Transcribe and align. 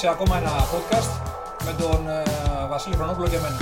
σε 0.00 0.08
ακόμα 0.08 0.36
ένα 0.36 0.50
podcast 0.50 1.10
με 1.64 1.72
τον 1.82 2.08
ε, 2.08 2.22
Βασίλη 2.68 2.94
Χρονόπουλο 2.94 3.28
και 3.28 3.36
εμένα. 3.36 3.56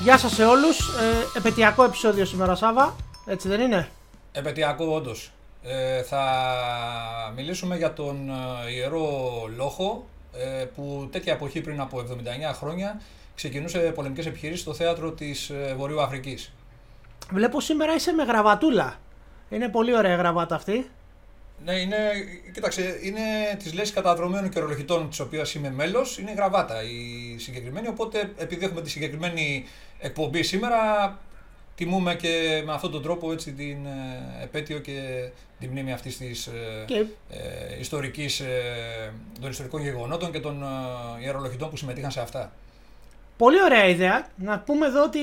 Γεια 0.00 0.18
σας 0.18 0.32
σε 0.32 0.44
όλους. 0.44 0.78
Ε, 0.78 1.38
επαιτειακό 1.38 1.84
επεισόδιο 1.84 2.24
σήμερα 2.24 2.54
Σάβα. 2.54 2.96
Έτσι 3.26 3.48
δεν 3.48 3.60
είναι; 3.60 3.88
Επαιτειακό 4.32 4.84
όντως. 4.84 5.30
Ε, 5.62 6.02
θα 6.02 6.22
μιλήσουμε 7.36 7.76
για 7.76 7.92
τον 7.92 8.30
ε, 8.66 8.72
Ιερό 8.72 9.08
Λόχο 9.56 10.04
ε, 10.32 10.64
που 10.64 11.08
τέτοια 11.12 11.32
εποχή 11.32 11.60
πριν 11.60 11.80
από 11.80 11.98
79 11.98 12.54
χρόνια 12.54 13.00
ξεκινούσε 13.34 13.78
πολεμικές 13.78 14.26
επιχειρήσεις 14.26 14.62
στο 14.62 14.74
θέατρο 14.74 15.10
της 15.10 15.50
ε, 15.50 15.74
Βορείου 15.76 16.02
Αφρικής. 16.02 16.52
Βλέπω 17.30 17.60
σήμερα 17.60 17.94
είσαι 17.94 18.12
με 18.12 18.22
γραβατούλα. 18.22 18.98
Είναι 19.50 19.68
πολύ 19.68 19.96
ωραία 19.96 20.16
γραβάτα 20.16 20.54
αυτή. 20.54 20.90
Ναι, 21.64 21.72
είναι, 21.72 21.96
κοίταξε, 22.52 22.98
είναι 23.02 23.20
της 23.58 23.74
λέξης 23.74 23.94
καταδρομένων 23.94 24.50
και 24.50 24.58
ορολογητών 24.58 25.08
της 25.08 25.20
οποίας 25.20 25.54
είμαι 25.54 25.70
μέλος, 25.70 26.18
είναι 26.18 26.30
η 26.30 26.34
γραβάτα 26.34 26.82
η 26.82 27.38
συγκεκριμένη. 27.38 27.88
Οπότε, 27.88 28.32
επειδή 28.36 28.64
έχουμε 28.64 28.82
τη 28.82 28.90
συγκεκριμένη 28.90 29.64
εκπομπή 29.98 30.42
σήμερα, 30.42 31.18
τιμούμε 31.74 32.14
και 32.14 32.62
με 32.64 32.72
αυτόν 32.72 32.90
τον 32.90 33.02
τρόπο 33.02 33.32
έτσι, 33.32 33.52
την 33.52 33.86
ε, 33.86 34.42
επέτειο 34.42 34.78
και 34.78 35.28
τη 35.58 35.68
μνήμη 35.68 35.92
αυτής 35.92 36.16
της 36.16 36.46
ε, 36.46 36.84
Και 36.86 37.04
ε, 37.30 37.78
ιστορικής, 37.80 38.40
ε, 38.40 39.12
των 39.40 39.50
ιστορικών 39.50 39.82
γεγονότων 39.82 40.32
και 40.32 40.40
των 40.40 40.62
ε, 40.62 41.24
ιερολογητών 41.24 41.70
που 41.70 41.76
συμμετείχαν 41.76 42.10
σε 42.10 42.20
αυτά. 42.20 42.52
Πολύ 43.40 43.62
ωραία 43.62 43.84
ιδέα. 43.88 44.26
Να 44.36 44.58
πούμε 44.58 44.86
εδώ 44.86 45.02
ότι 45.02 45.20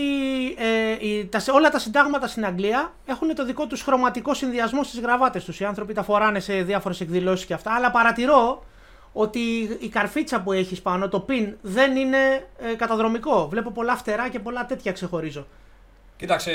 ε, 0.58 1.08
οι- 1.08 1.26
τα, 1.26 1.42
όλα 1.54 1.70
τα 1.70 1.80
συντάγματα 1.80 2.28
στην 2.28 2.46
Αγγλία 2.46 2.94
έχουν 3.06 3.36
το 3.36 3.46
δικό 3.46 3.68
τους 3.68 3.82
χρωματικό 3.82 4.34
συνδυασμό 4.34 4.84
στις 4.84 5.00
γραβάτες 5.00 5.44
τους. 5.44 5.59
Οι 5.59 5.66
άνθρωποι 5.66 5.94
τα 5.94 6.04
φοράνε 6.04 6.40
σε 6.40 6.54
διάφορες 6.62 7.02
εκδηλώσεις 7.02 7.46
και 7.46 7.54
αυτά. 7.54 7.74
Αλλά 7.76 7.92
παρατηρώ 7.92 8.64
ότι 9.14 9.40
η 9.80 9.88
καρφίτσα 9.90 10.42
που 10.42 10.52
έχεις 10.52 10.82
πάνω, 10.82 11.08
το 11.09 11.20
πιν, 11.20 11.56
δεν 11.62 11.96
είναι 11.96 12.18
ε, 12.72 12.74
καταδρομικό. 12.78 13.48
Βλέπω 13.48 13.72
πολλά 13.72 13.96
φτερά 13.96 14.30
και 14.30 14.40
πολλά 14.40 14.66
τέτοια 14.66 14.92
ξεχωρίζω. 14.92 15.48
Κοίταξε, 16.18 16.52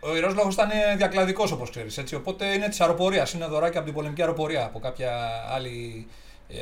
ο, 0.00 0.08
ο 0.08 0.14
ιερός 0.14 0.34
λόγος 0.34 0.54
ήταν 0.54 0.68
διακλαδικός 0.96 1.52
όπως 1.52 1.70
ξέρεις, 1.70 1.98
έτσι, 1.98 2.14
οπότε 2.14 2.46
είναι 2.46 2.68
της 2.68 2.80
αεροπορίας, 2.80 3.32
είναι 3.32 3.46
δωράκι 3.46 3.76
από 3.76 3.86
την 3.86 3.94
πολεμική 3.94 4.20
αεροπορία, 4.20 4.64
από 4.64 4.78
κάποια 4.78 5.10
άλλη 5.54 6.06
ε, 6.48 6.56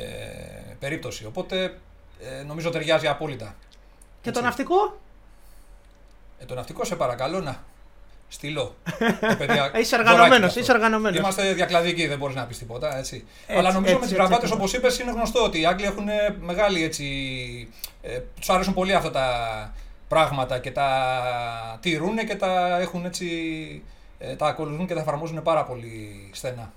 περίπτωση. 0.79 1.25
Οπότε 1.25 1.77
ε, 2.19 2.43
νομίζω 2.43 2.69
ταιριάζει 2.69 3.07
απόλυτα. 3.07 3.55
Και 4.25 4.31
Έτσι. 4.31 4.41
το 4.41 4.47
ναυτικό, 4.47 4.97
Ε, 6.39 6.45
το 6.45 6.55
ναυτικό 6.55 6.83
σε 6.85 6.95
παρακαλώ 6.95 7.39
να 7.39 7.63
στείλω. 8.27 8.75
Ε, 9.19 9.33
παιδιά, 9.33 9.71
είσαι 9.79 9.95
δωράκι 9.97 10.11
οργανωμένος, 10.13 10.47
αυτό. 10.47 10.59
είσαι 10.59 10.71
οργανωμένος. 10.71 11.19
Είμαστε 11.19 11.53
διακλαδικοί, 11.53 12.07
δεν 12.07 12.17
μπορείς 12.17 12.35
να 12.35 12.43
πεις 12.45 12.57
τίποτα. 12.57 12.97
Έτσι. 12.97 13.25
Έτσι, 13.47 13.59
Αλλά 13.59 13.71
νομίζω 13.71 13.79
έτσι, 13.79 13.93
με 13.93 13.99
τις 13.99 14.03
έτσι 14.03 14.15
γραβάτε, 14.15 14.35
ακριβώς. 14.35 14.57
όπως 14.57 14.73
είπες, 14.73 14.99
είναι 14.99 15.11
γνωστό 15.11 15.43
ότι 15.43 15.59
οι 15.59 15.65
Άγγλοι 15.65 15.85
έχουν 15.85 16.05
μεγάλη 16.39 16.83
έτσι. 16.83 17.05
Ε, 18.01 18.19
τους 18.39 18.49
αρέσουν 18.49 18.73
πολύ 18.73 18.93
αυτά 18.93 19.11
τα 19.11 19.27
πράγματα 20.07 20.59
και 20.59 20.71
τα 20.71 20.89
τηρούν 21.81 22.17
και 22.27 22.35
τα 22.35 22.77
έχουν 22.79 23.05
έτσι. 23.05 23.27
Ε, 24.19 24.35
τα 24.35 24.47
ακολουθούν 24.47 24.87
και 24.87 24.93
τα 24.93 24.99
εφαρμόζουν 24.99 25.41
πάρα 25.43 25.63
πολύ 25.63 26.29
στενά. 26.33 26.71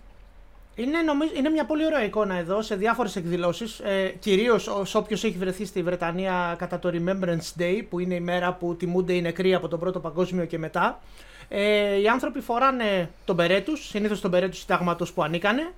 Είναι, 0.78 1.02
νομίζω, 1.02 1.32
είναι 1.36 1.48
μια 1.48 1.64
πολύ 1.64 1.84
ωραία 1.84 2.04
εικόνα 2.04 2.34
εδώ 2.34 2.62
σε 2.62 2.74
διάφορες 2.74 3.16
εκδηλώσεις, 3.16 3.78
ε, 3.78 4.14
κυρίως 4.18 4.66
ως 4.66 4.94
όποιος 4.94 5.24
έχει 5.24 5.38
βρεθεί 5.38 5.64
στη 5.64 5.82
Βρετανία 5.82 6.54
κατά 6.58 6.78
το 6.78 6.90
Remembrance 6.92 7.60
Day, 7.60 7.82
που 7.88 7.98
είναι 7.98 8.14
η 8.14 8.20
μέρα 8.20 8.52
που 8.54 8.76
τιμούνται 8.76 9.12
οι 9.12 9.20
νεκροί 9.20 9.54
από 9.54 9.68
τον 9.68 9.78
Πρώτο 9.78 10.00
Παγκόσμιο 10.00 10.44
και 10.44 10.58
μετά. 10.58 11.00
Ε, 11.48 12.00
οι 12.00 12.08
άνθρωποι 12.08 12.40
φοράνε 12.40 13.10
τον 13.24 13.34
μπερέ 13.34 13.60
τους, 13.60 13.88
συνήθως 13.88 14.20
τον 14.20 14.30
μπερέ 14.30 14.48
τους 14.48 14.58
συντάγματος 14.58 15.12
που 15.12 15.22
ανήκανε, 15.22 15.72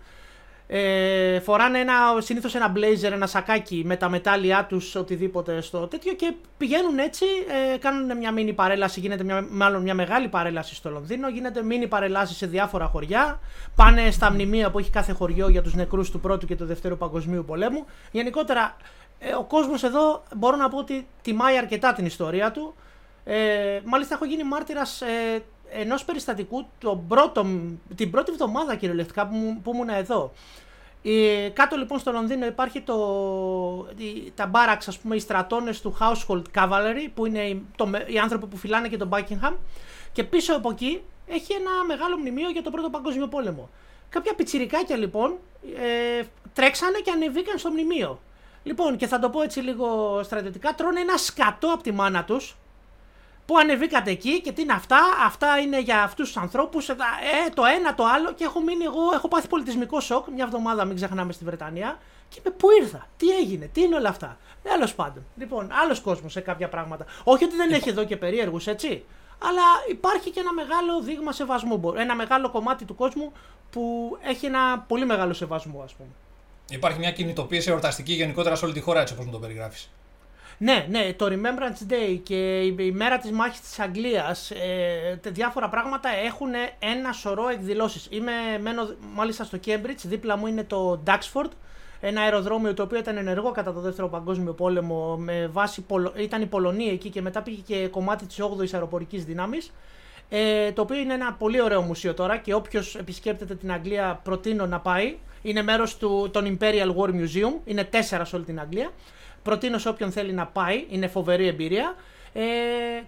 ε, 0.73 1.41
φοράνε 1.41 1.79
ένα, 1.79 1.95
συνήθως 2.19 2.55
ένα 2.55 2.73
blazer, 2.77 3.13
ένα 3.13 3.27
σακάκι 3.27 3.83
με 3.87 3.97
τα 3.97 4.09
μετάλλια 4.09 4.67
τους, 4.69 4.95
οτιδήποτε 4.95 5.61
στο 5.61 5.87
τέτοιο 5.87 6.13
και 6.13 6.35
πηγαίνουν 6.57 6.99
έτσι, 6.99 7.25
ε, 7.75 7.79
κάνουν 7.79 8.17
μια 8.17 8.33
μίνι 8.33 8.53
παρέλαση, 8.53 9.01
γίνεται 9.01 9.25
μια, 9.25 9.47
μάλλον 9.51 9.83
μια 9.83 9.95
μεγάλη 9.95 10.29
παρέλαση 10.29 10.75
στο 10.75 10.91
Λονδίνο, 10.91 11.29
γίνεται 11.29 11.63
μίνι 11.63 11.87
παρέλαση 11.87 12.35
σε 12.35 12.47
διάφορα 12.47 12.87
χωριά, 12.87 13.41
πάνε 13.75 14.11
στα 14.11 14.31
μνημεία 14.31 14.71
που 14.71 14.79
έχει 14.79 14.91
κάθε 14.91 15.13
χωριό 15.13 15.49
για 15.49 15.63
τους 15.63 15.75
νεκρούς 15.75 16.11
του 16.11 16.21
Πρώτου 16.21 16.47
και 16.47 16.57
του 16.57 16.67
Δευτέρου 16.67 16.97
Παγκοσμίου 16.97 17.45
Πολέμου. 17.45 17.85
Γενικότερα, 18.11 18.77
ε, 19.19 19.33
ο 19.35 19.45
κόσμος 19.45 19.83
εδώ 19.83 20.23
μπορώ 20.37 20.57
να 20.57 20.69
πω 20.69 20.79
ότι 20.79 21.07
τιμάει 21.23 21.57
αρκετά 21.57 21.93
την 21.93 22.07
ιστορία 22.07 22.51
του. 22.51 22.75
Ε, 23.25 23.81
μάλιστα 23.85 24.15
έχω 24.15 24.25
γίνει 24.25 24.45
μάρτυρας 24.45 25.01
ε, 25.01 25.43
ενός 25.71 26.05
περιστατικού 26.05 26.67
τον 26.79 27.07
πρώτο, 27.07 27.47
την 27.95 28.11
πρώτη 28.11 28.31
εβδομάδα 28.33 28.75
κυριολεκτικά 28.75 29.27
που, 29.29 29.35
μου- 29.37 29.61
που 29.63 29.71
ήμουν 29.75 29.89
εδώ. 29.89 30.33
Ε, 31.03 31.49
κάτω 31.53 31.77
λοιπόν 31.77 31.99
στο 31.99 32.13
Λονδίνο 32.13 32.47
υπάρχει 32.47 32.81
το, 32.81 32.97
η- 33.97 34.33
τα 34.35 34.47
μπάραξ, 34.47 34.89
ας 34.89 34.99
πούμε, 34.99 35.17
οι 35.17 35.19
στρατώνες 35.19 35.81
του 35.81 35.97
Household 36.01 36.43
Cavalry, 36.55 37.09
που 37.15 37.27
είναι 37.27 37.43
οι, 37.43 37.63
το, 37.77 37.87
με- 37.87 38.05
οι 38.09 38.19
άνθρωποι 38.19 38.47
που 38.47 38.57
φυλάνε 38.57 38.89
και 38.89 38.97
τον 38.97 39.09
Buckingham. 39.13 39.53
Και 40.13 40.25
πίσω 40.25 40.55
από 40.57 40.71
εκεί 40.71 41.01
έχει 41.27 41.53
ένα 41.53 41.71
μεγάλο 41.87 42.17
μνημείο 42.19 42.51
για 42.51 42.63
τον 42.63 42.73
Πρώτο 42.73 42.91
Παγκόσμιο 42.91 43.29
Πόλεμο. 43.29 43.69
Κάποια 44.09 44.35
πιτσιρικάκια 44.35 44.97
λοιπόν 44.97 45.37
ε, 46.19 46.23
τρέξανε 46.53 46.99
και 46.99 47.11
ανεβήκαν 47.11 47.59
στο 47.59 47.71
μνημείο. 47.71 48.21
Λοιπόν, 48.63 48.97
και 48.97 49.07
θα 49.07 49.19
το 49.19 49.31
πω 49.31 49.43
έτσι 49.43 49.61
λίγο 49.61 50.21
στρατιωτικά, 50.23 50.75
τρώνε 50.75 51.01
ένα 51.01 51.17
σκατό 51.17 51.73
από 51.73 51.83
τη 51.83 51.93
μάνα 51.93 52.25
τους, 52.25 52.57
Πού 53.51 53.59
ανεβήκατε 53.59 54.11
εκεί 54.11 54.41
και 54.41 54.53
τι 54.53 54.63
είναι 54.63 54.73
αυτά, 54.73 55.01
αυτά 55.27 55.59
είναι 55.59 55.81
για 55.81 56.03
αυτούς 56.03 56.27
τους 56.27 56.37
ανθρώπους. 56.37 56.89
Ε, 56.89 56.95
το 57.55 57.63
ένα, 57.65 57.95
το 57.95 58.05
άλλο. 58.05 58.33
Και 58.33 58.45
έχω 58.45 58.61
μείνει 58.61 58.85
εγώ, 58.85 59.13
έχω 59.15 59.29
πάθει 59.29 59.49
πολιτισμικό 59.49 60.01
σοκ 60.01 60.27
μια 60.29 60.45
εβδομάδα, 60.45 60.85
μην 60.85 60.97
ξεχνάμε 60.97 61.33
στη 61.33 61.45
Βρετανία. 61.45 61.99
Και 62.29 62.41
με 62.45 62.51
πού 62.51 62.67
ήρθα, 62.81 63.07
τι 63.17 63.29
έγινε, 63.31 63.67
τι 63.67 63.81
είναι 63.83 63.97
όλα 63.97 64.09
αυτά. 64.09 64.39
Τέλος 64.63 64.95
πάντων. 64.95 65.25
Λοιπόν, 65.37 65.69
άλλος 65.83 66.01
κόσμος 66.01 66.33
σε 66.33 66.41
κάποια 66.41 66.69
πράγματα. 66.69 67.05
Όχι 67.25 67.45
ότι 67.45 67.57
δεν 67.57 67.73
έχει 67.73 67.89
εδώ 67.89 68.05
και 68.05 68.17
περίεργους, 68.17 68.67
έτσι. 68.67 69.05
Αλλά 69.43 69.63
υπάρχει 69.91 70.31
και 70.31 70.41
ένα 70.41 70.53
μεγάλο 70.53 71.01
δείγμα 71.01 71.33
σεβασμού. 71.33 71.77
Μπο- 71.77 71.95
Ένα 71.99 72.15
μεγάλο 72.15 72.51
κομμάτι 72.51 72.85
του 72.85 72.95
κόσμου 72.95 73.33
που 73.71 74.17
έχει 74.23 74.47
ένα 74.47 74.79
πολύ 74.89 75.05
μεγάλο 75.07 75.33
σεβασμό, 75.33 75.83
ας 75.83 75.93
πούμε. 75.95 76.09
Υπάρχει 76.71 76.99
μια 76.99 77.11
κινητοποίηση 77.13 77.71
εορταστική 77.71 78.13
γενικότερα 78.13 78.55
σε 78.57 78.65
όλη 78.65 78.75
τη 78.75 78.81
χώρα, 78.81 79.01
έτσι 79.01 79.13
όπως 79.15 79.27
μου 79.27 79.33
το 79.33 79.39
περιγράφεις. 79.39 79.91
Ναι, 80.63 80.87
ναι, 80.91 81.13
το 81.13 81.27
Remembrance 81.27 81.93
Day 81.93 82.21
και 82.23 82.61
η 82.61 82.75
η 82.79 82.91
μέρα 82.93 83.19
της 83.19 83.31
μάχης 83.31 83.61
της 83.61 83.79
Αγγλίας, 83.79 84.51
ε, 84.51 85.17
τε- 85.23 85.33
διάφορα 85.33 85.69
πράγματα 85.69 86.09
έχουν 86.27 86.49
ένα 86.79 87.13
σωρό 87.13 87.49
εκδηλώσεις. 87.49 88.07
Είμαι, 88.11 88.33
μένω 88.61 88.83
μάλιστα 89.15 89.45
στο 89.45 89.59
Cambridge, 89.67 90.03
δίπλα 90.05 90.37
μου 90.37 90.47
είναι 90.47 90.65
το 90.65 91.03
Duxford, 91.07 91.49
ένα 92.01 92.21
αεροδρόμιο 92.21 92.75
το 92.75 92.83
οποίο 92.83 92.99
ήταν 92.99 93.17
ενεργό 93.17 93.51
κατά 93.51 93.73
το 93.73 93.81
δεύτερο 93.81 94.09
παγκόσμιο 94.09 94.53
πόλεμο, 94.53 95.17
με 95.17 95.47
βάση, 95.53 95.81
Πολο- 95.83 96.13
ήταν 96.17 96.43
η 96.43 96.47
Πολωνία 96.47 96.93
εκεί 96.93 97.09
και 97.11 97.21
μετά 97.21 97.43
πήγε 97.43 97.61
και 97.67 97.89
κομμάτι 97.89 98.27
της 98.27 98.39
8ης 98.41 98.75
αεροπορικής 98.75 99.25
δύναμης. 99.25 99.73
Ε, 100.29 100.73
το 100.73 100.83
οποίο 100.83 100.97
είναι 100.97 101.15
ένα 101.15 101.33
πολύ 101.33 101.61
ωραίο 101.63 101.83
μουσείο 101.83 102.15
τώρα 102.15 102.37
και 102.37 102.55
όποιος 102.55 102.95
επισκέπτεται 102.97 103.55
την 103.55 103.73
Αγγλία 103.73 104.21
προτείνω 104.25 104.67
να 104.67 104.81
πάει. 104.81 105.17
Είναι 105.43 105.63
μέρος 105.63 105.97
του, 105.97 106.29
των 106.33 106.59
Imperial 106.61 106.95
War 106.97 107.09
Museum, 107.09 107.61
είναι 107.65 107.85
τέσσερα 107.85 108.25
σε 108.25 108.37
όλη 108.37 108.45
την 108.45 108.61
Αγγλία. 108.61 108.91
Προτείνω 109.43 109.79
σε 109.79 109.89
όποιον 109.89 110.13
θέλει 110.13 110.33
να 110.33 110.47
πάει, 110.47 110.87
είναι 110.91 111.09
φοβερή 111.09 111.47
εμπειρία. 111.47 111.95
Ε, 112.33 112.43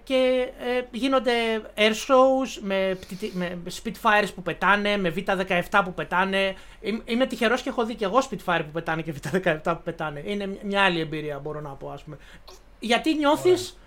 και 0.05 0.49
ε, 0.79 0.83
γίνονται 0.91 1.33
air 1.77 1.91
shows 1.91 2.59
με, 2.61 2.97
πτυτι- 3.01 3.35
με 3.35 3.59
Spitfires 3.83 4.29
που 4.35 4.43
πετάνε, 4.43 4.97
με 4.97 5.09
Β-17 5.17 5.81
που 5.85 5.95
πετάνε. 5.95 6.55
Είμαι- 6.81 7.03
Είμαι 7.05 7.27
τυχερός 7.27 7.63
και 7.63 7.69
έχω 7.69 7.85
δει 7.85 7.95
και 7.95 8.05
εγώ 8.05 8.19
Spitfire 8.31 8.61
που 8.65 8.71
πετάνε 8.73 9.03
και 9.03 9.13
Β-17 9.13 9.57
που 9.65 9.81
πετάνε. 9.85 10.23
Είναι 10.27 10.59
μια 10.63 10.83
άλλη 10.83 11.01
εμπειρία 11.01 11.39
μπορώ 11.39 11.61
να 11.61 11.69
πω 11.71 11.91
ας 11.91 12.03
πούμε. 12.03 12.17
Γιατί 12.79 13.15
νιώθεις 13.15 13.79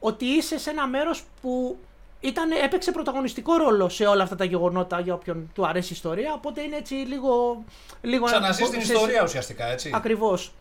ότι 0.00 0.24
είσαι 0.24 0.58
σε 0.58 0.70
ένα 0.70 0.86
μέρος 0.86 1.22
που 1.40 1.78
ήταν, 2.20 2.50
έπαιξε 2.64 2.92
πρωταγωνιστικό 2.92 3.56
ρόλο 3.56 3.88
σε 3.88 4.06
όλα 4.06 4.22
αυτά 4.22 4.36
τα 4.36 4.44
γεγονότα 4.44 5.00
για 5.00 5.14
όποιον 5.14 5.50
του 5.54 5.66
αρέσει 5.66 5.88
η 5.92 5.94
ιστορία, 5.94 6.32
οπότε 6.32 6.60
είναι 6.62 6.76
έτσι 6.76 6.94
λίγο... 6.94 7.64
λίγο 8.02 8.24
Ξαναζείς 8.24 8.70
την 8.70 8.82
σε- 8.84 8.92
ιστορία 8.92 9.22
ουσιαστικά, 9.22 9.66
έτσι. 9.66 9.90
Ακριβώς. 9.94 10.52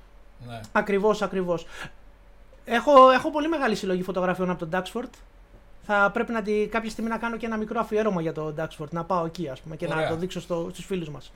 Ναι. 0.48 0.60
Ακριβώς, 0.72 1.22
ακριβώς. 1.22 1.66
Έχω, 2.66 3.10
έχω 3.12 3.32
πολύ 3.32 3.48
μεγάλη 3.48 3.76
συλλογή 3.76 4.04
φωτογραφιών 4.04 4.50
από 4.50 4.66
τον 4.66 4.82
Duxford. 4.82 5.10
Θα 5.86 6.12
πρέπει 6.14 6.32
να 6.32 6.42
τη, 6.42 6.68
κάποια 6.68 6.90
στιγμή 6.90 7.10
να 7.10 7.18
κάνω 7.18 7.38
και 7.38 7.46
ένα 7.46 7.58
μικρό 7.58 7.80
αφιέρωμα 7.80 8.22
για 8.22 8.34
τον 8.34 8.56
Duxford, 8.58 8.90
να 8.90 9.04
πάω 9.04 9.26
εκεί 9.26 9.50
ας 9.50 9.60
πούμε 9.60 9.76
και 9.76 9.88
να 9.88 9.96
Ωραία. 9.96 10.08
το 10.08 10.16
δείξω 10.16 10.42
στο, 10.42 10.70
στους 10.72 10.86
φίλους 10.86 11.10
μας. 11.10 11.32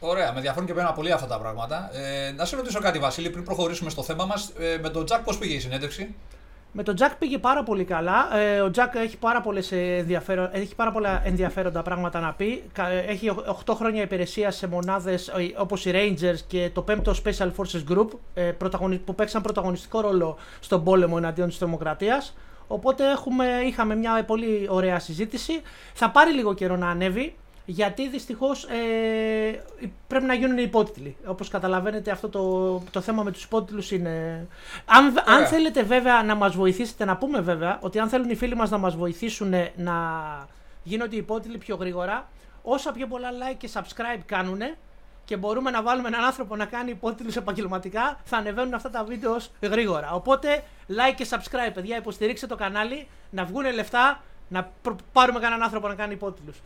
Ωραία, 0.00 0.30
με 0.30 0.36
ενδιαφέρουν 0.36 0.66
και 0.66 0.72
εμένα 0.72 0.92
πολύ 0.92 1.12
αυτά 1.12 1.26
τα 1.26 1.38
πράγματα. 1.38 1.90
Ε, 1.92 2.32
να 2.32 2.44
σε 2.44 2.56
ρωτήσω 2.56 2.80
κάτι, 2.80 2.98
Βασίλη, 2.98 3.30
πριν 3.30 3.44
προχωρήσουμε 3.44 3.90
στο 3.90 4.02
θέμα 4.02 4.24
μας. 4.24 4.52
Ε, 4.58 4.78
με 4.82 4.88
τον 4.88 5.04
Τζακ, 5.04 5.22
πώς 5.24 5.38
πήγε 5.38 5.54
η 5.54 5.60
συνέντευξη; 5.60 6.14
Με 6.72 6.82
τον 6.82 6.94
Jack 6.98 7.10
πήγε 7.18 7.38
πάρα 7.38 7.62
πολύ 7.62 7.84
καλά. 7.84 8.36
Ε, 8.38 8.60
ο 8.60 8.70
Jack 8.74 8.94
έχει 8.94 9.16
πάρα, 9.16 9.40
πολλές 9.40 9.72
ενδιαφέρον, 9.72 10.48
έχει 10.52 10.74
πάρα 10.74 10.92
πολλά 10.92 11.20
ενδιαφέροντα 11.24 11.82
πράγματα 11.82 12.20
να 12.20 12.32
πει. 12.32 12.62
Κα- 12.72 12.88
Έχει 12.88 13.30
8 13.66 13.74
χρόνια 13.74 14.02
υπηρεσία 14.02 14.50
σε 14.50 14.66
μονάδες 14.66 15.28
ε, 15.28 15.32
όπως 15.56 15.86
οι 15.86 15.90
Rangers 15.94 16.38
και 16.46 16.70
το 16.72 16.84
5ο 16.88 17.12
Special 17.24 17.50
Forces 17.56 17.92
Group 17.96 18.08
ε, 18.34 18.42
πρωταγωνι- 18.42 19.00
που 19.04 19.14
παίξαν 19.14 19.42
πρωταγωνιστικό 19.42 20.00
ρόλο 20.00 20.36
στον 20.60 20.84
πόλεμο 20.84 21.14
εναντίον 21.18 21.48
της 21.48 21.58
τρομοκρατίας. 21.58 22.36
Οπότε 22.66 23.10
έχουμε, 23.10 23.44
είχαμε 23.66 23.94
μια 23.96 24.24
πολύ 24.24 24.66
ωραία 24.70 24.98
συζήτηση. 24.98 25.52
Θα 25.94 26.10
πάρει 26.10 26.32
λίγο 26.32 26.54
καιρό 26.54 26.76
να 26.76 26.88
ανέβει. 26.88 27.34
Γιατί 27.64 28.08
δυστυχώς 28.08 28.64
ε, 28.64 29.62
πρέπει 30.06 30.24
να 30.24 30.34
γίνουν 30.34 30.58
υπότιτλοι. 30.58 31.16
Όπως 31.26 31.48
καταλαβαίνετε, 31.48 32.10
αυτό 32.10 32.28
το, 32.28 32.82
το 32.90 33.00
θέμα 33.00 33.22
με 33.22 33.30
τους 33.30 33.44
υπότιτλους 33.44 33.90
είναι. 33.90 34.46
Αν, 34.84 35.22
αν 35.26 35.46
θέλετε 35.46 35.82
βέβαια 35.82 36.22
να 36.22 36.34
μας 36.34 36.56
βοηθήσετε, 36.56 37.04
να 37.04 37.16
πούμε 37.16 37.40
βέβαια 37.40 37.78
ότι 37.80 37.98
αν 37.98 38.08
θέλουν 38.08 38.30
οι 38.30 38.34
φίλοι 38.34 38.54
μας 38.54 38.70
να 38.70 38.78
μας 38.78 38.96
βοηθήσουν 38.96 39.54
να 39.76 39.94
γίνονται 40.82 41.16
υπότιτλοι 41.16 41.58
πιο 41.58 41.76
γρήγορα, 41.76 42.28
όσα 42.62 42.92
πιο 42.92 43.06
πολλά 43.06 43.28
like 43.30 43.56
και 43.58 43.70
subscribe 43.72 44.20
κάνουν 44.26 44.60
και 45.24 45.36
μπορούμε 45.36 45.70
να 45.70 45.82
βάλουμε 45.82 46.08
έναν 46.08 46.24
άνθρωπο 46.24 46.56
να 46.56 46.64
κάνει 46.64 46.90
υπότιτλους 46.90 47.36
επαγγελματικά, 47.36 48.20
θα 48.24 48.36
ανεβαίνουν 48.36 48.74
αυτά 48.74 48.90
τα 48.90 49.04
βίντεο 49.04 49.36
γρήγορα. 49.60 50.12
Οπότε, 50.12 50.62
like 50.88 51.14
και 51.16 51.26
subscribe, 51.30 51.70
παιδιά, 51.74 51.96
υποστηρίξτε 51.96 52.46
το 52.46 52.56
κανάλι, 52.56 53.08
να 53.30 53.44
βγουν 53.44 53.72
λεφτά, 53.74 54.22
να 54.48 54.72
πάρουμε 55.12 55.40
κανέναν 55.40 55.62
άνθρωπο 55.62 55.88
να 55.88 55.94
κάνει 55.94 56.12
υπότιτλους. 56.12 56.56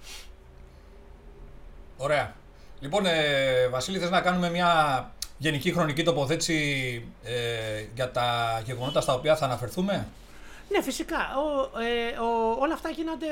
Ωραία. 1.97 2.35
Λοιπόν, 2.81 3.07
ε, 3.07 3.69
Βασίλη, 3.69 3.99
θες 3.99 4.11
να 4.11 4.21
κάνουμε 4.21 4.51
μια 4.51 5.11
γενική 5.39 5.73
χρονική 5.73 6.03
τοποθέτηση 6.03 7.05
ε, 7.25 7.85
για 7.95 8.11
τα 8.11 8.61
γεγονότα 8.65 9.01
στα 9.01 9.15
οποία 9.15 9.37
θα 9.37 9.45
αναφερθούμε; 9.45 10.07
Ναι, 10.69 10.83
φυσικά. 10.83 11.17
Ο, 11.17 11.81
ε, 11.81 12.19
ο, 12.19 12.57
όλα 12.61 12.75
αυτά 12.75 12.89
γίνονται. 12.89 13.27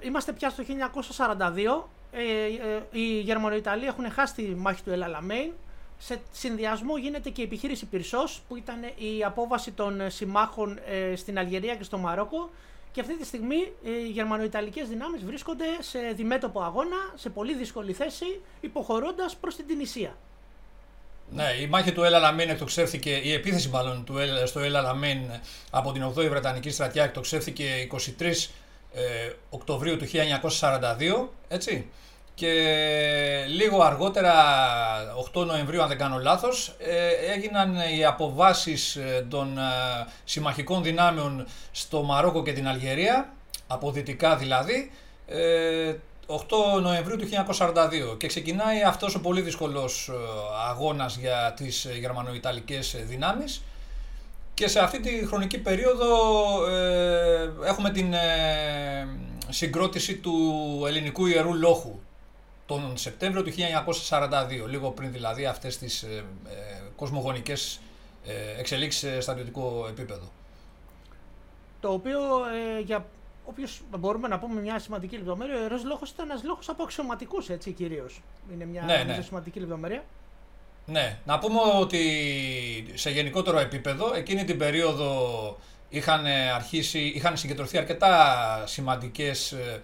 Είμαστε 0.00 0.32
πια 0.32 0.50
στο 0.50 0.64
1942. 0.66 1.84
Ε, 2.12 2.20
ε, 2.20 2.82
οι 2.90 3.20
Γερμανοϊταλοί 3.20 3.86
έχουν 3.86 4.10
χάσει 4.10 4.34
τη 4.34 4.42
μάχη 4.42 4.82
του 4.82 4.90
Ελαλαμέιν. 4.90 5.52
Σε 5.98 6.20
συνδυασμό 6.32 6.96
γίνεται 6.96 7.30
και 7.30 7.40
η 7.40 7.44
επιχείρηση 7.44 7.86
Πυρσός 7.86 8.42
που 8.48 8.56
ήταν 8.56 8.82
η 8.82 9.24
απόβαση 9.24 9.70
των 9.70 10.10
συμμάχων 10.10 10.78
ε, 10.86 11.16
στην 11.16 11.38
Αλγερία 11.38 11.74
και 11.74 11.84
στο 11.84 11.98
Μαρόκο 11.98 12.50
και 12.96 13.02
αυτή 13.02 13.18
τη 13.18 13.24
στιγμή 13.26 13.72
οι 13.82 14.08
γερμανοϊταλικές 14.12 14.88
δυνάμεις 14.88 15.24
βρίσκονται 15.24 15.64
σε 15.80 15.98
διμέτωπο 15.98 16.60
αγώνα, 16.60 16.96
σε 17.14 17.30
πολύ 17.30 17.54
δύσκολη 17.56 17.92
θέση, 17.92 18.40
υποχωρώντας 18.60 19.36
προς 19.36 19.56
την 19.56 19.66
Τινησία. 19.66 20.16
Ναι, 21.30 21.44
η 21.60 21.66
μάχη 21.66 21.92
του 21.92 22.02
Έλα 22.02 22.18
Λαμίν 22.18 22.48
εκτοξεύθηκε, 22.48 23.10
η 23.10 23.32
επίθεση 23.32 23.68
μάλλον 23.68 24.04
του, 24.04 24.14
στο 24.44 24.60
Έλα 24.60 24.80
Λαμίν 24.80 25.18
από 25.70 25.92
την 25.92 26.04
8η 26.06 26.28
Βρετανική 26.28 26.70
στρατιά 26.70 27.04
εκτοξεύθηκε 27.04 27.88
23 28.18 28.24
ε, 28.92 29.32
Οκτωβρίου 29.50 29.96
του 29.96 30.06
1942, 30.50 31.28
έτσι. 31.48 31.86
Και 32.36 32.52
λίγο 33.48 33.82
αργότερα, 33.82 34.34
8 35.34 35.44
Νοεμβρίου 35.46 35.82
αν 35.82 35.88
δεν 35.88 35.98
κάνω 35.98 36.18
λάθος, 36.18 36.76
ε, 36.78 37.32
έγιναν 37.32 37.74
οι 37.96 38.04
αποβάσεις 38.04 38.96
ε, 38.96 39.26
των 39.30 39.58
συμμαχικών 40.24 40.82
δυνάμεων 40.82 41.46
στο 41.72 42.02
Μαρόκο 42.02 42.42
και 42.42 42.52
την 42.52 42.68
Αλγερία, 42.68 43.32
από 43.66 43.90
δυτικά 43.90 44.36
δηλαδή, 44.36 44.90
8 46.26 46.80
Νοεμβρίου 46.82 47.16
του 47.16 47.28
1942 47.58 48.18
και 48.18 48.26
ξεκινάει 48.26 48.82
αυτός 48.82 49.14
ο 49.14 49.20
πολύ 49.20 49.40
δύσκολος 49.40 50.10
αγώνας 50.68 51.16
για 51.16 51.54
τις 51.56 51.88
γερμανοϊταλικές 52.00 52.96
δυνάμεις. 53.06 53.62
Και 54.54 54.68
σε 54.68 54.80
αυτή 54.80 55.00
τη 55.00 55.26
χρονική 55.26 55.58
περίοδο 55.58 56.06
έχουμε 57.64 57.90
την 57.90 58.14
συγκρότηση 59.48 60.16
του 60.16 60.34
ελληνικού 60.86 61.26
ιερού 61.26 61.54
λόχου 61.54 61.98
τον 62.66 62.96
Σεπτέμβριο 62.96 63.42
του 63.42 63.52
1942, 64.08 64.68
λίγο 64.68 64.90
πριν 64.90 65.12
δηλαδή 65.12 65.46
αυτές 65.46 65.78
τις 65.78 66.02
ε, 66.02 66.24
ε, 66.48 66.82
κοσμογονικές 66.96 67.80
ε, 68.26 68.60
εξελίξεις 68.60 69.00
σε 69.00 69.20
στρατιωτικό 69.20 69.86
επίπεδο. 69.88 70.32
Το 71.80 71.92
οποίο 71.92 72.18
ε, 72.76 72.80
για 72.80 73.06
όποιος 73.44 73.82
μπορούμε 73.98 74.28
να 74.28 74.38
πούμε 74.38 74.60
μια 74.60 74.78
σημαντική 74.78 75.16
λεπτομέρεια, 75.16 75.56
ο 75.56 75.60
ιερός 75.60 75.84
λόγος 75.84 76.10
ήταν 76.10 76.30
ένας 76.30 76.44
λόγος 76.44 76.68
από 76.68 76.82
αξιωματικούς 76.82 77.48
έτσι 77.48 77.70
κυρίως. 77.70 78.22
Είναι 78.52 78.64
μια 78.64 78.82
ναι, 78.82 79.04
ναι. 79.06 79.20
σημαντική 79.22 79.60
λεπτομέρεια. 79.60 80.04
Ναι, 80.86 81.18
να 81.24 81.38
πούμε 81.38 81.60
ότι 81.80 82.92
σε 82.94 83.10
γενικότερο 83.10 83.58
επίπεδο 83.58 84.14
εκείνη 84.14 84.44
την 84.44 84.58
περίοδο 84.58 85.58
είχαν, 85.88 86.26
αρχίσει, 86.54 86.98
είχαν 86.98 87.36
συγκεντρωθεί 87.36 87.78
αρκετά 87.78 88.62
σημαντικές 88.66 89.52
ε, 89.52 89.80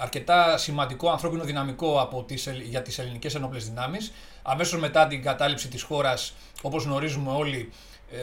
αρκετά 0.00 0.56
σημαντικό 0.58 1.10
ανθρώπινο 1.10 1.44
δυναμικό 1.44 2.00
από 2.00 2.22
τις, 2.22 2.48
για 2.62 2.82
τις 2.82 2.98
ελληνικές 2.98 3.34
ενόπλες 3.34 3.64
δυνάμεις. 3.64 4.12
Αμέσως 4.42 4.80
μετά 4.80 5.06
την 5.06 5.22
κατάληψη 5.22 5.68
της 5.68 5.82
χώρας, 5.82 6.34
όπως 6.62 6.84
γνωρίζουμε 6.84 7.30
όλοι, 7.30 7.72
ε, 8.12 8.18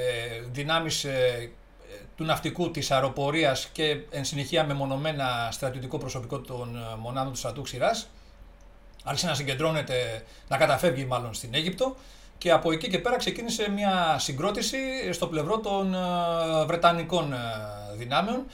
δυνάμεις 0.51 1.03
ε, 1.03 1.49
του 2.15 2.23
ναυτικού, 2.23 2.71
της 2.71 2.91
αεροπορίας 2.91 3.69
και 3.71 3.97
εν 4.09 4.25
συνεχεία 4.25 4.65
μεμονωμένα 4.65 5.49
στρατιωτικό 5.51 5.97
προσωπικό 5.97 6.39
των 6.39 6.77
μονάδων 6.99 7.31
του 7.31 7.37
στρατού 7.37 7.61
Ξηράς, 7.61 8.09
άρχισε 9.03 9.27
να 9.27 9.33
συγκεντρώνεται, 9.33 10.23
να 10.47 10.57
καταφεύγει 10.57 11.05
μάλλον 11.05 11.33
στην 11.33 11.53
Αίγυπτο 11.53 11.95
και 12.37 12.51
από 12.51 12.71
εκεί 12.71 12.89
και 12.89 12.99
πέρα 12.99 13.17
ξεκίνησε 13.17 13.69
μια 13.69 14.15
συγκρότηση 14.19 14.77
στο 15.11 15.27
πλευρό 15.27 15.59
των 15.59 15.95
Βρετανικών 16.65 17.33
δυνάμεων 17.95 18.45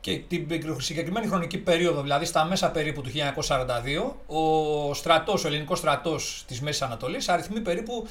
και 0.00 0.18
την 0.18 0.46
συγκεκριμένη 0.78 1.26
χρονική 1.26 1.58
περίοδο, 1.58 2.02
δηλαδή 2.02 2.24
στα 2.24 2.44
μέσα 2.44 2.70
περίπου 2.70 3.00
του 3.02 3.10
1942, 3.10 4.12
ο 4.26 4.94
στρατός, 4.94 5.44
ο 5.44 5.48
ελληνικός 5.48 5.78
στρατός 5.78 6.44
της 6.46 6.60
Μέσης 6.60 6.82
Ανατολής 6.82 7.28
αριθμεί 7.28 7.60
περίπου 7.60 8.08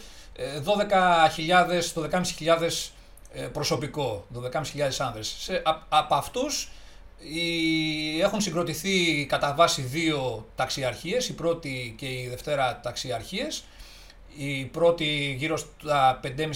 12.000, 1.36 1.94
12.500 1.94 3.50
προσωπικό, 3.54 4.26
12.500 4.36 4.62
άνδρες. 4.98 5.36
Σε, 5.40 5.62
από 5.90 6.16
αυτούς 6.16 6.70
οι, 7.20 8.22
έχουν 8.22 8.42
συγκροτηθεί 8.42 9.26
κατά 9.26 9.54
βάση 9.54 9.82
δύο 9.82 10.48
ταξιαρχίες, 10.56 11.30
η 11.30 11.34
πρώτη 11.34 11.96
και 11.98 12.06
η 12.06 12.28
δευτέρα 12.30 12.80
ταξιαρχίες, 12.84 13.64
η 14.38 14.66
πρώτη 14.66 15.36
γύρω 15.38 15.58
στα 15.58 16.20
5.500 16.24 16.28
ε, 16.28 16.52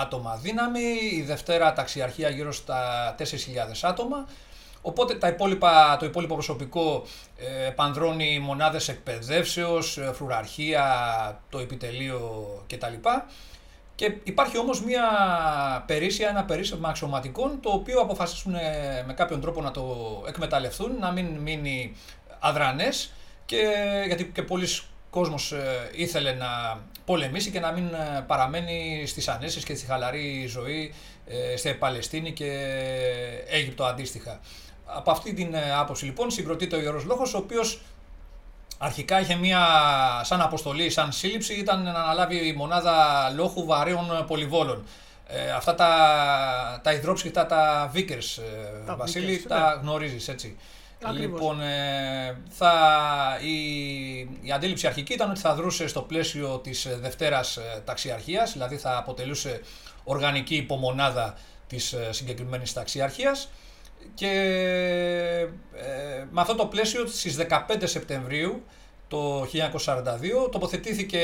άτομα 0.00 0.36
δύναμη, 0.36 0.80
η 1.12 1.22
δευτέρα 1.22 1.72
ταξιαρχία 1.72 2.28
γύρω 2.28 2.52
στα 2.52 3.14
4.000 3.18 3.24
άτομα. 3.82 4.26
Οπότε 4.82 5.14
τα 5.14 5.28
υπόλοιπα, 5.28 5.96
το 5.98 6.06
υπόλοιπο 6.06 6.34
προσωπικό 6.34 7.04
ε, 7.36 7.70
πανδρώνει 7.70 8.38
μονάδες 8.38 8.88
εκπαιδεύσεως, 8.88 9.98
ε, 9.98 10.12
φρουραρχία, 10.14 10.84
το 11.50 11.58
επιτελείο 11.58 12.46
κτλ. 12.66 13.08
Και 13.94 14.16
υπάρχει 14.24 14.58
όμως 14.58 14.84
μια 14.84 15.04
περίσσια, 15.86 16.28
ένα 16.28 16.44
περίσσευμα 16.44 16.88
αξιωματικών 16.88 17.60
το 17.60 17.70
οποίο 17.70 18.00
αποφασίσουν 18.00 18.54
ε, 18.54 19.04
με 19.06 19.12
κάποιον 19.12 19.40
τρόπο 19.40 19.62
να 19.62 19.70
το 19.70 19.84
εκμεταλλευτούν, 20.28 20.98
να 20.98 21.12
μην 21.12 21.26
μείνει 21.26 21.96
αδρανές 22.38 23.12
και 23.46 23.56
γιατί 24.06 24.24
και 24.24 24.42
πολλοί 24.42 24.66
κόσμος 25.18 25.52
ε, 25.52 25.90
ήθελε 25.92 26.32
να 26.32 26.80
πολεμήσει 27.04 27.50
και 27.50 27.60
να 27.60 27.72
μην 27.72 27.84
ε, 27.84 28.24
παραμένει 28.26 29.04
στις 29.06 29.28
ανέσεις 29.28 29.64
και 29.64 29.74
στη 29.74 29.86
χαλαρή 29.86 30.46
ζωή 30.46 30.94
ε, 31.26 31.56
στη 31.56 31.74
Παλαιστίνη 31.74 32.32
και 32.32 32.50
Αίγυπτο 33.48 33.84
αντίστοιχα. 33.84 34.40
Από 34.84 35.10
αυτή 35.10 35.34
την 35.34 35.54
άποψη 35.78 36.04
λοιπόν 36.04 36.30
συγκροτείται 36.30 36.76
ο 36.76 36.80
Ιερός 36.80 37.04
Λόγος, 37.04 37.34
ο 37.34 37.38
οποίος 37.38 37.80
αρχικά 38.78 39.20
είχε 39.20 39.34
μία 39.34 39.60
σαν 40.22 40.40
αποστολή, 40.40 40.90
σαν 40.90 41.12
σύλληψη, 41.12 41.54
ήταν 41.54 41.82
να 41.82 41.90
αναλάβει 41.90 42.46
η 42.46 42.52
μονάδα 42.52 43.30
λόγου 43.34 43.66
βαρέων 43.66 44.24
πολυβόλων. 44.26 44.84
αυτά 45.56 45.74
τα, 45.74 45.90
τα 46.82 46.92
υδρόψυχτα, 46.92 47.46
τα 47.46 47.90
Vickers, 47.94 48.42
Βασίλη, 48.96 49.42
τα 49.42 49.74
ναι. 49.74 49.80
γνωρίζεις 49.82 50.28
έτσι. 50.28 50.56
Λοιπόν, 51.12 51.60
ε, 51.60 52.40
θα, 52.48 52.72
η, 53.42 54.18
η 54.18 54.52
αντίληψη 54.54 54.86
αρχική 54.86 55.12
ήταν 55.12 55.30
ότι 55.30 55.40
θα 55.40 55.54
δρούσε 55.54 55.88
στο 55.88 56.02
πλαίσιο 56.02 56.58
της 56.58 56.84
ε, 56.84 56.98
Δευτέρας 57.00 57.56
ε, 57.56 57.82
Ταξιαρχίας, 57.84 58.52
δηλαδή 58.52 58.76
θα 58.76 58.98
αποτελούσε 58.98 59.60
οργανική 60.04 60.56
υπομονάδα 60.56 61.34
της 61.66 61.92
ε, 61.92 62.12
συγκεκριμένης 62.12 62.72
ταξιαρχίας 62.72 63.50
και 64.14 64.28
ε, 65.74 66.24
με 66.30 66.40
αυτό 66.40 66.54
το 66.54 66.66
πλαίσιο 66.66 67.06
στις 67.06 67.36
15 67.48 67.82
Σεπτεμβρίου 67.84 68.62
το 69.08 69.42
1942 69.42 69.46
τοποθετήθηκε 70.50 71.20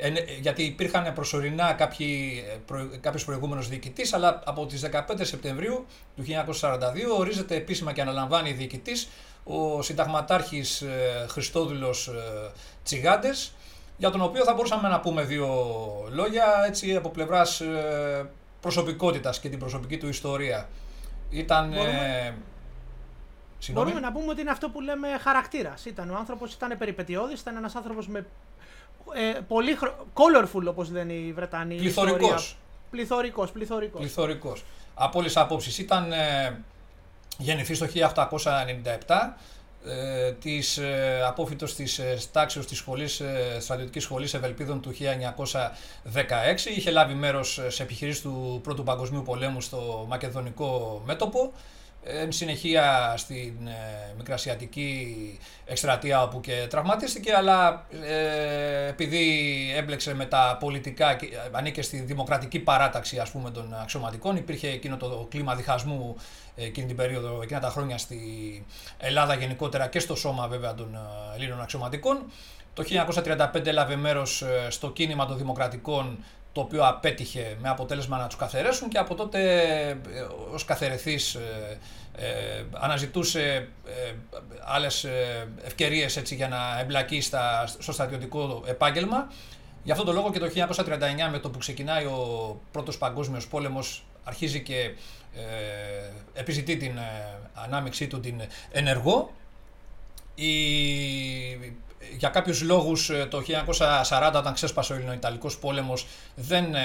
ε, 0.00 0.08
γιατί 0.40 0.62
υπήρχαν 0.62 1.12
προσωρινά 1.12 1.72
κάποιοι, 1.72 2.44
ε, 2.52 2.56
προ, 2.66 2.88
κάποιος 3.00 3.24
προηγούμενος 3.24 3.68
διοικητής, 3.68 4.12
αλλά 4.12 4.42
από 4.44 4.66
τις 4.66 4.80
15 4.80 5.24
Σεπτεμβρίου 5.24 5.86
του 6.16 6.22
1942 6.22 7.18
ορίζεται 7.18 7.54
επίσημα 7.54 7.92
και 7.92 8.00
αναλαμβάνει 8.00 8.52
διοικητής 8.52 9.08
ο 9.46 9.82
συνταγματάρχης 9.82 10.80
ε, 10.82 11.26
Χριστόδουλος 11.28 12.08
ε, 12.08 12.50
Τσιγάντες, 12.82 13.54
για 13.96 14.10
τον 14.10 14.20
οποίο 14.20 14.44
θα 14.44 14.54
μπορούσαμε 14.54 14.88
να 14.88 15.00
πούμε 15.00 15.22
δύο 15.22 15.48
λόγια 16.10 16.44
έτσι 16.66 16.96
από 16.96 17.08
πλευράς 17.08 17.60
ε, 17.60 18.30
προσωπικότητας 18.60 19.40
και 19.40 19.48
την 19.48 19.58
προσωπική 19.58 19.98
του 19.98 20.08
ιστορία. 20.08 20.68
Ήταν... 21.30 21.68
Μπορούμε... 21.68 22.34
Μπορούμε 23.72 24.00
να 24.00 24.12
πούμε 24.12 24.30
ότι 24.30 24.40
είναι 24.40 24.50
αυτό 24.50 24.70
που 24.70 24.80
λέμε 24.80 25.08
χαρακτήρας. 25.20 25.84
Ήταν 25.84 26.10
ο 26.10 26.16
άνθρωπος, 26.16 26.52
ήταν 26.52 26.78
περιπετειώδης, 26.78 27.40
ήταν 27.40 27.56
ένας 27.56 27.74
άνθρωπος 27.74 28.08
με 28.08 28.26
ε, 29.14 29.40
πολύ 29.48 29.74
χρο... 29.74 30.06
colorful 30.14 30.66
όπως 30.68 30.90
λένε 30.90 31.12
οι 31.12 31.32
Βρετανοί. 31.32 31.76
Πληθωρικός. 31.76 32.56
Πληθωρικός, 32.90 33.50
πληθωρικός. 33.50 34.00
Πληθωρικός. 34.00 34.64
Από 34.94 35.18
όλες 35.18 35.32
τις 35.32 35.42
απόψεις. 35.42 35.78
Ήταν 35.78 36.12
ε, 36.12 36.62
γεννηθής 37.38 37.78
το 37.78 37.86
1897, 37.86 39.36
ε, 39.84 40.32
της 40.32 40.78
ε, 40.78 41.22
απόφυτος 41.26 41.74
της 41.74 41.98
ε, 41.98 42.18
τάξεως 42.32 42.66
της 42.66 42.78
σχολής, 42.78 43.20
ε, 43.20 43.56
στρατιωτικής 43.60 44.02
σχολής 44.02 44.34
Ευελπίδων 44.34 44.80
του 44.80 44.92
1916. 44.92 46.70
Είχε 46.76 46.90
λάβει 46.90 47.14
μέρος 47.14 47.60
σε 47.68 47.82
επιχειρήσεις 47.82 48.22
του 48.22 48.60
Πρώτου 48.62 48.82
Παγκοσμίου 48.82 49.22
Πολέμου 49.22 49.60
στο 49.60 50.04
Μακεδονικό 50.08 51.02
μέτωπο. 51.06 51.52
Εν 52.08 52.32
συνεχεία 52.32 53.14
στην 53.16 53.66
ε, 53.66 54.14
Μικρασιατική 54.16 55.38
εκστρατεία 55.64 56.22
όπου 56.22 56.40
και 56.40 56.66
τραυματίστηκε, 56.70 57.34
αλλά 57.34 57.86
ε, 58.04 58.88
επειδή 58.88 59.46
έμπλεξε 59.76 60.14
με 60.14 60.26
τα 60.26 60.56
πολιτικά, 60.60 61.14
και 61.14 61.26
ανήκε 61.52 61.82
στη 61.82 62.00
δημοκρατική 62.00 62.58
παράταξη 62.58 63.18
ας 63.18 63.30
πούμε 63.30 63.50
των 63.50 63.74
αξιωματικών, 63.82 64.36
υπήρχε 64.36 64.68
εκείνο 64.68 64.96
το 64.96 65.26
κλίμα 65.30 65.54
διχασμού 65.54 66.16
εκείνη 66.54 66.86
την 66.86 66.96
περίοδο, 66.96 67.40
εκείνα 67.42 67.60
τα 67.60 67.68
χρόνια 67.68 67.98
στη 67.98 68.18
Ελλάδα 68.98 69.34
γενικότερα 69.34 69.86
και 69.86 69.98
στο 69.98 70.14
σώμα 70.14 70.48
βέβαια 70.48 70.74
των 70.74 70.94
ε, 70.94 71.36
Ελλήνων 71.36 71.60
αξιωματικών. 71.60 72.24
Το 72.74 72.84
1935 73.54 73.66
έλαβε 73.66 73.96
μέρος 73.96 74.42
ε, 74.42 74.70
στο 74.70 74.90
κίνημα 74.90 75.26
των 75.26 75.36
δημοκρατικών 75.36 76.18
το 76.56 76.62
οποίο 76.62 76.86
απέτυχε 76.86 77.56
με 77.60 77.68
αποτέλεσμα 77.68 78.18
να 78.18 78.26
τους 78.26 78.36
καθαρέσουν 78.36 78.88
και 78.88 78.98
από 78.98 79.14
τότε 79.14 79.60
ε, 79.80 79.96
ως 80.52 80.64
καθαιρεθής 80.64 81.34
ε, 81.34 81.78
ε, 82.18 82.64
αναζητούσε 82.72 83.68
ε, 83.86 84.12
άλλες 84.64 85.06
ευκαιρίες 85.64 86.16
έτσι, 86.16 86.34
για 86.34 86.48
να 86.48 86.78
εμπλακείς 86.80 87.24
στα, 87.24 87.66
στο 87.66 87.92
στρατιωτικό 87.92 88.62
επάγγελμα. 88.66 89.32
Γι' 89.82 89.90
αυτό 89.90 90.04
το 90.04 90.12
λόγο 90.12 90.30
και 90.30 90.38
το 90.38 90.50
1939 90.54 90.90
με 91.30 91.38
το 91.38 91.50
που 91.50 91.58
ξεκινάει 91.58 92.04
ο 92.04 92.60
πρώτος 92.70 92.98
παγκόσμιος 92.98 93.48
πόλεμος 93.48 94.04
αρχίζει 94.24 94.62
και 94.62 94.94
ε, 95.34 96.40
επιζητεί 96.40 96.76
την 96.76 96.98
ανάμειξή 97.54 98.06
του 98.06 98.20
την 98.20 98.42
ενεργό. 98.70 99.30
Η 100.34 100.52
για 102.16 102.28
κάποιους 102.28 102.62
λόγους 102.62 103.10
ε, 103.10 103.26
το 103.30 103.42
1940 104.10 104.32
όταν 104.34 104.54
ξέσπασε 104.54 104.92
ο 104.92 104.96
Ελληνοϊταλικός 104.96 105.58
πόλεμος 105.58 106.06
δεν 106.34 106.74
ε, 106.74 106.80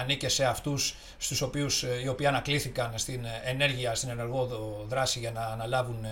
ανήκε 0.00 0.28
σε 0.28 0.44
αυτούς 0.44 0.94
στους 1.18 1.40
οποίους 1.40 1.82
ε, 1.82 2.00
οι 2.04 2.08
οποίοι 2.08 2.26
ανακλήθηκαν 2.26 2.92
στην 2.94 3.26
ενέργεια, 3.44 3.94
στην 3.94 4.08
ενεργό 4.08 4.48
δράση 4.88 5.18
για 5.18 5.30
να 5.30 5.40
αναλάβουν 5.40 6.06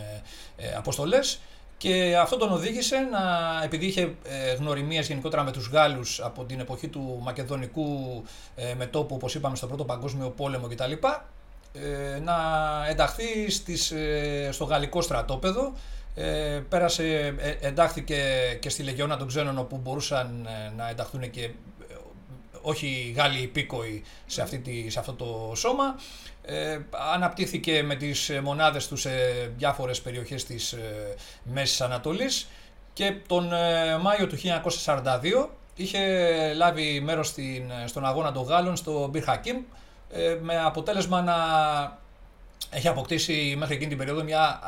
αποστολές. 0.77 1.41
Και 1.77 2.17
αυτό 2.17 2.37
τον 2.37 2.53
οδήγησε 2.53 2.97
να, 2.97 3.21
επειδή 3.65 3.87
είχε 3.87 4.15
γνωριμίες 4.59 5.07
γενικότερα 5.07 5.43
με 5.43 5.53
τους 5.53 5.69
Γάλλους 5.69 6.21
από 6.21 6.45
την 6.45 6.61
εποχή 6.61 6.89
του 6.89 7.19
Μακεδονικού 7.23 8.23
μετόπου 8.77 9.15
όπως 9.15 9.35
είπαμε 9.35 9.57
στο 9.57 9.67
Πρώτο 9.67 9.85
Παγκόσμιο 9.85 10.31
Πόλεμο 10.31 10.67
κτλ 10.67 10.93
να 12.23 12.37
ενταχθεί 12.89 13.51
στις, 13.51 13.93
στο 14.51 14.65
γαλλικό 14.65 15.01
στρατόπεδο 15.01 15.73
ε, 16.15 16.61
πέρασε, 16.69 17.35
ε, 17.39 17.67
εντάχθηκε 17.67 18.23
και 18.61 18.69
στη 18.69 18.83
Λεγιώνα 18.83 19.17
των 19.17 19.27
Ξένων 19.27 19.59
όπου 19.59 19.77
μπορούσαν 19.77 20.47
ε, 20.47 20.73
να 20.77 20.89
ενταχθούν 20.89 21.31
και 21.31 21.43
ε, 21.43 21.51
όχι 22.63 23.15
Γάλλοι 23.17 23.41
υπήκοοι 23.41 24.03
σε, 24.27 24.43
αυτή 24.43 24.59
τη, 24.59 24.91
σε 24.91 24.99
αυτό 24.99 25.13
το 25.13 25.53
σώμα. 25.55 25.99
Ε, 26.43 26.79
αναπτύχθηκε 27.15 27.83
με 27.83 27.95
τις 27.95 28.31
μονάδες 28.43 28.89
τους 28.89 29.01
σε 29.01 29.11
διάφορες 29.57 30.01
περιοχές 30.01 30.45
της 30.45 30.73
ε, 30.73 31.15
Μέσης 31.43 31.81
Ανατολής 31.81 32.49
και 32.93 33.15
τον 33.27 33.49
Μάιο 34.01 34.27
του 34.27 34.37
1942 34.37 35.49
είχε 35.75 35.99
λάβει 36.55 37.01
μέρος 37.01 37.29
στην, 37.29 37.71
στον 37.87 38.07
αγώνα 38.07 38.33
των 38.33 38.43
Γάλλων 38.43 38.77
στο 38.77 39.09
Μπιρ 39.11 39.25
Χακίμ 39.25 39.57
με 40.41 40.61
αποτέλεσμα 40.61 41.23
να 41.23 41.35
έχει 42.71 42.89
αποκτήσει 42.89 43.55
μέχρι 43.59 43.75
εκείνη 43.75 43.89
την 43.89 43.99
περίοδο 43.99 44.23
μια, 44.23 44.61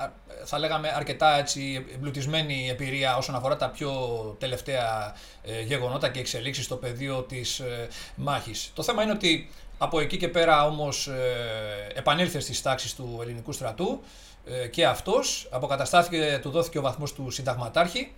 θα 0.45 0.59
λέγαμε, 0.59 0.93
αρκετά 0.97 1.39
έτσι, 1.39 1.87
εμπλουτισμένη 1.95 2.69
εμπειρία 2.69 3.17
όσον 3.17 3.35
αφορά 3.35 3.57
τα 3.57 3.71
πιο 3.71 3.91
τελευταία 4.39 5.15
ε, 5.43 5.61
γεγονότα 5.61 6.09
και 6.09 6.19
εξελίξεις 6.19 6.65
στο 6.65 6.77
πεδίο 6.77 7.23
της 7.23 7.59
ε, 7.59 7.89
μάχης. 8.15 8.71
Το 8.75 8.83
θέμα 8.83 9.03
είναι 9.03 9.13
ότι 9.13 9.51
από 9.79 10.01
εκεί 10.01 10.17
και 10.17 10.29
πέρα 10.29 10.67
όμως 10.67 11.07
ε, 11.07 11.93
επανήλθε 11.95 12.41
στις 12.41 12.63
τάξεις 12.63 12.95
του 12.95 13.19
ελληνικού 13.23 13.53
στρατού 13.53 14.03
ε, 14.45 14.67
και 14.67 14.87
αυτός, 14.87 15.49
αποκαταστάθηκε, 15.51 16.39
του 16.43 16.51
δόθηκε 16.51 16.79
ο 16.79 16.83
βαθμός 16.83 17.13
του 17.13 17.31
συνταγματάρχη 17.31 18.13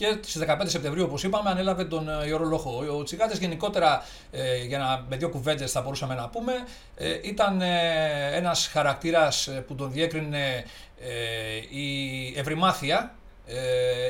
και 0.00 0.18
στις 0.20 0.42
15 0.46 0.62
Σεπτεμβρίου, 0.64 1.04
όπως 1.04 1.22
είπαμε, 1.22 1.50
ανέλαβε 1.50 1.84
τον 1.84 2.08
ε, 2.08 2.26
Ιωρολόχο. 2.26 2.84
Ο 2.98 3.02
Τσιγάτε 3.02 3.36
γενικότερα, 3.36 4.04
ε, 4.30 4.64
για 4.64 4.78
να, 4.78 5.04
με 5.08 5.16
δύο 5.16 5.28
κουβέντες 5.28 5.72
θα 5.72 5.80
μπορούσαμε 5.80 6.14
να 6.14 6.28
πούμε, 6.28 6.52
ε, 6.96 7.18
ήταν 7.22 7.60
ένας 8.32 8.66
χαρακτήρας 8.66 9.48
που 9.66 9.74
τον 9.74 9.92
διέκρινε 9.92 10.64
η 11.70 12.38
ευρυμάθεια. 12.38 13.14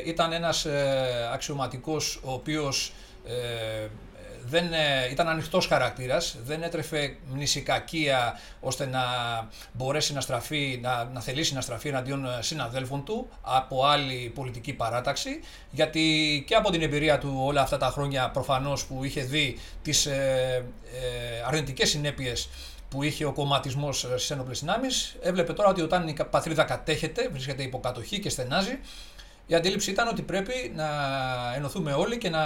Ήταν 0.04 0.32
ένας 0.32 0.66
αξιωματικός 1.32 2.20
ο 2.24 2.32
οποίος 2.32 2.92
δεν, 4.46 4.72
ε, 4.72 5.08
ήταν 5.10 5.28
ανοιχτός 5.28 5.66
χαρακτήρας, 5.66 6.36
δεν 6.44 6.62
έτρεφε 6.62 7.16
μνησικακία 7.32 8.38
ώστε 8.60 8.86
να 8.86 9.00
μπορέσει 9.72 10.12
να, 10.12 10.20
στραφεί, 10.20 10.78
να, 10.82 11.04
να 11.04 11.20
θελήσει 11.20 11.54
να 11.54 11.60
στραφεί 11.60 11.88
εναντίον 11.88 12.24
ε, 12.24 12.42
συναδέλφων 12.42 13.04
του 13.04 13.28
από 13.42 13.86
άλλη 13.86 14.32
πολιτική 14.34 14.72
παράταξη. 14.72 15.40
Γιατί 15.70 16.44
και 16.46 16.54
από 16.54 16.70
την 16.70 16.82
εμπειρία 16.82 17.18
του 17.18 17.40
όλα 17.42 17.60
αυτά 17.60 17.76
τα 17.76 17.86
χρόνια 17.86 18.30
προφανώς 18.30 18.84
που 18.84 19.04
είχε 19.04 19.22
δει 19.22 19.58
τις 19.82 20.06
ε, 20.06 20.64
ε, 20.92 21.42
αρνητικές 21.46 21.88
συνέπειες 21.88 22.48
που 22.88 23.02
είχε 23.02 23.24
ο 23.24 23.32
κομματισμός 23.32 23.98
στις 23.98 24.30
ένοπλες 24.30 24.60
δυνάμεις, 24.60 25.16
έβλεπε 25.22 25.52
τώρα 25.52 25.68
ότι 25.68 25.80
όταν 25.80 26.08
η 26.08 26.16
πατρίδα 26.30 26.64
κατέχεται, 26.64 27.28
βρίσκεται 27.28 27.62
υποκατοχή 27.62 28.20
και 28.20 28.28
στενάζει, 28.28 28.78
η 29.50 29.54
αντίληψη 29.54 29.90
ήταν 29.90 30.08
ότι 30.08 30.22
πρέπει 30.22 30.72
να 30.74 30.88
ενωθούμε 31.56 31.92
όλοι 31.92 32.18
και 32.18 32.30
να 32.30 32.40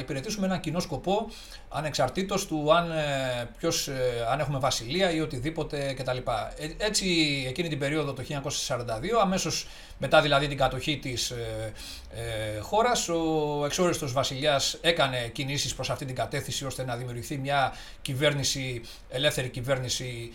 υπηρετήσουμε 0.00 0.46
ένα 0.46 0.58
κοινό 0.58 0.80
σκοπό 0.80 1.28
ανεξαρτήτως 1.68 2.46
του 2.46 2.74
αν, 2.74 2.90
ε, 2.90 3.48
ποιος, 3.58 3.88
ε, 3.88 4.26
αν 4.30 4.40
έχουμε 4.40 4.58
βασιλεία 4.58 5.10
ή 5.10 5.20
οτιδήποτε 5.20 5.94
κτλ. 5.98 6.16
Ε, 6.56 6.68
έτσι 6.76 7.06
εκείνη 7.48 7.68
την 7.68 7.78
περίοδο 7.78 8.12
το 8.12 8.22
1942, 8.22 9.20
αμέσως 9.22 9.66
μετά 9.98 10.20
δηλαδή 10.20 10.48
την 10.48 10.56
κατοχή 10.56 10.98
της 10.98 11.30
ε, 11.30 11.72
ε, 12.14 12.58
χώρας, 12.58 13.08
ο 13.08 13.62
εξόριστος 13.64 14.12
βασιλιάς 14.12 14.78
έκανε 14.80 15.28
κινήσεις 15.32 15.74
προς 15.74 15.90
αυτή 15.90 16.04
την 16.04 16.14
κατεύθυνση 16.14 16.64
ώστε 16.66 16.84
να 16.84 16.96
δημιουργηθεί 16.96 17.38
μια 17.38 17.72
κυβέρνηση, 18.02 18.82
ελεύθερη 19.08 19.48
κυβέρνηση 19.48 20.32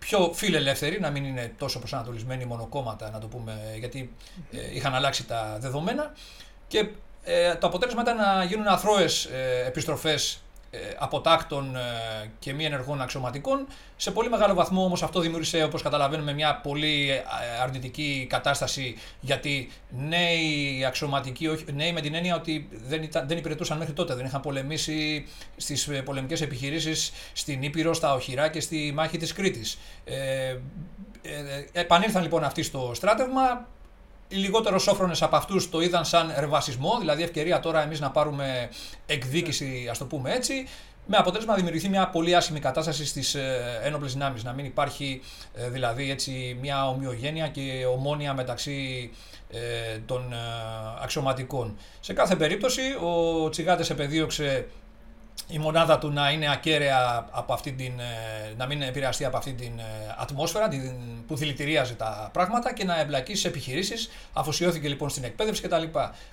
πιο 0.00 0.32
φιλελεύθεροι, 0.34 1.00
να 1.00 1.10
μην 1.10 1.24
είναι 1.24 1.54
τόσο 1.58 1.78
προσανατολισμένοι 1.78 2.44
μονοκόμματα, 2.44 3.10
να 3.10 3.18
το 3.18 3.26
πούμε, 3.26 3.76
γιατί 3.78 4.12
ε, 4.52 4.74
είχαν 4.74 4.94
αλλάξει 4.94 5.26
τα 5.26 5.56
δεδομένα. 5.60 6.12
Και 6.68 6.88
ε, 7.24 7.54
το 7.54 7.66
αποτέλεσμα 7.66 8.02
ήταν 8.02 8.16
να 8.16 8.44
γίνουν 8.44 8.66
αθρώες 8.66 9.24
ε, 9.24 9.64
επιστροφές 9.66 10.32
ε, 10.34 10.49
αποτάκτων 10.98 11.76
ε, 11.76 11.80
και 12.38 12.52
μη 12.52 12.64
ενεργών 12.64 13.00
αξιωματικών. 13.00 13.66
Σε 13.96 14.10
πολύ 14.10 14.28
μεγάλο 14.28 14.54
βαθμό 14.54 14.84
όμως 14.84 15.02
αυτό 15.02 15.20
δημιούργησε, 15.20 15.62
όπως 15.62 15.82
καταλαβαίνουμε, 15.82 16.32
μια 16.32 16.60
πολύ 16.62 17.10
ε, 17.10 17.22
αρνητική 17.62 18.26
κατάσταση 18.28 18.96
γιατί 19.20 19.70
νέοι 19.90 20.84
αξιωματικοί, 20.86 21.64
νέοι 21.74 21.92
με 21.92 22.00
την 22.00 22.14
έννοια 22.14 22.34
ότι 22.34 22.68
δεν, 22.86 23.02
ήταν, 23.02 23.28
δεν 23.28 23.38
υπηρετούσαν 23.38 23.78
μέχρι 23.78 23.92
τότε, 23.92 24.14
δεν 24.14 24.26
είχαν 24.26 24.40
πολεμήσει 24.40 25.26
στις 25.56 25.90
πολεμικές 26.04 26.40
επιχειρήσεις 26.40 27.12
στην 27.32 27.62
Ήπειρο, 27.62 27.94
στα 27.94 28.14
Οχυρά 28.14 28.48
και 28.48 28.60
στη 28.60 28.92
μάχη 28.94 29.16
της 29.18 29.32
Κρήτης. 29.32 29.78
Ε, 30.04 30.56
επανήλθαν 31.72 32.22
λοιπόν 32.22 32.44
αυτοί 32.44 32.62
στο 32.62 32.90
στράτευμα, 32.94 33.68
οι 34.32 34.36
λιγότερος 34.36 34.82
σόφρονε 34.82 35.16
από 35.20 35.36
αυτούς 35.36 35.70
το 35.70 35.80
είδαν 35.80 36.04
σαν 36.04 36.32
ερβασισμό, 36.36 36.96
δηλαδή 36.98 37.22
ευκαιρία 37.22 37.60
τώρα 37.60 37.82
εμείς 37.82 38.00
να 38.00 38.10
πάρουμε 38.10 38.68
εκδίκηση, 39.06 39.88
ας 39.90 39.98
το 39.98 40.04
πούμε 40.04 40.32
έτσι, 40.32 40.66
με 41.06 41.16
αποτέλεσμα 41.16 41.52
να 41.52 41.58
δημιουργηθεί 41.58 41.88
μια 41.88 42.08
πολύ 42.08 42.34
άσχημη 42.34 42.60
κατάσταση 42.60 43.06
στις 43.06 43.34
ε, 43.34 43.80
ένοπλες 43.82 44.12
δυνάμεις. 44.12 44.44
Να 44.44 44.52
μην 44.52 44.64
υπάρχει 44.64 45.20
ε, 45.54 45.68
δηλαδή 45.68 46.10
έτσι 46.10 46.56
μια 46.60 46.88
ομοιογένεια 46.88 47.48
και 47.48 47.86
ομόνια 47.92 48.34
μεταξύ 48.34 49.10
ε, 49.50 49.98
των 50.06 50.32
αξιωματικών. 51.02 51.76
Σε 52.00 52.12
κάθε 52.12 52.36
περίπτωση, 52.36 52.82
ο 53.00 53.48
Τσιγάτες 53.48 53.90
επεδίωξε 53.90 54.66
η 55.48 55.58
μονάδα 55.58 55.98
του 55.98 56.10
να 56.10 56.30
είναι 56.30 56.52
ακέραια 56.52 57.28
από 57.30 57.52
αυτή 57.52 57.72
την, 57.72 58.00
ε, 58.00 58.54
να 58.56 58.66
μην 58.66 58.82
επηρεαστεί 58.82 59.24
από 59.24 59.36
αυτή 59.36 59.52
την 59.52 59.78
ε, 59.78 60.14
ατμόσφαιρα 60.18 60.68
την, 60.68 60.92
που 61.26 61.36
δηλητηρίαζε 61.36 61.94
τα 61.94 62.30
πράγματα 62.32 62.72
και 62.72 62.84
να 62.84 63.00
εμπλακεί 63.00 63.34
σε 63.34 63.48
επιχειρήσεις. 63.48 64.10
Αφοσιώθηκε 64.32 64.88
λοιπόν 64.88 65.08
στην 65.08 65.24
εκπαίδευση 65.24 65.62
κτλ. 65.62 65.82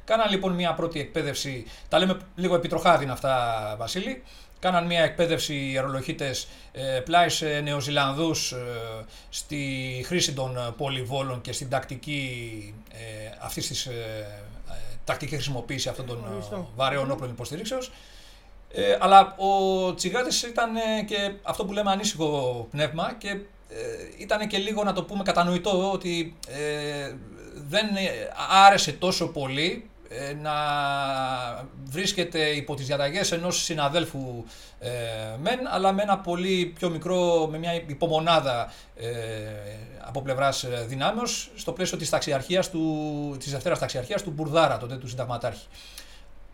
Κάναν 0.03 0.29
λοιπόν 0.29 0.53
μια 0.53 0.73
πρώτη 0.73 0.99
εκπαίδευση, 0.99 1.65
τα 1.89 1.99
λέμε 1.99 2.17
λίγο 2.35 2.55
επιτροχάδινα 2.55 3.13
αυτά, 3.13 3.75
Βασίλη. 3.77 4.23
Κάναν 4.59 4.85
μια 4.85 5.03
εκπαίδευση 5.03 5.71
οι 5.71 5.75
αερολοχήτε 5.75 6.31
ε, 6.71 6.99
πλάι 6.99 7.29
σε 7.29 7.59
Νεοζηλανδούς 7.59 8.51
ε, 8.51 8.57
στη 9.29 10.03
χρήση 10.05 10.33
των 10.33 10.73
πολυβόλων 10.77 11.41
και 11.41 11.51
στην 11.51 11.69
τακτική 11.69 12.73
ε, 12.91 12.97
αυτής 13.39 13.67
της 13.67 13.85
ε, 13.85 14.27
τακτική 15.03 15.33
χρησιμοποίηση 15.33 15.89
αυτών 15.89 16.05
των 16.05 16.23
βαρέων 16.75 17.11
όπλων 17.11 17.29
υποστηρίξεως. 17.29 17.91
Ε, 18.71 18.97
αλλά 18.99 19.35
ο 19.37 19.93
Τσιγάτης 19.93 20.43
ήταν 20.43 20.75
ε, 20.75 21.03
και 21.05 21.33
αυτό 21.43 21.65
που 21.65 21.73
λέμε 21.73 21.91
ανήσυχο 21.91 22.67
πνεύμα 22.71 23.15
και 23.17 23.39
ήταν 24.17 24.47
και 24.47 24.57
λίγο 24.57 24.83
να 24.83 24.93
το 24.93 25.03
πούμε 25.03 25.23
κατανοητό 25.23 25.91
ότι 25.91 26.37
δεν 27.69 27.87
άρεσε 28.65 28.91
τόσο 28.91 29.27
πολύ 29.27 29.89
ε, 30.09 30.33
να 30.33 30.53
βρίσκεται 31.83 32.39
υπό 32.39 32.75
τις 32.75 32.85
διαταγές 32.85 33.31
ενός 33.31 33.63
συναδέλφου 33.63 34.43
ε, 34.79 34.89
μεν, 35.41 35.59
αλλά 35.71 35.91
με 35.91 36.01
ένα 36.01 36.17
πολύ 36.17 36.65
πιο 36.65 36.89
μικρό, 36.89 37.47
με 37.51 37.57
μια 37.57 37.73
υπομονάδα 37.73 38.71
ε, 38.95 39.09
από 40.01 40.21
πλευράς 40.21 40.63
ε, 40.63 40.85
δυνάμεως, 40.87 41.51
στο 41.55 41.71
πλαίσιο 41.71 41.97
της, 41.97 42.09
ταξιαρχίας 42.09 42.69
του, 42.69 43.35
της 43.39 43.51
Δευτέρας 43.51 43.79
Ταξιαρχίας 43.79 44.23
του 44.23 44.31
Μπουρδάρα, 44.31 44.77
τότε 44.77 44.95
του 44.95 45.07
συνταγματάρχη. 45.07 45.65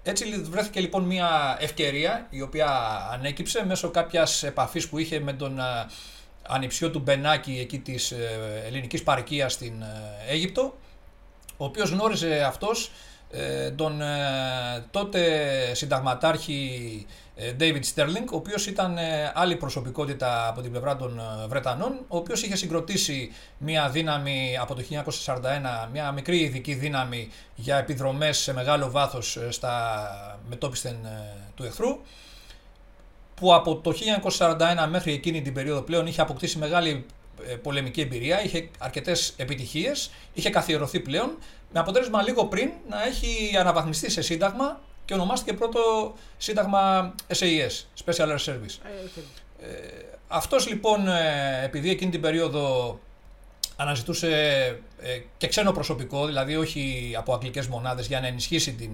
Έτσι 0.03 0.25
βρέθηκε 0.41 0.79
λοιπόν 0.79 1.03
μια 1.03 1.57
ευκαιρία 1.59 2.27
η 2.29 2.41
οποία 2.41 2.67
ανέκυψε 3.11 3.65
μέσω 3.65 3.89
κάποιας 3.89 4.43
επαφής 4.43 4.89
που 4.89 4.97
είχε 4.97 5.19
με 5.19 5.33
τον 5.33 5.59
ανιψιό 6.47 6.91
του 6.91 6.99
Μπενάκη 6.99 7.57
εκεί 7.61 7.79
της 7.79 8.13
ελληνικής 8.65 9.03
παρικίας 9.03 9.53
στην 9.53 9.83
Αίγυπτο, 10.29 10.77
ο 11.57 11.65
οποίος 11.65 11.89
γνώριζε 11.89 12.43
αυτός 12.43 12.85
ε, 12.85 12.91
τον 13.75 14.01
ε, 14.01 14.85
τότε 14.91 15.21
συνταγματάρχη 15.73 17.05
ε, 17.35 17.55
David 17.59 17.81
Sterling, 17.95 18.25
ο 18.31 18.35
οποίος 18.35 18.67
ήταν 18.67 18.97
άλλη 19.33 19.55
προσωπικότητα 19.55 20.47
από 20.47 20.61
την 20.61 20.71
πλευρά 20.71 20.95
των 20.95 21.21
Βρετανών, 21.47 21.99
ο 22.07 22.17
οποίος 22.17 22.41
είχε 22.43 22.55
συγκροτήσει 22.55 23.31
μια 23.57 23.89
δύναμη 23.89 24.57
από 24.61 24.75
το 24.75 24.83
1941, 24.89 25.35
μια 25.91 26.11
μικρή 26.11 26.39
ειδική 26.39 26.73
δύναμη 26.73 27.29
για 27.55 27.77
επιδρομές 27.77 28.37
σε 28.37 28.53
μεγάλο 28.53 28.91
βάθος 28.91 29.37
στα 29.49 30.39
μετόπισθεν 30.49 30.95
του 31.55 31.63
εχθρού, 31.63 31.99
που 33.35 33.53
από 33.55 33.75
το 33.75 33.93
1941 34.39 34.87
μέχρι 34.89 35.13
εκείνη 35.13 35.41
την 35.41 35.53
περίοδο 35.53 35.81
πλέον 35.81 36.07
είχε 36.07 36.21
αποκτήσει 36.21 36.57
μεγάλη 36.57 37.05
πολεμική 37.61 38.01
εμπειρία, 38.01 38.43
είχε 38.43 38.69
αρκετές 38.79 39.33
επιτυχίες, 39.37 40.11
είχε 40.33 40.49
καθιερωθεί 40.49 40.99
πλέον 40.99 41.37
με 41.73 41.79
αποτέλεσμα 41.79 42.21
λίγο 42.21 42.45
πριν 42.45 42.71
να 42.89 43.03
έχει 43.03 43.57
αναβαθμιστεί 43.57 44.11
σε 44.11 44.21
σύνταγμα 44.21 44.79
και 45.05 45.13
ονομάστηκε 45.13 45.53
πρώτο 45.53 46.13
σύνταγμα 46.37 47.15
SAES, 47.27 48.05
Special 48.05 48.27
Air 48.27 48.39
Service. 48.45 48.77
Ε, 49.59 49.65
ε, 49.65 50.05
αυτός 50.27 50.67
λοιπόν, 50.67 51.07
ε, 51.07 51.63
επειδή 51.63 51.89
εκείνη 51.89 52.11
την 52.11 52.21
περίοδο 52.21 52.99
αναζητούσε 53.75 54.29
ε, 55.01 55.19
και 55.37 55.47
ξένο 55.47 55.71
προσωπικό, 55.71 56.25
δηλαδή 56.25 56.55
όχι 56.55 57.13
από 57.17 57.33
αγγλικές 57.33 57.67
μονάδες 57.67 58.07
για 58.07 58.19
να 58.19 58.27
ενισχύσει 58.27 58.73
την 58.73 58.91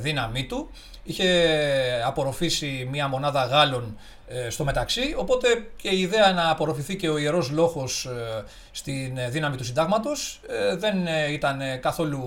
δύναμή 0.00 0.46
του, 0.46 0.70
είχε 1.02 2.02
απορροφήσει 2.04 2.88
μια 2.90 3.08
μονάδα 3.08 3.44
Γάλλων 3.44 3.96
ε, 4.32 4.50
στο 4.50 4.64
μεταξύ, 4.64 5.14
οπότε 5.16 5.48
και 5.76 5.88
η 5.88 6.00
ιδέα 6.00 6.32
να 6.32 6.50
απορροφηθεί 6.50 6.96
και 6.96 7.08
ο 7.08 7.18
Ιερός 7.18 7.50
Λόγος 7.50 8.04
ε, 8.04 8.44
στην 8.70 9.18
δύναμη 9.28 9.56
του 9.56 9.64
συντάγματος 9.64 10.40
ε, 10.48 10.76
δεν 10.76 11.06
ήταν 11.30 11.60
καθόλου 11.80 12.22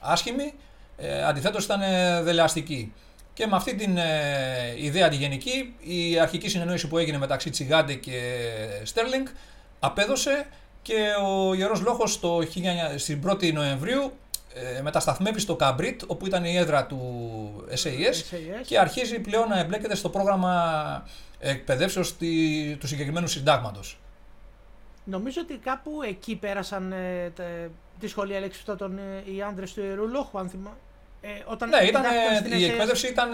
άσχημη, 0.00 0.52
αντιθέτως 1.28 1.64
ήταν 1.64 1.80
δελεαστική. 2.24 2.92
Και 3.34 3.46
με 3.46 3.56
αυτή 3.56 3.74
την 3.74 3.98
ιδέα 4.76 5.08
τη 5.08 5.16
γενική, 5.16 5.74
η 5.80 6.18
αρχική 6.18 6.48
συνεννόηση 6.48 6.88
που 6.88 6.98
έγινε 6.98 7.18
μεταξύ 7.18 7.50
Τσιγάντε 7.50 7.94
και 7.94 8.20
Στέρλινγκ 8.82 9.26
απέδωσε 9.80 10.46
και 10.82 11.08
ο 11.24 11.54
Ιερός 11.54 11.80
Λόγος 11.80 12.20
το, 12.20 12.40
στην 12.96 13.22
1η 13.26 13.52
Νοεμβρίου 13.52 14.12
ε, 14.54 14.80
μετασταθμεύει 14.82 15.40
στο 15.40 15.56
Καμπρίτ, 15.56 16.02
όπου 16.06 16.26
ήταν 16.26 16.44
η 16.44 16.56
έδρα 16.56 16.86
του 16.86 17.00
SAS, 17.82 18.38
και 18.66 18.78
αρχίζει 18.78 19.18
πλέον 19.18 19.48
να 19.48 19.58
εμπλέκεται 19.58 19.94
στο 19.94 20.08
πρόγραμμα 20.08 21.04
εκπαιδεύσεως 21.38 22.16
του 22.78 22.86
συγκεκριμένου 22.86 23.26
συντάγματος. 23.26 23.98
Νομίζω 25.04 25.40
ότι 25.40 25.56
κάπου 25.56 26.02
εκεί 26.02 26.36
πέρασαν 26.36 26.92
ε, 26.92 27.32
τη 28.00 28.08
σχολή 28.08 28.36
Αλεξιπτώτων 28.36 28.98
ε, 28.98 29.32
οι 29.32 29.42
άνδρες 29.42 29.72
του 29.72 29.80
Ιερού 29.80 30.08
Λόγου, 30.08 30.38
αν 30.38 30.48
θυμάμαι. 30.48 30.76
Ε, 31.20 31.28
όταν 31.46 31.68
ναι, 31.68 31.78
ήταν, 31.78 32.02
η 32.58 32.64
εκπαίδευση 32.64 33.08
ήταν 33.08 33.30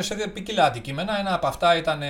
σε 0.00 0.14
ποικιλά 0.14 0.64
αντικείμενα. 0.64 1.18
Ένα 1.18 1.34
από 1.34 1.46
αυτά 1.46 1.76
ήταν 1.76 2.02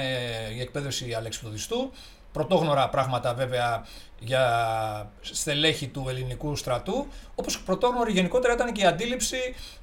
η 0.57 0.61
εκπαίδευση 0.61 1.15
Αλεξιπτοδιστού. 1.15 1.93
Πρωτόγνωρα 2.35 2.89
πράγματα 2.89 3.35
βέβαια 3.35 3.87
για 4.19 5.11
στελέχη 5.21 5.89
του 5.89 6.07
ελληνικού 6.09 6.57
στρατού, 6.57 7.07
όπως 7.35 7.61
πρωτόγνωρη 7.61 8.13
γενικότερα 8.13 8.53
ήταν 8.53 8.73
και 8.73 8.83
η 8.83 8.87
αντίληψη 8.87 9.37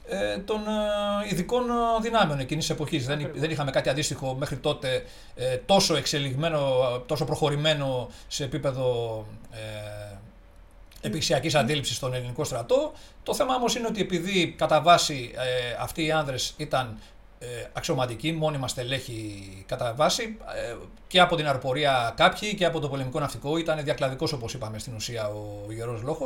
ε, 0.08 0.38
των 0.38 0.60
ε, 0.60 1.30
ειδικών 1.30 1.64
δυνάμεων 2.02 2.40
εκείνης 2.40 2.66
της 2.66 2.76
εποχής. 2.76 3.06
Δεν, 3.06 3.32
δεν 3.34 3.52
είχαμε 3.52 3.72
κάτι 3.72 3.90
αντίστοιχο 3.90 4.36
μέχρι 4.40 4.56
τότε 4.56 5.04
ε, 5.36 5.58
τόσο 5.58 5.96
εξελιγμένο, 5.96 6.60
τόσο 7.06 7.26
προχωρημένο 7.26 8.10
σε 8.28 8.44
επίπεδο 8.44 9.26
ε, 9.52 10.18
επικσιακής 11.02 11.56
αντίληψης 11.56 11.96
στον 11.96 12.14
ελληνικό 12.14 12.44
στρατό. 12.44 12.92
Το 13.24 13.34
θέμα 13.34 13.56
όμως 13.56 13.76
είναι 13.76 13.88
ότι 13.88 14.02
επειδή 14.02 14.54
κατά 14.58 14.82
βάση 14.82 15.32
ε, 15.36 15.76
αυτοί 15.80 16.06
οι 16.06 16.12
άνδρες 16.12 16.54
ήταν 16.58 17.00
ε, 17.44 17.70
αξιωματική, 17.74 18.32
μόνιμα 18.32 18.68
στελέχη 18.68 19.64
κατά 19.68 19.94
βάση 19.96 20.38
ε, 20.56 20.76
και 21.08 21.20
από 21.20 21.36
την 21.36 21.46
αεροπορία 21.46 22.14
κάποιοι 22.16 22.56
και 22.56 22.66
από 22.66 22.80
το 22.80 22.90
πολεμικό 22.90 23.20
ναυτικό. 23.20 23.58
Ήταν 23.58 23.84
διακλαδικός 23.84 24.34
όπως 24.34 24.54
είπαμε 24.54 24.80
στην 24.80 24.96
ουσία 24.96 25.28
ο 25.28 25.72
Ιερό 25.72 26.00
Λόγο. 26.04 26.26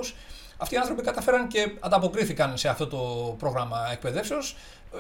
Αυτοί 0.58 0.76
οι 0.76 0.78
άνθρωποι 0.78 1.02
καταφέραν 1.02 1.48
και 1.48 1.72
ανταποκρίθηκαν 1.80 2.58
σε 2.58 2.68
αυτό 2.68 2.88
το 2.88 3.36
πρόγραμμα 3.40 3.90
εκπαιδεύσεως 3.92 4.56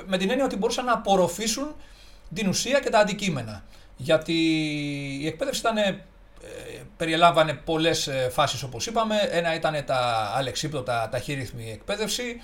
με 0.05 0.17
την 0.17 0.29
έννοια 0.29 0.45
ότι 0.45 0.55
μπορούσαν 0.55 0.85
να 0.85 0.93
απορροφήσουν 0.93 1.75
την 2.33 2.47
ουσία 2.47 2.79
και 2.79 2.89
τα 2.89 2.99
αντικείμενα. 2.99 3.63
Γιατί 3.97 4.33
η 5.21 5.27
εκπαίδευση 5.27 5.59
ήταν 5.59 5.77
ε, 5.77 6.81
περιελάμβανε 6.97 7.53
πολλές 7.53 8.07
ε, 8.07 8.29
φάσεις 8.31 8.63
όπως 8.63 8.87
είπαμε. 8.87 9.15
Ένα 9.31 9.55
ήταν 9.55 9.85
τα 9.85 10.31
αλεξίπτωτα 10.35 11.09
ταχύρυθμη 11.11 11.71
εκπαίδευση, 11.71 12.41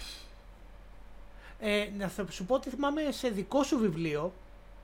ε, 1.64 1.88
να 1.98 2.12
σου 2.30 2.46
πω 2.46 2.56
ότι 2.56 2.70
θυμάμαι 2.70 3.02
σε 3.10 3.30
δικό 3.30 3.64
σου 3.64 3.78
βιβλίο 3.78 4.34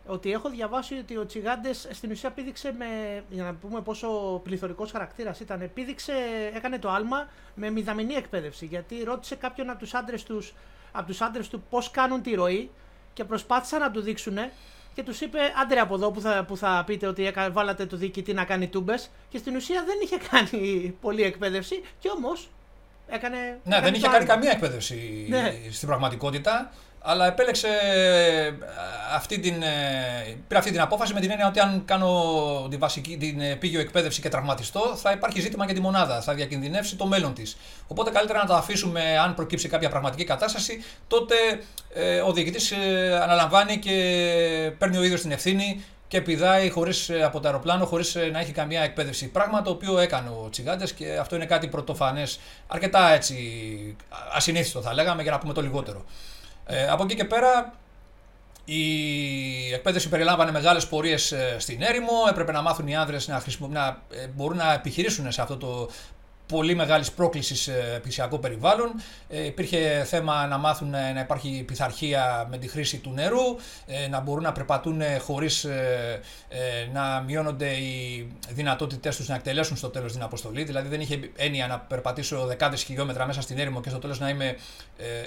ότι 0.08 0.32
έχω 0.32 0.50
διαβάσει 0.50 0.98
ότι 0.98 1.18
ο 1.18 1.26
Τσιγάντες 1.26 1.88
στην 1.92 2.12
ουσία 2.12 2.32
πήδηξε 2.32 2.74
με. 2.78 3.24
για 3.30 3.44
να 3.44 3.54
πούμε 3.54 3.82
πόσο 3.82 4.42
πληθωρικός 4.44 4.92
χαρακτήρας 4.92 5.40
ήταν, 5.40 5.62
επίδειξε, 5.62 6.13
έκανε 6.54 6.80
το 6.80 6.90
άλμα 6.90 7.28
με 7.56 7.70
μηδαμινή 7.70 8.13
εκπαίδευση. 8.13 8.66
Γιατί 8.66 9.04
ρώτησε 9.04 9.36
κάποιον 9.36 9.70
από 9.70 9.80
τους 9.80 9.94
άντρες 9.94 10.24
τους 10.24 10.54
από 10.92 11.08
τους 11.08 11.22
άντρες 11.22 11.50
του 11.50 11.63
πώς 11.70 11.92
κάνουν 11.92 12.22
τη 12.22 12.34
ροή 12.34 12.70
και 13.13 13.24
προσπάθησαν 13.24 13.80
να 13.80 13.92
του 13.92 14.02
δείξουν 14.02 14.38
και 14.94 15.04
τους 15.04 15.22
είπε: 15.22 15.40
Άντρε 15.62 15.80
από 15.80 15.96
εδώ 15.96 16.12
που 16.12 16.22
θα, 16.22 16.46
που 16.48 16.58
θα 16.58 16.84
πείτε 16.86 17.08
ότι 17.08 17.34
βάλατε 17.52 17.86
το 17.86 17.98
διοικητή 17.98 18.34
να 18.34 18.46
κάνει 18.46 18.68
τούμπες. 18.68 19.10
Και 19.30 19.38
στην 19.38 19.56
ουσία 19.56 19.84
δεν 19.84 19.96
είχε 20.04 20.18
κάνει 20.18 20.98
πολλή 21.02 21.24
εκπαίδευση 21.24 21.82
και 22.00 22.10
όμως 22.10 22.50
Έκανε, 23.10 23.60
ναι, 23.63 23.82
δεν 23.82 23.93
είχε 23.93 24.08
κάνει 24.08 24.26
καμία 24.26 24.52
εκπαίδευση 24.52 25.26
ναι. 25.30 25.54
στην 25.72 25.88
πραγματικότητα, 25.88 26.72
αλλά 27.10 27.28
επέλεξε 27.28 27.67
ε, 27.67 28.52
αυτή 29.13 29.39
την, 29.39 29.62
ε, 29.62 30.38
πήρε 30.48 30.60
αυτή 30.60 30.72
την 30.72 30.82
απόφαση 30.82 31.13
με 31.13 31.20
την 31.20 31.32
έννοια 31.32 31.48
ότι 31.48 31.60
αν 31.60 31.82
κάνω 31.86 32.67
την, 32.70 32.80
βασική, 32.80 33.17
την 33.17 33.41
ε, 33.41 33.56
πήγιο 33.56 33.80
εκπαίδευση 33.80 34.22
και 34.22 34.30
τραυματιστώ, 34.30 34.96
θα 34.96 35.12
υπάρχει 35.12 35.41
ζήτημα 35.41 35.65
για 35.65 35.74
τη 35.74 35.82
μονάδα, 35.82 36.22
θα 36.22 36.34
διακινδυνεύσει 36.34 36.96
το 36.96 37.06
μέλλον 37.06 37.34
της. 37.34 37.58
Οπότε 37.88 38.12
καλύτερα 38.12 38.39
να 38.39 38.46
το 38.46 38.56
αφήσουμε, 38.56 39.17
αν 39.20 39.34
προκύψει 39.34 39.67
κάποια 39.67 39.89
πραγματική 39.89 40.24
κατάσταση, 40.24 40.84
τότε 41.08 41.36
ο 42.26 42.34
διοικητής 42.34 42.74
αναλαμβάνει 43.22 43.78
και 43.78 43.91
παίρνει 44.78 44.98
ο 44.98 45.04
ίδιος 45.04 45.22
την 45.22 45.32
ευθύνη 45.32 45.84
και 46.08 46.22
πηδάει 46.22 46.70
χωρίς, 46.70 47.10
ε, 47.10 47.24
από 47.24 47.39
το 47.39 47.48
αεροπλάνο 47.48 47.86
χωρίς 47.86 48.15
ε, 48.15 48.26
να 48.26 48.39
έχει 48.39 48.52
καμία 48.52 48.82
εκπαίδευση. 48.82 49.28
Πράγμα 49.28 49.62
το 49.62 49.70
οποίο 49.70 50.00
έκανε 50.00 50.30
ο 50.30 50.50
Τσιγάντες 50.50 50.93
και 50.93 51.17
αυτό 51.17 51.36
είναι 51.36 51.46
κάτι 51.46 51.67
πρωτοφανές, 51.67 52.39
αρκετά 52.67 53.10
έτσι 53.10 53.36
ασυνήθιστο 54.34 54.82
θα 54.82 54.93
λέγαμε 54.93 55.22
για 55.22 55.32
να 55.32 55.38
πούμε 55.38 55.54
το 55.54 55.62
λιγότερο. 55.62 56.06
Ε, 56.65 56.88
από 56.88 57.04
εκεί 57.04 57.15
και 57.15 57.26
πέρα 57.26 57.74
η 58.65 59.74
εκπαίδευση 59.74 60.10
περιλάμβανε 60.10 60.52
μεγάλες 60.52 60.88
πορείες 60.88 61.34
στην 61.58 61.82
έρημο. 61.82 62.12
Έπρεπε 62.30 62.52
να 62.52 62.62
μάθουν 62.62 62.88
οι 62.88 62.96
άνδρες 62.96 63.28
να, 63.28 63.43
να 63.70 64.02
μπορούν 64.36 64.58
να 64.58 64.74
επιχειρήσουν 64.74 65.32
σε 65.32 65.41
αυτό 65.41 65.58
το 65.58 65.89
πολύ 66.48 66.76
μεγάλης 66.76 67.12
πρόκλησης 67.12 67.62
σε 67.62 68.00
πλησιακό 68.02 68.38
περιβάλλον. 68.38 68.92
Ε, 69.30 69.46
υπήρχε 69.46 70.04
θέμα 70.04 70.48
να 70.48 70.58
μάθουν 70.58 70.94
ε, 70.94 71.12
να 71.12 71.20
υπάρχει 71.20 71.64
πειθαρχία 71.68 72.48
με 72.50 72.58
τη 72.58 72.68
χρήση 72.68 72.98
του 72.98 73.12
νερού, 73.12 73.58
ε, 73.86 74.08
να 74.08 74.20
μπορούν 74.20 74.44
να 74.44 74.52
περπατούν 74.52 75.02
χωρίς 75.22 75.68
να 76.94 77.24
μειώνονται 77.26 77.70
οι 77.70 78.28
δυνατότητές 78.50 79.16
τους 79.16 79.28
να 79.28 79.36
εκτελέσουν 79.36 79.78
στο 79.78 79.90
τέλος 79.90 80.12
την 80.12 80.22
αποστολή. 80.22 80.64
Δηλαδή 80.64 80.88
δεν 80.88 81.02
είχε 81.02 81.20
έννοια 81.36 81.68
να 81.68 81.80
περπατήσω 81.80 82.46
δεκάδες 82.46 82.84
χιλιόμετρα 82.84 83.26
μέσα 83.26 83.42
στην 83.42 83.60
έρημο 83.60 83.82
και 83.82 83.90
στο 83.90 84.00
τέλος 84.00 84.20
να 84.20 84.30
είμαι 84.30 84.56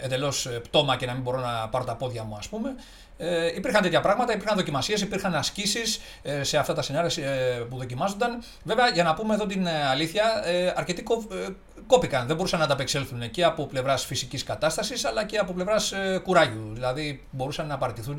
εντελώς 0.03 0.49
πτώμα 0.63 0.97
και 0.97 1.07
να 1.07 1.13
μην 1.13 1.23
μπορώ 1.23 1.41
να 1.41 1.69
πάρω 1.69 1.85
τα 1.85 1.95
πόδια 1.95 2.25
μου, 2.25 2.37
ας 2.37 2.49
πούμε. 2.49 2.75
Ε, 3.23 3.47
υπήρχαν 3.57 3.83
τέτοια 3.83 4.01
πράγματα, 4.01 4.33
υπήρχαν 4.33 4.57
δοκιμασίες, 4.57 5.01
υπήρχαν 5.01 5.35
ασκήσεις 5.35 6.01
ε, 6.23 6.43
σε 6.43 6.59
αυτά 6.59 6.75
τα 6.75 6.83
σενάρια 6.83 7.25
ε, 7.25 7.59
που 7.71 7.77
δοκιμάζονταν. 7.77 8.43
Βέβαια, 8.63 8.89
για 8.89 9.03
να 9.03 9.15
πούμε 9.15 9.35
εδώ 9.35 9.47
την 9.47 9.67
ε, 9.67 9.87
αλήθεια, 9.87 10.43
ε, 10.45 10.73
αρκετοί 10.77 11.03
κο, 11.03 11.25
ε, 11.33 11.49
κόπηκαν. 11.87 12.27
Δεν 12.27 12.37
μπορούσαν 12.37 12.59
να 12.59 12.65
ανταπεξέλθουν 12.65 13.31
και 13.31 13.45
από 13.45 13.67
πλευράς 13.67 14.05
φυσικής 14.05 14.45
κατάστασης 14.45 15.05
αλλά 15.05 15.25
και 15.25 15.39
από 15.39 15.53
πλευράς 15.53 15.93
κουράγιου. 16.23 16.71
Δηλαδή, 16.73 17.27
μπορούσαν 17.31 17.67
να 17.67 17.79
παραιτηθούν 17.79 18.19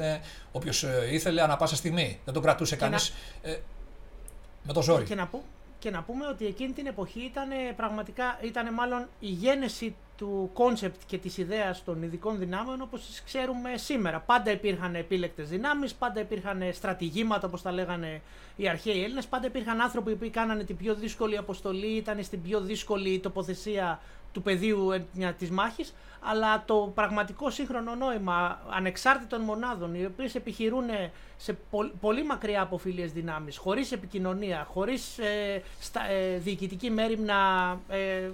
όποιος 0.51 0.85
ήθελε 1.11 1.41
ανά 1.41 1.55
πάσα 1.55 1.75
στιγμή. 1.75 2.19
Δεν 2.25 2.33
το 2.33 2.39
κρατούσε 2.39 2.75
κανείς 2.75 3.13
με 4.63 4.73
το 4.73 4.81
ζόρι. 4.81 5.03
Και 5.03 5.15
να 5.15 5.27
πω 5.27 5.43
και 5.81 5.89
να 5.89 6.01
πούμε 6.01 6.27
ότι 6.27 6.45
εκείνη 6.45 6.73
την 6.73 6.85
εποχή 6.87 7.19
ήταν 7.19 7.49
πραγματικά, 7.75 8.39
ήταν 8.41 8.73
μάλλον 8.73 9.07
η 9.19 9.27
γένεση 9.27 9.95
του 10.17 10.49
concept 10.53 11.01
και 11.05 11.17
της 11.17 11.37
ιδέας 11.37 11.83
των 11.83 12.03
ειδικών 12.03 12.37
δυνάμεων 12.37 12.81
όπως 12.81 13.05
τις 13.05 13.23
ξέρουμε 13.23 13.77
σήμερα. 13.77 14.19
Πάντα 14.19 14.51
υπήρχαν 14.51 14.95
επίλεκτες 14.95 15.49
δυνάμεις, 15.49 15.93
πάντα 15.93 16.19
υπήρχαν 16.19 16.61
στρατηγήματα 16.73 17.47
όπως 17.47 17.61
τα 17.61 17.71
λέγανε 17.71 18.21
οι 18.55 18.67
αρχαίοι 18.69 19.03
Έλληνες, 19.03 19.27
πάντα 19.27 19.47
υπήρχαν 19.47 19.81
άνθρωποι 19.81 20.15
που 20.15 20.29
κάνανε 20.31 20.63
την 20.63 20.77
πιο 20.77 20.95
δύσκολη 20.95 21.37
αποστολή, 21.37 21.87
ήταν 21.87 22.23
στην 22.23 22.41
πιο 22.41 22.61
δύσκολη 22.61 23.19
τοποθεσία 23.19 23.99
του 24.31 24.41
πεδίου 24.41 24.89
της 25.37 25.51
μάχης, 25.51 25.93
αλλά 26.19 26.63
το 26.65 26.91
πραγματικό 26.95 27.49
σύγχρονο 27.49 27.95
νόημα 27.95 28.61
ανεξάρτητων 28.69 29.41
μονάδων, 29.41 29.95
οι 29.95 30.05
οποίες 30.05 30.35
επιχειρούν 30.35 30.85
σε 31.37 31.57
πολύ 31.99 32.23
μακριά 32.23 32.61
από 32.61 32.77
φίλιες 32.77 33.11
δυνάμεις, 33.11 33.57
χωρίς 33.57 33.91
επικοινωνία, 33.91 34.67
χωρίς 34.71 35.17
ε, 35.17 35.61
στα, 35.79 36.09
ε, 36.09 36.37
διοικητική 36.37 36.89
μέρημνα 36.89 37.37
ε, 37.89 38.29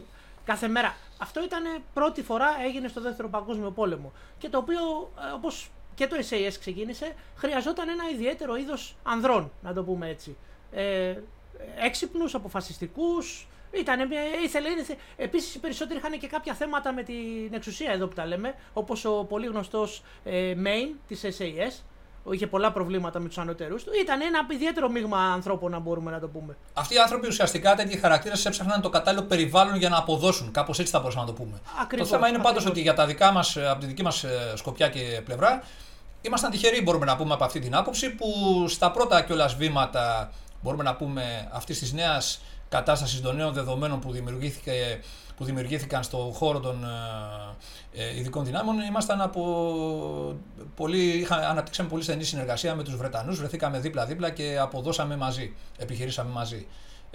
κάθε 0.45 0.67
μέρα. 0.67 0.95
Αυτό 1.17 1.43
ήταν 1.43 1.63
πρώτη 1.93 2.23
φορά 2.23 2.47
έγινε 2.65 2.87
στο 2.87 3.01
δεύτερο 3.01 3.29
παγκόσμιο 3.29 3.71
πόλεμο 3.71 4.11
και 4.37 4.49
το 4.49 4.57
οποίο 4.57 5.11
ε, 5.29 5.33
όπως 5.33 5.69
και 5.95 6.07
το 6.07 6.15
SAS 6.29 6.53
ξεκίνησε 6.59 7.13
χρειαζόταν 7.35 7.89
ένα 7.89 8.09
ιδιαίτερο 8.09 8.55
είδος 8.55 8.95
ανδρών, 9.03 9.51
να 9.61 9.73
το 9.73 9.83
πούμε 9.83 10.09
έτσι. 10.09 10.37
Ε, 10.71 11.15
έξυπνους, 11.85 12.35
αποφασιστικούς, 12.35 13.47
ήταν, 13.71 13.99
ήθελε, 14.43 14.69
ήθελε. 14.69 14.99
Επίσης 15.17 15.55
οι 15.55 15.59
περισσότεροι 15.59 15.99
είχαν 15.99 16.19
και 16.19 16.27
κάποια 16.27 16.53
θέματα 16.53 16.93
με 16.93 17.03
την 17.03 17.53
εξουσία 17.53 17.91
εδώ 17.91 18.07
που 18.07 18.15
τα 18.15 18.25
λέμε, 18.25 18.55
όπως 18.73 19.05
ο 19.05 19.25
πολύ 19.29 19.45
γνωστός 19.45 20.03
ε, 20.23 20.53
Main 20.63 20.95
της 21.07 21.21
SAS, 21.23 21.83
είχε 22.31 22.47
πολλά 22.47 22.71
προβλήματα 22.71 23.19
με 23.19 23.27
τους 23.27 23.37
ανώτερους 23.37 23.83
του. 23.83 23.91
Ήταν 24.01 24.21
ένα 24.21 24.45
ιδιαίτερο 24.51 24.89
μείγμα 24.89 25.17
ανθρώπων, 25.17 25.71
να 25.71 25.79
μπορούμε 25.79 26.11
να 26.11 26.19
το 26.19 26.27
πούμε. 26.27 26.57
Αυτοί 26.73 26.93
οι 26.95 26.97
άνθρωποι 26.97 27.27
ουσιαστικά 27.27 27.75
τέτοιοι 27.75 27.97
χαρακτήρες 27.97 28.45
έψαχναν 28.45 28.81
το 28.81 28.89
κατάλληλο 28.89 29.23
περιβάλλον 29.23 29.75
για 29.75 29.89
να 29.89 29.97
αποδώσουν. 29.97 30.51
Κάπως 30.51 30.79
έτσι 30.79 30.91
θα 30.91 30.99
μπορούσαμε 30.99 31.25
να 31.25 31.31
το 31.31 31.43
πούμε. 31.43 31.61
Ακριβώς, 31.81 32.09
το 32.09 32.15
θέμα 32.15 32.27
είναι 32.27 32.39
πάντως 32.39 32.65
ότι 32.65 32.81
για 32.81 32.93
τα 32.93 33.05
δικά 33.05 33.31
μας, 33.31 33.57
από 33.57 33.79
τη 33.79 33.85
δική 33.85 34.03
μας 34.03 34.23
ε, 34.23 34.53
σκοπιά 34.55 34.89
και 34.89 35.21
πλευρά, 35.25 35.63
ήμασταν 36.21 36.51
τυχεροί, 36.51 36.81
μπορούμε 36.81 37.05
να 37.05 37.15
πούμε 37.15 37.33
από 37.33 37.43
αυτή 37.43 37.59
την 37.59 37.75
άποψη, 37.75 38.15
που 38.15 38.27
στα 38.67 38.91
πρώτα 38.91 39.21
κιόλας 39.21 39.55
βήματα, 39.55 40.31
μπορούμε 40.61 40.83
να 40.83 40.95
πούμε, 40.95 41.49
αυτής 41.51 41.79
της 41.79 41.93
νέας 41.93 42.41
κατάσταση 42.69 43.21
των 43.21 43.35
νέων 43.35 43.53
δεδομένων 43.53 43.99
που 43.99 44.11
δημιουργήθηκε 44.11 44.99
που 45.37 45.43
δημιουργήθηκαν 45.43 46.03
στον 46.03 46.33
χώρο 46.33 46.59
των 46.59 46.83
ε, 47.93 48.03
ε, 48.03 48.17
ειδικών 48.17 48.45
δυνάμεων, 48.45 48.79
ήμασταν 48.79 49.21
από 49.21 50.39
πολύ, 50.75 51.01
είχα, 51.01 51.35
αναπτύξαμε 51.35 51.89
πολύ 51.89 52.03
στενή 52.03 52.23
συνεργασία 52.23 52.75
με 52.75 52.83
τους 52.83 52.95
Βρετανούς, 52.95 53.37
βρεθήκαμε 53.37 53.79
δίπλα-δίπλα 53.79 54.29
και 54.29 54.57
αποδώσαμε 54.59 55.15
μαζί, 55.15 55.55
επιχειρήσαμε 55.77 56.31
μαζί. 56.31 56.67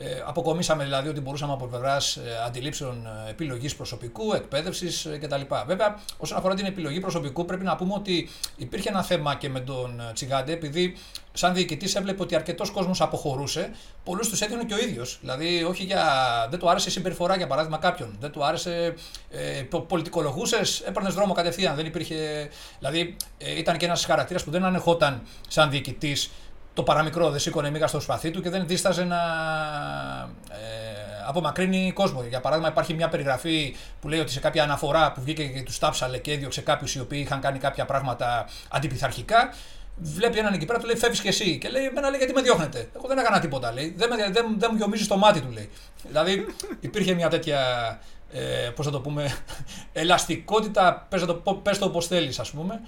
Ε, 0.04 0.22
αποκομίσαμε 0.26 0.84
δηλαδή 0.84 1.08
ότι 1.08 1.20
μπορούσαμε 1.20 1.52
από 1.52 1.66
πλευράς 1.66 2.16
ε, 2.16 2.20
αντιλήψεων 2.46 3.06
ε, 3.26 3.30
επιλογής 3.30 3.76
προσωπικού, 3.76 4.32
εκπαίδευσης 4.32 5.04
ε, 5.04 5.18
κτλ. 5.18 5.40
Βέβαια, 5.66 5.98
όσον 6.16 6.38
αφορά 6.38 6.54
την 6.54 6.66
επιλογή 6.66 7.00
προσωπικού, 7.00 7.44
πρέπει 7.44 7.64
να 7.64 7.76
πούμε 7.76 7.94
ότι 7.94 8.28
υπήρχε 8.56 8.88
ένα 8.88 9.02
θέμα 9.02 9.34
και 9.34 9.48
με 9.48 9.60
τον 9.60 10.02
Τσιγάντε, 10.14 10.52
επειδή 10.52 10.96
σαν 11.32 11.54
διοικητής 11.54 11.94
έβλεπε 11.94 12.22
ότι 12.22 12.34
αρκετός 12.34 12.70
κόσμος 12.70 13.00
αποχωρούσε, 13.00 13.70
πολλούς 14.04 14.28
τους 14.28 14.40
έδινε 14.40 14.64
και 14.64 14.74
ο 14.74 14.78
ίδιος. 14.78 15.18
Δηλαδή, 15.20 15.64
όχι 15.64 15.84
για. 15.84 16.04
Δεν 16.50 16.58
του 16.58 16.70
άρεσε 16.70 16.88
η 16.88 16.92
συμπεριφορά, 16.92 17.36
για 17.36 17.46
παράδειγμα, 17.46 17.78
κάποιον. 17.78 18.16
Δεν 18.20 18.30
του 18.30 18.44
άρεσε. 18.44 18.94
Ε, 19.30 19.62
πολιτικολογούσες, 19.88 20.80
έπαιρνες 20.80 21.14
δρόμο 21.14 21.32
κατευθείαν. 21.32 21.76
Δεν 21.76 21.86
υπήρχε. 21.86 22.48
Δηλαδή, 22.78 23.16
ε, 23.38 23.58
ήταν 23.58 23.76
και 23.76 23.84
ένας 23.84 24.04
χαρακτήρας 24.04 24.44
που 24.44 24.50
δεν 24.50 24.64
ανεχόταν 24.64 25.22
σαν 25.48 25.70
διοικητής 25.70 26.30
το 26.74 26.82
παραμικρό, 26.82 27.30
δεν 27.30 27.40
σήκωνε 27.40 27.70
μίγα 27.70 27.86
στο 27.86 28.00
σπαθί 28.00 28.30
του 28.30 28.42
και 28.42 28.50
δεν 28.50 28.66
δίσταζε 28.66 29.04
να 29.04 29.16
ε, 30.50 31.12
απομακρύνει 31.26 31.92
κόσμο. 31.94 32.24
Για 32.28 32.40
παράδειγμα, 32.40 32.70
υπάρχει 32.70 32.94
μια 32.94 33.08
περιγραφή 33.08 33.76
που 34.00 34.08
λέει 34.08 34.20
ότι 34.20 34.32
σε 34.32 34.40
κάποια 34.40 34.62
αναφορά 34.62 35.12
που 35.12 35.20
βγήκε 35.20 35.44
και 35.44 35.62
τους 35.62 35.78
τάψαλε 35.78 36.18
και 36.18 36.32
έδιωξε 36.32 36.60
κάποιους 36.60 36.94
οι 36.94 37.00
οποίοι 37.00 37.22
είχαν 37.24 37.40
κάνει 37.40 37.58
κάποια 37.58 37.84
πράγματα 37.84 38.46
αντιπιθαρχικά. 38.68 39.54
Βλέπει 39.96 40.38
έναν 40.38 40.52
εκεί 40.52 40.64
πέρα, 40.64 40.78
του 40.78 40.86
λέει: 40.86 40.96
Φεύγεις 40.96 41.20
και 41.20 41.28
εσύ. 41.28 41.58
Και 41.58 41.68
λέει: 41.68 41.84
Εμένα 41.84 42.08
λέει 42.08 42.18
γιατί 42.18 42.32
με 42.32 42.42
διώχνετε; 42.42 42.88
Εγώ 42.96 43.08
δεν 43.08 43.18
έκανα 43.18 43.40
τίποτα. 43.40 43.72
Λέει. 43.72 43.94
Δεν, 43.96 44.08
με, 44.08 44.16
δεν, 44.30 44.54
δεν 44.58 44.68
μου 44.70 44.76
γιομίζει 44.76 45.06
το 45.06 45.16
μάτι 45.16 45.40
του, 45.40 45.50
λέει. 45.50 45.70
δηλαδή 46.06 46.46
υπήρχε 46.80 47.14
μια 47.14 47.28
τέτοια 47.28 47.58
ε, 48.32 48.70
πώς 48.74 48.84
θα 48.84 48.92
το 48.92 49.00
πούμε, 49.00 49.34
ελαστικότητα, 49.92 51.06
πες 51.08 51.24
το, 51.24 51.34
πες 51.34 51.78
το 51.78 51.84
όπως 51.84 52.06
θέλεις 52.06 52.38
ας 52.38 52.50
πούμε, 52.50 52.80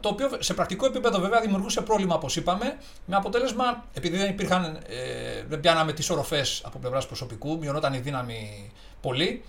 το 0.00 0.08
οποίο 0.08 0.30
σε 0.38 0.54
πρακτικό 0.54 0.86
επίπεδο 0.86 1.20
βέβαια 1.20 1.40
δημιουργούσε 1.40 1.80
πρόβλημα 1.80 2.14
όπως 2.14 2.36
είπαμε, 2.36 2.76
με 3.06 3.16
αποτέλεσμα, 3.16 3.84
επειδή 3.94 4.16
δεν 4.16 4.30
υπήρχαν, 4.30 4.64
ε, 4.64 5.44
δεν 5.48 5.60
πιάναμε 5.60 5.92
τις 5.92 6.10
οροφές 6.10 6.62
από 6.64 6.78
πλευράς 6.78 7.06
προσωπικού, 7.06 7.58
μειωνόταν 7.58 7.92
η 7.92 7.98
δύναμη 7.98 8.70
πολύ, 9.00 9.42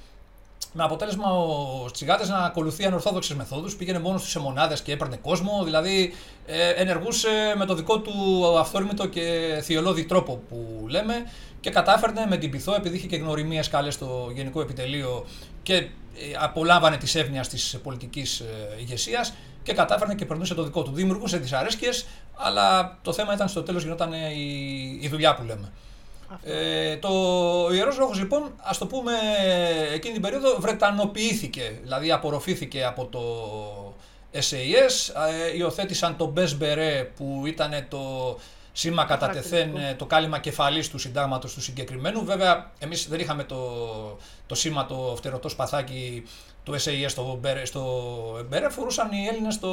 με 0.74 0.84
αποτέλεσμα 0.84 1.32
ο 1.32 1.92
Τσιγάτε 1.92 2.28
να 2.28 2.38
ακολουθεί 2.38 2.86
ανορθόδοξες 2.86 3.36
μεθόδους. 3.36 3.76
Πήγαινε 3.76 4.00
μόνος 4.00 4.30
σε 4.30 4.40
μονάδες 4.40 4.82
και 4.82 4.92
έπαιρνε 4.92 5.16
κόσμο. 5.16 5.62
Δηλαδή 5.64 6.14
ε, 6.46 6.70
ενεργούσε 6.70 7.54
με 7.58 7.66
το 7.66 7.76
δικό 7.76 8.00
του 8.00 8.46
αυθόρμητο 8.58 9.08
και 9.08 9.60
θειολόδη 9.64 10.06
τρόπο 10.06 10.42
που 10.50 10.86
λέμε 10.88 11.14
και 11.60 11.70
κατάφερνε 11.70 12.26
με 12.30 12.38
την 12.38 12.52
πυθό, 12.52 12.74
επειδή 12.76 12.96
είχε 12.98 13.08
και 13.08 13.16
γνωριμίες 13.16 13.70
καλές 13.70 13.94
στο 13.94 14.32
Γενικό 14.34 14.62
Επιτελείο 14.62 15.26
και 15.64 15.76
ε, 15.76 15.90
απολάμβανε 16.40 16.98
τη 16.98 17.20
εύνοια 17.20 17.42
της 17.42 17.80
πολιτικής 17.84 18.40
ε, 18.40 18.76
ηγεσίας 18.80 19.34
και 19.64 19.74
κατάφερνε 19.74 20.16
και 20.16 20.26
περνούσε 20.26 20.54
το 20.54 20.64
δικό 20.64 20.84
του. 20.84 20.92
Δημιουργούσε 20.92 21.38
δυσαρέσκειες, 21.38 22.06
αλλά 22.36 22.98
το 23.02 23.14
θέμα 23.14 23.34
ήταν 23.34 23.48
στο 23.48 23.64
τέλος 23.64 23.84
γινόταν 23.84 24.14
η, 24.14 24.98
η 25.02 25.08
δουλειά 25.08 25.36
που 25.36 25.44
λέμε. 25.44 25.72
Ε, 26.44 26.98
το 26.98 27.10
Ιερός 27.74 27.98
Λόγος 27.98 28.20
λοιπόν, 28.20 28.52
ας 28.62 28.78
το 28.78 28.86
πούμε, 28.86 29.12
εκείνη 29.94 30.14
την 30.14 30.22
περίοδο 30.22 30.56
βρετανοποιήθηκε, 30.60 31.80
δηλαδή 31.82 32.12
απορροφήθηκε 32.12 32.84
από 32.84 33.06
το 33.06 33.22
SAS, 34.34 35.14
ε, 35.30 35.58
υιοθέτησαν 35.58 36.18
το 36.18 36.34
Best 36.38 36.64
Beret 36.64 37.08
που 37.16 37.44
ήταν 37.46 37.86
το 37.90 38.38
σήμα 38.72 39.06
κατά 39.06 39.30
τεθέν 39.30 39.78
ε, 39.78 39.96
το 39.98 40.06
κάλυμα 40.06 40.40
κεφαλής 40.40 40.90
του 40.90 40.98
συντάγματος 40.98 41.54
του 41.54 41.62
συγκεκριμένου. 41.62 42.26
Βέβαια, 42.26 42.72
εμείς 42.80 43.08
δεν 43.08 43.20
είχαμε 43.20 43.44
το, 43.44 43.58
το 44.46 44.56
σήμα, 44.56 44.86
το 44.86 45.14
φτερωτό 45.18 45.50
σπαθάκι 45.50 46.24
του 46.64 46.74
SAS 46.74 47.06
στο, 47.08 47.40
στο 47.64 48.46
Μπερέ, 48.50 48.70
φορούσαν 48.70 49.12
οι 49.12 49.28
Έλληνες 49.28 49.60
το 49.60 49.70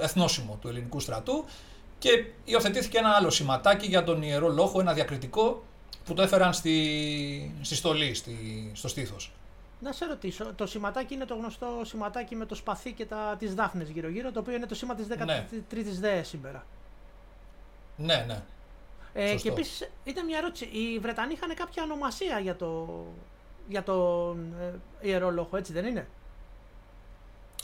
εθνόσημο 0.00 0.58
του 0.60 0.68
ελληνικού 0.68 1.00
στρατού 1.00 1.44
και 1.98 2.24
υιοθετήθηκε 2.44 2.98
ένα 2.98 3.10
άλλο 3.10 3.30
σηματάκι 3.30 3.86
για 3.86 4.04
τον 4.04 4.22
Ιερό 4.22 4.48
Λόγο, 4.48 4.80
ένα 4.80 4.92
διακριτικό 4.92 5.62
που 6.04 6.14
το 6.14 6.22
έφεραν 6.22 6.52
στη, 6.52 7.54
στη 7.60 7.74
στολή, 7.74 8.14
στη, 8.14 8.70
στο 8.74 8.88
στήθος. 8.88 9.32
Να 9.80 9.92
σε 9.92 10.04
ρωτήσω, 10.04 10.52
το 10.54 10.66
σηματάκι 10.66 11.14
είναι 11.14 11.24
το 11.24 11.34
γνωστό 11.34 11.80
σηματάκι 11.84 12.34
με 12.34 12.46
το 12.46 12.54
σπαθί 12.54 12.92
και 12.92 13.04
τα, 13.04 13.36
τις 13.38 13.54
δάφνες 13.54 13.88
γύρω-γύρω, 13.88 14.32
το 14.32 14.40
οποίο 14.40 14.54
είναι 14.54 14.66
το 14.66 14.74
σήμα 14.74 14.94
της 14.94 15.06
13ης 15.10 15.24
ναι. 15.24 15.46
ΔΕΕ 16.00 16.22
σήμερα. 16.22 16.66
Ναι, 17.96 18.24
ναι. 18.26 18.42
Ε, 19.14 19.34
και 19.34 19.48
επίσης 19.48 19.88
ήταν 20.04 20.24
μια 20.24 20.38
ερώτηση. 20.38 20.64
Οι 20.64 20.98
Βρετανοί 20.98 21.32
είχαν 21.32 21.54
κάποια 21.54 21.82
ονομασία 21.82 22.38
για, 22.38 22.56
το, 22.56 22.88
για 23.68 23.82
τον 23.82 24.54
ε, 24.60 25.08
ιερό 25.08 25.30
λόγο, 25.30 25.56
έτσι 25.56 25.72
δεν 25.72 25.84
είναι; 25.86 26.06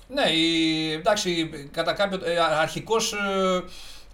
Ναι, 0.09 0.31
η, 0.31 0.93
εντάξει, 0.93 1.51
κατά 1.71 1.93
κάποιο. 1.93 2.21
Ε, 2.25 2.39
αρχικός 2.39 3.13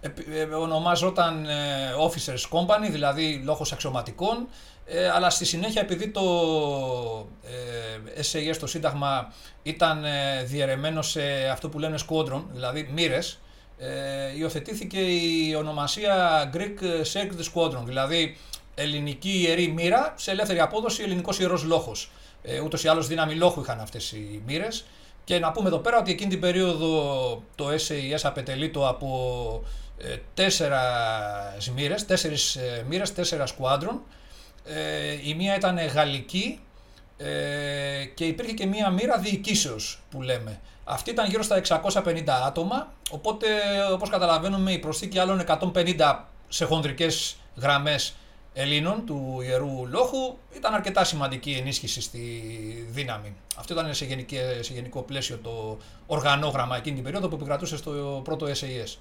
ε, 0.01 0.11
ε, 0.39 0.43
ονομάζονταν 0.43 1.45
ε, 1.45 1.93
Officers 2.07 2.57
Company, 2.57 2.89
δηλαδή 2.91 3.41
λόγος 3.43 3.71
αξιωματικών, 3.71 4.47
ε, 4.85 5.09
αλλά 5.09 5.29
στη 5.29 5.45
συνέχεια 5.45 5.81
επειδή 5.81 6.07
το 6.07 6.21
SAS, 8.31 8.55
το 8.59 8.67
Σύνταγμα, 8.67 9.33
ήταν 9.63 10.03
διαιρεμένο 10.45 11.01
σε 11.01 11.21
αυτό 11.51 11.69
που 11.69 11.79
λένε 11.79 11.97
Squadron, 12.07 12.43
δηλαδή 12.51 12.89
μοίρες, 12.93 13.39
υιοθετήθηκε 14.37 14.99
η 14.99 15.55
ονομασία 15.55 16.43
Greek 16.53 16.83
Sacred 17.13 17.53
Squadron, 17.53 17.83
δηλαδή 17.85 18.37
ελληνική 18.75 19.41
ιερή 19.41 19.67
μοίρα 19.67 20.13
σε 20.17 20.31
ελεύθερη 20.31 20.59
απόδοση 20.59 21.03
ελληνικός 21.03 21.39
ιερός 21.39 21.63
λόγος. 21.63 22.11
Ε, 22.43 22.59
ούτως 22.59 22.83
ή 22.83 22.87
άλλως 22.87 23.07
δύναμη 23.07 23.35
λόγου 23.35 23.61
είχαν 23.61 23.79
αυτές 23.79 24.11
οι 24.11 24.41
μοίρες. 24.45 24.85
Και 25.25 25.39
να 25.39 25.51
πούμε 25.51 25.67
εδώ 25.67 25.77
πέρα 25.77 25.97
ότι 25.97 26.11
εκείνη 26.11 26.29
την 26.29 26.39
περίοδο 26.39 27.43
το 27.55 27.67
SAS 27.67 28.19
απετελεί 28.23 28.69
το 28.69 28.87
από 28.87 29.63
ε, 29.97 30.15
τέσσερα 30.33 30.81
μοίρες, 31.75 32.05
τέσσερις 32.05 32.55
ε, 32.55 32.85
μοίρες, 32.89 33.13
τέσσερα 33.13 33.45
σκουάντρων. 33.45 34.01
Ε, 34.65 35.17
η 35.23 35.33
μία 35.33 35.55
ήταν 35.55 35.77
γαλλική 35.87 36.59
ε, 37.17 38.05
και 38.13 38.25
υπήρχε 38.25 38.51
και 38.51 38.65
μία 38.65 38.89
μοίρα 38.89 39.17
διοικήσεως 39.17 40.01
που 40.09 40.21
λέμε. 40.21 40.59
Αυτή 40.83 41.09
ήταν 41.09 41.29
γύρω 41.29 41.43
στα 41.43 41.61
650 41.81 42.23
άτομα, 42.45 42.93
οπότε 43.11 43.47
όπως 43.91 44.09
καταλαβαίνουμε 44.09 44.71
η 44.71 44.79
προσθήκη 44.79 45.19
άλλων 45.19 45.43
150 45.73 46.19
σε 46.47 46.65
χονδρικές 46.65 47.35
γραμμές 47.55 48.15
Ελλήνων 48.57 49.05
του 49.05 49.41
Ιερού 49.41 49.87
Λόχου 49.87 50.37
ήταν 50.55 50.73
αρκετά 50.73 51.03
σημαντική 51.03 51.51
ενίσχυση 51.51 52.01
στη 52.01 52.19
δύναμη. 52.89 53.35
Αυτό 53.57 53.73
ήταν 53.73 53.93
σε, 53.93 54.05
γενικό 54.73 55.01
πλαίσιο 55.01 55.37
το 55.37 55.77
οργανόγραμμα 56.05 56.77
εκείνη 56.77 56.95
την 56.95 57.03
περίοδο 57.03 57.27
που 57.27 57.35
επικρατούσε 57.35 57.77
στο 57.77 58.21
πρώτο 58.23 58.45
SAS. 58.45 58.97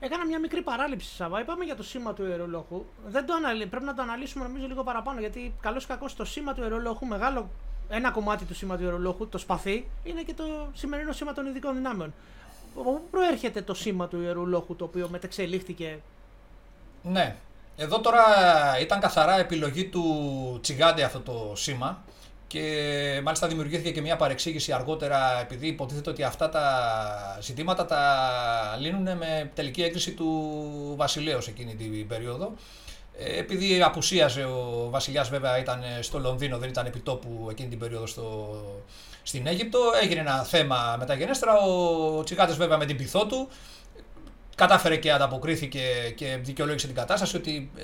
Έκανα 0.00 0.26
μια 0.26 0.38
μικρή 0.38 0.62
παράληψη, 0.62 1.14
Σαββά. 1.14 1.40
Είπαμε 1.40 1.64
για 1.64 1.76
το 1.76 1.82
σήμα 1.82 2.12
του 2.12 2.26
ιερολόχου. 2.26 2.84
Δεν 3.06 3.26
το 3.26 3.34
αναλύ... 3.34 3.66
Πρέπει 3.66 3.84
να 3.84 3.94
το 3.94 4.02
αναλύσουμε 4.02 4.44
νομίζω 4.44 4.66
λίγο 4.66 4.82
παραπάνω. 4.82 5.20
Γιατί 5.20 5.54
καλό 5.60 5.78
ή 5.82 5.86
κακό 5.86 6.06
το 6.16 6.24
σήμα 6.24 6.54
του 6.54 6.60
ιερολόχου, 6.60 7.06
μεγάλο 7.06 7.50
ένα 7.88 8.10
κομμάτι 8.10 8.44
του 8.44 8.54
σήμα 8.54 8.76
του 8.76 8.82
ιερολόχου, 8.82 9.28
το 9.28 9.38
σπαθί, 9.38 9.88
είναι 10.04 10.22
και 10.22 10.34
το 10.34 10.44
σημερινό 10.72 11.12
σήμα 11.12 11.32
των 11.32 11.46
ειδικών 11.46 11.74
δυνάμεων. 11.74 12.14
Πού 12.74 13.02
προέρχεται 13.10 13.62
το 13.62 13.74
σήμα 13.74 14.08
του 14.08 14.20
ιερολόχου 14.20 14.76
το 14.76 14.84
οποίο 14.84 15.08
μετεξελίχθηκε; 15.08 16.00
Ναι. 17.02 17.36
Εδώ 17.82 18.00
τώρα 18.00 18.22
ήταν 18.80 19.00
καθαρά 19.00 19.38
επιλογή 19.38 19.84
του 19.84 20.58
Τσιγάντε 20.62 21.02
αυτό 21.02 21.20
το 21.20 21.52
σήμα 21.56 22.04
και 22.46 23.20
μάλιστα 23.24 23.46
δημιουργήθηκε 23.46 23.90
και 23.90 24.00
μια 24.00 24.16
παρεξήγηση 24.16 24.72
αργότερα 24.72 25.40
επειδή 25.40 25.66
υποτίθεται 25.66 26.10
ότι 26.10 26.22
αυτά 26.22 26.48
τα 26.48 27.38
ζητήματα 27.40 27.84
τα 27.84 28.02
λύνουν 28.80 29.02
με 29.02 29.50
τελική 29.54 29.82
έγκριση 29.82 30.12
του 30.12 30.94
βασιλέως 30.96 31.48
εκείνη 31.48 31.74
την 31.74 32.06
περίοδο. 32.06 32.52
Ε, 33.18 33.38
επειδή 33.38 33.82
απουσίαζε 33.82 34.44
ο 34.44 34.88
βασιλιάς 34.90 35.28
βέβαια 35.28 35.58
ήταν 35.58 35.82
στο 36.00 36.18
Λονδίνο, 36.18 36.58
δεν 36.58 36.68
ήταν 36.68 36.86
επιτόπου 36.86 37.46
εκείνη 37.50 37.68
την 37.68 37.78
περίοδο 37.78 38.06
στο, 38.06 38.54
στην 39.22 39.46
Αίγυπτο, 39.46 39.78
έγινε 40.02 40.20
ένα 40.20 40.44
θέμα 40.44 40.96
μεταγενέστερα, 40.98 41.58
ο 41.58 42.22
Τσιγάτες 42.22 42.56
βέβαια 42.56 42.78
με 42.78 42.86
την 42.86 42.96
πυθό 42.96 43.26
του 43.26 43.48
κατάφερε 44.60 44.96
και 44.96 45.12
ανταποκρίθηκε 45.12 45.80
και 46.14 46.38
δικαιολόγησε 46.42 46.86
την 46.86 46.96
κατάσταση 46.96 47.36
ότι 47.36 47.70
ε, 47.76 47.82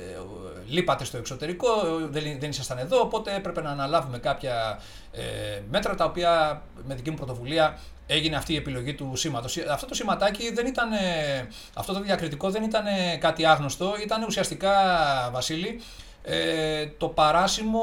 λείπατε 0.67 1.05
στο 1.05 1.17
εξωτερικό, 1.17 1.69
δεν, 2.11 2.23
δεν 2.39 2.51
ήσασταν 2.51 2.79
εδώ, 2.79 3.01
οπότε 3.01 3.35
έπρεπε 3.35 3.63
να 3.63 3.71
αναλάβουμε 3.71 4.19
κάποια 4.19 4.81
ε, 5.13 5.23
μέτρα 5.71 5.95
τα 5.95 6.05
οποία 6.05 6.63
με 6.87 6.95
δική 6.95 7.11
μου 7.11 7.17
πρωτοβουλία 7.17 7.79
έγινε 8.07 8.37
αυτή 8.37 8.53
η 8.53 8.57
επιλογή 8.57 8.95
του 8.95 9.13
σήματος. 9.17 9.57
Αυτό 9.57 9.87
το 9.87 9.95
σηματάκι 9.95 10.53
δεν 10.53 10.67
ήταν, 10.67 10.89
αυτό 11.75 11.93
το 11.93 12.01
διακριτικό 12.01 12.51
δεν 12.51 12.63
ήταν 12.63 12.85
κάτι 13.19 13.47
άγνωστο, 13.47 13.95
ήταν 14.03 14.23
ουσιαστικά, 14.23 14.73
Βασίλη, 15.33 15.81
ε, 16.29 16.87
το 16.99 17.09
παράσημο 17.09 17.81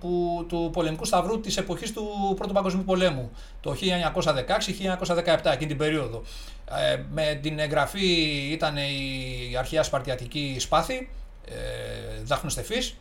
που, 0.00 0.44
του 0.48 0.70
πολεμικού 0.72 1.04
σταυρού 1.04 1.40
της 1.40 1.56
εποχής 1.56 1.92
του 1.92 2.34
Πρώτου 2.36 2.52
Παγκοσμίου 2.52 2.84
Πολέμου, 2.84 3.30
το 3.60 3.76
1916-1917, 3.80 5.52
εκείνη 5.52 5.66
την 5.66 5.76
περίοδο. 5.76 6.22
Ε, 6.70 7.02
με 7.10 7.38
την 7.42 7.58
εγγραφή 7.58 8.06
ήταν 8.52 8.76
η 8.76 9.56
αρχαία 9.58 9.82
Σπαρτιατική 9.82 10.56
σπάθη, 10.58 11.08
ε, 11.48 12.22
δάφνος 12.24 12.54
τεφής, 12.54 12.96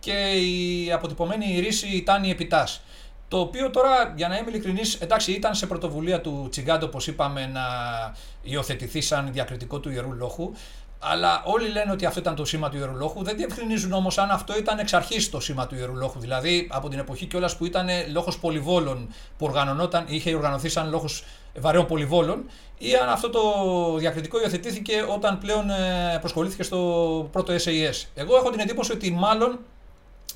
και 0.00 0.12
η 0.32 0.92
αποτυπωμένη 0.92 1.60
ρίση 1.60 1.88
ήταν 1.88 2.24
η 2.24 2.30
επιτάς. 2.30 2.82
Το 3.28 3.40
οποίο 3.40 3.70
τώρα, 3.70 4.12
για 4.16 4.28
να 4.28 4.36
είμαι 4.36 4.50
ειλικρινής, 4.50 4.94
εντάξει, 4.94 5.32
ήταν 5.32 5.54
σε 5.54 5.66
πρωτοβουλία 5.66 6.20
του 6.20 6.48
Τσιγκάντο, 6.50 6.86
όπως 6.86 7.06
είπαμε, 7.06 7.46
να 7.46 7.62
υιοθετηθεί 8.42 9.00
σαν 9.00 9.32
διακριτικό 9.32 9.80
του 9.80 9.90
ιερού 9.90 10.12
λόγου. 10.12 10.54
Αλλά 11.02 11.42
όλοι 11.44 11.68
λένε 11.68 11.92
ότι 11.92 12.06
αυτό 12.06 12.20
ήταν 12.20 12.34
το 12.34 12.44
σήμα 12.44 12.70
του 12.70 12.76
ιερού 12.76 12.96
λόγου. 12.96 13.22
Δεν 13.24 13.36
διευκρινίζουν 13.36 13.92
όμως 13.92 14.18
αν 14.18 14.30
αυτό 14.30 14.58
ήταν 14.58 14.78
εξ 14.78 14.92
αρχής 14.92 15.30
το 15.30 15.40
σήμα 15.40 15.66
του 15.66 15.74
ιερού 15.74 15.96
λόγου. 15.96 16.14
Δηλαδή 16.18 16.68
από 16.70 16.88
την 16.88 16.98
εποχή 16.98 17.26
κιόλας 17.26 17.56
που 17.56 17.66
ήταν 17.66 17.88
λόγος 18.12 18.38
πολυβόλων, 18.38 19.08
που 19.38 19.46
οργανωνόταν, 19.46 20.04
είχε 20.08 20.34
οργανωθεί 20.34 20.68
σαν 20.68 20.90
λόγος 20.90 21.24
βαρέων 21.58 21.86
πολυβόλων, 21.86 22.44
ή 22.78 22.94
αν 22.94 23.08
αυτό 23.08 23.30
το 23.30 23.40
διακριτικό 23.98 24.40
υιοθετήθηκε 24.40 25.04
όταν 25.08 25.38
πλέον 25.38 25.70
ε, 25.70 26.18
προσχωρήθηκε 26.20 26.62
στο 26.62 27.28
πρώτο 27.32 27.54
SAS. 27.54 28.06
Εγώ 28.14 28.36
έχω 28.36 28.50
την 28.50 28.60
εντύπωση 28.60 28.92
ότι 28.92 29.10
μάλλον 29.10 29.58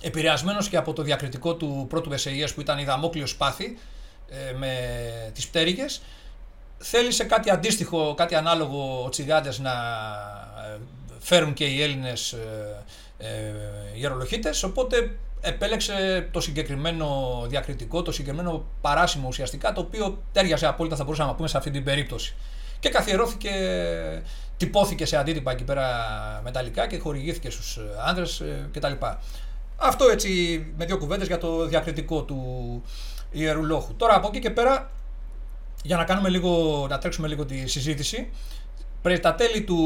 επηρεασμένος 0.00 0.68
και 0.68 0.76
από 0.76 0.92
το 0.92 1.02
διακριτικό 1.02 1.54
του 1.54 1.86
πρώτου 1.88 2.10
SAS 2.10 2.48
που 2.54 2.60
ήταν 2.60 2.78
η 2.78 2.84
Δαμόκλειος 2.84 3.30
Σπάθη 3.30 3.78
ε, 4.28 4.52
με 4.56 4.76
τις 5.34 5.48
πτέρυγες, 5.48 6.02
θέλησε 6.78 7.24
κάτι 7.24 7.50
αντίστοιχο, 7.50 8.14
κάτι 8.14 8.34
ανάλογο 8.34 9.02
ο 9.04 9.08
Τσιγάντες 9.08 9.58
να 9.58 9.70
ε, 9.70 10.53
φέρουν 11.18 11.52
και 11.52 11.64
οι 11.64 11.82
Έλληνες 11.82 12.32
ε, 13.18 13.54
γερολοχίτες, 13.94 14.62
οπότε 14.62 15.16
επέλεξε 15.40 16.28
το 16.30 16.40
συγκεκριμένο 16.40 17.06
διακριτικό, 17.48 18.02
το 18.02 18.12
συγκεκριμένο 18.12 18.64
παράσημο 18.80 19.28
ουσιαστικά, 19.28 19.72
το 19.72 19.80
οποίο 19.80 20.22
τέριαζε 20.32 20.66
απόλυτα, 20.66 20.96
θα 20.96 21.04
μπορούσαμε 21.04 21.28
να 21.30 21.34
πούμε, 21.36 21.48
σε 21.48 21.56
αυτή 21.56 21.70
την 21.70 21.84
περίπτωση. 21.84 22.34
Και 22.80 22.88
καθιερώθηκε, 22.88 23.50
τυπώθηκε 24.56 25.06
σε 25.06 25.16
αντίτυπα 25.16 25.52
εκεί 25.52 25.64
πέρα 25.64 25.86
μεταλλικά 26.44 26.86
και 26.86 26.98
χορηγήθηκε 26.98 27.50
στους 27.50 27.78
άνδρες 28.06 28.42
κτλ. 28.72 28.92
Αυτό 29.76 30.04
έτσι 30.04 30.64
με 30.76 30.84
δύο 30.84 30.98
κουβέντες 30.98 31.26
για 31.26 31.38
το 31.38 31.66
διακριτικό 31.66 32.22
του 32.22 32.82
Ιερού 33.30 33.64
Λόγου. 33.64 33.94
Τώρα 33.96 34.16
από 34.16 34.26
εκεί 34.28 34.38
και 34.38 34.50
πέρα, 34.50 34.90
για 35.82 35.96
να, 35.96 36.04
κάνουμε 36.04 36.28
λίγο, 36.28 36.86
να 36.88 36.98
τρέξουμε 36.98 37.28
λίγο 37.28 37.44
τη 37.44 37.66
συζήτηση, 37.66 38.30
πριν 39.04 39.20
τα 39.20 39.34
τέλη 39.34 39.62
του, 39.62 39.78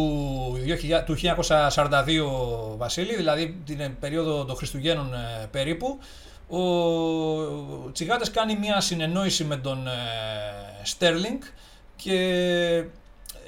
του 1.06 1.16
1942 1.58 2.76
Βασίλη, 2.76 3.16
δηλαδή 3.16 3.56
την 3.64 3.98
περίοδο 4.00 4.44
των 4.44 4.56
Χριστουγέννων 4.56 5.14
ε, 5.14 5.46
περίπου, 5.50 5.98
ο 6.48 7.92
Τσιγάτες 7.92 8.30
κάνει 8.30 8.56
μια 8.56 8.80
συνεννόηση 8.80 9.44
με 9.44 9.56
τον 9.56 9.88
Στέρλινγκ 10.82 11.40
και 11.96 12.14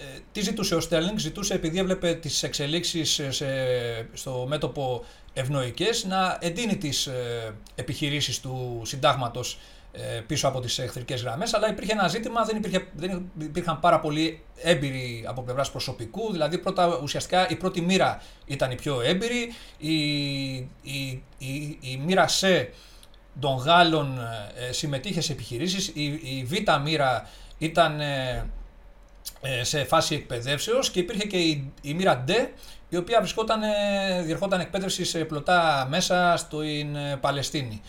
ε, 0.00 0.18
τι 0.33 0.40
ζητούσε 0.40 0.74
ο 0.74 0.80
Στέρλινγκ, 0.80 1.18
ζητούσε 1.18 1.54
επειδή 1.54 1.78
έβλεπε 1.78 2.14
τις 2.14 2.42
εξελίξεις 2.42 3.20
στο 4.12 4.44
μέτωπο 4.48 5.04
ευνοϊκές 5.33 6.04
να 6.04 6.38
εντείνει 6.40 6.76
τις 6.76 7.06
ε, 7.06 7.54
επιχειρήσεις 7.74 8.40
του 8.40 8.83
συντάγματος 8.85 9.54
ε, 9.54 9.59
πίσω 10.26 10.48
από 10.48 10.61
τις 10.61 10.79
εχθρικές 10.79 11.22
γραμμές, 11.22 11.55
αλλά 11.55 11.68
υπήρχε 11.68 11.92
ένα 11.92 12.09
ζήτημα, 12.09 12.44
δεν, 12.44 12.57
υπήρχε, 12.57 12.87
δεν 12.94 13.31
υπήρχαν 13.38 13.81
πάρα 13.81 14.00
πολλοί 14.00 14.42
έμπειροι 14.57 15.24
από 15.29 15.42
πλευράς 15.42 15.70
προσωπικού, 15.70 16.33
δηλαδή 16.33 16.59
πρώτα, 16.59 16.98
ουσιαστικά 17.03 17.48
η 17.48 17.57
πρώτη 17.57 17.81
μοίρα 17.81 18.22
ήταν 18.46 18.70
η 18.70 18.74
πιο 18.74 19.00
έμπειρη, 19.00 19.53
η, 19.79 19.94
η, 20.83 21.22
η, 21.38 21.79
η 21.81 22.00
μοίρα 22.05 22.29
σε 22.29 22.70
των 23.40 23.57
Γάλλων 23.57 24.18
ε, 24.68 24.72
συμμετείχε 24.72 25.20
σε 25.20 25.33
επιχειρήσεις, 25.33 25.88
η, 25.88 26.05
η 26.05 26.44
β' 26.44 26.81
μοίρα 26.83 27.29
ήταν 27.59 28.00
ε, 28.00 28.44
σε 29.62 29.85
φάση 29.85 30.14
εκπαιδεύσεως 30.14 30.90
και 30.90 31.00
υπήρχε 31.00 31.26
και 31.26 31.38
η, 31.38 31.72
η 31.83 31.94
μοίρα 31.94 32.24
D 32.29 32.31
η 32.88 32.96
οποία 32.96 33.18
βρισκόταν, 33.18 33.61
διερχόταν 34.24 34.61
εκπαίδευση 34.61 35.05
σε 35.05 35.24
πλωτά 35.24 35.87
μέσα 35.90 36.35
στην 36.37 36.96
ε, 36.96 37.16
Παλαιστίνη. 37.20 37.83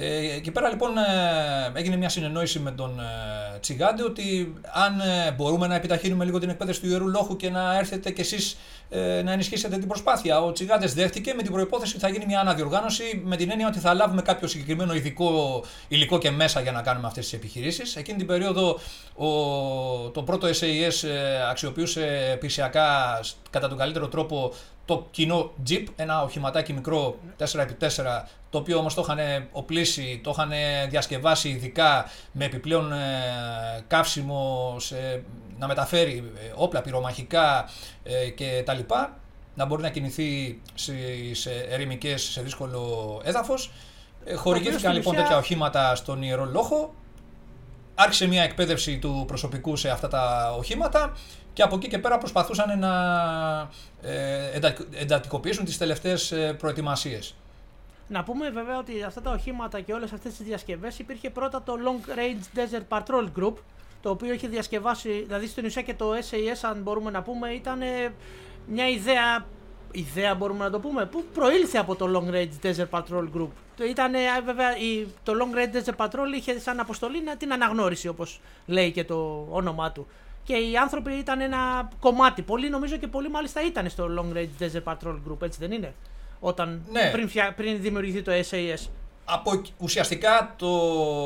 Ε, 0.00 0.34
εκεί 0.34 0.50
πέρα 0.50 0.68
λοιπόν 0.68 0.98
ε, 0.98 1.78
έγινε 1.78 1.96
μια 1.96 2.08
συνεννόηση 2.08 2.58
με 2.58 2.70
τον 2.70 3.00
ε, 3.00 3.58
Τσιγάντε 3.58 4.02
ότι 4.02 4.54
αν 4.72 5.00
ε, 5.00 5.32
μπορούμε 5.32 5.66
να 5.66 5.74
επιταχύνουμε 5.74 6.24
λίγο 6.24 6.38
την 6.38 6.48
εκπαίδευση 6.48 6.80
του 6.80 6.88
Ιερού 6.88 7.08
Λόγου 7.08 7.36
και 7.36 7.50
να 7.50 7.78
έρθετε 7.78 8.10
κι 8.10 8.20
εσείς 8.20 8.56
ε, 8.88 9.22
να 9.22 9.32
ενισχύσετε 9.32 9.78
την 9.78 9.88
προσπάθεια. 9.88 10.40
Ο 10.40 10.52
Τσιγάντες 10.52 10.94
δέχτηκε 10.94 11.34
με 11.34 11.42
την 11.42 11.52
προϋπόθεση 11.52 11.92
ότι 11.96 12.04
θα 12.04 12.10
γίνει 12.10 12.26
μια 12.26 12.40
αναδιοργάνωση 12.40 13.22
με 13.24 13.36
την 13.36 13.50
έννοια 13.50 13.66
ότι 13.66 13.78
θα 13.78 13.94
λάβουμε 13.94 14.22
κάποιο 14.22 14.48
συγκεκριμένο 14.48 14.94
ειδικό 14.94 15.64
υλικό 15.88 16.18
και 16.18 16.30
μέσα 16.30 16.60
για 16.60 16.72
να 16.72 16.82
κάνουμε 16.82 17.06
αυτές 17.06 17.24
τις 17.24 17.32
επιχειρήσεις. 17.32 17.96
Εκείνη 17.96 18.18
την 18.18 18.26
περίοδο 18.26 18.78
ο, 19.14 19.28
το 20.10 20.22
πρώτο 20.22 20.48
SAS 20.48 21.08
αξιοποιούσε 21.50 22.36
πισιακά 22.40 23.20
κατά 23.50 23.68
τον 23.68 23.78
καλύτερο 23.78 24.08
τρόπο 24.08 24.52
το 24.88 25.06
κοινό 25.10 25.52
Jeep, 25.68 25.84
ένα 25.96 26.22
οχηματάκι 26.22 26.72
μικρό 26.72 27.18
4x4, 27.38 28.22
το 28.50 28.58
οποίο 28.58 28.78
όμως 28.78 28.94
το 28.94 29.00
είχαν 29.04 29.48
οπλίσει, 29.52 30.20
το 30.24 30.30
είχαν 30.30 30.50
διασκευάσει 30.88 31.48
ειδικά 31.48 32.10
με 32.32 32.44
επιπλέον 32.44 32.92
ε, 32.92 32.96
καύσιμο 33.86 34.76
σε, 34.78 35.22
να 35.58 35.66
μεταφέρει 35.66 36.32
ε, 36.36 36.52
όπλα 36.54 36.80
πυρομαχικά 36.80 37.68
ε, 38.02 38.28
και 38.28 38.62
τα 38.66 38.74
λοιπά, 38.74 39.18
να 39.54 39.64
μπορεί 39.64 39.82
να 39.82 39.90
κινηθεί 39.90 40.60
σε 41.32 41.50
ερημικές, 41.68 42.22
σε 42.22 42.42
δύσκολο 42.42 43.20
έδαφος. 43.24 43.72
Χορηγήθηκαν 44.36 44.94
λοιπόν 44.94 45.14
τέτοια 45.14 45.36
οχήματα 45.36 45.94
στον 45.94 46.22
Ιερό 46.22 46.44
Λόχο, 46.44 46.94
άρχισε 47.94 48.26
μια 48.26 48.42
εκπαίδευση 48.42 48.98
του 48.98 49.24
προσωπικού 49.26 49.76
σε 49.76 49.90
αυτά 49.90 50.08
τα 50.08 50.54
οχήματα 50.58 51.16
και 51.58 51.64
από 51.64 51.76
εκεί 51.76 51.88
και 51.88 51.98
πέρα 51.98 52.18
προσπαθούσαν 52.18 52.78
να 52.78 52.92
ε, 54.02 54.60
εντατικοποιήσουν 55.00 55.64
τις 55.64 55.78
τελευταίες 55.78 56.32
ε, 56.32 56.52
προετοιμασίες. 56.52 57.34
Να 58.08 58.22
πούμε 58.24 58.50
βέβαια 58.50 58.78
ότι 58.78 59.02
αυτά 59.02 59.20
τα 59.20 59.30
οχήματα 59.30 59.80
και 59.80 59.92
όλες 59.92 60.12
αυτές 60.12 60.34
τις 60.36 60.46
διασκευές 60.46 60.98
υπήρχε 60.98 61.30
πρώτα 61.30 61.62
το 61.62 61.74
Long 61.84 62.10
Range 62.18 62.58
Desert 62.58 62.98
Patrol 62.98 63.24
Group 63.38 63.54
το 64.02 64.10
οποίο 64.10 64.32
είχε 64.32 64.48
διασκευάσει, 64.48 65.24
δηλαδή 65.26 65.46
στην 65.46 65.64
ουσία 65.64 65.82
και 65.82 65.94
το 65.94 66.10
SAS 66.12 66.58
αν 66.62 66.82
μπορούμε 66.82 67.10
να 67.10 67.22
πούμε 67.22 67.48
ήταν 67.48 67.78
μια 68.66 68.88
ιδέα, 68.88 69.46
ιδέα 69.92 70.34
μπορούμε 70.34 70.64
να 70.64 70.70
το 70.70 70.80
πούμε, 70.80 71.06
που 71.06 71.24
προήλθε 71.34 71.78
από 71.78 71.94
το 71.94 72.06
Long 72.14 72.34
Range 72.34 72.66
Desert 72.66 72.88
Patrol 72.90 73.28
Group. 73.36 73.50
Ήταν 73.88 74.12
βέβαια 74.44 74.68
το 75.22 75.32
Long 75.32 75.56
Range 75.56 75.76
Desert 75.76 76.06
Patrol 76.06 76.36
είχε 76.36 76.58
σαν 76.58 76.80
αποστολή 76.80 77.22
την 77.38 77.52
αναγνώριση 77.52 78.08
όπως 78.08 78.40
λέει 78.66 78.92
και 78.92 79.04
το 79.04 79.46
όνομά 79.50 79.92
του 79.92 80.06
και 80.48 80.54
οι 80.54 80.76
άνθρωποι 80.76 81.12
ήταν 81.12 81.40
ένα 81.40 81.88
κομμάτι. 82.00 82.42
Πολλοί 82.42 82.70
νομίζω 82.70 82.96
και 82.96 83.06
πολλοί 83.06 83.30
μάλιστα 83.30 83.66
ήταν 83.66 83.88
στο 83.88 84.08
Long 84.18 84.36
Range 84.36 84.62
Desert 84.62 84.92
Patrol 84.92 85.18
Group, 85.28 85.42
έτσι 85.42 85.58
δεν 85.60 85.72
είναι; 85.72 85.94
Όταν, 86.40 86.82
ναι. 86.92 87.10
πριν, 87.12 87.30
πριν 87.56 87.80
δημιουργηθεί 87.80 88.22
το 88.22 88.32
SAS. 88.32 88.88
Από, 89.24 89.62
ουσιαστικά 89.78 90.54
το 90.56 90.68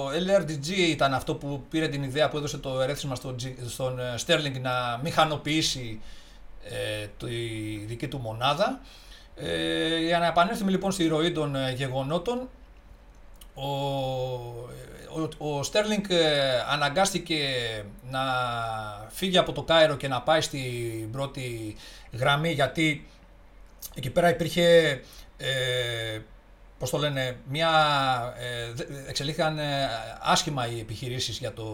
LRDG 0.08 0.68
ήταν 0.68 1.14
αυτό 1.14 1.34
που 1.34 1.64
πήρε 1.70 1.88
την 1.88 2.02
ιδέα 2.02 2.28
που 2.28 2.36
έδωσε 2.36 2.58
το 2.58 2.80
ερέθισμα 2.80 3.14
στον, 3.14 3.36
στον 3.66 3.98
ε, 3.98 4.14
Sterling 4.26 4.60
να 4.60 5.00
μηχανοποιήσει 5.02 6.00
ε, 6.64 7.06
τη 7.18 7.34
δική 7.86 8.08
του 8.08 8.18
μονάδα. 8.18 8.80
Ε, 9.36 9.98
για 9.98 10.18
να 10.18 10.26
επανέλθουμε 10.26 10.70
λοιπόν 10.70 10.92
στη 10.92 11.06
ροή 11.06 11.32
των 11.32 11.56
ε, 11.56 11.72
γεγονότων, 11.72 12.48
ο, 13.54 13.66
ο, 15.38 15.56
ο 15.56 15.62
Στέρλινγκ 15.62 16.04
αναγκάστηκε 16.70 17.38
να 18.10 18.20
φύγει 19.08 19.38
από 19.38 19.52
το 19.52 19.62
Κάιρο 19.62 19.96
και 19.96 20.08
να 20.08 20.22
πάει 20.22 20.40
στην 20.40 21.10
πρώτη 21.10 21.76
γραμμή 22.12 22.52
γιατί 22.52 23.06
εκεί 23.94 24.10
πέρα 24.10 24.30
υπήρχε 24.30 25.00
ε, 25.36 26.20
πώς 26.78 26.90
το 26.90 26.98
λένε, 26.98 27.36
μια, 27.48 27.70
ε, 28.38 29.08
εξελίχθηκαν 29.08 29.58
ε, 29.58 29.88
άσχημα 30.20 30.66
οι 30.66 30.80
επιχειρήσεις 30.80 31.38
για 31.38 31.52
το 31.52 31.66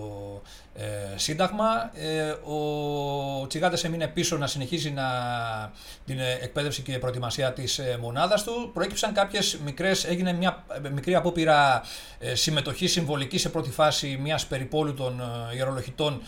ε, 0.81 1.19
Σύνταγμα. 1.19 1.91
Ε, 1.95 2.31
ο 2.31 3.47
Τσιγάτες 3.47 3.85
έμεινε 3.85 4.07
πίσω 4.07 4.37
να 4.37 4.47
συνεχίζει 4.47 4.91
να, 4.91 5.05
την 6.07 6.19
εκπαίδευση 6.41 6.83
και 6.83 6.99
προετοιμασία 6.99 7.53
της 7.53 7.81
μονάδας 8.01 8.43
του. 8.43 8.71
Προέκυψαν 8.75 9.13
κάποιες 9.13 9.59
μικρές, 9.65 10.05
έγινε 10.05 10.33
μια 10.33 10.65
μικρή 10.95 11.15
απόπειρα 11.15 11.83
συμμετοχής 12.33 12.93
συμβολικής 12.93 13.41
σε 13.41 13.49
πρώτη 13.49 13.71
φάση 13.71 14.19
μιας 14.23 14.47
περιπόλου 14.47 14.95
των 14.95 15.23
ιερολογητών 15.55 16.23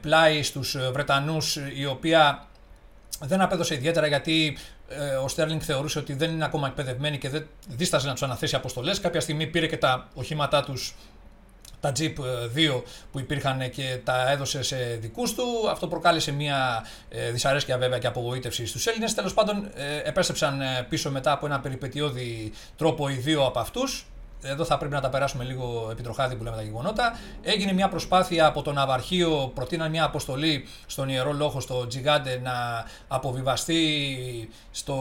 πλάι 0.00 0.42
στους 0.42 0.76
Βρετανούς, 0.92 1.58
η 1.76 1.86
οποία 1.86 2.46
δεν 3.20 3.40
απέδωσε 3.40 3.74
ιδιαίτερα 3.74 4.06
γιατί 4.06 4.58
ε, 4.88 5.14
ο 5.14 5.28
Στέρλινγκ 5.28 5.60
θεωρούσε 5.64 5.98
ότι 5.98 6.14
δεν 6.14 6.30
είναι 6.30 6.44
ακόμα 6.44 6.66
εκπαιδευμένοι 6.66 7.18
και 7.18 7.28
δεν 7.28 7.46
δίσταζε 7.68 8.06
να 8.06 8.12
τους 8.12 8.22
αναθέσει 8.22 8.54
αποστολές. 8.54 9.00
Κάποια 9.00 9.20
στιγμή 9.20 9.46
πήρε 9.46 9.66
και 9.66 9.76
τα 9.76 10.08
οχήματά 10.14 10.62
τους, 10.64 10.94
τα 11.80 11.92
Jeep 11.98 12.02
2 12.02 12.06
ε, 12.06 12.70
που 13.12 13.18
υπήρχαν 13.18 13.70
και 13.70 13.98
τα 14.04 14.30
έδωσε 14.30 14.62
σε 14.62 14.98
δικούς 15.00 15.34
του. 15.34 15.44
Αυτό 15.70 15.88
προκάλεσε 15.88 16.32
μια 16.32 16.86
ε, 17.08 17.30
δυσαρέσκεια 17.30 17.78
βέβαια 17.78 17.98
και 17.98 18.06
απογοήτευση 18.06 18.66
στους 18.66 18.86
Έλληνες. 18.86 19.14
Τέλος 19.14 19.34
πάντων, 19.34 19.70
επέστρεψαν 20.04 20.60
πίσω 20.88 21.10
μετά 21.10 21.32
από 21.32 21.46
ένα 21.46 21.60
περιπετειώδη 21.60 22.52
τρόπο 22.76 23.08
οι 23.08 23.14
δύο 23.14 23.44
από 23.44 23.58
αυτούς 23.58 24.06
εδώ 24.42 24.64
θα 24.64 24.78
πρέπει 24.78 24.94
να 24.94 25.00
τα 25.00 25.08
περάσουμε 25.08 25.44
λίγο 25.44 25.88
επιτροχάδι 25.90 26.36
που 26.36 26.44
λέμε 26.44 26.56
τα 26.56 26.62
γεγονότα. 26.62 27.18
Έγινε 27.42 27.72
μια 27.72 27.88
προσπάθεια 27.88 28.46
από 28.46 28.62
το 28.62 28.72
ναυαρχείο, 28.72 29.50
προτείναν 29.54 29.90
μια 29.90 30.04
αποστολή 30.04 30.66
στον 30.86 31.08
Ιερό 31.08 31.32
Λόγο, 31.32 31.60
στο 31.60 31.86
Τζιγάντε, 31.86 32.40
να 32.42 32.84
αποβιβαστεί 33.08 33.78
στο 34.70 34.94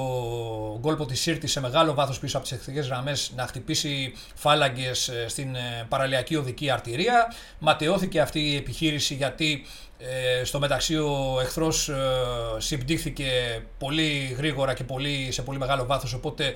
κόλπο 0.81 1.05
της 1.05 1.21
Σύρτης 1.21 1.51
σε 1.51 1.59
μεγάλο 1.59 1.93
βάθος 1.93 2.19
πίσω 2.19 2.37
από 2.37 2.47
τις 2.47 2.57
εχθρικές 2.57 2.87
γραμμές, 2.87 3.31
να 3.35 3.47
χτυπήσει 3.47 4.13
φάλαγγες 4.35 5.07
ε, 5.07 5.27
στην 5.27 5.55
ε, 5.55 5.85
παραλιακή 5.89 6.35
οδική 6.35 6.69
αρτηρία. 6.69 7.33
Ματαιώθηκε 7.59 8.19
αυτή 8.19 8.39
η 8.39 8.55
επιχείρηση 8.55 9.13
γιατί 9.13 9.65
ε, 9.99 10.43
στο 10.43 10.59
μεταξύ 10.59 10.97
ο 10.97 11.37
εχθρός 11.41 11.89
ε, 11.89 11.95
συμπτύχθηκε 12.57 13.61
πολύ 13.77 14.35
γρήγορα 14.37 14.73
και 14.73 14.83
πολύ, 14.83 15.31
σε 15.31 15.41
πολύ 15.41 15.57
μεγάλο 15.57 15.85
βάθος 15.85 16.13
οπότε 16.13 16.55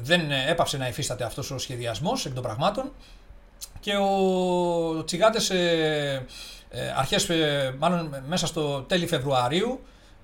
δεν 0.00 0.30
έπαψε 0.30 0.76
να 0.76 0.88
υφίσταται 0.88 1.24
αυτός 1.24 1.50
ο 1.50 1.58
σχεδιασμός 1.58 2.26
εκ 2.26 2.34
των 2.34 2.42
πραγμάτων 2.42 2.92
και 3.80 3.96
ο 3.96 5.04
Τσιγάτες 5.04 5.50
ε, 5.50 6.26
ε, 6.70 6.92
αρχές, 6.96 7.28
ε, 7.28 7.74
μάλλον 7.78 8.22
μέσα 8.26 8.46
στο 8.46 8.80
τέλη 8.80 9.06
Φεβρουαρίου 9.06 9.80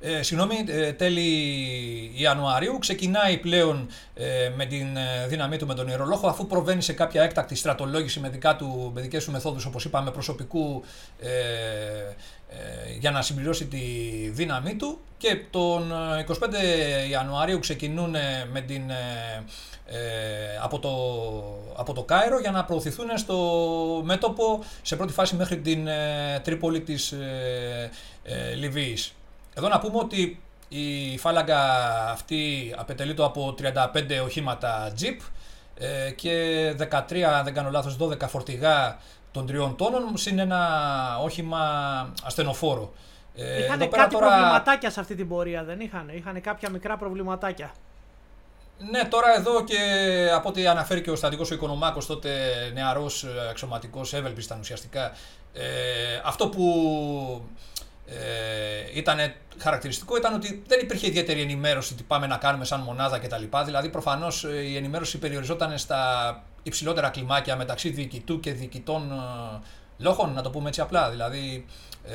ε, 0.06 0.22
συγγνώμη, 0.22 0.64
ε, 0.66 0.92
τέλη 0.92 2.12
Ιανουαρίου 2.14 2.78
ξεκινάει 2.78 3.38
πλέον 3.38 3.88
ε, 4.14 4.52
με 4.56 4.66
την 4.66 4.86
δύναμή 5.28 5.56
του 5.56 5.66
με 5.66 5.74
τον 5.74 5.88
ιερολόχο 5.88 6.28
αφού 6.28 6.46
προβαίνει 6.46 6.82
σε 6.82 6.92
κάποια 6.92 7.22
έκτακτη 7.22 7.54
στρατολόγηση 7.54 8.20
με, 8.20 8.28
δικά 8.28 8.56
του, 8.56 8.90
με 8.94 9.00
δικές 9.00 9.24
του 9.24 9.30
μεθόδους 9.30 9.64
όπως 9.64 9.84
είπαμε 9.84 10.10
προσωπικού 10.10 10.84
ε, 11.20 11.28
για 12.98 13.10
να 13.10 13.22
συμπληρώσει 13.22 13.66
τη 13.66 13.78
δύναμή 14.30 14.74
του 14.74 14.98
και 15.16 15.36
τον 15.50 15.92
25 16.26 16.34
Ιανουαρίου 17.10 17.58
ξεκινούν 17.58 18.16
με 18.52 18.60
την, 18.60 18.82
από, 20.62 20.78
το, 20.78 20.90
από 21.76 21.92
το 21.92 22.02
Κάιρο 22.02 22.40
για 22.40 22.50
να 22.50 22.64
προωθηθούν 22.64 23.18
στο 23.18 23.36
μέτωπο 24.04 24.64
σε 24.82 24.96
πρώτη 24.96 25.12
φάση 25.12 25.36
μέχρι 25.36 25.58
την 25.58 25.88
Τρίπολη 26.42 26.80
της 26.80 27.14
Λιβύης. 28.56 29.14
Εδώ 29.54 29.68
να 29.68 29.78
πούμε 29.78 29.98
ότι 29.98 30.42
η 30.68 31.18
φάλαγγα 31.18 31.60
αυτή 32.10 32.74
απαιτελείται 32.78 33.24
από 33.24 33.54
35 33.58 34.24
οχήματα 34.24 34.92
Jeep 35.00 35.18
ε, 35.78 36.10
και 36.10 36.74
13, 37.10 37.20
αν 37.20 37.44
δεν 37.44 37.54
κάνω 37.54 37.70
λάθος, 37.70 37.96
12 38.00 38.28
φορτηγά 38.28 38.98
των 39.32 39.46
τριών 39.46 39.76
τόνων, 39.76 40.16
συν 40.16 40.38
ένα 40.38 40.68
όχημα 41.22 41.62
ασθενοφόρο. 42.24 42.92
Ε, 43.36 43.64
είχαν 43.64 43.78
κάτι 43.78 44.14
τώρα... 44.14 44.28
προβληματάκια 44.28 44.90
σε 44.90 45.00
αυτή 45.00 45.14
την 45.14 45.28
πορεία, 45.28 45.64
δεν 45.64 45.80
είχαν. 45.80 46.08
Είχαν 46.14 46.40
κάποια 46.40 46.70
μικρά 46.70 46.96
προβληματάκια; 46.96 47.72
Ναι, 48.90 49.04
τώρα 49.04 49.36
εδώ 49.36 49.64
και 49.64 49.78
από 50.34 50.48
ό,τι 50.48 50.66
αναφέρει 50.66 51.02
και 51.02 51.10
ο 51.10 51.16
στατικός 51.16 51.50
ο 51.50 51.54
Οικονομάκος, 51.54 52.06
τότε 52.06 52.30
νεαρός 52.74 53.26
αξιωματικός, 53.50 54.12
ευελπισταν 54.12 54.58
ουσιαστικά, 54.60 55.12
ε, 55.52 55.62
αυτό 56.24 56.48
που 56.48 56.64
ε, 58.06 58.98
ήταν 58.98 59.18
χαρακτηριστικό 59.58 60.16
ήταν 60.16 60.34
ότι 60.34 60.62
δεν 60.66 60.80
υπήρχε 60.80 61.06
ιδιαίτερη 61.06 61.40
ενημέρωση 61.40 61.94
τι 61.94 62.02
πάμε 62.02 62.26
να 62.26 62.36
κάνουμε 62.36 62.64
σαν 62.64 62.80
μονάδα 62.80 63.18
κτλ. 63.18 63.44
Δηλαδή, 63.64 63.88
προφανώς 63.88 64.44
ε, 64.44 64.60
η 64.60 64.76
ενημέρωση 64.76 65.18
περιοριζόταν 65.18 65.78
στα 65.78 66.42
υψηλότερα 66.62 67.08
κλιμάκια 67.08 67.56
μεταξύ 67.56 67.90
διοικητού 67.90 68.40
και 68.40 68.52
διοικητών 68.52 69.12
ε, 69.12 69.60
λόγων, 69.98 70.32
να 70.32 70.42
το 70.42 70.50
πούμε 70.50 70.68
έτσι 70.68 70.80
απλά. 70.80 71.10
Δηλαδή, 71.10 71.66
ε, 72.04 72.14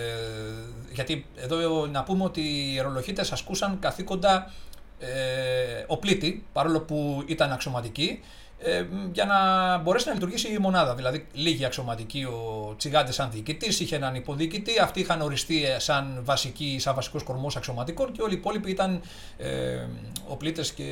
γιατί 0.93 1.25
εδώ 1.35 1.87
να 1.87 2.03
πούμε 2.03 2.23
ότι 2.23 2.41
οι 2.41 2.75
αερολοχήτε 2.75 3.21
ασκούσαν 3.21 3.79
καθήκοντα 3.79 4.51
ε, 4.99 5.83
οπλίτη, 5.87 6.45
παρόλο 6.53 6.79
που 6.79 7.23
ήταν 7.25 7.51
αξιωματικοί, 7.51 8.23
ε, 8.61 8.85
για 9.11 9.25
να 9.25 9.37
μπορέσει 9.77 10.07
να 10.07 10.13
λειτουργήσει 10.13 10.53
η 10.53 10.57
μονάδα. 10.57 10.95
Δηλαδή, 10.95 11.27
λίγοι 11.33 11.65
αξιωματικοί, 11.65 12.23
ο 12.23 12.73
Τσιγάντε 12.77 13.11
σαν 13.11 13.31
διοικητής, 13.31 13.79
είχε 13.79 13.95
έναν 13.95 14.15
υποδιοικητή, 14.15 14.79
αυτοί 14.79 14.99
είχαν 14.99 15.21
οριστεί 15.21 15.65
ε, 15.65 15.79
σαν, 15.79 16.19
βασική, 16.23 16.77
σαν 16.79 16.95
βασικός 16.95 17.23
κορμός 17.23 17.55
αξιωματικών 17.55 18.11
και 18.11 18.21
όλοι 18.21 18.33
οι 18.33 18.37
υπόλοιποι 18.37 18.71
ήταν 18.71 19.01
ε, 19.37 19.85
οπλίτε 20.27 20.63
και 20.75 20.83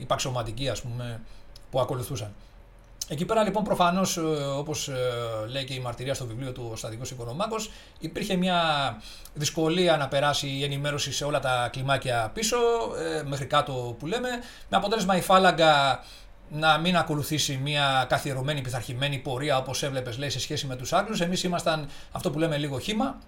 υπαξιωματικοί, 0.00 0.68
ας 0.68 0.82
πούμε, 0.82 1.20
που 1.70 1.80
ακολουθούσαν. 1.80 2.34
Εκεί 3.08 3.24
πέρα 3.24 3.42
λοιπόν 3.42 3.64
προφανώς, 3.64 4.16
ε, 4.16 4.20
όπως 4.56 4.88
ε, 4.88 4.94
λέει 5.48 5.64
και 5.64 5.74
η 5.74 5.80
μαρτυρία 5.80 6.14
στο 6.14 6.26
βιβλίο 6.26 6.52
του 6.52 6.68
ο 6.72 6.76
Στατικό 6.76 7.02
Οικονομάκος, 7.12 7.70
υπήρχε 7.98 8.36
μια 8.36 8.62
δυσκολία 9.34 9.96
να 9.96 10.08
περάσει 10.08 10.48
η 10.48 10.64
ενημέρωση 10.64 11.12
σε 11.12 11.24
όλα 11.24 11.40
τα 11.40 11.68
κλιμάκια 11.72 12.30
πίσω, 12.34 12.56
μέχρι 13.24 13.46
κάτω 13.46 13.96
που 13.98 14.06
λέμε, 14.06 14.28
με 14.68 14.76
αποτέλεσμα 14.76 15.16
η 15.16 15.20
φάλαγγα 15.20 16.00
να 16.48 16.78
μην 16.78 16.96
ακολουθήσει 16.96 17.60
μια 17.62 18.06
καθιερωμένη, 18.08 18.60
πειθαρχημένη 18.60 19.18
πορεία 19.18 19.56
όπως 19.56 19.82
έβλεπες, 19.82 20.18
λέει, 20.18 20.30
σε 20.30 20.40
σχέση 20.40 20.66
με 20.66 20.76
τους 20.76 20.92
Άγγλους. 20.92 21.20
Εμείς 21.20 21.42
ήμασταν 21.42 21.88
αυτό 22.12 22.30
που 22.30 22.38
λέμε 22.38 22.56
λίγο 22.56 22.78
χήμα. 22.78 23.18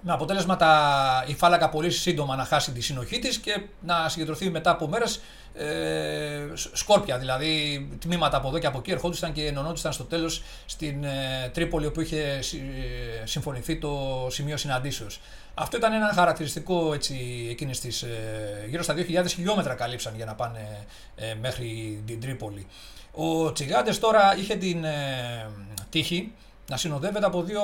Με 0.00 0.12
αποτέλεσμα 0.12 0.56
τα, 0.56 1.24
η 1.26 1.34
φάλακα 1.34 1.68
πολύ 1.68 1.90
σύντομα 1.90 2.36
να 2.36 2.44
χάσει 2.44 2.72
τη 2.72 2.80
συνοχή 2.80 3.18
της 3.18 3.38
και 3.38 3.62
να 3.80 4.08
συγκεντρωθεί 4.08 4.50
μετά 4.50 4.70
από 4.70 4.88
μέρες 4.88 5.20
ε, 5.54 6.46
σκόρπια. 6.72 7.18
Δηλαδή 7.18 7.88
τμήματα 8.00 8.36
από 8.36 8.48
εδώ 8.48 8.58
και 8.58 8.66
από 8.66 8.78
εκεί 8.78 8.90
ερχόντουσαν 8.90 9.32
και 9.32 9.46
ενωνόντουσαν 9.46 9.92
στο 9.92 10.04
τέλος 10.04 10.42
στην 10.66 11.04
ε, 11.04 11.50
Τρίπολη 11.52 11.86
όπου 11.86 12.00
είχε 12.00 12.20
ε, 12.20 13.26
συμφωνηθεί 13.26 13.76
το 13.76 14.26
σημείο 14.30 14.56
συναντήσεως. 14.56 15.20
Αυτό 15.54 15.76
ήταν 15.76 15.92
ένα 15.92 16.12
χαρακτηριστικό 16.14 16.94
έτσι, 16.94 17.46
εκείνης 17.50 17.80
της, 17.80 18.02
ε, 18.02 18.66
γύρω 18.68 18.82
στα 18.82 18.94
2.000 18.94 19.26
χιλιόμετρα 19.26 19.74
καλύψαν 19.74 20.14
για 20.16 20.24
να 20.24 20.34
πάνε 20.34 20.86
ε, 21.16 21.34
μέχρι 21.40 22.02
την 22.06 22.20
Τρίπολη. 22.20 22.66
Ο 23.12 23.52
Τσιγάντες 23.52 23.98
τώρα 23.98 24.36
είχε 24.36 24.56
την 24.56 24.84
ε, 24.84 25.50
τύχη 25.90 26.32
να 26.68 26.76
συνοδεύεται 26.76 27.26
από 27.26 27.42
δύο 27.42 27.62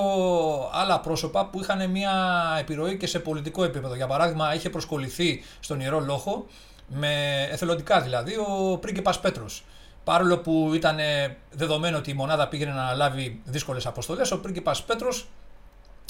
άλλα 0.72 1.00
πρόσωπα 1.00 1.46
που 1.46 1.60
είχαν 1.60 1.90
μια 1.90 2.12
επιρροή 2.60 2.96
και 2.96 3.06
σε 3.06 3.18
πολιτικό 3.18 3.64
επίπεδο. 3.64 3.94
Για 3.94 4.06
παράδειγμα, 4.06 4.54
είχε 4.54 4.70
προσκοληθεί 4.70 5.44
στον 5.60 5.80
Ιερό 5.80 6.00
Λόχο, 6.00 6.46
με 6.86 7.42
εθελοντικά 7.50 8.00
δηλαδή, 8.00 8.36
ο 8.36 8.78
πρίγκιπας 8.80 9.20
Πέτρος. 9.20 9.64
Παρόλο 10.04 10.38
που 10.38 10.70
ήταν 10.74 10.96
δεδομένο 11.50 11.96
ότι 11.96 12.10
η 12.10 12.14
μονάδα 12.14 12.48
πήγαινε 12.48 12.72
να 12.72 12.82
αναλάβει 12.82 13.40
δύσκολες 13.44 13.86
αποστολές, 13.86 14.30
ο 14.30 14.40
πρίγκιπας 14.40 14.82
Πέτρος 14.82 15.28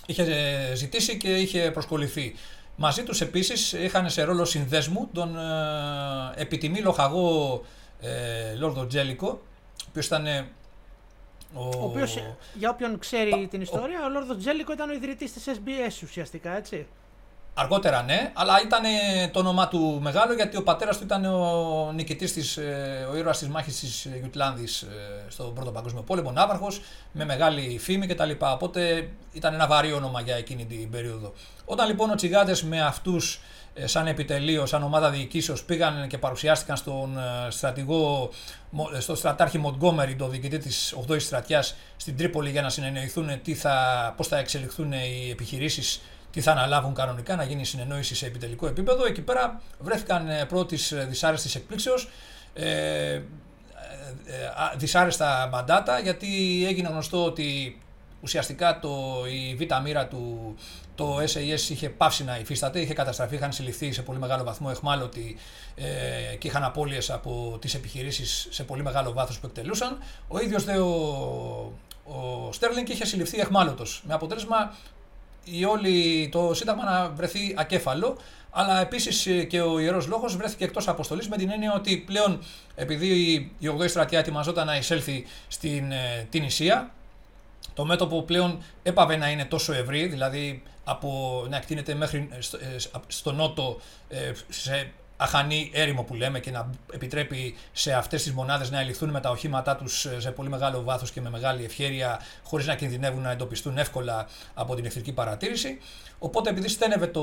είχε 0.06 0.24
ζητήσει 0.74 1.16
και 1.16 1.36
είχε 1.36 1.70
προσκοληθεί. 1.70 2.34
Μαζί 2.76 3.02
τους 3.02 3.20
επίσης 3.20 3.72
είχαν 3.72 4.10
σε 4.10 4.22
ρόλο 4.22 4.44
συνδέσμου 4.44 5.08
τον 5.12 5.38
ε, 5.38 6.40
επιτιμή 6.40 6.80
λοχαγό 6.80 7.62
ε, 8.00 8.54
Λόρδο 8.54 8.86
Τζέλικο, 8.86 9.28
ο 9.28 9.86
οποίος 9.88 10.06
ήταν 10.06 10.26
ο... 11.54 11.64
ο 11.64 11.84
οποίος, 11.84 12.18
για 12.54 12.70
όποιον 12.70 12.98
ξέρει 12.98 13.48
την 13.50 13.60
ιστορία, 13.60 14.02
ο, 14.02 14.04
ο 14.04 14.08
Λόρδος 14.08 14.36
Τζέλικο 14.36 14.72
ήταν 14.72 14.90
ο 14.90 14.92
ιδρυτής 14.92 15.32
της 15.32 15.44
SBS 15.46 16.02
ουσιαστικά, 16.02 16.56
έτσι. 16.56 16.86
Αργότερα 17.54 18.02
ναι, 18.02 18.30
αλλά 18.34 18.60
ήταν 18.62 18.82
το 19.32 19.38
όνομά 19.38 19.68
του 19.68 19.98
μεγάλο 20.02 20.34
γιατί 20.34 20.56
ο 20.56 20.62
πατέρας 20.62 20.98
του 20.98 21.04
ήταν 21.04 21.24
ο 21.24 21.92
νικητής 21.94 22.32
της, 22.32 22.56
ε, 22.56 23.08
ο 23.12 23.16
ήρωας 23.16 23.38
της 23.38 23.48
μάχης 23.48 23.80
της 23.80 24.08
Γιουτλάνδης 24.20 24.82
ε, 24.82 24.86
στον 25.28 25.54
Πρώτο 25.54 25.70
Παγκόσμιο 25.70 26.02
Πόλεμο, 26.02 26.32
ναύαρχος, 26.32 26.80
με 27.12 27.24
μεγάλη 27.24 27.78
φήμη 27.78 28.06
κτλ. 28.06 28.30
Οπότε 28.38 29.10
ήταν 29.32 29.54
ένα 29.54 29.66
βαρύ 29.66 29.92
όνομα 29.92 30.20
για 30.20 30.36
εκείνη 30.36 30.64
την 30.64 30.90
περίοδο. 30.90 31.32
Όταν 31.64 31.86
λοιπόν 31.86 32.10
ο 32.10 32.14
Τσιγάτες 32.14 32.62
με 32.62 32.80
αυτούς 32.80 33.40
ε, 33.74 33.86
σαν 33.86 34.06
επιτελείο, 34.06 34.66
σαν 34.66 34.82
ομάδα 34.82 35.10
διοικήσεως 35.10 35.64
πήγαν 35.64 36.08
και 36.08 36.18
παρουσιάστηκαν 36.18 36.76
στον 36.76 37.18
ε, 37.18 37.50
στρατηγό, 37.50 38.30
ε, 38.94 39.00
στο 39.00 39.14
στρατάρχη 39.14 39.58
Μοντγκόμερη, 39.58 40.14
το 40.14 40.28
διοικητή 40.28 40.58
της 40.58 40.96
8η 41.08 41.20
στρατιάς 41.20 41.76
στην 41.96 42.16
Τρίπολη 42.16 42.50
για 42.50 42.62
να 42.62 42.68
συνεννοηθούν 42.68 43.42
τι 43.42 43.54
θα, 43.54 43.74
πώς 44.16 44.28
θα 44.28 44.38
εξελιχθούν 44.38 44.92
οι 44.92 45.28
επιχειρήσεις 45.30 46.00
τι 46.30 46.40
θα 46.40 46.50
αναλάβουν 46.50 46.94
κανονικά, 46.94 47.36
να 47.36 47.44
γίνει 47.44 47.64
συνεννόηση 47.64 48.14
σε 48.14 48.26
επιτελικό 48.26 48.66
επίπεδο. 48.66 49.06
Εκεί 49.06 49.20
πέρα 49.20 49.60
βρέθηκαν 49.78 50.28
πρώτης 50.48 50.94
δυσάρεστης 51.08 51.54
εκπλήξεως. 51.54 52.08
Ε, 52.52 53.20
δυσάρεστα 54.76 55.48
μαντάτα 55.52 55.98
γιατί 55.98 56.62
έγινε 56.66 56.88
γνωστό 56.88 57.24
ότι 57.24 57.78
ουσιαστικά 58.20 58.78
το, 58.78 59.24
η 59.30 59.54
β' 59.54 59.82
μοίρα 59.82 60.06
του 60.06 60.54
το 60.94 61.16
SAS 61.16 61.70
είχε 61.70 61.88
πάυσει 61.88 62.24
να 62.24 62.38
υφίσταται, 62.38 62.80
είχε 62.80 62.94
καταστραφεί, 62.94 63.34
είχαν 63.34 63.52
συλληφθεί 63.52 63.92
σε 63.92 64.02
πολύ 64.02 64.18
μεγάλο 64.18 64.44
βαθμό 64.44 64.68
εχμάλωτοι 64.70 65.36
ε, 65.74 66.36
και 66.36 66.48
είχαν 66.48 66.64
απώλειες 66.64 67.10
από 67.10 67.58
τις 67.60 67.74
επιχειρήσεις 67.74 68.46
σε 68.50 68.64
πολύ 68.64 68.82
μεγάλο 68.82 69.12
βάθος 69.12 69.38
που 69.38 69.46
εκτελούσαν. 69.46 69.98
Ο 70.28 70.40
ίδιος 70.40 70.64
δε 70.64 70.78
ο, 70.78 71.72
ο 72.04 72.52
Στέρλινγκ 72.52 72.88
είχε 72.88 73.04
συλληφθεί 73.04 73.40
εχμάλωτος, 73.40 74.02
με 74.06 74.14
αποτέλεσμα 74.14 74.74
η 75.44 75.64
όλη, 75.64 76.28
το 76.32 76.54
Σύνταγμα 76.54 76.84
να 76.84 77.08
βρεθεί 77.08 77.54
ακέφαλο, 77.56 78.18
αλλά 78.50 78.80
επίσης 78.80 79.46
και 79.48 79.60
ο 79.60 79.78
Ιερός 79.78 80.06
Λόγος 80.06 80.36
βρέθηκε 80.36 80.64
εκτός 80.64 80.88
αποστολής 80.88 81.28
με 81.28 81.36
την 81.36 81.50
έννοια 81.50 81.72
ότι 81.74 81.96
πλέον 81.96 82.42
επειδή 82.74 83.08
η 83.58 83.70
8η 83.78 83.88
στρατιά 83.88 84.18
ετοιμαζόταν 84.18 84.66
να 84.66 84.76
εισέλθει 84.76 85.26
στην 85.48 85.92
ε, 85.92 86.26
την 86.30 86.42
Ισία, 86.42 86.90
το 87.74 87.84
μέτωπο 87.84 88.22
πλέον 88.22 88.62
έπαβε 88.82 89.16
να 89.16 89.30
είναι 89.30 89.44
τόσο 89.44 89.72
ευρύ, 89.72 90.06
δηλαδή 90.06 90.62
από 90.84 91.44
να 91.48 91.56
εκτείνεται 91.56 91.94
μέχρι 91.94 92.28
στο, 92.38 92.56
ε, 92.56 92.76
στο 93.06 93.32
νότο 93.32 93.80
ε, 94.08 94.32
σε 94.48 94.92
αχανή 95.20 95.70
έρημο 95.74 96.02
που 96.02 96.14
λέμε 96.14 96.40
και 96.40 96.50
να 96.50 96.70
επιτρέπει 96.92 97.56
σε 97.72 97.92
αυτές 97.92 98.22
τις 98.22 98.32
μονάδες 98.32 98.70
να 98.70 98.80
ελιχθούν 98.80 99.10
με 99.10 99.20
τα 99.20 99.30
οχήματά 99.30 99.76
τους 99.76 100.04
ε, 100.04 100.20
σε 100.20 100.30
πολύ 100.30 100.48
μεγάλο 100.48 100.82
βάθος 100.82 101.10
και 101.10 101.20
με 101.20 101.30
μεγάλη 101.30 101.64
ευχέρεια, 101.64 102.20
χωρίς 102.44 102.66
να 102.66 102.74
κινδυνεύουν 102.74 103.22
να 103.22 103.30
εντοπιστούν 103.30 103.78
εύκολα 103.78 104.26
από 104.54 104.74
την 104.74 104.84
εχθρική 104.84 105.12
παρατήρηση. 105.12 105.78
Οπότε, 106.18 106.50
επειδή 106.50 106.68
στένευε 106.68 107.06
το 107.06 107.22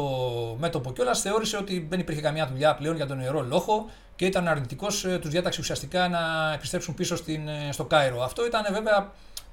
μέτωπο 0.59 0.93
κιόλας, 0.93 1.21
θεώρησε 1.21 1.57
ότι 1.57 1.87
δεν 1.89 1.99
υπήρχε 1.99 2.21
καμιά 2.21 2.47
δουλειά 2.47 2.75
πλέον 2.75 2.95
για 2.95 3.07
τον 3.07 3.19
ιερό 3.19 3.41
λόγο 3.41 3.89
και 4.15 4.25
ήταν 4.25 4.47
αρνητικός, 4.47 5.05
τους 5.21 5.29
διάταξε 5.29 5.61
ουσιαστικά 5.61 6.07
να 6.07 6.53
επιστρέψουν 6.53 6.93
πίσω 6.93 7.15
στην, 7.15 7.49
στο 7.71 7.85
Κάιρο. 7.85 8.23
Αυτό 8.23 8.45
ήταν 8.45 8.65
βέβαια 8.71 9.11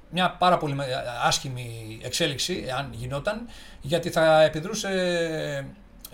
μια 0.09 0.35
πάρα 0.39 0.57
πολύ 0.57 0.75
άσχημη 1.23 1.99
εξέλιξη, 2.03 2.65
αν 2.77 2.89
γινόταν, 2.91 3.47
γιατί 3.81 4.09
θα 4.09 4.41
επιδρούσε 4.41 4.89
ε, 4.89 5.65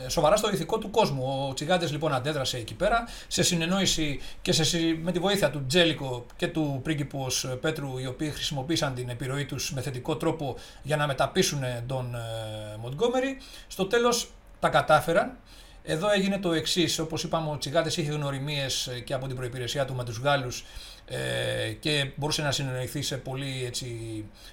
σοβαρά 0.07 0.35
στο 0.35 0.49
ηθικό 0.49 0.77
του 0.77 0.89
κόσμου. 0.89 1.47
Ο 1.49 1.53
Τσιγάντες 1.53 1.91
λοιπόν 1.91 2.13
αντέδρασε 2.13 2.57
εκεί 2.57 2.73
πέρα 2.73 3.07
σε 3.27 3.43
συνεννόηση 3.43 4.19
και 4.41 4.51
σε, 4.51 4.77
με 5.01 5.11
τη 5.11 5.19
βοήθεια 5.19 5.49
του 5.49 5.65
Τζέλικο 5.67 6.25
και 6.35 6.47
του 6.47 6.79
πρίγκιπους 6.83 7.47
Πέτρου, 7.61 7.97
οι 7.97 8.05
οποίοι 8.05 8.29
χρησιμοποίησαν 8.29 8.93
την 8.93 9.09
επιρροή 9.09 9.45
τους 9.45 9.73
με 9.73 9.81
θετικό 9.81 10.15
τρόπο 10.15 10.55
για 10.83 10.97
να 10.97 11.07
μεταπίσουν 11.07 11.63
τον 11.85 12.15
ε, 12.15 12.77
Μοντγκόμερι. 12.77 13.37
Στο 13.67 13.85
τέλος 13.85 14.31
τα 14.59 14.69
κατάφεραν. 14.69 15.37
Εδώ 15.83 16.11
έγινε 16.11 16.39
το 16.39 16.53
εξής. 16.53 16.99
Όπως 16.99 17.23
είπαμε, 17.23 17.49
ο 17.49 17.57
Τσιγάντες 17.57 17.97
είχε 17.97 18.11
γνωριμίες 18.11 18.89
και 19.03 19.13
από 19.13 19.27
την 19.27 19.35
προπηρεσία 19.35 19.85
του 19.85 19.95
με 19.95 20.03
τους 20.03 20.17
Γάλλους 20.17 20.65
ε, 21.13 21.71
και 21.71 22.11
μπορούσε 22.15 22.41
να 22.41 22.51
συνεννοηθεί 22.51 23.01
σε 23.01 23.17
πολύ 23.17 23.63
έτσι, 23.65 23.85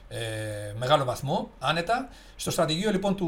ε, 0.09 0.19
μεγάλο 0.79 1.05
βαθμό, 1.05 1.51
άνετα. 1.59 2.09
Στο 2.37 2.51
στρατηγείο 2.51 2.91
λοιπόν 2.91 3.17
του 3.17 3.27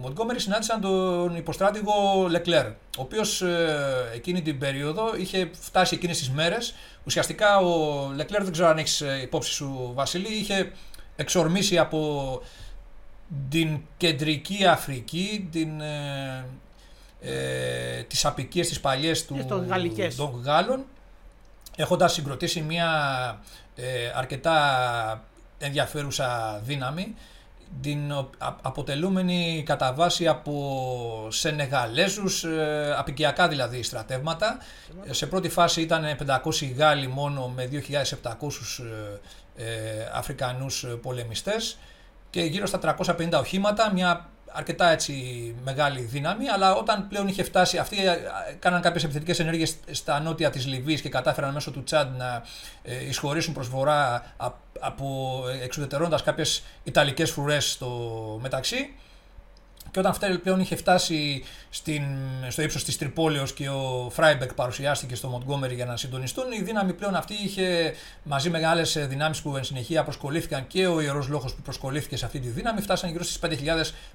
Μοντγκόμερη 0.00 0.40
συνάντησαν 0.40 0.80
τον 0.80 1.36
υποστράτηγο 1.36 2.26
Λεκλέρ, 2.30 2.66
ο 2.66 2.72
οποίος 2.96 3.42
ε, 3.42 4.10
εκείνη 4.14 4.42
την 4.42 4.58
περίοδο 4.58 5.16
είχε 5.16 5.50
φτάσει 5.60 5.94
εκείνες 5.94 6.18
τις 6.18 6.30
μέρες. 6.30 6.74
Ουσιαστικά 7.04 7.56
ο 7.56 8.12
Λεκλέρ, 8.14 8.42
δεν 8.42 8.52
ξέρω 8.52 8.68
αν 8.68 8.78
έχεις 8.78 9.00
ε, 9.00 9.20
υπόψη 9.22 9.52
σου, 9.52 9.92
Βασίλη, 9.94 10.28
είχε 10.28 10.72
εξορμήσει 11.16 11.78
από 11.78 12.42
την 13.48 13.80
κεντρική 13.96 14.66
Αφρική, 14.66 15.48
την, 15.52 15.80
ε, 15.80 16.44
ε, 17.20 18.02
τις 18.02 18.24
απικίες 18.24 18.68
τις 18.68 18.80
παλιές 18.80 19.26
του, 19.26 19.44
των 20.16 20.42
Γάλλων 20.44 20.84
έχοντας 21.80 22.12
συγκροτήσει 22.12 22.60
μια 22.60 22.88
ε, 23.76 24.12
αρκετά 24.14 25.24
ενδιαφέρουσα 25.58 26.60
δύναμη 26.64 27.14
την 27.80 28.12
αποτελούμενη 28.62 29.62
κατά 29.66 29.92
βάση 29.92 30.28
από 30.28 31.26
Σενεγαλέζους, 31.30 32.44
ε, 32.44 32.94
απικιακά 32.98 33.48
δηλαδή 33.48 33.82
στρατεύματα. 33.82 34.58
Σε 35.10 35.26
πρώτη 35.26 35.48
φάση 35.48 35.80
ήταν 35.80 36.16
500 36.44 36.74
Γάλλοι 36.76 37.06
μόνο 37.06 37.48
με 37.48 37.68
2.700 37.72 37.82
ε, 39.56 39.64
Αφρικανούς 40.12 40.86
πολεμιστές 41.02 41.78
και 42.30 42.42
γύρω 42.42 42.66
στα 42.66 42.96
350 42.98 43.30
οχήματα, 43.32 43.92
μια 43.92 44.28
αρκετά 44.52 44.90
έτσι 44.90 45.14
μεγάλη 45.64 46.00
δύναμη, 46.00 46.48
αλλά 46.48 46.74
όταν 46.74 47.08
πλέον 47.08 47.28
είχε 47.28 47.42
φτάσει, 47.42 47.78
αυτοί 47.78 48.06
ε, 48.06 48.18
κάναν 48.58 48.80
κάποιες 48.80 49.04
επιθετικές 49.04 49.38
ενέργειες 49.38 49.76
στα 49.90 50.20
νότια 50.20 50.50
της 50.50 50.66
Λιβύης 50.66 51.00
και 51.00 51.08
κατάφεραν 51.08 51.52
μέσω 51.52 51.70
του 51.70 51.82
Τσάντ 51.84 52.16
να 52.16 52.42
ε, 52.82 53.06
εισχωρήσουν 53.08 53.54
προς 53.54 53.68
βορρά 53.68 54.24
από 54.80 55.42
ε, 55.48 55.64
εξουδετερώντας 55.64 56.22
κάποιες 56.22 56.62
ιταλικές 56.84 57.30
φρουρές 57.30 57.70
στο 57.70 57.88
μεταξύ. 58.42 58.94
Και 59.90 59.98
όταν 59.98 60.10
αυτή 60.10 60.38
πλέον 60.38 60.60
είχε 60.60 60.76
φτάσει 60.76 61.44
στην, 61.70 62.02
στο 62.48 62.62
ύψος 62.62 62.84
της 62.84 62.98
Τριπόλεως 62.98 63.52
και 63.52 63.68
ο 63.68 64.10
Φράιμπεργκ 64.10 64.54
παρουσιάστηκε 64.54 65.14
στο 65.14 65.28
Μοντγκόμερι 65.28 65.74
για 65.74 65.84
να 65.84 65.96
συντονιστούν, 65.96 66.52
η 66.52 66.62
δύναμη 66.62 66.92
πλέον 66.92 67.14
αυτή 67.14 67.34
είχε 67.44 67.94
μαζί 68.22 68.50
με 68.50 68.66
άλλες 68.66 68.82
δυνάμεις 68.82 69.42
που 69.42 69.56
εν 69.56 69.64
συνεχεία 69.64 70.04
προσκολλήθηκαν 70.04 70.66
και 70.66 70.86
ο 70.86 71.00
Ιερός 71.00 71.28
Λόχος 71.28 71.54
που 71.54 71.62
προσκολλήθηκε 71.62 72.16
σε 72.16 72.24
αυτή 72.24 72.40
τη 72.40 72.48
δύναμη, 72.48 72.80
φτάσαν 72.80 73.10
γύρω 73.10 73.24
στις 73.24 73.38
5.000 73.42 73.54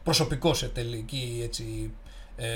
προσωπικό 0.04 0.54
σε 0.54 0.68
τελική 0.68 1.42
έτσι, 1.44 1.94
ε, 2.36 2.48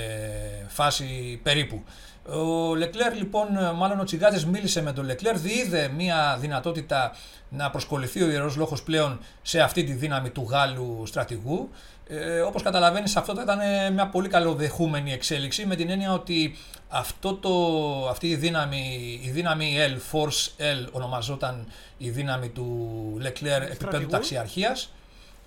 φάση 0.68 1.40
περίπου. 1.42 1.84
Ο 2.28 2.74
Λεκλέρ 2.74 3.14
λοιπόν, 3.14 3.46
μάλλον 3.76 4.00
ο 4.00 4.04
Τσιγάντες 4.04 4.46
μίλησε 4.46 4.82
με 4.82 4.92
τον 4.92 5.04
Λεκλέρ, 5.04 5.38
διείδε 5.38 5.88
μια 5.96 6.36
δυνατότητα 6.40 7.16
να 7.48 7.70
προσκολληθεί 7.70 8.22
ο 8.22 8.30
Ιερός 8.30 8.56
Λόχος 8.56 8.82
πλέον 8.82 9.20
σε 9.42 9.60
αυτή 9.60 9.84
τη 9.84 9.92
δύναμη 9.92 10.30
του 10.30 10.46
Γάλλου 10.50 11.02
στρατηγού 11.06 11.70
ε, 12.10 12.40
όπως 12.40 12.62
καταλαβαίνεις 12.62 13.16
αυτό 13.16 13.34
θα 13.34 13.42
ήταν 13.42 13.58
μια 13.92 14.06
πολύ 14.06 14.28
καλοδεχούμενη 14.28 15.12
εξέλιξη 15.12 15.66
με 15.66 15.76
την 15.76 15.90
έννοια 15.90 16.12
ότι 16.12 16.56
αυτό 16.88 17.34
το, 17.34 18.08
αυτή 18.08 18.28
η 18.28 18.36
δύναμη, 18.36 19.20
η 19.22 19.30
δύναμη 19.30 19.76
L, 19.78 20.16
Force 20.16 20.48
L 20.58 20.88
ονομαζόταν 20.92 21.66
η 21.96 22.10
δύναμη 22.10 22.48
του 22.48 23.18
Leclerc 23.22 23.70
επίπεδου 23.70 24.06
ταξιαρχίας 24.06 24.90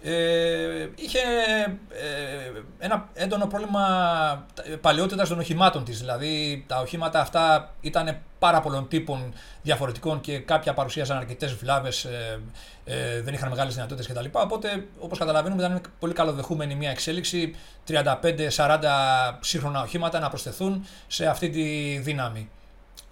ε, 0.06 0.90
είχε 0.96 1.20
ε, 1.90 2.62
ένα 2.80 3.10
έντονο 3.14 3.48
πρόβλημα 3.48 4.46
παλαιότητας 4.82 5.30
των 5.30 5.40
οχημάτων 5.40 5.84
της. 5.84 6.00
Δηλαδή 6.00 6.64
τα 6.68 6.80
οχήματα 6.80 7.20
αυτά 7.20 7.74
ήταν 7.82 8.18
πάρα 8.40 8.62
πολλών 8.62 8.88
τύπων 8.88 9.34
διαφορετικών 9.62 10.22
και 10.22 10.40
κάποια 10.40 10.74
παρουσίαζαν 10.74 11.18
αρκετές 11.18 11.54
βλάβες, 11.54 12.06
ε, 12.06 12.40
ε, 12.86 13.22
δεν 13.22 13.34
είχαν 13.34 13.50
μεγάλες 13.50 13.74
δυνατότητες 13.74 14.08
κτλ. 14.08 14.26
Οπότε 14.32 14.88
όπως 15.00 15.18
καταλαβαίνουμε 15.18 15.66
ήταν 15.66 15.82
πολύ 16.00 16.14
καλοδεχούμενη 16.14 16.76
μια 16.76 16.90
εξέλιξη 16.90 17.56
35-40 17.88 18.80
σύγχρονα 19.40 19.82
οχήματα 19.82 20.20
να 20.20 20.30
προσθεθούν 20.30 20.86
σε 21.08 21.26
αυτή 21.26 21.50
τη 21.50 21.98
δύναμη. 21.98 22.50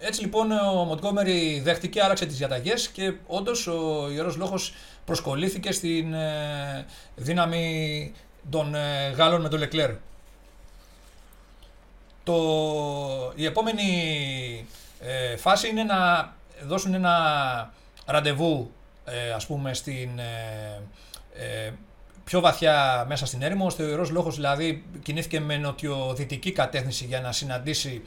Έτσι 0.04 0.20
λοιπόν 0.20 0.50
ο 0.50 0.84
Μοντγκόμερι 0.84 1.60
δέχτηκε, 1.64 2.02
άλλαξε 2.02 2.26
τις 2.26 2.36
διαταγές 2.36 2.88
και 2.88 3.12
όντως 3.26 3.66
ο 3.66 4.08
Ιερός 4.10 4.36
Λόγος 4.36 4.74
προσκολήθηκε 5.04 5.72
στην 5.72 6.14
ε, 6.14 6.86
δύναμη 7.16 8.12
των 8.50 8.74
ε, 8.74 9.10
Γάλλων 9.10 9.40
με 9.40 9.48
τον 9.48 9.58
Λεκλέρ. 9.58 9.90
Το, 12.24 12.34
η 13.34 13.44
επόμενη 13.44 13.86
ε, 15.00 15.36
φάση 15.36 15.68
είναι 15.68 15.82
να 15.82 16.32
δώσουν 16.66 16.94
ένα 16.94 17.74
ραντεβού 18.06 18.70
ας 19.34 19.46
πούμε 19.46 19.74
στην 19.74 20.10
πιο 22.24 22.40
βαθιά 22.40 23.04
μέσα 23.08 23.26
στην 23.26 23.42
έρημο, 23.42 23.66
ώστε 23.66 23.82
ο 23.82 23.88
Ιερός 23.88 24.10
Λόγος 24.10 24.34
δηλαδή 24.34 24.84
κινήθηκε 25.02 25.40
με 25.40 25.56
νοτιοδυτική 25.56 26.52
κατεύθυνση 26.52 27.04
για 27.04 27.20
να 27.20 27.32
συναντήσει 27.32 28.02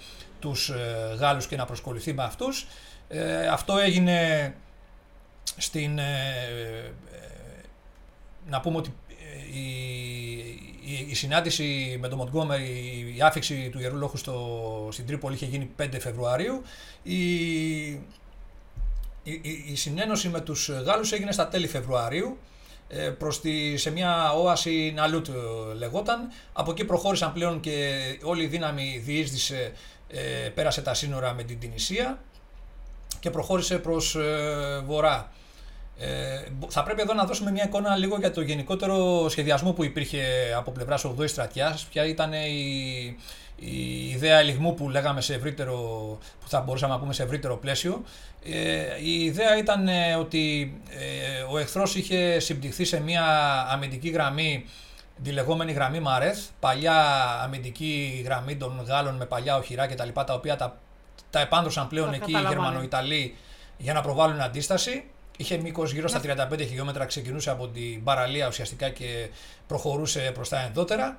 τους 0.49 0.71
Γάλλους 1.17 1.47
και 1.47 1.55
να 1.55 1.65
προσκοληθεί 1.65 2.13
με 2.13 2.23
αυτούς. 2.23 2.67
αυτό 3.51 3.77
έγινε 3.77 4.53
στην, 5.57 5.99
ε, 5.99 6.03
ε, 7.11 7.61
να 8.49 8.59
πούμε 8.59 8.77
ότι 8.77 8.93
ε, 9.09 9.57
η, 9.57 11.07
η, 11.09 11.15
συνάντηση 11.15 11.97
με 12.01 12.07
τον 12.07 12.17
Μοντγκόμερι, 12.17 13.13
η 13.17 13.21
άφηξη 13.21 13.69
του 13.71 13.79
Ιερού 13.79 13.97
Λόγου 13.97 14.17
στο, 14.17 14.89
στην 14.91 15.05
Τρίπολη 15.05 15.35
είχε 15.35 15.45
γίνει 15.45 15.69
5 15.79 15.87
Φεβρουαρίου. 15.99 16.61
Η, 17.03 17.83
η, 19.23 19.41
η, 19.65 19.75
συνένωση 19.75 20.29
με 20.29 20.41
τους 20.41 20.69
Γάλλους 20.69 21.11
έγινε 21.11 21.31
στα 21.31 21.47
τέλη 21.47 21.67
Φεβρουαρίου 21.67 22.37
ε, 22.87 23.09
προς 23.09 23.41
τη, 23.41 23.77
σε 23.77 23.91
μια 23.91 24.31
όαση 24.33 24.91
Ναλούτ 24.95 25.27
λεγόταν. 25.77 26.31
Από 26.53 26.71
εκεί 26.71 26.85
προχώρησαν 26.85 27.33
πλέον 27.33 27.59
και 27.59 28.01
όλη 28.23 28.43
η 28.43 28.47
δύναμη 28.47 29.01
διείσδησε, 29.05 29.73
ε, 30.07 30.49
πέρασε 30.49 30.81
τα 30.81 30.93
σύνορα 30.93 31.33
με 31.33 31.43
την 31.43 31.59
Τινησία 31.59 32.19
και 33.19 33.29
προχώρησε 33.29 33.77
προς 33.77 34.15
ε, 34.15 34.83
βορρά. 34.85 35.31
Ε, 35.97 36.43
θα 36.67 36.83
πρέπει 36.83 37.01
εδώ 37.01 37.13
να 37.13 37.25
δώσουμε 37.25 37.51
μια 37.51 37.63
εικόνα 37.63 37.95
λίγο 37.95 38.17
για 38.17 38.31
το 38.31 38.41
γενικότερο 38.41 39.29
σχεδιασμό 39.29 39.73
που 39.73 39.83
υπήρχε 39.83 40.23
από 40.57 40.71
πλευράς 40.71 41.05
8 41.19 41.27
στρατιάς, 41.27 41.85
ποια 41.85 42.05
ήταν 42.05 42.33
η, 42.33 43.17
η 43.55 44.09
ιδέα 44.09 44.37
ελιγμού 44.39 44.73
που 44.73 44.89
λέγαμε 44.89 45.21
σε 45.21 45.33
ευρύτερο, 45.33 45.77
που 46.41 46.49
θα 46.49 46.61
μπορούσαμε 46.61 46.93
να 46.93 46.99
πούμε 46.99 47.13
σε 47.13 47.23
ευρύτερο 47.23 47.57
πλαίσιο. 47.57 48.03
Ε, 48.43 49.01
η 49.03 49.23
ιδέα 49.23 49.57
ήταν 49.57 49.87
ε, 49.87 50.15
ότι 50.15 50.73
ε, 50.89 51.43
ο 51.51 51.57
εχθρός 51.57 51.95
είχε 51.95 52.39
συμπτυχθεί 52.39 52.85
σε 52.85 52.99
μια 52.99 53.23
αμυντική 53.69 54.09
γραμμή 54.09 54.65
τη 55.23 55.31
λεγόμενη 55.31 55.71
γραμμή 55.71 55.99
Μαρέθ, 55.99 56.39
παλιά 56.59 57.25
αμυντική 57.43 58.21
γραμμή 58.25 58.55
των 58.55 58.83
Γάλλων 58.87 59.15
με 59.15 59.25
παλιά 59.25 59.57
οχυρά 59.57 59.87
κτλ. 59.87 60.09
Τα, 60.13 60.23
τα 60.23 60.33
οποία 60.33 60.55
τα, 60.55 60.77
τα 61.29 61.39
επάνδρωσαν 61.39 61.87
πλέον 61.87 62.13
εκεί 62.13 62.31
οι 62.31 62.45
Γερμανοϊταλοί 62.47 63.35
για 63.77 63.93
να 63.93 64.01
προβάλλουν 64.01 64.41
αντίσταση. 64.41 65.03
Είχε 65.37 65.57
μήκος 65.57 65.91
γύρω 65.93 66.07
στα 66.07 66.19
35 66.19 66.57
ναι. 66.57 66.63
χιλιόμετρα, 66.63 67.05
ξεκινούσε 67.05 67.49
από 67.49 67.67
την 67.67 68.03
παραλία 68.03 68.47
ουσιαστικά 68.47 68.89
και 68.89 69.29
προχωρούσε 69.67 70.31
προς 70.33 70.49
τα 70.49 70.59
ενδότερα. 70.59 71.17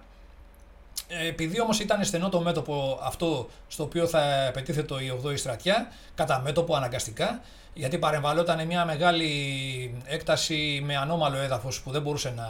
Ε, 1.09 1.29
επειδή 1.29 1.61
όμως 1.61 1.81
ήταν 1.81 2.05
στενό 2.05 2.29
το 2.29 2.41
μέτωπο 2.41 2.99
αυτό 3.03 3.49
στο 3.69 3.83
οποίο 3.83 4.07
θα 4.07 4.47
επιτίθετο 4.47 5.01
η 5.01 5.21
8η 5.25 5.39
στρατιά, 5.39 5.93
κατά 6.15 6.41
μέτωπο 6.41 6.75
αναγκαστικά, 6.75 7.41
γιατί 7.75 7.99
παρεμβαλόταν 7.99 8.67
μια 8.67 8.85
μεγάλη 8.85 10.03
έκταση 10.05 10.83
με 10.85 10.97
ανώμαλο 10.97 11.37
έδαφος 11.37 11.81
που 11.81 11.91
δεν 11.91 12.03
μπορούσε 12.03 12.33
να. 12.37 12.45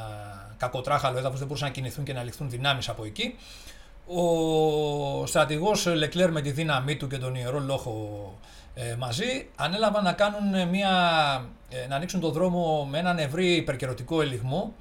Κακοτράχαλο 0.57 1.19
έδαφος, 1.19 1.39
δεν 1.39 1.47
μπορούσαν 1.47 1.69
να 1.69 1.75
κινηθούν 1.75 2.05
και 2.05 2.13
να 2.13 2.23
ληφθούν 2.23 2.51
δυνάμεις 2.51 2.89
από 2.89 3.05
εκεί. 3.05 3.35
Ο 4.07 5.27
στρατηγός 5.27 5.87
Λεκλέρ 5.87 6.31
με 6.33 6.41
τη 6.41 6.51
δύναμή 6.51 6.97
του 6.97 7.07
και 7.07 7.19
τον 7.19 7.35
ιερό 7.35 7.59
λόγο 7.59 8.39
ε, 8.75 8.95
μαζί 8.99 9.49
ανέλαβαν 9.57 10.05
να 10.05 10.13
κάνουν 10.13 10.69
μια, 10.69 10.91
ε, 11.69 11.87
να 11.87 11.97
ανοίξουν 11.97 12.21
το 12.21 12.31
δρόμο 12.31 12.87
με 12.91 12.99
έναν 12.99 13.19
ευρύ 13.19 13.55
υπερκερωτικό 13.55 14.23
ελιγμό 14.23 14.75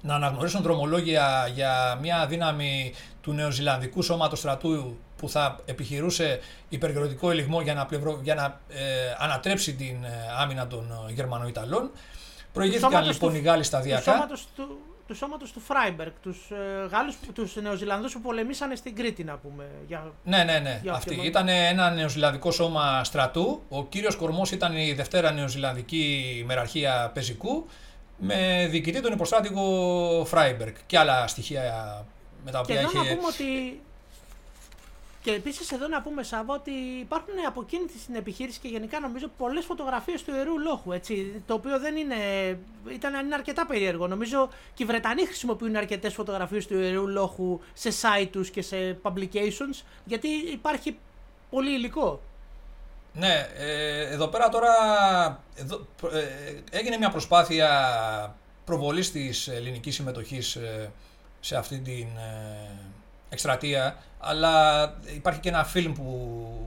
να 0.00 0.14
αναγνωρίσουν 0.14 0.62
δρομολόγια 0.62 1.50
για 1.54 1.98
μια 2.00 2.26
δύναμη 2.26 2.94
του 3.20 3.32
Νεοζηλανδικού 3.32 4.02
Σώματος 4.02 4.38
Στρατού 4.38 4.96
που 5.16 5.28
θα 5.28 5.58
επιχειρούσε 5.64 6.40
υπερκερωτικό 6.68 7.30
ελιγμό 7.30 7.60
για 7.60 7.74
να, 7.74 7.86
πλευρω, 7.86 8.20
για 8.22 8.34
να 8.34 8.60
ε, 8.68 9.14
ανατρέψει 9.18 9.74
την 9.74 10.04
ε, 10.04 10.08
άμυνα 10.38 10.66
των 10.66 10.90
Γερμανοϊταλών. 11.08 11.90
Προηγήθηκαν 12.52 13.04
λοιπόν 13.04 13.30
του, 13.30 13.36
οι 13.36 13.40
Γάλλοι 13.40 13.62
σταδιακά. 13.62 14.26
Του 14.28 14.38
του 14.56 14.78
σώματος 15.12 15.52
του 15.52 15.60
Φράιμπεργκ, 15.60 16.12
τους 16.22 16.50
ε, 16.50 16.86
Γάλλους, 16.90 17.16
τους 17.34 17.56
Νεοζηλανδούς 17.56 18.12
που 18.12 18.20
πολεμήσανε 18.20 18.74
στην 18.74 18.96
Κρήτη 18.96 19.24
να 19.24 19.36
πούμε. 19.36 19.64
Για... 19.86 20.12
Ναι, 20.24 20.44
ναι, 20.44 20.58
ναι. 20.58 20.80
Αυτή 20.90 21.20
ήταν 21.22 21.48
ένα 21.48 21.90
νεοζηλανδικό 21.90 22.50
σώμα 22.50 23.04
στρατού. 23.04 23.62
Ο 23.68 23.84
κύριος 23.84 24.16
κορμός 24.16 24.50
ήταν 24.50 24.76
η 24.76 24.92
Δευτέρα 24.92 25.32
Νεοζηλανδική 25.32 26.42
Μεραρχία 26.46 27.10
Πεζικού 27.14 27.66
με 28.18 28.66
διοικητή 28.70 29.00
τον 29.00 29.12
υποστράτηγο 29.12 30.24
Φράιμπεργκ 30.24 30.74
και 30.86 30.98
άλλα 30.98 31.26
στοιχεία 31.26 31.62
με 32.44 32.50
τα 32.50 32.58
οποία 32.58 32.74
και 32.74 32.80
είχε... 32.80 32.98
να 32.98 33.02
πούμε 33.02 33.26
ότι 33.26 33.80
και 35.24 35.30
επίσης 35.30 35.72
εδώ 35.72 35.88
να 35.88 36.02
πούμε, 36.02 36.22
Σάββα, 36.22 36.54
ότι 36.54 36.70
υπάρχουν 37.00 37.34
από 37.46 37.60
εκείνη 37.60 37.84
την 38.06 38.14
επιχείρηση 38.14 38.60
και 38.60 38.68
γενικά 38.68 39.00
νομίζω 39.00 39.30
πολλές 39.36 39.64
φωτογραφίες 39.64 40.22
του 40.22 40.34
ιερού 40.34 40.58
λόχου. 40.58 40.92
Έτσι, 40.92 41.42
το 41.46 41.54
οποίο 41.54 41.78
δεν 41.78 41.96
είναι. 41.96 42.16
ήταν 42.92 43.24
είναι 43.24 43.34
αρκετά 43.34 43.66
περίεργο. 43.66 44.06
Νομίζω 44.06 44.48
και 44.74 44.82
οι 44.82 44.86
Βρετανοί 44.86 45.26
χρησιμοποιούν 45.26 45.76
αρκετές 45.76 46.14
φωτογραφίες 46.14 46.66
του 46.66 46.78
ιερού 46.78 47.08
λόχου 47.08 47.60
σε 47.72 47.90
site 47.90 48.28
τους 48.32 48.50
και 48.50 48.62
σε 48.62 48.98
publications, 49.02 49.82
γιατί 50.04 50.28
υπάρχει 50.28 50.98
πολύ 51.50 51.70
υλικό. 51.70 52.20
Ναι, 53.12 53.48
ε, 53.56 54.12
εδώ 54.12 54.28
πέρα 54.28 54.48
τώρα 54.48 54.72
εδώ, 55.54 55.86
ε, 56.12 56.78
έγινε 56.78 56.96
μια 56.96 57.10
προσπάθεια 57.10 57.68
προβολής 58.64 59.12
της 59.12 59.48
ελληνικής 59.48 59.94
συμμετοχής 59.94 60.56
ε, 60.56 60.92
σε 61.40 61.56
αυτή 61.56 61.78
την 61.78 62.06
εκστρατεία, 63.34 63.96
αλλά 64.18 64.82
υπάρχει 65.14 65.40
και 65.40 65.48
ένα 65.48 65.64
φιλμ 65.64 65.92
που 65.92 66.58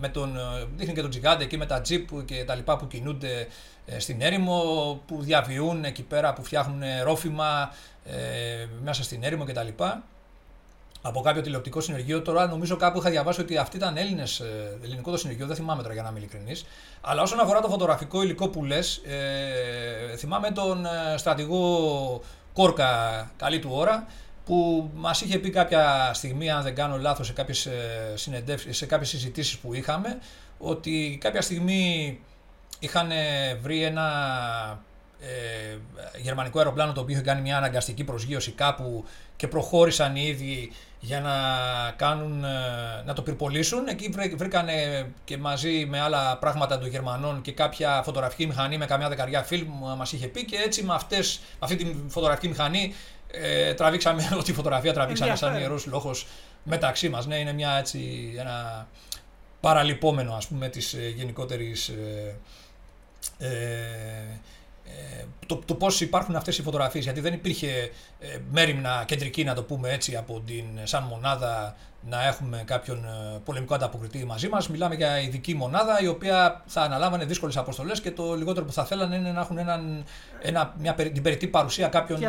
με 0.00 0.08
τον, 0.08 0.38
δείχνει 0.76 0.94
και 0.94 1.00
τον 1.00 1.10
Τζιγκάντε 1.10 1.44
εκεί 1.44 1.56
με 1.56 1.66
τα 1.66 1.80
τζιπ 1.80 2.22
και 2.24 2.44
τα 2.44 2.54
λοιπά 2.54 2.76
που 2.76 2.86
κινούνται 2.86 3.46
στην 3.98 4.20
έρημο, 4.20 4.62
που 5.06 5.22
διαβιούν 5.22 5.84
εκεί 5.84 6.02
πέρα, 6.02 6.32
που 6.32 6.42
φτιάχνουν 6.42 6.82
ρόφημα 7.04 7.70
μέσα 8.82 9.02
στην 9.02 9.22
έρημο 9.22 9.44
κτλ 9.44 9.68
από 11.06 11.20
κάποιο 11.20 11.42
τηλεοπτικό 11.42 11.80
συνεργείο. 11.80 12.22
Τώρα 12.22 12.46
νομίζω 12.46 12.76
κάπου 12.76 12.98
είχα 12.98 13.10
διαβάσει 13.10 13.40
ότι 13.40 13.56
αυτοί 13.56 13.76
ήταν 13.76 13.96
Έλληνες, 13.96 14.40
ε, 14.40 14.78
ελληνικό 14.82 15.10
το 15.10 15.16
συνεργείο, 15.16 15.46
δεν 15.46 15.56
θυμάμαι 15.56 15.82
τώρα 15.82 15.94
για 15.94 16.02
να 16.02 16.08
είμαι 16.08 16.18
ειλικρινής. 16.18 16.64
Αλλά 17.00 17.22
όσον 17.22 17.40
αφορά 17.40 17.60
το 17.60 17.68
φωτογραφικό 17.68 18.22
υλικό 18.22 18.48
που 18.48 18.64
λες, 18.64 18.96
ε, 18.96 20.16
θυμάμαι 20.16 20.50
τον 20.50 20.86
ε, 20.86 21.16
στρατηγό 21.16 22.20
Κόρκα, 22.52 22.90
καλή 23.36 23.58
του 23.58 23.70
ώρα, 23.72 24.06
που 24.46 24.90
μας 24.94 25.20
είχε 25.20 25.38
πει 25.38 25.50
κάποια 25.50 26.10
στιγμή, 26.14 26.50
αν 26.50 26.62
δεν 26.62 26.74
κάνω 26.74 26.98
λάθος, 26.98 27.26
σε 27.26 27.32
κάποιες 27.32 27.68
σε 28.70 28.86
κάποιες 28.86 29.08
συζητήσεις 29.08 29.58
που 29.58 29.74
είχαμε, 29.74 30.18
ότι 30.58 31.18
κάποια 31.20 31.40
στιγμή 31.40 32.18
είχαν 32.78 33.10
βρει 33.60 33.82
ένα 33.82 34.08
ε, 35.20 35.76
γερμανικό 36.20 36.58
αεροπλάνο 36.58 36.92
το 36.92 37.00
οποίο 37.00 37.14
είχε 37.14 37.24
κάνει 37.24 37.40
μια 37.40 37.56
αναγκαστική 37.56 38.04
προσγείωση 38.04 38.52
κάπου 38.52 39.04
και 39.36 39.48
προχώρησαν 39.48 40.16
οι 40.16 40.22
ίδιοι 40.26 40.72
για 41.00 41.20
να, 41.20 41.32
κάνουν, 41.96 42.44
ε, 42.44 42.48
να 43.04 43.12
το 43.12 43.22
πυρπολίσουν. 43.22 43.86
Εκεί 43.88 44.14
βρήκανε 44.36 45.06
και 45.24 45.36
μαζί 45.38 45.86
με 45.86 46.00
άλλα 46.00 46.36
πράγματα 46.38 46.78
των 46.78 46.88
Γερμανών 46.88 47.40
και 47.40 47.52
κάποια 47.52 48.02
φωτογραφική 48.04 48.46
μηχανή 48.46 48.78
με 48.78 48.86
καμιά 48.86 49.08
δεκαριά 49.08 49.42
φιλμ 49.42 49.68
μας 49.96 50.12
είχε 50.12 50.26
πει 50.26 50.44
και 50.44 50.56
έτσι 50.56 50.82
με, 50.82 50.94
αυτές, 50.94 51.40
αυτή 51.58 51.76
τη 51.76 51.94
φωτογραφική 52.08 52.48
μηχανή 52.48 52.94
ε, 53.30 53.74
τραβήξαμε 53.74 54.28
ό,τι 54.40 54.52
φωτογραφία 54.52 54.92
τραβήξαμε 54.92 55.36
σαν 55.36 55.56
ιερός 55.56 55.86
λόγος 55.86 56.26
μεταξύ 56.62 57.08
μας. 57.08 57.26
Ναι, 57.26 57.36
είναι 57.38 57.52
μια 57.52 57.76
έτσι, 57.78 58.32
ένα 58.38 58.88
παραλυπόμενο 59.60 60.34
ας 60.34 60.46
πούμε 60.46 60.68
της 60.68 60.94
ε, 60.94 61.08
γενικότερης 61.08 61.88
ε, 61.88 62.36
ε 63.38 64.40
ε, 64.88 65.24
το, 65.46 65.56
το 65.64 65.74
πώς 65.74 66.00
υπάρχουν 66.00 66.36
αυτές 66.36 66.58
οι 66.58 66.62
φωτογραφίες, 66.62 67.04
γιατί 67.04 67.20
δεν 67.20 67.32
υπήρχε 67.32 67.90
ε, 68.18 68.38
μέρημνα 68.50 69.04
κεντρική, 69.06 69.44
να 69.44 69.54
το 69.54 69.62
πούμε 69.62 69.90
έτσι, 69.90 70.16
από 70.16 70.42
την 70.46 70.64
σαν 70.82 71.02
μονάδα 71.02 71.76
να 72.08 72.26
έχουμε 72.26 72.62
κάποιον 72.66 73.04
ε, 73.04 73.38
πολεμικό 73.44 73.74
ανταποκριτή 73.74 74.24
μαζί 74.24 74.48
μας. 74.48 74.68
Μιλάμε 74.68 74.94
για 74.94 75.20
ειδική 75.20 75.54
μονάδα, 75.54 76.00
η 76.00 76.06
οποία 76.06 76.62
θα 76.66 76.82
αναλάμβανε 76.82 77.24
δύσκολες 77.24 77.56
αποστολές 77.56 78.00
και 78.00 78.10
το 78.10 78.34
λιγότερο 78.34 78.66
που 78.66 78.72
θα 78.72 78.84
θέλανε 78.84 79.16
είναι 79.16 79.32
να 79.32 79.40
έχουν 79.40 79.58
έναν, 79.58 80.04
ένα, 80.42 80.74
μια, 80.78 80.94
την 80.94 81.22
περιττή 81.22 81.46
παρουσία 81.46 81.88
κάποιων... 81.88 82.22
Ε, 82.22 82.28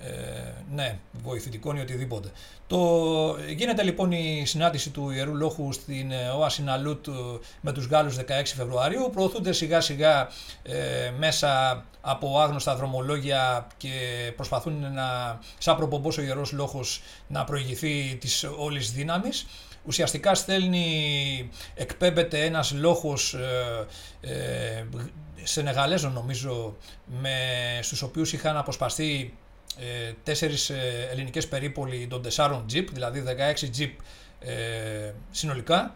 ε, 0.00 0.52
ναι, 0.74 0.98
βοηθητικών 1.22 1.76
ή 1.76 1.80
οτιδήποτε. 1.80 2.30
Το, 2.66 3.36
γίνεται 3.56 3.82
λοιπόν 3.82 4.12
η 4.12 4.42
συνάντηση 4.46 4.90
του 4.90 5.10
Ιερού 5.10 5.36
Λόχου 5.36 5.72
στην 5.72 6.10
ε, 6.10 6.28
Όαση 6.28 6.62
Ναλούτ 6.62 7.08
ε, 7.08 7.12
με 7.60 7.72
τους 7.72 7.86
Γάλλους 7.86 8.16
16 8.16 8.22
Φεβρουαρίου. 8.44 9.10
Προωθούνται 9.12 9.52
σιγά 9.52 9.80
σιγά 9.80 10.28
ε, 10.62 11.10
μέσα 11.18 11.84
από 12.00 12.40
άγνωστα 12.40 12.76
δρομολόγια 12.76 13.66
και 13.76 13.90
προσπαθούν 14.36 14.92
να, 14.92 15.38
σαν 15.58 15.76
προπομπός 15.76 16.18
ο 16.18 16.22
Ιερός 16.22 16.52
Λόχος 16.52 17.02
να 17.28 17.44
προηγηθεί 17.44 18.16
της 18.20 18.44
όλης 18.58 18.92
δύναμης. 18.92 19.46
Ουσιαστικά 19.84 20.34
στέλνει, 20.34 21.50
εκπέμπεται 21.74 22.44
ένας 22.44 22.72
λόγος 22.72 23.34
ε, 23.34 23.86
ε, 24.20 24.84
Σενεγαλέζων 25.42 26.12
νομίζω, 26.12 26.76
με, 27.20 27.30
στους 27.82 28.02
οποίους 28.02 28.32
είχαν 28.32 28.56
αποσπαστεί 28.56 29.36
ε, 29.78 30.12
τέσσερις 30.22 30.70
ε, 30.70 31.08
ελληνικές 31.10 31.48
περίπολοι 31.48 32.06
των 32.06 32.22
τεσσάρων 32.22 32.66
τζιπ, 32.66 32.90
δηλαδή 32.90 33.24
16 33.62 33.68
τζιπ 33.70 33.98
ε, 34.40 35.12
συνολικά 35.30 35.94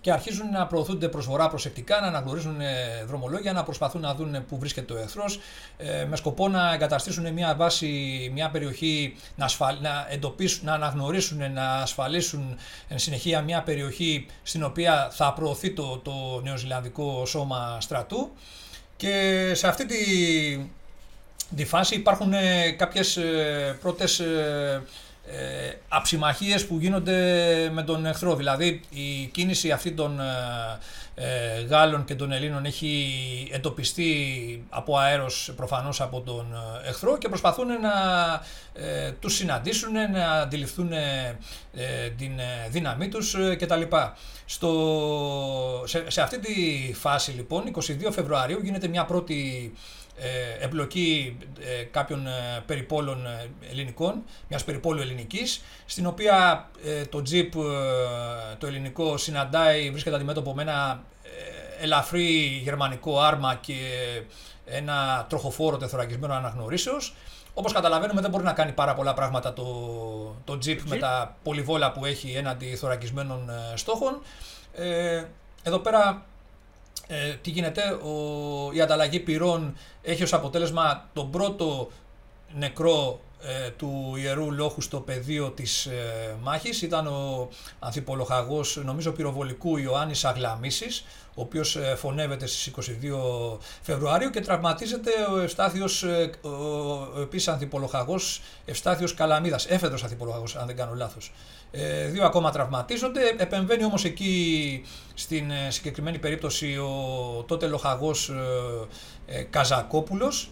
και 0.00 0.12
αρχίζουν 0.12 0.50
να 0.50 0.66
προωθούνται 0.66 1.08
προς 1.08 1.26
βορρά 1.26 1.48
προσεκτικά, 1.48 2.00
να 2.00 2.06
αναγνωρίζουν 2.06 2.60
ε, 2.60 3.04
δρομολόγια, 3.06 3.52
να 3.52 3.62
προσπαθούν 3.62 4.00
να 4.00 4.14
δουν 4.14 4.44
πού 4.48 4.58
βρίσκεται 4.58 4.92
ο 4.92 4.98
εχθρός 4.98 5.40
ε, 5.76 6.04
με 6.04 6.16
σκοπό 6.16 6.48
να 6.48 6.72
εγκαταστήσουν 6.72 7.32
μια 7.32 7.54
βάση, 7.54 8.30
μια 8.34 8.50
περιοχή, 8.50 9.16
να, 9.36 9.48
να 9.80 10.06
εντοπίσουν, 10.10 10.64
να 10.64 10.72
αναγνωρίσουν, 10.72 11.52
να 11.52 11.72
ασφαλίσουν 11.72 12.56
εν 12.88 12.98
συνεχεία 12.98 13.42
μια 13.42 13.62
περιοχή 13.62 14.26
στην 14.42 14.64
οποία 14.64 15.08
θα 15.12 15.32
προωθεί 15.32 15.70
το, 15.70 15.98
το 15.98 16.40
νεοζηλανδικό 16.42 17.26
σώμα 17.26 17.80
στρατού. 17.80 18.30
Και 18.96 19.52
σε 19.54 19.68
αυτή 19.68 19.86
τη 19.86 19.96
τη 21.56 21.64
φάση 21.64 21.94
υπάρχουν 21.94 22.32
ε, 22.32 22.70
κάποιες 22.70 23.16
ε, 23.16 23.78
πρώτες 23.80 24.20
ε, 24.20 24.82
ε, 25.26 25.72
αψιμαχίες 25.88 26.66
που 26.66 26.78
γίνονται 26.78 27.70
με 27.72 27.82
τον 27.82 28.06
εχθρό. 28.06 28.36
Δηλαδή 28.36 28.80
η 28.90 29.26
κίνηση 29.26 29.70
αυτή 29.70 29.92
των 29.92 30.20
ε, 31.14 31.60
Γάλλων 31.68 32.04
και 32.04 32.14
των 32.14 32.32
Ελλήνων 32.32 32.64
έχει 32.64 33.48
εντοπιστεί 33.52 34.12
από 34.68 34.96
αέρος 34.98 35.52
προφανώς 35.56 36.00
από 36.00 36.20
τον 36.20 36.46
εχθρό 36.86 37.18
και 37.18 37.28
προσπαθούν 37.28 37.66
να 37.66 37.92
ε, 38.72 39.10
τους 39.10 39.34
συναντήσουν, 39.34 39.92
να 39.92 40.32
αντιληφθούν 40.32 40.92
ε, 40.92 41.36
την 42.16 42.32
δύναμή 42.70 43.08
τους 43.08 43.36
κτλ. 43.58 43.82
Στο, 44.44 45.82
σε, 45.86 46.10
σε 46.10 46.22
αυτή 46.22 46.38
τη 46.38 46.54
φάση 46.94 47.30
λοιπόν, 47.30 47.64
22 47.74 47.80
Φεβρουαρίου 48.12 48.60
γίνεται 48.62 48.88
μια 48.88 49.04
πρώτη 49.04 49.72
ε, 49.74 49.99
εμπλοκή 50.60 51.36
ε, 51.60 51.82
κάποιων 51.82 52.26
ε, 52.26 52.62
περιπόλων 52.66 53.26
ελληνικών, 53.70 54.22
μιας 54.48 54.64
περιπόλου 54.64 55.00
ελληνικής, 55.00 55.62
στην 55.86 56.06
οποία 56.06 56.70
το 57.08 57.22
τζιπ 57.22 57.52
το 58.58 58.66
ελληνικό 58.66 59.16
συναντάει, 59.16 59.90
βρίσκεται 59.90 60.16
αντιμέτωπο 60.16 60.54
με 60.54 60.62
ένα 60.62 61.02
ελαφρύ 61.80 62.60
γερμανικό 62.62 63.20
άρμα 63.20 63.54
και 63.54 63.74
ένα 64.64 65.26
τροχοφόρο 65.28 65.76
τεθωρακισμένο 65.76 66.34
αναγνωρίσεως. 66.34 67.14
Όπως 67.54 67.72
καταλαβαίνουμε 67.72 68.20
δεν 68.20 68.30
μπορεί 68.30 68.44
να 68.44 68.52
κάνει 68.52 68.72
πάρα 68.72 68.94
πολλά 68.94 69.14
πράγματα 69.14 69.52
το, 69.52 69.64
το 70.44 70.58
τζιπ 70.58 70.80
με 70.84 70.96
τα 70.96 71.36
πολυβόλα 71.42 71.92
που 71.92 72.04
έχει 72.04 72.32
έναντι 72.36 72.76
θωρακισμένων 72.76 73.50
στόχων. 73.74 74.22
εδώ 75.62 75.78
πέρα 75.78 76.26
ε, 77.12 77.34
τι 77.42 77.50
γίνεται, 77.50 77.82
ο, 77.90 78.12
η 78.72 78.80
ανταλλαγή 78.80 79.20
πυρών 79.20 79.76
έχει 80.02 80.22
ως 80.22 80.32
αποτέλεσμα 80.32 81.08
τον 81.12 81.30
πρώτο 81.30 81.90
νεκρό 82.54 83.20
ε, 83.42 83.70
του 83.70 84.14
Ιερού 84.16 84.52
Λόχου 84.52 84.80
στο 84.80 85.00
πεδίο 85.00 85.50
της 85.50 85.86
ε, 85.86 86.36
μάχης. 86.42 86.82
Ήταν 86.82 87.06
ο 87.06 87.48
ανθιπολοχαγός, 87.78 88.80
νομίζω 88.84 89.12
πυροβολικού 89.12 89.76
Ιωάννης 89.76 90.24
Αγλαμίσης, 90.24 91.04
ο 91.34 91.42
οποίος 91.42 91.76
ε, 91.76 91.94
φωνεύεται 91.96 92.46
στις 92.46 92.72
22 92.76 93.58
Φεβρουαρίου 93.82 94.30
και 94.30 94.40
τραυματίζεται 94.40 95.10
ο 95.30 95.38
Ευστάθιος, 95.38 96.02
ε, 96.02 96.30
ο, 96.40 96.48
ο 96.48 97.20
επίσης 97.20 97.48
ανθιπολοχαγός 97.48 98.42
Ευστάθιος 98.64 99.14
Καλαμίδας, 99.14 99.66
έφεδρος 99.66 100.02
ανθιπολοχαγός 100.02 100.56
αν 100.56 100.66
δεν 100.66 100.76
κάνω 100.76 100.94
λάθος. 100.94 101.32
Ε, 101.72 102.06
δύο 102.06 102.24
ακόμα 102.24 102.50
τραυματίζονται. 102.50 103.34
Επεμβαίνει 103.36 103.84
όμως 103.84 104.04
εκεί 104.04 104.84
στην 105.14 105.50
ε, 105.50 105.70
συγκεκριμένη 105.70 106.18
περίπτωση 106.18 106.76
ο 106.76 107.44
τότε 107.46 107.66
λοχαγός 107.66 108.28
ε, 108.28 109.38
ε, 109.38 109.42
Καζακόπουλος, 109.42 110.50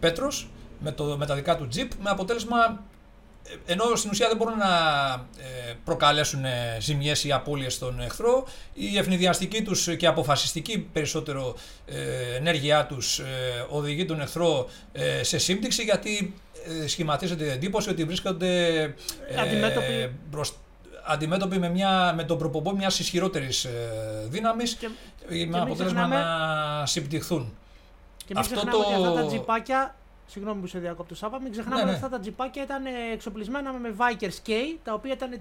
Πέτρος, 0.00 0.48
με, 0.80 0.92
το, 0.92 1.04
με 1.04 1.26
τα 1.26 1.34
δικά 1.34 1.56
του 1.56 1.68
τζιπ, 1.68 1.90
με 2.00 2.10
αποτέλεσμα 2.10 2.82
ενώ 3.66 3.94
στην 3.94 4.10
ουσία 4.10 4.28
δεν 4.28 4.36
μπορούν 4.36 4.58
να 4.58 4.66
προκαλέσουν 5.84 6.40
ζημιές 6.80 7.24
ή 7.24 7.32
απώλειες 7.32 7.74
στον 7.74 8.00
εχθρό, 8.00 8.46
η 8.72 8.98
ευνηδιαστική 8.98 9.62
τους 9.62 9.96
και 9.96 10.06
αποφασιστική 10.06 10.78
περισσότερο 10.78 11.56
ενέργειά 12.36 12.86
τους 12.86 13.20
οδηγεί 13.68 14.04
τον 14.04 14.20
εχθρό 14.20 14.68
σε 15.20 15.38
σύμπτυξη 15.38 15.82
γιατί 15.82 16.34
σχηματίζεται 16.86 17.44
η 17.44 17.48
εντύπωση 17.48 17.90
ότι 17.90 18.04
βρίσκονται 18.04 18.94
αντιμέτωποι, 19.38 20.14
αντιμέτωποι 21.06 21.58
με, 21.58 21.68
μια, 21.68 22.12
με 22.16 22.24
τον 22.24 22.38
προπομπό 22.38 22.72
μιας 22.72 22.98
ισχυρότερης 22.98 23.64
ε, 23.64 23.70
δύναμης 24.28 24.78
με 25.48 25.60
αποτέλεσμα 25.60 26.06
να 26.06 26.86
συμπτυχθούν. 26.86 27.56
Και 28.16 28.34
μην 28.34 28.38
Αυτό 28.38 28.70
το... 28.70 28.78
ότι 28.78 28.94
αυτά 28.94 29.12
τα 29.12 29.26
τζιπάκια 29.26 29.94
Συγγνώμη 30.30 30.60
που 30.60 30.66
σε 30.66 30.78
διακόπτω, 30.78 31.14
Σάβα. 31.14 31.40
Μην 31.40 31.52
ξεχνάμε 31.52 31.76
ναι, 31.76 31.82
ότι 31.82 31.90
ναι. 31.90 31.96
αυτά 31.96 32.08
τα 32.08 32.20
τζιπάκια 32.20 32.62
ήταν 32.62 32.82
εξοπλισμένα 33.12 33.72
με 33.72 33.94
Vikers 33.98 34.48
K, 34.48 34.52
τα 34.82 34.94
οποία 34.94 35.12
ήταν 35.12 35.40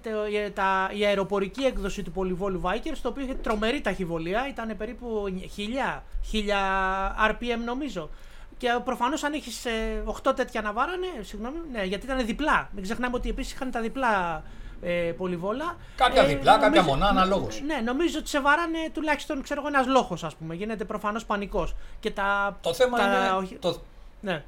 τα, 0.53 0.91
η 0.93 1.05
αεροπορική 1.05 1.63
έκδοση 1.63 2.03
του 2.03 2.11
πολυβόλου 2.11 2.61
Vikers, 2.65 2.97
το 3.01 3.09
οποίο 3.09 3.24
είχε 3.24 3.34
τρομερή 3.34 3.82
ταχυβολία, 3.82 4.47
ήταν 4.47 4.78
περίπου 4.78 5.24
1000, 5.57 6.01
1000 6.32 7.32
RPM 7.32 7.59
νομίζω. 7.65 8.09
Και 8.58 8.80
προφανώς 8.84 9.24
αν 9.24 9.34
έχεις 9.34 9.66
8 10.05 10.26
ε, 10.26 10.34
τέτοια 10.34 10.62
να 10.62 10.74
βάρανε, 10.74 11.08
συγγνώμη, 11.22 11.58
ναι, 11.72 11.84
γιατί 11.84 12.05
ήταν 12.05 12.26
διπλά. 12.26 12.70
Μην 12.72 12.84
ξεχνάμε 12.84 13.16
ότι 13.16 13.30
επίσης 13.30 13.53
είχαν 13.53 13.72
τα 13.72 13.82
διπλά 13.82 14.43
ε, 14.82 14.91
πολυβόλα. 14.91 15.76
Κάποια 15.95 16.22
ε, 16.22 16.26
διπλά, 16.26 16.51
νομίζω, 16.51 16.70
κάποια 16.70 16.84
μονά, 16.84 17.08
αναλόγως. 17.08 17.62
Ναι, 17.62 17.76
νομίζω 17.84 18.20
ότι 18.20 18.30
σε 18.30 18.41
βάρανε 18.41 18.78
τουλάχιστον 18.93 19.43
ένας 19.68 19.88
λόγο, 19.88 20.18
ας 20.22 20.36
πούμε. 20.36 20.55
Γίνεται 20.55 20.86
προφανώς 20.86 21.26
πανικός. 21.26 21.76
Και 21.99 22.12
τα. 22.12 22.58
Το 22.62 22.74
θέμα 22.74 22.97
είναι. 23.01 23.58
Το... 23.60 23.82
Ναι. 24.22 24.43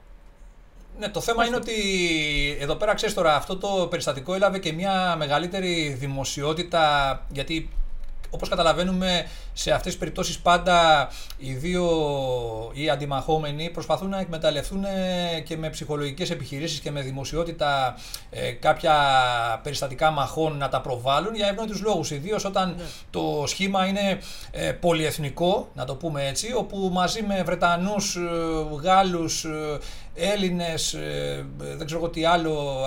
Ναι, 0.99 1.09
το 1.09 1.21
θέμα 1.21 1.45
είναι 1.45 1.55
ότι 1.55 1.73
εδώ 2.59 2.75
πέρα 2.75 2.93
ξέρεις 2.93 3.15
τώρα 3.15 3.35
αυτό 3.35 3.57
το 3.57 3.87
περιστατικό 3.89 4.33
έλαβε 4.33 4.59
και 4.59 4.73
μια 4.73 5.15
μεγαλύτερη 5.17 5.95
δημοσιότητα 5.99 7.25
γιατί 7.29 7.69
όπως 8.29 8.49
καταλαβαίνουμε 8.49 9.27
σε 9.59 9.71
αυτές 9.71 9.91
τις 9.91 9.97
περιπτώσεις 9.97 10.39
πάντα 10.39 11.09
οι 11.37 11.53
δύο 11.53 11.85
οι 12.73 12.89
αντιμαχόμενοι 12.89 13.69
προσπαθούν 13.69 14.09
να 14.09 14.19
εκμεταλλευτούν 14.19 14.83
ε, 14.83 15.39
και 15.39 15.57
με 15.57 15.69
ψυχολογικές 15.69 16.29
επιχειρήσεις 16.29 16.79
και 16.79 16.91
με 16.91 17.01
δημοσιότητα 17.01 17.97
ε, 18.29 18.51
κάποια 18.51 18.95
περιστατικά 19.63 20.11
μαχών 20.11 20.57
να 20.57 20.69
τα 20.69 20.81
προβάλλουν 20.81 21.35
για 21.35 21.47
ευνόητους 21.47 21.81
λόγους. 21.81 22.11
Ιδίως 22.11 22.45
όταν 22.45 22.75
ναι. 22.77 22.83
το 23.09 23.43
σχήμα 23.47 23.85
είναι 23.85 24.19
ε, 24.51 24.71
πολυεθνικό, 24.71 25.69
να 25.73 25.85
το 25.85 25.95
πούμε 25.95 26.27
έτσι, 26.27 26.53
όπου 26.53 26.89
μαζί 26.93 27.23
με 27.23 27.43
Βρετανούς, 27.43 28.15
ε, 28.15 28.19
Γάλλους, 28.81 29.45
Έλληνες, 30.15 30.95
δεν 31.57 31.85
ξέρω 31.85 32.09
τι 32.09 32.25
άλλο, 32.25 32.79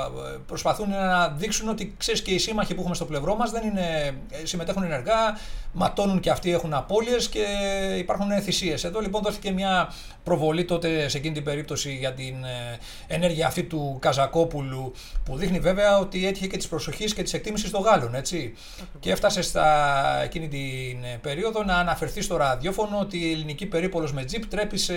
προσπαθούν 0.46 0.90
να 0.90 1.28
δείξουν 1.28 1.68
ότι 1.68 1.94
ξέρεις 1.98 2.22
και 2.22 2.30
οι 2.30 2.38
σύμμαχοι 2.38 2.74
που 2.74 2.80
έχουμε 2.80 2.94
στο 2.94 3.04
πλευρό 3.04 3.36
μας 3.36 3.50
δεν 3.50 3.62
είναι, 3.66 4.16
συμμετέχουν 4.42 4.82
ενεργά, 4.82 5.38
ματώνουν 5.72 6.20
και 6.20 6.30
αυτοί 6.30 6.50
έχουν 6.62 6.74
απώλειες 6.74 7.28
και 7.28 7.44
υπάρχουν 7.98 8.30
θυσίες. 8.42 8.84
Εδώ 8.84 9.00
λοιπόν 9.00 9.22
δόθηκε 9.22 9.50
μια 9.50 9.92
προβολή 10.24 10.64
τότε 10.64 11.08
σε 11.08 11.18
εκείνη 11.18 11.34
την 11.34 11.44
περίπτωση 11.44 11.94
για 11.94 12.12
την 12.12 12.44
ε, 12.44 12.78
ενέργεια 13.06 13.46
αυτή 13.46 13.62
του 13.62 13.98
Καζακόπουλου 14.00 14.92
που 15.24 15.36
δείχνει 15.36 15.58
βέβαια 15.58 15.98
ότι 15.98 16.26
έτυχε 16.26 16.46
και 16.46 16.56
της 16.56 16.68
προσοχής 16.68 17.14
και 17.14 17.22
της 17.22 17.32
εκτίμησης 17.32 17.70
των 17.70 17.82
Γάλλων. 17.82 18.14
Έτσι. 18.14 18.54
Και 19.00 19.10
έφτασε 19.10 19.42
στα, 19.42 20.22
εκείνη 20.22 20.48
την 20.48 21.04
ε, 21.04 21.18
περίοδο 21.20 21.64
να 21.64 21.76
αναφερθεί 21.76 22.20
στο 22.20 22.36
ραδιόφωνο 22.36 22.98
ότι 22.98 23.18
η 23.18 23.32
ελληνική 23.32 23.66
περίπολος 23.66 24.12
με 24.12 24.24
τζιπ 24.24 24.46
τρέπει 24.46 24.78
σε 24.78 24.94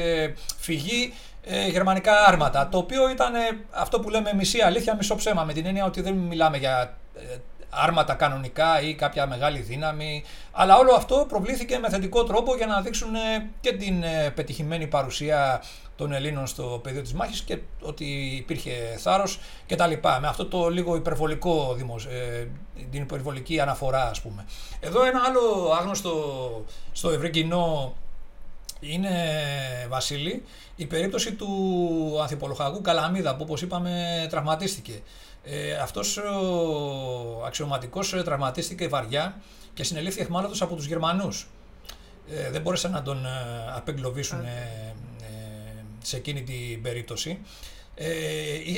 φυγή 0.57 1.13
ε, 1.43 1.68
γερμανικά 1.68 2.26
άρματα. 2.26 2.70
Το 2.70 2.78
οποίο 2.78 3.09
ήταν 3.09 3.34
αυτό 3.72 3.99
που 3.99 4.09
λέμε 4.09 4.34
μισή 4.34 4.61
αλήθεια, 4.61 4.95
μισό 4.95 5.16
ψέμα. 5.16 5.43
Με 5.43 5.53
την 5.53 5.66
έννοια 5.66 5.86
ότι 5.86 6.01
δεν 6.01 6.13
μιλάμε 6.13 6.57
για 6.57 6.97
άρματα 7.76 8.13
κανονικά 8.13 8.82
ή 8.82 8.95
κάποια 8.95 9.28
μεγάλη 9.28 9.59
δύναμη. 9.59 10.23
Αλλά 10.51 10.78
όλο 10.78 10.93
αυτό 10.93 11.26
προβλήθηκε 11.28 11.78
με 11.78 11.89
θετικό 11.89 12.23
τρόπο 12.23 12.55
για 12.55 12.65
να 12.65 12.82
δείξουν 12.82 13.15
ε, 13.15 13.49
και 13.59 13.73
την 13.73 14.03
ε, 14.03 14.30
πετυχημένη 14.36 14.88
παρουσία 14.88 15.63
των 15.95 16.11
Ελλήνων 16.11 16.47
στο 16.47 16.80
πεδίο 16.84 17.01
της 17.01 17.13
μάχης 17.13 17.41
και 17.41 17.57
ότι 17.82 18.05
υπήρχε 18.38 18.71
θάρρος 18.97 19.39
και 19.65 19.76
τα 19.76 19.88
λοιπά. 19.88 20.19
Με 20.19 20.28
αυτό 20.28 20.45
το 20.45 20.69
λίγο 20.69 20.95
υπερβολικό, 20.95 21.73
δημοσ... 21.78 22.05
Ε, 22.05 22.47
την 22.91 23.01
υπερβολική 23.01 23.59
αναφορά 23.59 24.09
ας 24.09 24.21
πούμε. 24.21 24.45
Εδώ 24.80 25.05
ένα 25.05 25.21
άλλο 25.28 25.71
άγνωστο 25.80 26.13
στο 26.91 27.09
ευρύ 27.09 27.30
κοινό 27.30 27.93
είναι, 28.80 29.11
Βασίλη, 29.89 30.43
η 30.76 30.86
περίπτωση 30.86 31.34
του 31.34 32.17
ανθιπολοχαγού 32.21 32.82
Καλαμίδα 32.82 33.36
που 33.36 33.43
όπως 33.43 33.61
είπαμε 33.61 34.26
τραυματίστηκε. 34.30 35.01
Ε, 35.45 35.75
αυτός 35.75 36.17
ο 36.17 37.43
αξιωματικός 37.45 38.13
ε, 38.13 38.23
τραυματίστηκε 38.23 38.87
βαριά 38.87 39.41
και 39.73 39.83
συνελήφθη 39.83 40.21
εχμάλωτος 40.21 40.61
από 40.61 40.75
τους 40.75 40.85
Γερμανούς. 40.85 41.47
Ε, 42.29 42.49
δεν 42.49 42.61
μπόρεσαν 42.61 42.91
να 42.91 43.01
τον 43.01 43.25
ε, 43.25 43.29
απεγκλωβίσουν 43.75 44.45
σε 46.01 46.17
εκείνη 46.17 46.43
την 46.43 46.81
περίπτωση. 46.81 47.39
Ε, 47.95 48.09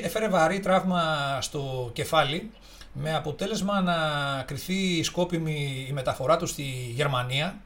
έφερε 0.03 0.27
βαρύ 0.27 0.59
τραύμα 0.59 1.01
στο 1.41 1.89
κεφάλι 1.93 2.51
με 2.93 3.15
αποτέλεσμα 3.15 3.81
να 3.81 3.95
κρυθεί 4.43 5.03
σκόπιμη 5.03 5.85
η 5.89 5.91
μεταφορά 5.91 6.37
του 6.37 6.45
στη 6.45 6.63
Γερμανία 6.95 7.61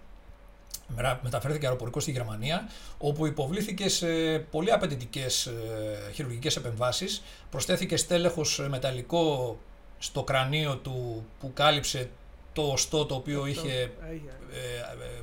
μεταφέρθηκε 1.22 1.66
αεροπορικός 1.66 2.04
στη 2.04 2.12
Γερμανία, 2.12 2.70
όπου 2.98 3.26
υποβλήθηκε 3.26 3.90
σε 3.90 4.08
πολύ 4.40 4.72
απαιτητικές 4.72 5.46
ε, 5.46 6.12
χειρουργικές 6.14 6.56
επεμβάσεις. 6.56 7.24
Προσθέθηκε 7.50 7.98
στέλεχος 7.98 8.66
μεταλλικό 8.70 9.58
στο 9.98 10.24
κρανίο 10.24 10.78
του 10.78 11.26
που 11.40 11.52
κάλυψε 11.54 12.10
το 12.54 12.62
οστό 12.62 13.06
το 13.06 13.16
οποίο 13.16 13.46
είχε, 13.46 13.72
ε, 13.72 13.92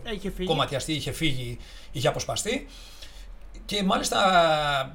ε, 0.04 0.14
είχε 0.14 0.32
κομματιαστεί, 0.44 0.92
είχε 0.92 1.12
φύγει, 1.12 1.58
είχε 1.92 2.08
αποσπαστεί. 2.08 2.66
Και 3.68 3.82
μάλιστα 3.82 4.18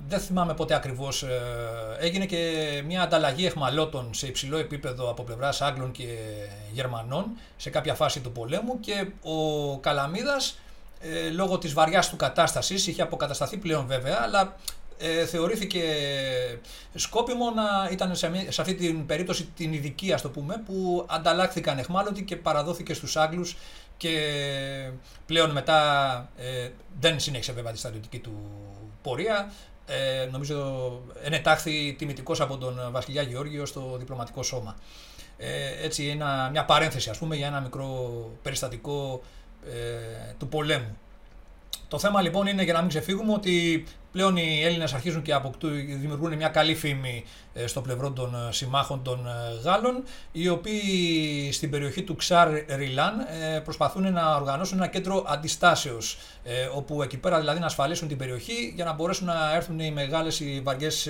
δεν 0.08 0.20
θυμάμαι 0.20 0.54
πότε 0.54 0.76
ακριβώς 0.76 1.24
ε, 1.24 1.40
έγινε 2.00 2.26
και 2.26 2.82
μια 2.86 3.02
ανταλλαγή 3.02 3.46
εχμαλώτων 3.46 4.14
σε 4.14 4.28
υψηλό 4.28 4.58
επίπεδο 4.58 5.10
από 5.10 5.24
πλευράς 5.24 5.62
Άγγλων 5.62 5.92
και 5.92 6.06
Γερμανών 6.72 7.26
σε 7.58 7.70
κάποια 7.70 7.94
φάση 7.94 8.20
του 8.20 8.32
πολέμου 8.32 8.80
και 8.80 9.08
ο 9.22 9.78
Καλαμίδας 9.78 10.60
ε, 11.00 11.30
λόγω 11.30 11.58
της 11.58 11.74
βαριάς 11.74 12.10
του 12.10 12.16
κατάστασης 12.16 12.88
είχε 12.88 13.02
αποκατασταθεί 13.02 13.58
πλέον 13.58 13.88
βέβαια 13.88 14.20
αλλά 14.24 14.56
ε, 14.98 15.26
θεωρήθηκε 15.26 15.82
σκόπιμο 16.96 17.52
να 17.52 17.90
ήταν 17.92 18.16
σε, 18.16 18.32
σε, 18.50 18.62
αυτή 18.62 18.74
την 18.74 19.06
περίπτωση 19.06 19.50
την 19.56 19.74
ειδική, 19.74 20.14
ας 20.14 20.22
το 20.22 20.30
πούμε, 20.30 20.64
που 20.66 21.06
ανταλλάχθηκαν 21.10 21.78
εχμάλωτοι 21.78 22.24
και 22.24 22.36
παραδόθηκε 22.36 22.94
στους 22.94 23.18
Άγγλους 23.18 23.56
και 24.04 24.90
πλέον 25.26 25.52
μετά 25.52 26.30
ε, 26.38 26.70
δεν 27.00 27.20
συνέχισε 27.20 27.52
βέβαια 27.52 27.72
τη 27.72 27.78
στρατιωτική 27.78 28.20
του 28.20 28.34
πορεία. 29.02 29.52
Ε, 29.86 30.28
νομίζω 30.32 30.92
ενετάχθη 31.24 31.96
τιμητικός 31.98 32.42
από 32.42 32.58
τον 32.58 32.80
βασιλιά 32.92 33.22
Γεώργιος 33.22 33.70
στο 33.70 33.96
διπλωματικό 33.98 34.44
σώμα. 34.44 34.76
Ε, 35.38 35.86
έτσι 35.86 36.08
ένα, 36.08 36.50
μια 36.52 36.66
παρένθεση 36.66 37.10
ας 37.10 37.18
πούμε 37.18 37.36
για 37.36 37.48
ένα 37.48 37.60
μικρό 37.60 38.12
περιστατικό 38.42 39.22
ε, 39.66 40.34
του 40.38 40.48
πολέμου. 40.48 40.98
Το 41.88 42.00
θέμα 42.00 42.22
λοιπόν 42.22 42.48
είναι 42.48 42.64
για 42.64 42.74
να 42.74 42.80
μην 42.80 42.90
ξεφύγουμε 42.90 43.34
ότι 43.34 43.86
πλέον 44.14 44.38
οι 44.38 44.62
Έλληνες 44.64 44.94
αρχίζουν 44.94 45.22
και 45.22 45.34
αποκτούν, 45.34 45.72
δημιουργούν 46.00 46.34
μια 46.34 46.48
καλή 46.48 46.76
φήμη 46.76 47.24
ε, 47.54 47.68
στο 47.68 47.82
πλευρό 47.82 48.12
των 48.12 48.36
ε, 48.36 48.52
συμμάχων 48.52 49.04
των 49.04 49.28
ε, 49.28 49.62
Γάλλων, 49.64 50.04
οι 50.32 50.50
οποίοι 50.50 51.52
στην 51.52 51.70
περιοχή 51.70 52.04
του 52.04 52.16
Ξάρ 52.16 52.50
Ριλάν 52.76 53.14
προσπαθούν 53.64 54.14
να 54.14 54.36
οργανώσουν 54.36 54.78
ένα 54.78 54.88
κέντρο 54.88 55.26
αντιστάσεως, 55.28 56.18
όπου 56.76 57.02
εκεί 57.02 57.18
πέρα 57.18 57.40
δηλαδή 57.40 57.60
να 57.60 57.66
ασφαλίσουν 57.66 58.08
την 58.08 58.18
περιοχή 58.18 58.74
για 58.76 58.86
να 58.86 58.94
μπορέσουν 58.94 59.26
να 59.26 59.56
έρθουν 59.56 59.80
οι 59.80 59.92
μεγάλες 59.92 60.40
οι 60.40 60.62
βαριές 60.64 61.08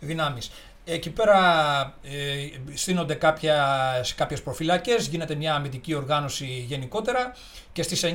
δυνάμεις. 0.00 0.50
Εκεί 0.92 1.10
πέρα 1.10 1.38
ε, 2.02 2.46
στείνονται 2.74 3.14
κάποια, 3.14 3.66
κάποιες 4.16 4.42
προφυλακές, 4.42 5.06
γίνεται 5.06 5.34
μια 5.34 5.54
αμυντική 5.54 5.94
οργάνωση 5.94 6.64
γενικότερα 6.68 7.34
και 7.72 7.82
στις 7.82 8.04
9 8.04 8.08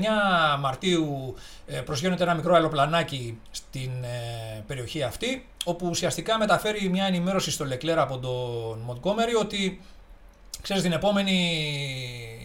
Μαρτίου 0.60 1.36
ε, 1.68 1.80
προσγειώνεται 1.80 2.24
ένα 2.24 2.34
μικρό 2.34 2.54
αεροπλανάκι 2.54 3.40
στην 3.52 3.92
ε, 4.04 4.64
περιοχή 4.68 5.04
αυτή 5.04 5.46
όπου 5.66 5.88
ουσιαστικά 5.88 6.38
μεταφέρει 6.38 6.90
μια 6.90 7.06
ενημέρωση 7.06 7.52
στο 7.52 7.66
Λεκλέρα 7.66 8.02
από 8.02 8.18
τον 8.18 8.80
Μοντγκόμερι 8.80 9.36
ότι 9.36 9.82
ξέρεις 10.62 10.82
την 10.82 10.92
επόμενη 10.92 11.60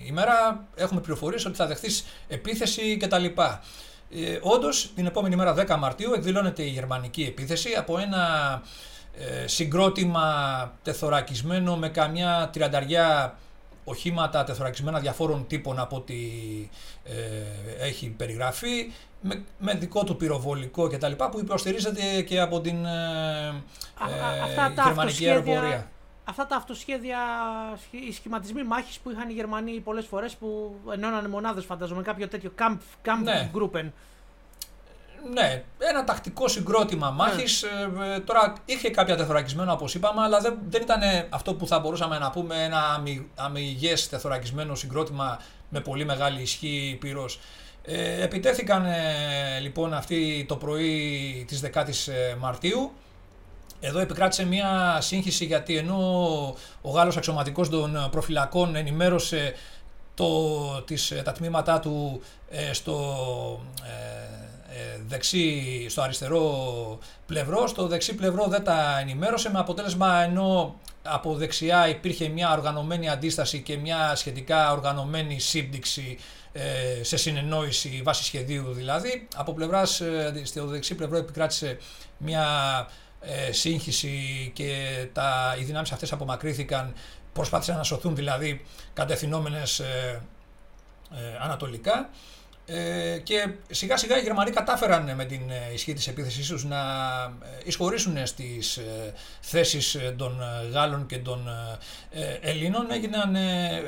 ημέρα 0.06 0.66
έχουμε 0.74 1.00
πληροφορίες 1.00 1.44
ότι 1.44 1.56
θα 1.56 1.66
δεχθείς 1.66 2.04
επίθεση 2.28 2.96
κτλ. 2.96 3.24
Ε, 4.14 4.38
όντως 4.40 4.92
την 4.94 5.06
επόμενη 5.06 5.36
μέρα 5.36 5.54
10 5.68 5.76
Μαρτίου 5.78 6.12
εκδηλώνεται 6.12 6.62
η 6.62 6.68
γερμανική 6.68 7.22
επίθεση 7.22 7.74
από 7.78 7.98
ένα 7.98 8.22
ε, 8.62 8.89
συγκρότημα 9.44 10.24
τεθωρακισμένο 10.82 11.76
με 11.76 11.88
καμιά 11.88 12.50
τριανταριά 12.52 13.36
οχήματα 13.84 14.44
τεθωρακισμένα 14.44 14.98
διαφόρων 15.00 15.46
τύπων 15.46 15.78
από 15.78 15.96
ό,τι 15.96 16.14
ε, 17.04 17.86
έχει 17.86 18.08
περιγραφεί 18.08 18.92
με, 19.20 19.44
με 19.58 19.74
δικό 19.74 20.04
του 20.04 20.16
πυροβολικό 20.16 20.88
κτλ. 20.88 21.12
που 21.12 21.38
υποστηρίζεται 21.38 22.22
και 22.22 22.40
από 22.40 22.60
την 22.60 22.84
ε, 22.84 23.48
ε 24.00 24.82
γερμανική 24.84 25.28
αεροπορία. 25.28 25.90
Αυτά 26.24 26.46
τα 26.46 26.56
αυτοσχέδια, 26.56 27.18
οι 27.90 28.12
σχηματισμοί 28.12 28.62
μάχης 28.62 28.98
που 28.98 29.10
είχαν 29.10 29.28
οι 29.28 29.32
Γερμανοί 29.32 29.80
πολλές 29.80 30.06
φορές 30.06 30.36
που 30.36 30.74
ενώνανε 30.92 31.28
μονάδες 31.28 31.64
φανταζομαι 31.64 32.02
κάποιο 32.02 32.28
τέτοιο 32.28 32.52
camp, 32.58 32.78
camp 33.04 33.22
ναι. 33.22 33.50
Ναι, 35.32 35.62
ένα 35.78 36.04
τακτικό 36.04 36.48
συγκρότημα 36.48 37.10
μάχης. 37.10 37.62
Ναι. 37.96 38.04
Ε, 38.04 38.14
ε, 38.14 38.20
τώρα 38.20 38.52
είχε 38.64 38.90
κάποια 38.90 39.16
τεθωρακισμένο 39.16 39.72
όπως 39.72 39.94
είπαμε, 39.94 40.22
αλλά 40.22 40.40
δεν, 40.40 40.58
δεν 40.68 40.82
ήταν 40.82 41.00
αυτό 41.28 41.54
που 41.54 41.66
θα 41.66 41.78
μπορούσαμε 41.78 42.18
να 42.18 42.30
πούμε 42.30 42.64
ένα 42.64 43.02
αμυγές 43.34 44.08
τεθωρακισμένο 44.08 44.74
συγκρότημα 44.74 45.40
με 45.68 45.80
πολύ 45.80 46.04
μεγάλη 46.04 46.42
ισχύ 46.42 46.96
πυρό. 47.00 47.28
Ε, 47.82 48.22
επιτέθηκαν 48.22 48.84
ε, 48.84 49.58
λοιπόν 49.60 49.94
αυτή 49.94 50.44
το 50.48 50.56
πρωί 50.56 51.44
της 51.48 51.62
10ης 51.64 52.12
Μαρτίου. 52.38 52.92
Εδώ 53.80 53.98
επικράτησε 53.98 54.46
μια 54.46 54.98
σύγχυση 55.00 55.44
γιατί 55.44 55.76
ενώ 55.76 55.96
ο 56.80 56.90
Γάλλος 56.90 57.16
αξιωματικός 57.16 57.68
των 57.68 58.08
προφυλακών 58.10 58.76
ενημέρωσε 58.76 59.54
το, 60.14 60.82
τις, 60.82 61.12
τα 61.24 61.32
τμήματά 61.32 61.80
του 61.80 62.22
στο 62.72 62.94
ε, 63.82 64.39
δεξί, 65.06 65.86
στο 65.88 66.02
αριστερό 66.02 66.98
πλευρό. 67.26 67.66
Στο 67.66 67.86
δεξί 67.86 68.14
πλευρό 68.14 68.46
δεν 68.46 68.64
τα 68.64 68.98
ενημέρωσε 69.00 69.50
με 69.50 69.58
αποτέλεσμα 69.58 70.22
ενώ 70.22 70.80
από 71.02 71.34
δεξιά 71.34 71.88
υπήρχε 71.88 72.28
μια 72.28 72.52
οργανωμένη 72.52 73.08
αντίσταση 73.08 73.62
και 73.62 73.76
μια 73.76 74.14
σχετικά 74.14 74.72
οργανωμένη 74.72 75.40
σύμπτυξη 75.40 76.18
ε, 76.52 77.02
σε 77.02 77.16
συνεννόηση 77.16 78.00
βάση 78.04 78.24
σχεδίου 78.24 78.72
δηλαδή. 78.72 79.28
Από 79.36 79.52
πλευράς, 79.52 80.00
ε, 80.00 80.42
στο 80.44 80.66
δεξί 80.66 80.94
πλευρό 80.94 81.16
επικράτησε 81.16 81.78
μια 82.18 82.46
σύγχυση 83.50 84.50
και 84.54 84.72
τα, 85.12 85.56
οι 85.60 85.64
δυνάμεις 85.64 85.92
αυτές 85.92 86.12
απομακρύθηκαν, 86.12 86.94
προσπάθησαν 87.32 87.76
να 87.76 87.82
σωθούν 87.82 88.14
δηλαδή 88.14 88.64
κατευθυνόμενες 88.92 89.82
ανατολικά. 91.42 92.10
Ε, 92.72 93.18
και 93.18 93.48
σιγά 93.70 93.96
σιγά 93.96 94.18
οι 94.18 94.22
Γερμανοί 94.22 94.50
κατάφεραν 94.50 95.14
με 95.14 95.24
την 95.24 95.40
ε, 95.50 95.72
ισχύ 95.72 95.92
της 95.92 96.06
επίθεσης 96.06 96.48
τους 96.48 96.64
να 96.64 96.78
ε, 97.42 97.48
εισχωρήσουν 97.64 98.26
στις 98.26 98.76
ε, 98.76 99.14
θέσεις 99.40 99.96
των 100.16 100.42
Γάλλων 100.72 101.06
και 101.06 101.18
των 101.18 101.48
Ελλήνων. 102.40 102.90
Έγιναν, 102.90 103.36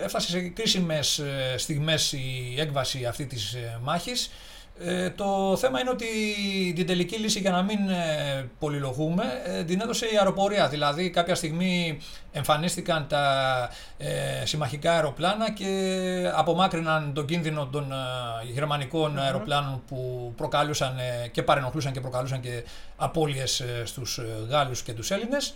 έφτασε 0.05 0.31
σε 0.31 0.41
κρίσιμες 0.41 1.23
στιγμές 1.57 2.13
η 2.13 2.55
έκβαση 2.59 3.05
αυτή 3.05 3.27
της 3.27 3.57
μάχης 3.83 4.31
ε, 4.79 5.11
το 5.11 5.57
θέμα 5.57 5.81
είναι 5.81 5.91
ότι 5.91 6.07
την 6.75 6.87
τελική 6.87 7.17
λύση 7.17 7.41
για 7.41 7.51
να 7.51 7.63
μην 7.63 7.89
ε, 7.89 8.51
πολυλογούμε 8.59 9.25
ε, 9.45 9.65
την 9.65 9.81
έδωσε 9.81 10.07
η 10.07 10.17
αεροπορία. 10.17 10.69
Δηλαδή 10.69 11.11
κάποια 11.11 11.35
στιγμή 11.35 11.99
εμφανίστηκαν 12.33 13.07
τα 13.09 13.25
ε, 13.99 14.47
συμμαχικά 14.47 14.93
αεροπλάνα 14.93 15.51
και 15.51 16.33
απομάκρυναν 16.35 17.13
τον 17.15 17.27
κίνδυνο 17.27 17.67
των 17.67 17.93
γερμανικων 18.53 19.19
αεροπλάνων 19.19 19.83
που 19.89 20.33
προκαλούσαν 20.37 20.95
και 21.33 21.43
παρενοχλούσαν 21.43 21.93
και 21.93 22.01
προκαλούσαν 22.01 22.41
και 22.41 22.65
απώλειες 22.97 23.65
στους 23.85 24.21
Γάλλους 24.49 24.83
και 24.83 24.93
τους 24.93 25.11
Έλληνες. 25.11 25.55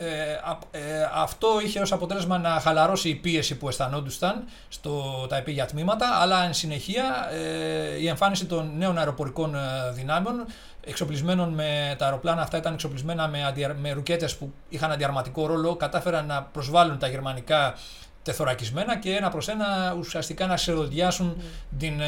Ε, 0.00 0.78
ε, 0.78 1.08
αυτό 1.14 1.48
είχε 1.64 1.80
ως 1.80 1.92
αποτέλεσμα 1.92 2.38
να 2.38 2.50
χαλαρώσει 2.50 3.08
η 3.08 3.14
πίεση 3.14 3.56
που 3.56 3.68
αισθανόντουσαν 3.68 4.44
στο, 4.68 5.26
τα 5.28 5.36
επίγεια 5.36 5.66
τμήματα, 5.66 6.06
αλλά 6.20 6.44
εν 6.44 6.54
συνεχεία 6.54 7.28
ε, 7.32 8.00
η 8.00 8.08
εμφάνιση 8.08 8.46
των 8.46 8.72
νέων 8.76 8.98
αεροπορικών 8.98 9.54
ε, 9.54 9.58
δυνάμεων, 9.92 10.46
εξοπλισμένων 10.84 11.54
με 11.54 11.94
τα 11.98 12.04
αεροπλάνα 12.04 12.42
αυτά 12.42 12.56
ήταν 12.56 12.72
εξοπλισμένα 12.72 13.28
με, 13.28 13.44
αντια, 13.44 13.74
με 13.80 13.92
ρουκέτες 13.92 14.36
που 14.36 14.52
είχαν 14.68 14.92
αντιαρματικό 14.92 15.46
ρόλο, 15.46 15.76
κατάφεραν 15.76 16.26
να 16.26 16.42
προσβάλλουν 16.42 16.98
τα 16.98 17.08
γερμανικά 17.08 17.74
τεθωρακισμένα 18.22 18.98
και 18.98 19.16
ένα 19.16 19.30
προς 19.30 19.48
ένα 19.48 19.94
ουσιαστικά 19.98 20.46
να 20.46 20.54
ξεδοντιάσουν 20.54 21.36
mm. 21.38 21.42
την 21.78 22.00
ε, 22.00 22.06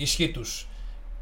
ισχύ 0.00 0.30
τους. 0.30 0.68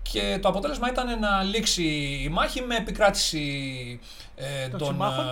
Και 0.02 0.38
το 0.42 0.48
αποτέλεσμα 0.48 0.88
ήταν 0.88 1.18
να 1.18 1.42
λήξει 1.42 1.82
η 2.24 2.28
μάχη 2.28 2.62
με 2.62 2.76
επικράτηση 2.76 4.00
ε, 4.36 4.68
των, 4.68 4.78
των 4.78 4.88
συμμάχων 4.88 5.24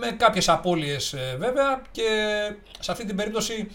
με 0.00 0.10
κάποιες 0.10 0.48
απώλειες 0.48 1.12
ε, 1.12 1.36
βέβαια 1.38 1.82
και 1.90 2.02
σε 2.80 2.92
αυτή 2.92 3.04
την 3.04 3.16
περίπτωση 3.16 3.70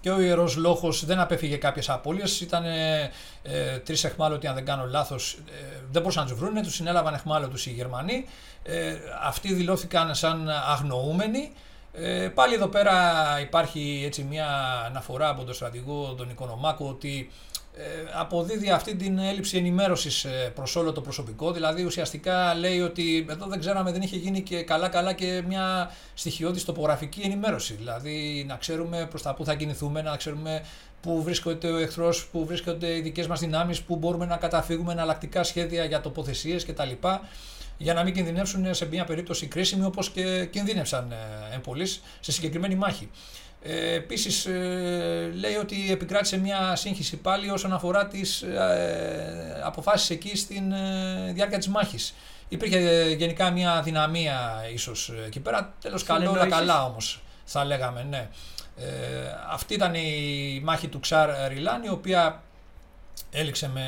και 0.00 0.10
ο 0.10 0.20
Ιερός 0.20 0.56
Λόχος 0.56 1.04
δεν 1.04 1.18
απέφυγε 1.18 1.56
κάποιες 1.56 1.88
απώλειες, 1.88 2.40
ήταν 2.40 2.64
ε, 2.64 3.10
ε, 3.42 3.78
τρεις 3.78 4.04
εχμάλωτοι 4.04 4.46
αν 4.46 4.54
δεν 4.54 4.64
κάνω 4.64 4.86
λάθος, 4.86 5.32
ε, 5.32 5.80
δεν 5.90 6.02
μπορούσαν 6.02 6.24
να 6.24 6.30
τους 6.30 6.38
βρούνε, 6.38 6.62
τους 6.62 6.74
συνέλαβαν 6.74 7.14
εχμάλωτους 7.14 7.66
οι 7.66 7.70
Γερμανοί, 7.70 8.24
ε, 8.62 8.96
αυτοί 9.22 9.54
δηλώθηκαν 9.54 10.14
σαν 10.14 10.48
αγνοούμενοι, 10.48 11.52
ε, 11.92 12.28
πάλι 12.34 12.54
εδώ 12.54 12.66
πέρα 12.66 12.94
υπάρχει 13.40 14.02
έτσι 14.06 14.22
μια 14.22 14.46
αναφορά 14.86 15.28
από 15.28 15.44
τον 15.44 15.54
στρατηγό 15.54 16.14
τον 16.16 16.30
Οικονομάκο 16.30 16.88
ότι 16.88 17.30
ε, 17.30 17.47
αποδίδει 18.12 18.70
αυτή 18.70 18.96
την 18.96 19.18
έλλειψη 19.18 19.56
ενημέρωσης 19.56 20.24
ε, 20.24 20.52
προς 20.54 20.76
όλο 20.76 20.92
το 20.92 21.00
προσωπικό. 21.00 21.52
Δηλαδή 21.52 21.84
ουσιαστικά 21.84 22.54
λέει 22.54 22.80
ότι 22.80 23.26
εδώ 23.30 23.46
δεν 23.46 23.60
ξέραμε, 23.60 23.92
δεν 23.92 24.02
είχε 24.02 24.16
γίνει 24.16 24.42
και 24.42 24.62
καλά-καλά 24.62 25.12
και 25.12 25.42
μια 25.46 25.90
στοιχειώδης 26.14 26.64
τοπογραφική 26.64 27.20
ενημέρωση. 27.20 27.74
Δηλαδή 27.74 28.44
να 28.48 28.56
ξέρουμε 28.56 29.06
προς 29.10 29.22
τα 29.22 29.34
πού 29.34 29.44
θα 29.44 29.54
κινηθούμε, 29.54 30.02
να 30.02 30.16
ξέρουμε 30.16 30.64
πού 31.00 31.22
βρίσκεται 31.22 31.70
ο 31.70 31.76
εχθρός, 31.76 32.26
πού 32.26 32.46
βρίσκονται 32.46 32.96
οι 32.96 33.00
δικές 33.00 33.26
μας 33.26 33.40
δυνάμεις, 33.40 33.82
πού 33.82 33.96
μπορούμε 33.96 34.26
να 34.26 34.36
καταφύγουμε, 34.36 34.92
εναλλακτικά 34.92 35.42
σχέδια 35.42 35.84
για 35.84 36.00
τοποθεσίες 36.00 36.64
κτλ. 36.64 36.90
Για 37.80 37.94
να 37.94 38.02
μην 38.02 38.14
κινδυνεύσουν 38.14 38.74
σε 38.74 38.86
μια 38.86 39.04
περίπτωση 39.04 39.46
κρίσιμη 39.46 39.84
όπως 39.84 40.10
και 40.10 40.44
κινδύνευσαν 40.50 41.12
ε, 41.12 41.54
εμπολεί 41.54 41.86
σε 42.20 42.32
συγκεκριμένη 42.32 42.74
μάχη. 42.74 43.08
Ε, 43.62 43.94
Επίσης, 43.94 44.46
ε, 44.46 45.32
λέει 45.34 45.54
ότι 45.54 45.92
επικράτησε 45.92 46.38
μια 46.38 46.76
σύγχυση 46.76 47.16
πάλι 47.16 47.50
όσον 47.50 47.72
αφορά 47.72 48.06
τις 48.06 48.42
ε, 48.42 49.60
αποφάσεις 49.64 50.10
εκεί 50.10 50.36
στην 50.36 50.72
ε, 50.72 51.32
διάρκεια 51.32 51.58
της 51.58 51.68
μάχης. 51.68 52.14
Υπήρχε 52.48 52.78
ε, 52.78 53.10
γενικά 53.10 53.50
μια 53.50 53.82
δυναμία 53.82 54.64
ίσως 54.72 55.12
εκεί 55.26 55.40
πέρα. 55.40 55.74
Τέλος 55.80 56.02
καλό, 56.02 56.30
όλα 56.30 56.46
καλά 56.46 56.84
όμως, 56.84 57.22
θα 57.44 57.64
λέγαμε, 57.64 58.06
ναι. 58.10 58.28
Ε, 58.76 58.86
αυτή 59.50 59.74
ήταν 59.74 59.94
η 59.94 60.60
μάχη 60.64 60.88
του 60.88 61.00
Ξάρ 61.00 61.48
Ριλάν, 61.48 61.82
η 61.82 61.88
οποία 61.88 62.42
έληξε 63.30 63.70
με 63.74 63.86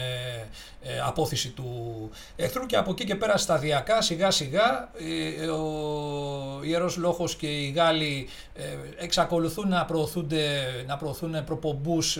ε, 0.82 1.00
απόθεση 1.06 1.48
του 1.48 2.10
εχθρού 2.36 2.66
και 2.66 2.76
από 2.76 2.90
εκεί 2.90 3.04
και 3.04 3.14
πέρα 3.14 3.36
σταδιακά 3.36 4.02
σιγά 4.02 4.30
σιγά 4.30 4.90
ε, 5.38 5.46
ο 5.46 6.60
Ιερός 6.62 6.96
Λόχος 6.96 7.36
και 7.36 7.46
οι 7.46 7.70
Γάλλοι 7.70 8.28
ε, 8.54 8.62
εξακολουθούν 8.96 9.68
να, 9.68 9.84
προωθούνται, 9.84 10.66
να 10.86 10.96
προωθούν 10.96 11.44
προπομπούς 11.44 12.18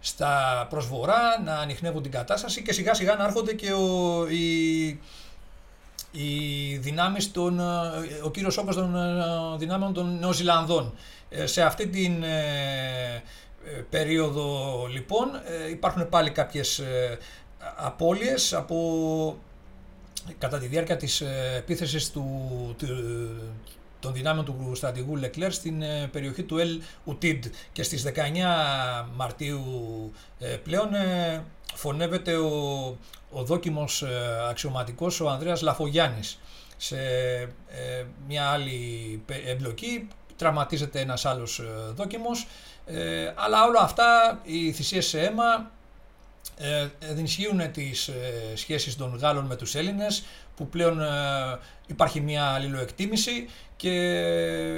στα 0.00 0.66
προσβορά, 0.70 1.42
να 1.44 1.54
ανοιχνεύουν 1.58 2.02
την 2.02 2.10
κατάσταση 2.10 2.62
και 2.62 2.72
σιγά 2.72 2.94
σιγά 2.94 3.14
να 3.14 3.24
έρχονται 3.24 3.54
και 3.54 3.72
ο, 3.72 4.26
οι, 4.28 4.86
οι 6.12 6.76
δυνάμεις 6.76 7.32
των, 7.32 7.60
ο 8.24 8.30
κύριος 8.30 8.56
όπως 8.56 8.74
των 8.74 8.94
δυνάμεων 9.58 9.92
των 9.92 10.18
Νεοζηλανδών. 10.18 10.94
Σε 11.44 11.62
αυτή 11.62 11.86
την 11.86 12.22
ε, 12.22 13.22
περίοδο 13.90 14.86
λοιπόν 14.90 15.28
ε, 15.34 15.70
υπάρχουν 15.70 16.08
πάλι 16.08 16.30
κάποιες 16.30 16.78
ε, 16.78 17.18
απώλειες 17.76 18.54
από 18.54 19.38
κατά 20.38 20.58
τη 20.58 20.66
διάρκεια 20.66 20.96
της 20.96 21.22
επίθεσης 21.56 22.10
του, 22.10 22.24
του, 22.78 22.86
των 24.00 24.12
δυνάμεων 24.12 24.44
του 24.44 24.72
στρατηγού 24.74 25.16
Λεκλέρ 25.16 25.52
στην 25.52 25.82
περιοχή 26.10 26.42
του 26.42 26.58
Ελ 26.58 26.80
Ουτίντ 27.04 27.44
και 27.72 27.82
στις 27.82 28.04
19 28.06 28.10
Μαρτίου 29.16 29.62
πλέον 30.62 30.88
φωνεύεται 31.74 32.36
ο, 32.36 32.50
ο 33.30 33.44
δόκιμος 33.44 34.04
αξιωματικός 34.50 35.20
ο 35.20 35.28
Ανδρέας 35.28 35.60
Λαφογιάννης. 35.60 36.38
Σε 36.76 36.96
μια 38.26 38.48
άλλη 38.48 39.22
εμπλοκή 39.46 40.08
τραυματίζεται 40.36 41.00
ένας 41.00 41.24
άλλος 41.24 41.62
δόκιμος 41.94 42.46
ε, 42.86 43.32
αλλά 43.34 43.64
όλα 43.64 43.80
αυτά, 43.80 44.40
οι 44.42 44.72
θυσίες 44.72 45.06
σε 45.06 45.20
αίμα, 45.20 45.70
ε, 46.58 46.88
ενισχύουν 46.98 47.72
τις 47.72 48.08
ε, 48.08 48.52
σχέσεις 48.54 48.96
των 48.96 49.16
Γάλλων 49.16 49.44
με 49.44 49.56
τους 49.56 49.74
Έλληνες, 49.74 50.24
που 50.56 50.68
πλέον 50.68 51.00
ε, 51.00 51.06
υπάρχει 51.86 52.20
μια 52.20 52.44
αλληλοεκτίμηση 52.44 53.48
και 53.76 53.90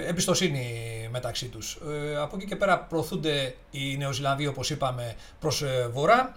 εμπιστοσύνη 0.07 0.69
μεταξύ 1.11 1.47
τους. 1.47 1.79
Ε, 1.89 2.17
από 2.17 2.37
εκεί 2.37 2.47
και 2.47 2.57
πέρα 2.57 2.79
προωθούνται 2.79 3.55
οι 3.71 3.97
Νεοζηλανδοί, 3.97 4.47
όπως 4.47 4.71
είπαμε, 4.71 5.15
προς 5.41 5.65
βορρά. 5.93 6.37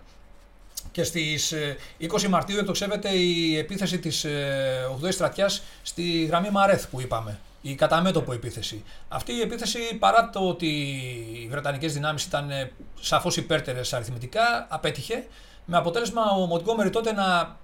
Και 0.92 1.04
στις 1.04 1.54
20 2.00 2.28
Μαρτίου 2.28 2.58
εκτοξεύεται 2.58 3.10
η 3.10 3.58
επίθεση 3.58 4.00
της 4.00 4.26
8ης 5.02 5.12
στρατιάς 5.14 5.64
στη 5.82 6.26
γραμμή 6.26 6.50
Μαρέθ 6.50 6.88
που 6.88 7.02
είπαμε 7.02 7.40
η 7.62 7.76
καταμέτωπο 7.76 8.34
επίθεση. 8.34 8.84
Αυτή 9.08 9.34
η 9.34 9.42
επίθεση, 9.42 9.80
παρά 10.00 10.30
το 10.30 10.40
ότι 10.40 10.68
οι 11.34 11.48
Βρετανικές 11.50 11.94
δυνάμεις 11.94 12.24
ήταν 12.24 12.50
ε, 12.50 12.72
σαφώς 13.00 13.38
υπέρτερες 13.38 13.94
αριθμητικά, 13.94 14.68
απέτυχε. 14.70 15.28
Με 15.66 15.78
αποτέλεσμα 15.78 16.22
ο 16.32 16.46
Μοντγκόμερι 16.46 16.90
τότε 16.90 17.14
να, 17.14 17.58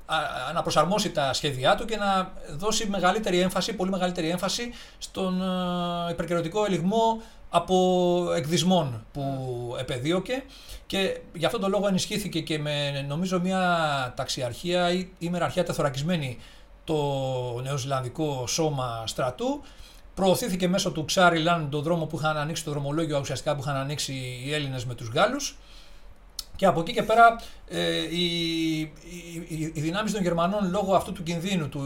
να 0.54 0.62
προσαρμόσει 0.62 1.12
τα 1.12 1.34
σχέδιά 1.34 1.76
του 1.76 1.86
και 1.86 1.98
να 1.98 2.32
δώσει 2.58 2.88
μεγαλύτερη 2.90 3.40
έμφαση, 3.40 3.74
πολύ 3.74 3.90
μεγαλύτερη 3.90 4.30
έμφαση 4.30 4.72
στον 4.98 5.42
ε, 5.42 6.12
υπερκαιρωτικό 6.12 6.66
ελιγμό 6.66 7.22
από 7.50 8.32
εκδισμών 8.36 9.06
που 9.14 9.24
επεδίωκε 9.80 10.44
και 10.86 11.20
γι' 11.34 11.46
αυτόν 11.46 11.62
τον 11.62 11.70
λόγο 11.70 11.88
ενισχύθηκε 11.88 12.42
και 12.42 12.60
με 12.60 13.06
νομίζω 13.08 13.40
μια 13.40 14.14
ταξιαρχία 14.16 14.92
ή 14.92 15.08
ημεραρχία 15.20 15.64
τεθωρακισμένη 15.64 16.38
το 16.88 17.62
νεοζηλανδικό 17.62 18.48
σώμα 18.48 19.04
στρατού 19.06 19.62
Προωθήθηκε 20.18 20.68
μέσω 20.68 20.92
του 20.92 21.06
Ξάρι 21.06 21.40
Λάν 21.40 21.70
τον 21.70 21.82
δρόμο 21.82 22.06
που 22.06 22.18
είχαν 22.18 22.38
ανοίξει, 22.38 22.64
το 22.64 22.72
δρομολόγιο 22.72 23.20
ουσιαστικά 23.20 23.56
που 23.56 23.62
είχαν 23.62 23.76
ανοίξει 23.76 24.14
οι 24.46 24.54
Έλληνες 24.54 24.86
με 24.86 24.96
τους 24.96 25.10
Γάλλους. 25.10 25.58
Και 26.56 26.66
από 26.66 26.80
εκεί 26.80 26.94
και 26.94 27.04
πέρα 27.04 27.36
ε, 27.68 27.98
οι, 27.98 28.80
οι, 28.80 29.72
οι 29.74 29.82
δυνάμεις 29.82 30.12
των 30.12 30.22
Γερμανών 30.22 30.70
λόγω 30.70 30.96
αυτού 30.96 31.12
του 31.12 31.24
κινδύνου 31.24 31.70
του 31.70 31.82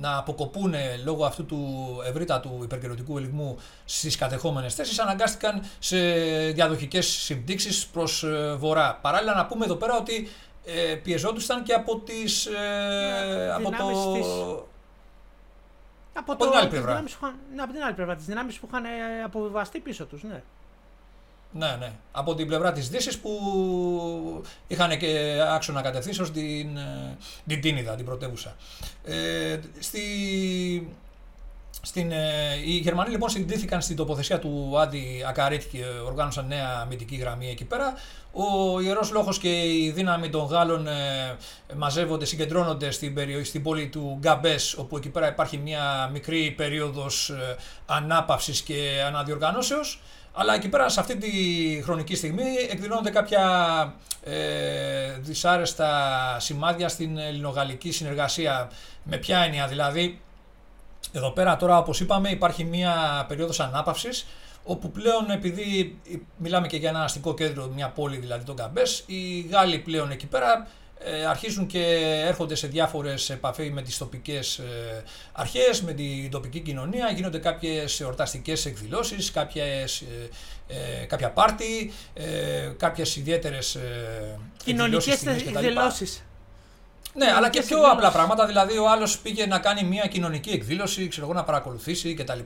να 0.00 0.16
αποκοπούν 0.16 0.74
λόγω 1.04 1.24
αυτού 1.24 1.44
του 1.46 1.86
ευρύτατου 2.08 2.60
υπερκαιρωτικού 2.62 3.18
ελιγμού 3.18 3.56
στις 3.84 4.16
κατεχόμενες 4.16 4.74
θέσεις 4.74 4.98
αναγκάστηκαν 4.98 5.62
σε 5.78 5.98
διαδοχικές 6.50 7.06
συμπτύξεις 7.06 7.86
προς 7.86 8.22
ε, 8.22 8.54
βορρά. 8.58 8.98
Παράλληλα 9.02 9.34
να 9.34 9.46
πούμε 9.46 9.64
εδώ 9.64 9.74
πέρα 9.74 9.96
ότι 9.96 10.28
ε, 10.66 10.94
πιεζόντουσαν 10.94 11.62
και 11.62 11.72
από, 11.72 11.98
τις, 11.98 12.46
ε, 12.46 12.50
ναι, 12.50 13.52
από 13.52 13.70
το... 13.70 13.88
Από, 16.18 16.32
από 16.32 16.44
το, 16.44 16.50
την 16.50 16.58
άλλη 16.58 16.68
πλευρά. 16.68 17.04
ναι, 17.54 17.62
από 17.62 17.72
την 17.72 17.82
άλλη 17.82 17.94
πλευρά. 17.94 18.16
Τις 18.16 18.24
δυνάμεις 18.24 18.58
που 18.58 18.66
είχαν 18.70 18.84
ε, 18.84 18.88
αποβιβαστεί 19.24 19.78
πίσω 19.78 20.04
τους, 20.04 20.22
ναι. 20.22 20.42
Ναι, 21.52 21.76
ναι. 21.78 21.92
Από 22.12 22.34
την 22.34 22.46
πλευρά 22.46 22.72
της 22.72 22.88
Δύσης 22.88 23.18
που 23.18 24.42
είχαν 24.66 24.98
και 24.98 25.40
άξονα 25.48 25.82
κατευθύνσεως 25.82 26.30
την, 26.30 26.76
ε, 26.76 27.16
την 27.46 27.60
Τίνιδα, 27.60 27.94
την 27.94 28.04
πρωτεύουσα. 28.04 28.56
Ε, 29.04 29.58
στη, 29.78 30.00
στην, 31.86 32.12
ε, 32.12 32.16
οι 32.64 32.70
Γερμανοί 32.70 33.10
λοιπόν 33.10 33.28
συντήθηκαν 33.28 33.80
στην 33.80 33.96
τοποθεσία 33.96 34.38
του 34.38 34.74
Άντι 34.78 35.24
Ακαρίτ 35.28 35.62
και 35.72 35.84
οργάνωσαν 36.06 36.46
νέα 36.46 36.78
αμυντική 36.82 37.16
γραμμή 37.16 37.50
εκεί 37.50 37.64
πέρα. 37.64 37.94
Ο 38.32 38.80
Ιερός 38.80 39.12
Λόγο 39.12 39.32
και 39.40 39.48
η 39.48 39.90
δύναμη 39.94 40.28
των 40.28 40.46
Γάλλων 40.46 40.86
ε, 40.86 40.92
μαζεύονται, 41.76 42.24
συγκεντρώνονται 42.24 42.90
στην, 42.90 43.14
περιοχή, 43.14 43.44
στην 43.44 43.62
πόλη 43.62 43.88
του 43.88 44.16
Γκαμπές, 44.20 44.74
όπου 44.74 44.96
εκεί 44.96 45.08
πέρα 45.08 45.28
υπάρχει 45.28 45.56
μια 45.58 46.10
μικρή 46.12 46.50
περίοδος 46.56 47.28
ε, 47.28 47.56
ανάπαυσης 47.86 48.60
και 48.60 49.02
αναδιοργανώσεως. 49.06 50.00
Αλλά 50.32 50.54
εκεί 50.54 50.68
πέρα 50.68 50.88
σε 50.88 51.00
αυτή 51.00 51.16
τη 51.16 51.30
χρονική 51.82 52.14
στιγμή 52.14 52.44
εκδηλώνονται 52.70 53.10
κάποια 53.10 53.44
ε, 54.24 55.18
δυσάρεστα 55.20 55.90
σημάδια 56.40 56.88
στην 56.88 57.18
ελληνογαλλική 57.18 57.92
συνεργασία. 57.92 58.70
Με 59.02 59.16
ποια 59.16 59.38
έννοια 59.38 59.66
δηλαδή, 59.66 60.20
εδώ 61.12 61.30
πέρα 61.30 61.56
τώρα 61.56 61.78
όπως 61.78 62.00
είπαμε 62.00 62.30
υπάρχει 62.30 62.64
μια 62.64 63.24
περίοδος 63.28 63.60
ανάπαυσης 63.60 64.26
όπου 64.64 64.90
πλέον 64.90 65.30
επειδή 65.30 65.98
μιλάμε 66.36 66.66
και 66.66 66.76
για 66.76 66.88
ένα 66.88 67.02
αστικό 67.02 67.34
κέντρο, 67.34 67.66
μια 67.74 67.88
πόλη 67.88 68.16
δηλαδή 68.16 68.44
τον 68.44 68.56
Καμπές, 68.56 69.02
οι 69.06 69.40
Γάλλοι 69.40 69.78
πλέον 69.78 70.10
εκεί 70.10 70.26
πέρα 70.26 70.66
ε, 70.98 71.26
αρχίζουν 71.26 71.66
και 71.66 71.82
έρχονται 72.26 72.54
σε 72.54 72.66
διάφορες 72.66 73.30
επαφές 73.30 73.70
με 73.70 73.82
τις 73.82 73.98
τοπικές 73.98 74.58
ε, 74.58 75.02
αρχές, 75.32 75.82
με 75.82 75.92
την 75.92 76.30
τοπική 76.30 76.60
κοινωνία, 76.60 77.10
γίνονται 77.10 77.38
κάποιες 77.38 78.00
εορταστικές 78.00 78.66
εκδηλώσεις, 78.66 79.30
κάποιες, 79.30 80.04
ε, 80.68 81.04
κάποια 81.04 81.30
πάρτι, 81.30 81.92
κάποιες 82.76 83.16
ιδιαίτερες 83.16 83.78
κοινωνικές 84.64 85.26
εκδηλώσεις. 85.26 86.25
Ναι, 87.16 87.32
αλλά 87.36 87.50
και 87.50 87.62
πιο 87.62 87.80
απλά 87.80 88.10
πράγματα. 88.10 88.46
Δηλαδή, 88.46 88.78
ο 88.78 88.90
άλλος 88.90 89.18
πήγε 89.18 89.46
να 89.46 89.58
κάνει 89.58 89.82
μια 89.82 90.06
κοινωνική 90.06 90.50
εκδήλωση, 90.50 91.08
ξέρω 91.08 91.26
εγώ, 91.26 91.34
να 91.34 91.44
παρακολουθήσει 91.44 92.14
κτλ. 92.14 92.38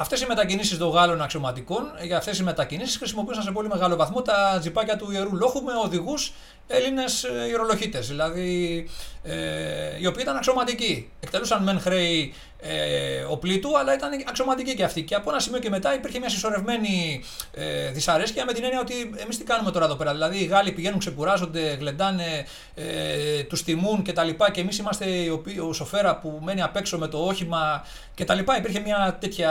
Αυτές 0.00 0.20
οι 0.20 0.26
μετακινήσεις 0.26 0.78
των 0.78 0.88
Γάλλων 0.88 1.22
αξιωματικών, 1.22 1.84
για 2.02 2.16
αυτές 2.16 2.38
οι 2.38 2.42
μετακινήσεις 2.42 2.96
χρησιμοποιούσαν 2.96 3.42
σε 3.42 3.50
πολύ 3.50 3.68
μεγάλο 3.68 3.96
βαθμό 3.96 4.22
τα 4.22 4.56
τζιπάκια 4.60 4.96
του 4.96 5.10
ιερού 5.10 5.36
λόχου 5.36 5.62
με 5.62 5.72
οδηγούς 5.84 6.32
Έλληνες 6.66 7.26
ιερολογίτες. 7.48 8.08
Δηλαδή, 8.08 8.88
ε, 9.22 9.98
οι 10.00 10.06
οποίοι 10.06 10.22
ήταν 10.22 10.36
αξιωματικοί. 10.36 11.10
Εκτελούσαν 11.20 11.62
μεν 11.62 11.80
χρέη 11.80 12.34
ε, 12.60 13.22
οπλίτου, 13.28 13.78
αλλά 13.78 13.94
ήταν 13.94 14.10
αξιωματικοί 14.28 14.74
και 14.74 14.84
αυτοί. 14.84 15.02
Και 15.02 15.14
από 15.14 15.30
ένα 15.30 15.40
σημείο 15.40 15.58
και 15.58 15.70
μετά 15.70 15.94
υπήρχε 15.94 16.18
μια 16.18 16.28
συσσωρευμένη 16.28 17.24
ε, 17.54 17.90
δυσαρέσκεια 17.90 18.44
με 18.44 18.52
την 18.52 18.64
έννοια 18.64 18.80
ότι 18.80 18.94
εμείς 19.16 19.38
τι 19.38 19.44
κάνουμε 19.44 19.70
τώρα 19.70 19.84
εδώ 19.84 19.94
πέρα. 19.94 20.12
Δηλαδή, 20.12 20.38
οι 20.38 20.44
Γάλλοι 20.44 20.72
πηγαίνουν, 20.72 20.98
ξεκουράζονται, 20.98 21.60
γλεντάνε, 21.60 22.46
ε, 22.74 23.42
τους 23.42 23.62
τιμούν 23.62 24.02
κτλ. 24.02 24.28
Και, 24.28 24.50
και 24.52 24.60
εμείς 24.60 24.78
είμαστε 24.78 25.04
ο 25.68 25.72
σοφέρα 25.72 26.16
που 26.16 26.38
μένει 26.42 26.62
απ' 26.62 26.76
έξω 26.76 26.98
με 26.98 27.08
το 27.08 27.18
όχημα 27.18 27.84
κτλ. 28.18 28.38
Υπήρχε 28.38 28.80
μια 28.80 29.16
τέτοια. 29.20 29.50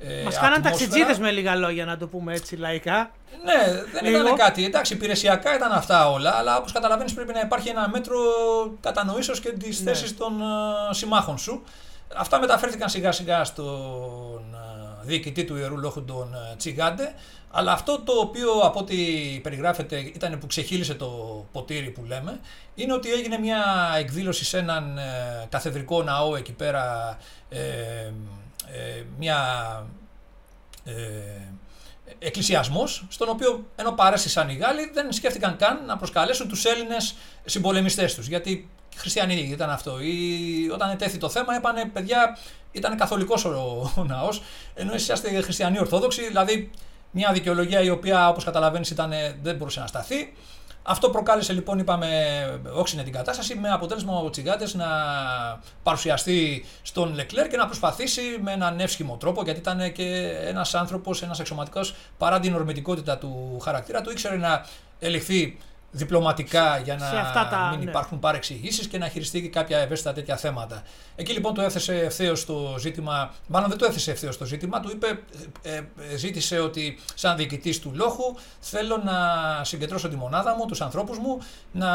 Ε, 0.00 0.22
Μας 0.24 0.38
κάναν 0.38 0.62
ταξιτζίδες 0.62 1.18
με 1.18 1.30
λίγα 1.30 1.54
λόγια, 1.54 1.84
να 1.84 1.96
το 1.96 2.06
πούμε 2.06 2.32
έτσι 2.34 2.56
λαϊκά. 2.56 3.10
Ναι, 3.44 3.82
δεν 3.92 4.14
ήταν 4.14 4.36
κάτι. 4.36 4.64
Εντάξει, 4.64 4.94
υπηρεσιακά 4.94 5.54
ήταν 5.54 5.72
αυτά 5.72 6.10
όλα, 6.10 6.30
αλλά 6.30 6.56
όπως 6.56 6.72
καταλαβαίνεις 6.72 7.14
πρέπει 7.14 7.32
να 7.32 7.40
υπάρχει 7.40 7.68
ένα 7.68 7.88
μέτρο 7.88 8.18
κατανοήσεως 8.80 9.40
και 9.40 9.52
τη 9.52 9.68
ναι. 9.68 9.74
θέση 9.74 10.14
των 10.14 10.40
uh, 10.40 10.94
συμμάχων 10.94 11.38
σου. 11.38 11.62
Αυτά 12.16 12.40
μεταφέρθηκαν 12.40 12.88
σιγά 12.88 13.12
σιγά 13.12 13.44
στον 13.44 14.44
uh, 14.52 14.81
διοικητή 15.04 15.44
του 15.44 15.56
Ιερού 15.56 15.78
Λόγου, 15.78 16.04
τον 16.04 16.34
uh, 16.34 16.56
Τσιγάντε. 16.56 17.14
Αλλά 17.54 17.72
αυτό 17.72 18.00
το 18.00 18.12
οποίο 18.12 18.50
από 18.52 18.78
ό,τι 18.78 18.96
περιγράφεται 19.42 19.98
ήταν 19.98 20.38
που 20.38 20.46
ξεχύλισε 20.46 20.94
το 20.94 21.08
ποτήρι 21.52 21.90
που 21.90 22.04
λέμε, 22.04 22.40
είναι 22.74 22.92
ότι 22.92 23.12
έγινε 23.12 23.38
μια 23.38 23.64
εκδήλωση 23.98 24.44
σε 24.44 24.58
έναν 24.58 24.98
ε, 24.98 25.46
καθεδρικό 25.48 26.02
ναό 26.02 26.36
εκεί 26.36 26.52
πέρα, 26.52 27.16
ε, 27.48 27.58
ε, 27.58 29.02
μια 29.18 29.38
ε, 30.84 30.92
εκκλησιασμός, 32.18 33.06
στον 33.08 33.28
οποίο 33.28 33.64
ενώ 33.76 33.92
παρέστησαν 33.92 34.48
οι 34.48 34.54
Γάλλοι 34.54 34.90
δεν 34.94 35.12
σκέφτηκαν 35.12 35.56
καν 35.56 35.84
να 35.86 35.96
προσκαλέσουν 35.96 36.48
τους 36.48 36.64
Έλληνες 36.64 37.14
συμπολεμιστές 37.44 38.14
τους, 38.14 38.26
γιατί 38.26 38.68
χριστιανοί 38.96 39.34
ήταν 39.34 39.70
αυτό. 39.70 40.00
Ή, 40.00 40.70
όταν 40.72 40.90
ετέθη 40.90 41.18
το 41.18 41.28
θέμα, 41.28 41.56
είπανε 41.56 41.84
παιδιά, 41.84 42.38
ήταν 42.72 42.96
καθολικός 42.96 43.44
ο, 43.44 43.92
ο 43.96 44.04
ναός, 44.04 44.42
ενώ 44.74 44.94
εσείς 44.94 45.08
είστε 45.08 45.40
χριστιανοί 45.40 45.78
ορθόδοξοι, 45.78 46.26
δηλαδή 46.26 46.70
Μια 47.14 47.32
δικαιολογία 47.32 47.80
η 47.80 47.90
οποία, 47.90 48.28
όπως 48.28 48.44
καταλαβαίνεις, 48.44 48.94
δεν 49.42 49.56
μπορούσε 49.56 49.80
να 49.80 49.86
σταθεί. 49.86 50.32
Αυτό 50.82 51.10
προκάλεσε 51.10 51.52
λοιπόν, 51.52 51.78
είπαμε, 51.78 52.08
όξινε 52.74 53.02
την 53.02 53.12
κατάσταση 53.12 53.54
με 53.54 53.70
αποτέλεσμα 53.70 54.18
ο 54.18 54.30
Τσιγκάτες 54.30 54.74
να 54.74 54.86
παρουσιαστεί 55.82 56.64
στον 56.82 57.14
Λεκλέρ 57.14 57.48
και 57.48 57.56
να 57.56 57.66
προσπαθήσει 57.66 58.20
με 58.42 58.52
έναν 58.52 58.80
εύσχυμο 58.80 59.16
τρόπο, 59.16 59.42
γιατί 59.42 59.58
ήταν 59.58 59.92
και 59.92 60.36
ένας 60.44 60.74
άνθρωπος, 60.74 61.22
ένας 61.22 61.40
εξωματικό, 61.40 61.80
παρά 62.18 62.40
την 62.40 62.54
ορμητικότητα 62.54 63.18
του 63.18 63.58
χαρακτήρα 63.62 64.00
του, 64.00 64.10
ήξερε 64.10 64.36
να 64.36 64.66
ελιχθεί 64.98 65.58
διπλωματικά 65.94 66.78
για 66.78 66.96
να 66.96 67.32
τα, 67.50 67.68
μην 67.70 67.84
ναι. 67.84 67.90
υπάρχουν 67.90 68.18
παρεξηγήσεις 68.18 68.86
και 68.86 68.98
να 68.98 69.08
χειριστεί 69.08 69.42
και 69.42 69.48
κάποια 69.48 69.78
ευαίσθητα 69.78 70.12
τέτοια 70.12 70.36
θέματα. 70.36 70.82
Εκεί 71.16 71.32
λοιπόν 71.32 71.54
το 71.54 71.62
έθεσε 71.62 71.98
ευθέως 71.98 72.46
το 72.46 72.74
ζήτημα, 72.78 73.34
μάλλον 73.46 73.68
δεν 73.68 73.78
το 73.78 73.84
έθεσε 73.84 74.10
ευθέως 74.10 74.38
το 74.38 74.44
ζήτημα, 74.44 74.80
του 74.80 74.90
είπε, 74.90 75.06
ε, 75.62 75.76
ε, 75.76 76.16
ζήτησε 76.16 76.58
ότι 76.58 76.98
σαν 77.14 77.36
διοικητής 77.36 77.80
του 77.80 77.92
λόγου 77.94 78.36
θέλω 78.60 78.96
να 79.04 79.14
συγκεντρώσω 79.64 80.08
τη 80.08 80.16
μονάδα 80.16 80.56
μου, 80.56 80.66
τους 80.66 80.80
ανθρώπους 80.80 81.18
μου, 81.18 81.38
να 81.72 81.90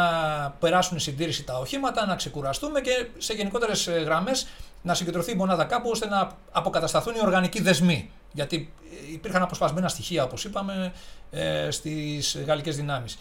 περάσουν 0.59 0.99
συντήρηση 0.99 1.43
τα 1.43 1.57
οχήματα, 1.57 2.05
να 2.05 2.15
ξεκουραστούμε 2.15 2.81
και 2.81 3.07
σε 3.17 3.33
γενικότερες 3.33 3.89
γραμμές 3.89 4.47
να 4.81 4.93
συγκεντρωθεί 4.93 5.31
η 5.31 5.35
μονάδα 5.35 5.63
κάπου 5.63 5.89
ώστε 5.89 6.07
να 6.07 6.31
αποκατασταθούν 6.51 7.15
οι 7.15 7.19
οργανικοί 7.21 7.61
δεσμοί. 7.61 8.11
Γιατί 8.31 8.73
υπήρχαν 9.13 9.41
αποσπασμένα 9.41 9.87
στοιχεία, 9.87 10.23
όπως 10.23 10.43
είπαμε, 10.43 10.93
ε, 11.31 11.71
στις 11.71 12.37
γαλλικές 12.45 12.75
δυνάμεις. 12.75 13.17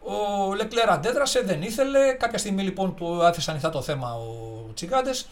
Ο 0.00 0.54
Λεκλέρ 0.54 0.90
αντέδρασε, 0.90 1.40
δεν 1.40 1.62
ήθελε. 1.62 2.12
Κάποια 2.12 2.38
στιγμή 2.38 2.62
λοιπόν 2.62 2.94
του 2.94 3.24
άφησε 3.24 3.50
ανοιχτά 3.50 3.70
το 3.70 3.82
θέμα 3.82 4.14
ο 4.14 4.72
Τσιγκάντες. 4.74 5.26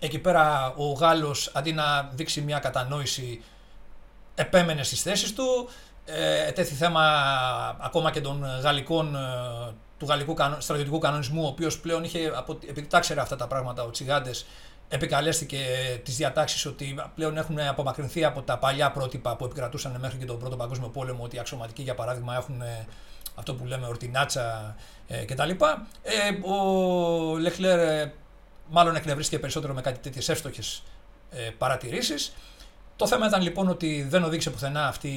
Εκεί 0.00 0.18
πέρα 0.18 0.74
ο 0.76 0.92
Γάλλος 0.92 1.50
αντί 1.54 1.72
να 1.72 2.10
δείξει 2.12 2.40
μια 2.40 2.58
κατανόηση 2.58 3.42
επέμενε 4.34 4.82
στις 4.82 5.02
θέσεις 5.02 5.34
του. 5.34 5.68
Ε, 6.04 6.46
ετέθη 6.46 6.74
θέμα 6.74 7.02
ακόμα 7.80 8.10
και 8.10 8.20
των 8.20 8.44
γαλλικών, 8.62 9.14
ε, 9.14 9.18
του 9.98 10.06
γαλλικού 10.06 10.36
στρατιωτικού 10.58 10.98
κανονισμού, 10.98 11.44
ο 11.44 11.46
οποίος 11.46 11.80
πλέον 11.80 12.04
είχε, 12.04 12.32
επειδή 12.68 12.86
τα 12.86 13.00
ξέρει 13.00 13.20
αυτά 13.20 13.36
τα 13.36 13.46
πράγματα 13.46 13.82
ο 13.82 13.90
Τσιγάντες, 13.90 14.46
επικαλέστηκε 14.88 15.58
τις 16.04 16.16
διατάξεις 16.16 16.66
ότι 16.66 17.02
πλέον 17.14 17.36
έχουν 17.36 17.60
απομακρυνθεί 17.60 18.24
από 18.24 18.42
τα 18.42 18.58
παλιά 18.58 18.90
πρότυπα 18.90 19.36
που 19.36 19.44
επικρατούσαν 19.44 19.96
μέχρι 20.00 20.18
και 20.18 20.24
τον 20.24 20.38
Πρώτο 20.38 20.56
Παγκόσμιο 20.56 20.88
Πόλεμο, 20.88 21.24
ότι 21.24 21.36
οι 21.36 21.38
αξιωματικοί 21.38 21.82
για 21.82 21.94
παράδειγμα 21.94 22.36
έχουν 22.36 22.62
αυτό 23.34 23.54
που 23.54 23.64
λέμε 23.64 23.86
ορτινάτσα 23.86 24.76
ε, 25.08 25.24
κτλ. 25.24 25.50
Ε, 26.02 26.48
ο 26.50 27.38
Λεχλέρ 27.38 27.78
ε, 27.78 28.12
μάλλον 28.68 28.96
εκνευρίστηκε 28.96 29.38
περισσότερο 29.38 29.74
με 29.74 29.80
κάτι 29.80 29.98
τέτοιες 29.98 30.28
εύστοχες 30.28 30.82
ε, 31.30 31.50
παρατηρήσεις. 31.58 32.32
Το 32.96 33.06
θέμα 33.06 33.26
ήταν 33.26 33.42
λοιπόν 33.42 33.68
ότι 33.68 34.06
δεν 34.08 34.24
οδήγησε 34.24 34.50
πουθενά 34.50 34.86
αυτή 34.88 35.08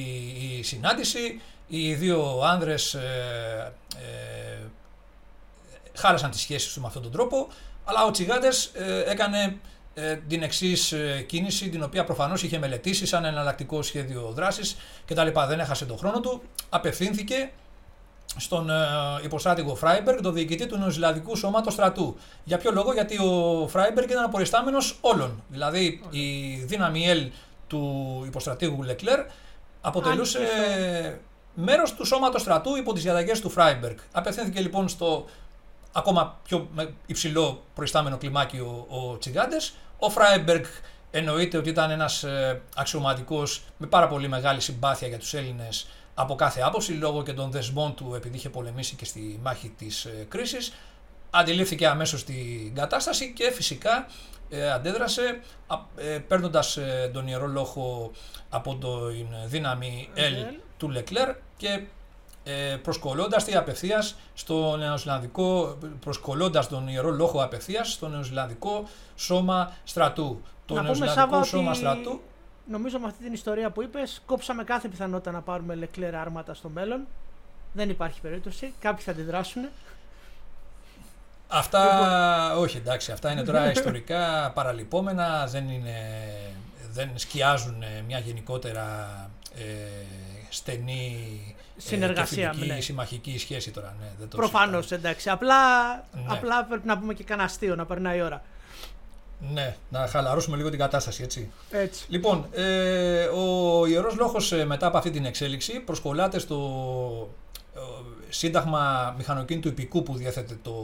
η 0.58 0.62
συνάντηση. 0.62 1.40
Οι 1.66 1.94
δύο 1.94 2.40
άνδρες 2.44 2.94
ε, 2.94 3.72
ε, 3.96 4.58
χάλασαν 5.94 6.30
τις 6.30 6.40
σχέσεις 6.40 6.66
τους 6.66 6.78
με 6.78 6.86
αυτόν 6.86 7.02
τον 7.02 7.12
τρόπο, 7.12 7.48
αλλά 7.84 8.04
ο 8.04 8.10
Τσιγάντες 8.10 8.70
ε, 8.74 9.10
έκανε 9.10 9.56
την 10.28 10.42
εξής 10.42 10.94
κίνηση, 11.26 11.68
την 11.68 11.82
οποία 11.82 12.04
προφανώς 12.04 12.42
είχε 12.42 12.58
μελετήσει 12.58 13.06
σαν 13.06 13.24
εναλλακτικό 13.24 13.82
σχέδιο 13.82 14.32
δράσης 14.34 14.76
κτλ. 15.06 15.28
Δεν 15.48 15.60
έχασε 15.60 15.84
τον 15.86 15.98
χρόνο 15.98 16.20
του, 16.20 16.42
απευθύνθηκε 16.68 17.50
στον 18.36 18.70
ε, 18.70 18.74
υποστράτηγο 19.22 19.74
Φράιμπεργκ, 19.74 20.20
τον 20.20 20.34
διοικητή 20.34 20.66
του 20.66 20.76
Νεοζηλανδικού 20.78 21.36
Σώματος 21.36 21.72
Στρατού. 21.72 22.16
Για 22.44 22.58
ποιο 22.58 22.72
λόγο, 22.72 22.92
γιατί 22.92 23.18
ο 23.18 23.66
Φράιμπεργκ 23.68 24.10
ήταν 24.10 24.24
ο 24.24 24.28
προϊστάμενος 24.28 24.78
όλων. 25.00 25.42
Δηλαδή 25.48 26.02
η 26.10 26.54
δύναμη 26.54 27.06
L 27.08 27.30
του 27.66 28.22
υποστρατήγου 28.26 28.82
Λεκλέρ 28.82 29.20
αποτελούσε 29.80 30.40
μέρος 31.54 31.94
του 31.94 32.04
σώματος 32.04 32.40
στρατού 32.40 32.76
υπό 32.76 32.92
τις 32.92 33.02
διαταγές 33.02 33.40
του 33.40 33.50
Φράιμπεργκ. 33.50 33.96
Απευθύνθηκε 34.12 34.60
λοιπόν 34.60 34.88
στο 34.88 35.24
ακόμα 35.92 36.38
πιο 36.44 36.68
υψηλό 37.06 37.62
προϊστάμενο 37.74 38.16
κλιμάκι 38.16 38.56
ο, 38.56 38.86
ο 38.88 39.18
Τσιγκάντες. 39.18 39.74
Ο 39.98 40.10
Φράιμπεργκ 40.10 40.64
εννοείται 41.10 41.56
ότι 41.56 41.68
ήταν 41.68 41.90
ένας 41.90 42.22
ε, 42.22 42.60
αξιωματικός 42.76 43.62
με 43.76 43.86
πάρα 43.86 44.08
πολύ 44.08 44.28
μεγάλη 44.28 44.60
συμπάθεια 44.60 45.08
για 45.08 45.18
τους 45.18 45.34
Έλληνες 45.34 45.86
από 46.14 46.34
κάθε 46.34 46.60
άποψη 46.60 46.92
λόγω 46.92 47.22
και 47.22 47.32
των 47.32 47.50
δεσμών 47.50 47.94
του 47.94 48.12
επειδή 48.14 48.36
είχε 48.36 48.48
πολεμήσει 48.48 48.94
και 48.94 49.04
στη 49.04 49.40
μάχη 49.42 49.68
της 49.68 50.04
ε, 50.04 50.26
κρίσης 50.28 50.72
αντιλήφθηκε 51.30 51.86
αμέσως 51.86 52.24
την 52.24 52.74
κατάσταση 52.74 53.32
και 53.32 53.50
φυσικά 53.50 54.06
ε, 54.48 54.70
αντέδρασε 54.70 55.40
ε, 55.96 56.18
παίρνοντας 56.18 56.76
ε, 56.76 57.10
τον 57.12 57.26
ιερό 57.26 57.46
λόγο 57.46 58.10
από 58.48 58.74
την 58.74 59.26
δύναμη 59.46 60.08
L 60.16 60.54
του 60.76 60.90
Λεκλέρ 60.90 61.34
και 61.56 61.82
ε, 62.44 62.76
προσκολώντας 62.82 63.44
τη 63.44 63.54
απευθείας 63.54 64.16
στο 64.34 64.76
νεοζηλανδικό, 64.76 65.78
προσκολώντας 66.00 66.68
τον 66.68 66.88
ιερό 66.88 67.10
λόγο 67.10 67.42
απευθείας 67.42 67.92
στο 67.92 68.08
νεοζηλανδικό 68.08 68.88
σώμα 69.16 69.72
στρατού. 69.84 70.42
Το 70.66 70.82
νεοζηλανδικό 70.82 71.44
σώμα 71.44 71.74
στρατού 71.74 72.20
νομίζω 72.66 72.98
με 72.98 73.06
αυτή 73.06 73.24
την 73.24 73.32
ιστορία 73.32 73.70
που 73.70 73.82
είπες, 73.82 74.22
κόψαμε 74.26 74.64
κάθε 74.64 74.88
πιθανότητα 74.88 75.30
να 75.30 75.40
πάρουμε 75.40 75.74
λεκλέρα 75.74 76.20
άρματα 76.20 76.54
στο 76.54 76.68
μέλλον. 76.68 77.06
Δεν 77.72 77.90
υπάρχει 77.90 78.20
περίπτωση. 78.20 78.72
Κάποιοι 78.80 79.04
θα 79.04 79.10
αντιδράσουν. 79.10 79.62
Αυτά, 81.48 81.84
λοιπόν. 81.84 82.62
όχι 82.62 82.76
εντάξει, 82.76 83.12
αυτά 83.12 83.32
είναι 83.32 83.42
τώρα 83.42 83.70
ιστορικά 83.78 84.52
παραλυπόμενα, 84.54 85.46
δεν, 85.46 85.68
είναι, 85.68 85.96
δεν 86.92 87.10
σκιάζουν 87.14 87.84
μια 88.06 88.18
γενικότερα 88.18 89.08
ε, 89.54 89.62
στενή 90.48 91.54
ε, 91.76 91.80
συνεργασία 91.80 92.54
και 92.58 92.64
ναι. 92.64 92.80
συμμαχική 92.80 93.38
σχέση 93.38 93.70
τώρα. 93.70 93.96
Ναι, 94.00 94.26
Προφανώς, 94.26 94.92
εντάξει. 94.92 95.30
Απλά, 95.30 95.94
ναι. 95.94 96.24
απλά 96.26 96.64
πρέπει 96.64 96.86
να 96.86 96.98
πούμε 96.98 97.14
και 97.14 97.24
κανένα 97.24 97.48
αστείο, 97.48 97.74
να 97.74 97.86
περνάει 97.86 98.18
η 98.18 98.22
ώρα. 98.22 98.42
Ναι, 99.52 99.76
να 99.90 100.06
χαλαρώσουμε 100.06 100.56
λίγο 100.56 100.70
την 100.70 100.78
κατάσταση, 100.78 101.22
έτσι. 101.22 101.50
έτσι. 101.70 102.04
Λοιπόν, 102.08 102.46
ε, 102.52 103.24
ο 103.24 103.86
Ιερός 103.86 104.16
Λόγος 104.16 104.52
ε, 104.52 104.64
μετά 104.64 104.86
από 104.86 104.96
αυτή 104.96 105.10
την 105.10 105.24
εξέλιξη 105.24 105.80
προσκολάται 105.80 106.38
στο 106.38 107.34
ε, 107.74 107.80
Σύνταγμα 108.28 109.14
Μηχανοκίνητου 109.16 109.68
Υπηκού 109.68 110.02
που 110.02 110.16
διέθετε 110.16 110.58
το 110.62 110.74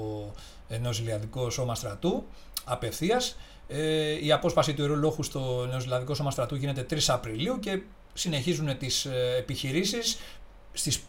Νεοζηλιαδικό 0.80 1.51
Σώμα 1.51 1.74
Στρατού 1.74 2.24
απευθείας. 2.64 3.36
Ε, 3.68 4.24
η 4.24 4.32
απόσπαση 4.32 4.74
του 4.74 4.82
Ιερού 4.82 4.96
Λόγου 4.96 5.22
στο 5.22 5.66
Νεοζηλιαδικό 5.70 6.14
Σώμα 6.14 6.30
Στρατού 6.30 6.55
γίνεται 6.55 6.86
3 6.90 6.98
Απριλίου 7.07 7.59
και 7.59 7.80
συνεχίζουν 8.14 8.78
τις 8.78 9.05
ε, 9.05 9.34
επιχειρήσεις. 9.38 10.18
Στις 10.72 10.96
ε, 10.96 11.01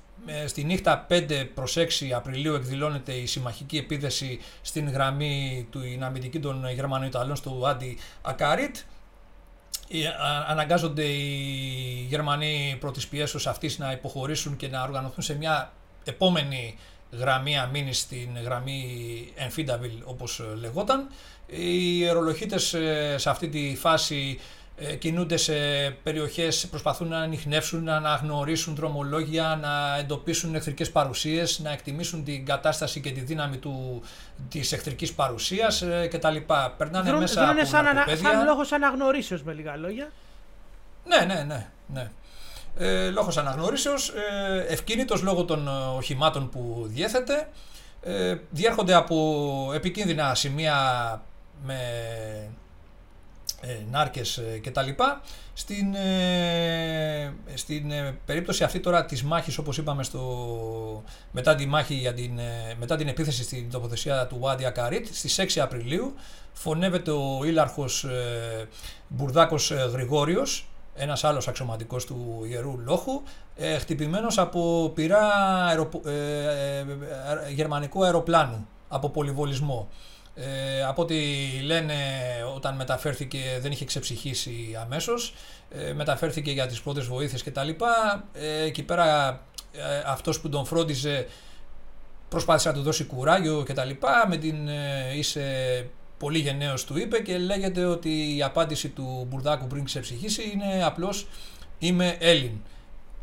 στη 0.45 0.63
νύχτα 0.63 1.07
5 1.09 1.47
προς 1.53 1.77
6 1.77 1.85
Απριλίου 2.15 2.53
εκδηλώνεται 2.53 3.13
η 3.13 3.25
συμμαχική 3.25 3.77
επίδεση 3.77 4.39
στην 4.61 4.89
γραμμή 4.89 5.67
του 5.69 5.79
αμυντική 5.99 6.39
των 6.39 6.71
Γερμανοϊταλών 6.73 7.35
στο 7.35 7.61
Άντι 7.65 7.97
Ακάριτ. 8.21 8.75
Ε, 9.93 9.97
αναγκάζονται 10.47 11.03
οι 11.03 12.05
Γερμανοί 12.09 12.77
πρώτης 12.79 13.07
πιέσεως 13.07 13.47
αυτής 13.47 13.77
να 13.77 13.91
υποχωρήσουν 13.91 14.55
και 14.55 14.67
να 14.67 14.83
οργανωθούν 14.83 15.23
σε 15.23 15.37
μια 15.37 15.71
επόμενη 16.03 16.77
γραμμή 17.11 17.57
αμήνης 17.57 17.99
στην 17.99 18.29
γραμμή 18.43 18.83
Enfidaville 19.37 20.03
όπως 20.03 20.41
λεγόταν. 20.59 21.09
Οι 21.47 22.03
αερολοχίτες 22.05 22.73
ε, 22.73 23.15
σε 23.17 23.29
αυτή 23.29 23.47
τη 23.47 23.75
φάση 23.75 24.39
ε, 24.39 24.60
κινούνται 24.99 25.37
σε 25.37 25.53
περιοχές, 26.03 26.67
προσπαθούν 26.67 27.07
να 27.07 27.17
ανοιχνεύσουν, 27.17 27.83
να 27.83 27.95
αναγνωρίσουν 27.95 28.75
δρομολόγια, 28.75 29.59
να 29.61 29.97
εντοπίσουν 29.97 30.55
εχθρικές 30.55 30.91
παρουσίες, 30.91 31.59
να 31.59 31.71
εκτιμήσουν 31.71 32.23
την 32.23 32.45
κατάσταση 32.45 33.01
και 33.01 33.11
τη 33.11 33.19
δύναμη 33.19 33.57
του, 33.57 34.01
της 34.49 34.71
εχθρικής 34.71 35.13
παρουσίας 35.13 35.81
ε, 35.81 36.07
κτλ. 36.11 36.37
Περνάνε 36.77 37.09
Δρούν, 37.09 37.19
μέσα 37.19 37.49
από 37.49 37.65
σαν, 37.65 37.87
ανα, 37.87 38.05
σαν 38.07 38.45
λόγος 38.45 38.71
αναγνωρίσεως 38.71 39.43
με 39.43 39.53
λίγα 39.53 39.75
λόγια. 39.75 40.11
Ναι, 41.05 41.33
ναι, 41.33 41.43
ναι. 41.43 41.67
ναι. 41.87 42.11
Ε, 42.77 43.09
λόγος 43.09 43.37
αναγνωρίσεως, 43.37 44.09
ε, 44.09 44.65
ευκίνητος 44.67 45.21
λόγω 45.21 45.45
των 45.45 45.67
οχημάτων 45.95 46.49
που 46.49 46.83
διέθετε, 46.87 47.49
ε, 48.01 48.35
διέρχονται 48.49 48.93
από 48.93 49.71
επικίνδυνα 49.73 50.35
σημεία 50.35 50.75
με 51.63 51.79
ε, 53.61 53.77
νάρκες 53.91 54.37
ε, 54.37 54.59
κτλ. 54.63 54.89
Στην, 55.53 55.93
ε, 55.95 57.33
στην 57.53 57.91
ε, 57.91 58.17
περίπτωση 58.25 58.63
αυτή 58.63 58.79
τώρα 58.79 59.05
της 59.05 59.23
μάχης 59.23 59.57
όπως 59.57 59.77
είπαμε 59.77 60.03
στο, 60.03 61.03
μετά, 61.31 61.55
τη 61.55 61.65
μάχη 61.65 61.93
για 61.93 62.13
την, 62.13 62.39
μετά 62.79 62.95
την 62.95 63.07
επίθεση 63.07 63.43
στην 63.43 63.71
τοποθεσία 63.71 64.27
του 64.27 64.39
Βάντι 64.39 64.65
Ακαρίτ 64.65 65.07
στις 65.11 65.39
6 65.55 65.59
Απριλίου 65.59 66.13
φωνεύεται 66.53 67.11
ο 67.11 67.39
ήλαρχος 67.45 68.03
ε, 68.03 68.67
Μπουρδάκος 69.07 69.71
Γρηγόριος 69.71 70.65
ένας 70.95 71.23
άλλος 71.23 71.47
αξιωματικός 71.47 72.05
του 72.05 72.45
Ιερού 72.49 72.79
Λόχου 72.79 73.21
ε, 73.55 73.77
χτυπημένος 73.77 74.37
από 74.37 74.91
πυρά 74.95 75.27
αεροπο, 75.67 76.01
γερμανικού 77.53 78.03
αεροπλάνου 78.03 78.67
από 78.87 79.09
πολυβολισμό. 79.09 79.89
Ε, 80.41 80.83
από 80.83 81.01
ό,τι 81.01 81.15
λένε 81.63 81.95
όταν 82.55 82.75
μεταφέρθηκε 82.75 83.39
δεν 83.61 83.71
είχε 83.71 83.85
ξεψυχήσει 83.85 84.77
αμέσως, 84.81 85.33
ε, 85.69 85.93
μεταφέρθηκε 85.93 86.51
για 86.51 86.67
τις 86.67 86.81
πρώτες 86.81 87.05
βοήθειες 87.05 87.43
κτλ. 87.43 87.69
Ε, 88.33 88.63
εκεί 88.63 88.83
πέρα 88.83 89.29
ε, 89.71 90.01
αυτός 90.05 90.41
που 90.41 90.49
τον 90.49 90.65
φρόντιζε 90.65 91.27
προσπάθησε 92.29 92.69
να 92.69 92.73
του 92.73 92.81
δώσει 92.81 93.03
κουράγιο 93.03 93.63
κτλ. 93.63 93.89
Με 94.27 94.37
την 94.37 94.67
ε, 94.67 95.17
είσαι 95.17 95.85
πολύ 96.17 96.39
γενναίος 96.39 96.85
του 96.85 96.97
είπε 96.97 97.19
και 97.19 97.37
λέγεται 97.37 97.85
ότι 97.85 98.35
η 98.35 98.43
απάντηση 98.43 98.89
του 98.89 99.27
Μπουρδάκου 99.29 99.67
πριν 99.67 99.83
ξεψυχήσει 99.83 100.51
είναι 100.53 100.83
απλώς 100.83 101.27
είμαι 101.79 102.17
Έλλην. 102.19 102.61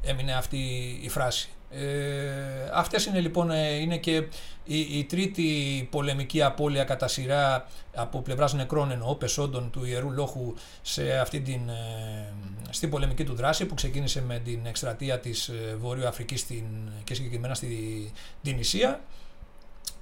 Έμεινε 0.03 0.35
αυτή 0.35 0.59
η 1.03 1.09
φράση. 1.09 1.49
Ε, 1.71 2.71
αυτές 2.73 3.07
είναι 3.07 3.21
λοιπόν 3.21 3.51
ε, 3.51 3.75
είναι 3.75 3.97
και 3.97 4.23
η, 4.64 5.05
τρίτη 5.05 5.89
πολεμική 5.91 6.43
απώλεια 6.43 6.85
κατά 6.85 7.09
σειρά 7.09 7.66
από 7.95 8.21
πλευράς 8.21 8.55
νεκρών 8.55 8.91
εννοώ 8.91 9.14
πεσόντων 9.14 9.71
του 9.71 9.85
Ιερού 9.85 10.11
Λόχου 10.11 10.55
σε 10.83 11.19
αυτή 11.19 11.41
την 11.41 11.69
ε, 11.69 12.33
στην 12.71 12.91
πολεμική 12.91 13.25
του 13.25 13.35
δράση 13.35 13.66
που 13.66 13.75
ξεκίνησε 13.75 14.23
με 14.23 14.39
την 14.39 14.66
εκστρατεία 14.66 15.19
της 15.19 15.49
ε, 15.49 15.77
Βορείου 15.79 16.07
Αφρικής 16.07 16.41
στην, 16.41 16.64
και 17.05 17.14
συγκεκριμένα 17.14 17.55
στη 17.55 18.12
την 18.43 18.59
Ισία 18.59 19.01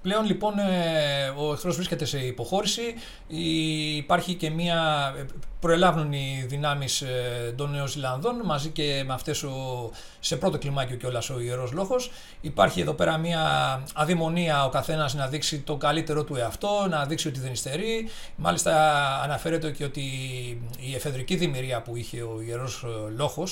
Πλέον 0.06 0.24
λοιπόν 0.24 0.58
ε, 0.58 1.32
ο 1.36 1.52
εχθρός 1.52 1.74
βρίσκεται 1.74 2.04
σε 2.04 2.18
υποχώρηση. 2.18 2.94
Υπάρχει 3.96 4.34
και 4.34 4.50
μια. 4.50 5.12
Ε, 5.18 5.24
προελάβουν 5.60 6.12
οι 6.12 6.44
δυνάμεις 6.48 7.00
ε, 7.00 7.54
των 7.56 7.70
Νεοζηλανδών 7.70 8.40
μαζί 8.44 8.68
και 8.68 9.02
με 9.06 9.12
αυτές 9.12 9.44
σε 10.20 10.36
πρώτο 10.36 10.58
κλιμάκιο 10.58 10.96
κιόλας 10.96 11.30
ο 11.30 11.40
ιερός 11.40 11.72
λόγο. 11.72 11.96
Υπάρχει 12.40 12.80
εδώ 12.80 12.92
πέρα 12.92 13.16
μια 13.16 13.42
αδημονία 13.94 14.64
ο 14.64 14.68
καθένας 14.68 15.14
να 15.14 15.26
δείξει 15.26 15.60
το 15.60 15.76
καλύτερο 15.76 16.24
του 16.24 16.36
εαυτό, 16.36 16.86
να 16.90 17.04
δείξει 17.06 17.28
ότι 17.28 17.40
δεν 17.40 17.52
υστερεί. 17.52 18.08
Μάλιστα 18.36 18.74
αναφέρεται 19.22 19.70
και 19.70 19.84
ότι 19.84 20.00
η 20.80 20.94
εφεδρική 20.94 21.36
δημιουργία 21.36 21.82
που 21.82 21.96
είχε 21.96 22.22
ο 22.22 22.42
ιερός 22.46 22.84
λόγο 23.16 23.44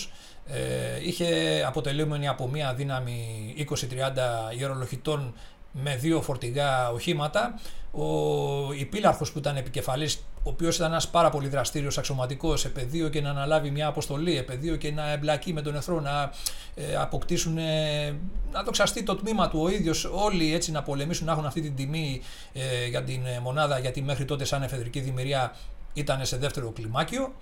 είχε 1.02 1.26
αποτελούμενη 1.66 2.28
από 2.28 2.48
μια 2.48 2.74
δύναμη 2.74 3.54
20-30 3.58 4.56
ιερολογητών 4.58 5.34
με 5.82 5.96
δύο 5.96 6.22
φορτηγά 6.22 6.90
οχήματα. 6.90 7.60
Ο 7.96 8.72
υπήλαρχος 8.72 9.32
που 9.32 9.38
ήταν 9.38 9.56
επικεφαλής, 9.56 10.16
ο 10.16 10.50
οποίος 10.50 10.76
ήταν 10.76 10.90
ένας 10.90 11.08
πάρα 11.08 11.30
πολύ 11.30 11.48
δραστήριος 11.48 11.98
αξιωματικός 11.98 12.60
σε 12.60 12.68
πεδίο 12.68 13.08
και 13.08 13.20
να 13.20 13.30
αναλάβει 13.30 13.70
μια 13.70 13.86
αποστολή, 13.86 14.42
πεδίο 14.42 14.76
και 14.76 14.92
να 14.92 15.12
εμπλακεί 15.12 15.52
με 15.52 15.62
τον 15.62 15.76
εχθρό, 15.76 16.00
να 16.00 16.32
ε, 16.74 16.96
αποκτήσουν, 16.96 17.58
ε, 17.58 18.18
να 18.52 18.64
το 18.64 18.70
ξαστεί 18.70 19.02
το 19.02 19.16
τμήμα 19.16 19.48
του 19.48 19.60
ο 19.60 19.68
ίδιος, 19.68 20.04
όλοι 20.04 20.54
έτσι 20.54 20.70
να 20.70 20.82
πολεμήσουν, 20.82 21.26
να 21.26 21.32
έχουν 21.32 21.46
αυτή 21.46 21.60
την 21.60 21.76
τιμή 21.76 22.20
ε, 22.52 22.86
για 22.86 23.02
την 23.02 23.20
μονάδα, 23.42 23.78
γιατί 23.78 24.02
μέχρι 24.02 24.24
τότε 24.24 24.44
σαν 24.44 24.62
εφεδρική 24.62 25.00
δημιουργία 25.00 25.56
ήταν 25.92 26.26
σε 26.26 26.36
δεύτερο 26.36 26.70
κλιμάκιο. 26.70 27.32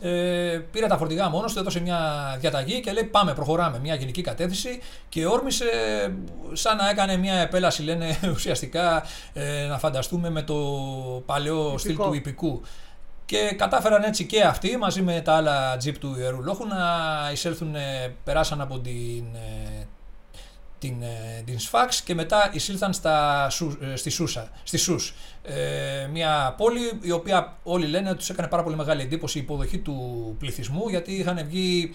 Ε, 0.00 0.60
πήρε 0.70 0.86
τα 0.86 0.96
φορτηγά 0.96 1.28
μόνος 1.28 1.52
του, 1.52 1.58
έδωσε 1.58 1.80
μια 1.80 2.00
διαταγή 2.40 2.80
και 2.80 2.92
λέει: 2.92 3.04
Πάμε, 3.04 3.34
προχωράμε. 3.34 3.78
Μια 3.78 3.94
γενική 3.94 4.22
κατεύθυνση 4.22 4.80
και 5.08 5.26
όρμησε 5.26 5.64
σαν 6.52 6.76
να 6.76 6.90
έκανε 6.90 7.16
μια 7.16 7.34
επέλαση, 7.34 7.82
λένε 7.82 8.18
ουσιαστικά 8.34 9.04
ε, 9.32 9.66
να 9.66 9.78
φανταστούμε 9.78 10.30
με 10.30 10.42
το 10.42 10.56
παλαιό 11.26 11.78
στυλ 11.78 11.96
του 11.96 12.14
υπηκού. 12.14 12.60
Και 13.26 13.54
κατάφεραν 13.56 14.02
έτσι 14.02 14.26
και 14.26 14.42
αυτοί 14.42 14.76
μαζί 14.76 15.02
με 15.02 15.20
τα 15.20 15.36
άλλα 15.36 15.76
τζιπ 15.76 15.98
του 15.98 16.14
Ιερού 16.18 16.42
Λόχου 16.42 16.66
να 16.66 16.76
εισέλθουν, 17.32 17.74
περάσαν 18.24 18.60
από 18.60 18.78
την 18.78 19.24
ε, 19.34 19.86
την, 20.80 21.02
ε, 21.02 21.42
την 21.44 21.58
Σφάξ 21.58 22.02
και 22.02 22.14
μετά 22.14 22.50
εισήλθαν 22.52 22.92
στα, 22.92 23.46
ε, 23.80 23.96
στη, 23.96 24.10
Σούσα, 24.10 24.48
στη 24.62 24.76
Σούς. 24.76 25.14
Ε, 25.42 26.08
μια 26.12 26.54
πόλη 26.56 26.80
η 27.02 27.10
οποία 27.10 27.56
όλοι 27.62 27.86
λένε 27.86 28.08
ότι 28.08 28.18
τους 28.18 28.30
έκανε 28.30 28.48
πάρα 28.48 28.62
πολύ 28.62 28.76
μεγάλη 28.76 29.02
εντύπωση 29.02 29.38
η 29.38 29.40
υποδοχή 29.40 29.78
του 29.78 30.36
πληθυσμού 30.38 30.88
γιατί 30.88 31.12
είχαν 31.12 31.46
βγει 31.46 31.94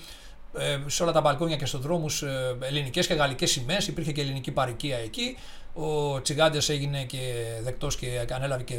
ε, 0.57 0.79
σε 0.85 1.03
όλα 1.03 1.11
τα 1.11 1.21
μπαλκόνια 1.21 1.55
και 1.55 1.65
στους 1.65 1.81
δρόμους 1.81 2.21
ε, 2.21 2.57
ελληνικές 2.61 3.07
και 3.07 3.13
γαλλικές 3.13 3.51
σημαίες, 3.51 3.87
υπήρχε 3.87 4.11
και 4.11 4.21
ελληνική 4.21 4.51
παροικία 4.51 4.97
εκεί. 4.97 5.37
Ο 5.73 6.21
Τσιγάντες 6.21 6.69
έγινε 6.69 7.03
και 7.03 7.19
δεκτός 7.63 7.95
και 7.95 8.25
ανέλαβε 8.31 8.63
και 8.63 8.75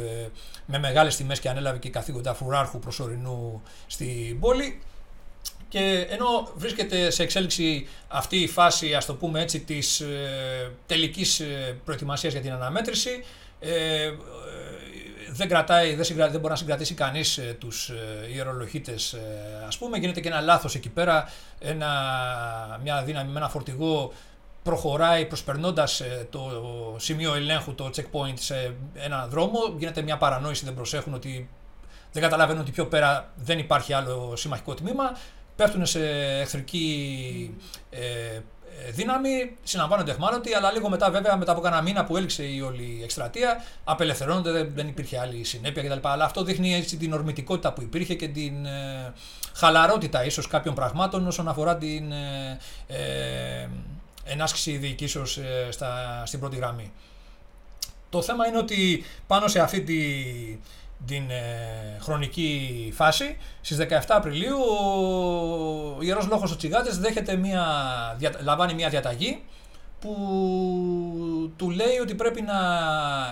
με 0.65 0.79
μεγάλες 0.79 1.15
τιμές 1.15 1.39
και 1.39 1.49
ανέλαβε 1.49 1.77
και 1.77 1.89
καθήκοντα 1.89 2.33
φουράρχου 2.33 2.79
προσωρινού 2.79 3.61
στην 3.87 4.39
πόλη. 4.39 4.81
Και 5.69 6.07
ενώ 6.09 6.51
βρίσκεται 6.55 7.09
σε 7.09 7.23
εξέλιξη 7.23 7.87
αυτή 8.07 8.37
η 8.37 8.47
φάση, 8.47 8.93
ας 8.93 9.05
το 9.05 9.15
πούμε 9.15 9.41
έτσι, 9.41 9.59
της 9.59 9.99
ε, 9.99 10.71
τελικής 10.85 11.39
ε, 11.39 11.77
προετοιμασίας 11.85 12.33
για 12.33 12.41
την 12.41 12.51
αναμέτρηση, 12.51 13.23
ε, 13.59 14.11
δεν, 15.31 15.47
κρατάει, 15.47 15.95
δεν, 15.95 16.15
δεν 16.15 16.31
μπορεί 16.31 16.49
να 16.49 16.55
συγκρατήσει 16.55 16.93
κανείς 16.93 17.37
ε, 17.37 17.55
τους 17.59 17.89
ε, 17.89 18.33
ιερολογίτες, 18.33 19.13
ε, 19.13 19.63
ας 19.67 19.77
πούμε. 19.77 19.97
Γίνεται 19.97 20.19
και 20.19 20.27
ένα 20.27 20.41
λάθος 20.41 20.75
εκεί 20.75 20.89
πέρα, 20.89 21.29
ένα, 21.59 21.89
μια 22.83 23.03
δύναμη 23.03 23.31
με 23.31 23.37
ένα 23.37 23.49
φορτηγό 23.49 24.13
προχωράει 24.63 25.25
προσπερνώντας 25.25 25.99
ε, 25.99 26.27
το 26.29 26.41
σημείο 26.97 27.33
ελέγχου, 27.33 27.75
το 27.75 27.89
checkpoint 27.95 28.33
σε 28.39 28.75
έναν 28.93 29.29
δρόμο. 29.29 29.59
Γίνεται 29.77 30.01
μια 30.01 30.17
παρανόηση, 30.17 30.65
δεν 30.65 30.73
προσέχουν 30.73 31.13
ότι 31.13 31.49
δεν 32.11 32.21
καταλαβαίνουν 32.21 32.61
ότι 32.61 32.71
πιο 32.71 32.85
πέρα 32.85 33.31
δεν 33.35 33.59
υπάρχει 33.59 33.93
άλλο 33.93 34.35
συμμαχικό 34.35 34.73
τμήμα 34.73 35.11
πέφτουν 35.57 35.85
σε 35.85 35.99
εχθρική 36.39 37.55
ε, 37.89 38.05
ε 38.05 38.41
δύναμη, 38.91 39.55
συναμβάνονται 39.63 40.11
εχμάλωτοι, 40.11 40.53
αλλά 40.53 40.71
λίγο 40.71 40.89
μετά, 40.89 41.11
βέβαια, 41.11 41.37
μετά 41.37 41.51
από 41.51 41.61
κανένα 41.61 41.81
μήνα 41.81 42.03
που 42.05 42.17
έληξε 42.17 42.43
η 42.43 42.61
όλη 42.61 42.99
εκστρατεία, 43.03 43.63
απελευθερώνονται, 43.83 44.51
δεν, 44.51 44.71
δεν 44.75 44.87
υπήρχε 44.87 45.19
άλλη 45.19 45.43
συνέπεια 45.43 45.83
κτλ. 45.83 46.07
Αλλά 46.07 46.25
αυτό 46.25 46.43
δείχνει 46.43 46.75
έτσι 46.75 46.97
την 46.97 47.13
ορμητικότητα 47.13 47.73
που 47.73 47.81
υπήρχε 47.81 48.15
και 48.15 48.27
την 48.27 48.65
ε, 48.65 49.13
χαλαρότητα 49.53 50.25
ίσως 50.25 50.47
κάποιων 50.47 50.75
πραγμάτων 50.75 51.27
όσον 51.27 51.47
αφορά 51.47 51.77
την 51.77 52.11
ε, 52.11 52.59
ε 52.87 53.67
ενάσκηση 54.29 54.77
διοικήσεως 54.77 55.37
ε, 55.37 55.69
στην 56.23 56.39
πρώτη 56.39 56.55
γραμμή. 56.55 56.91
Το 58.09 58.21
θέμα 58.21 58.47
είναι 58.47 58.57
ότι 58.57 59.03
πάνω 59.27 59.47
σε 59.47 59.59
αυτή 59.59 59.81
τη 59.81 59.99
την 61.05 61.29
ε, 61.29 61.97
χρονική 61.99 62.91
φάση. 62.95 63.37
Στις 63.61 63.77
17 63.77 63.99
Απριλίου 64.07 64.57
ο 65.97 66.01
Ιερός 66.01 66.27
Λόγος 66.27 66.51
ο 66.51 66.55
Τσιγάτες 66.55 66.97
δέχεται 66.97 67.35
μια, 67.35 67.65
λαμβάνει 68.43 68.73
μια 68.73 68.89
διαταγή 68.89 69.41
που 69.99 71.53
του 71.55 71.69
λέει 71.69 71.97
ότι 72.01 72.15
πρέπει 72.15 72.41
να 72.41 72.59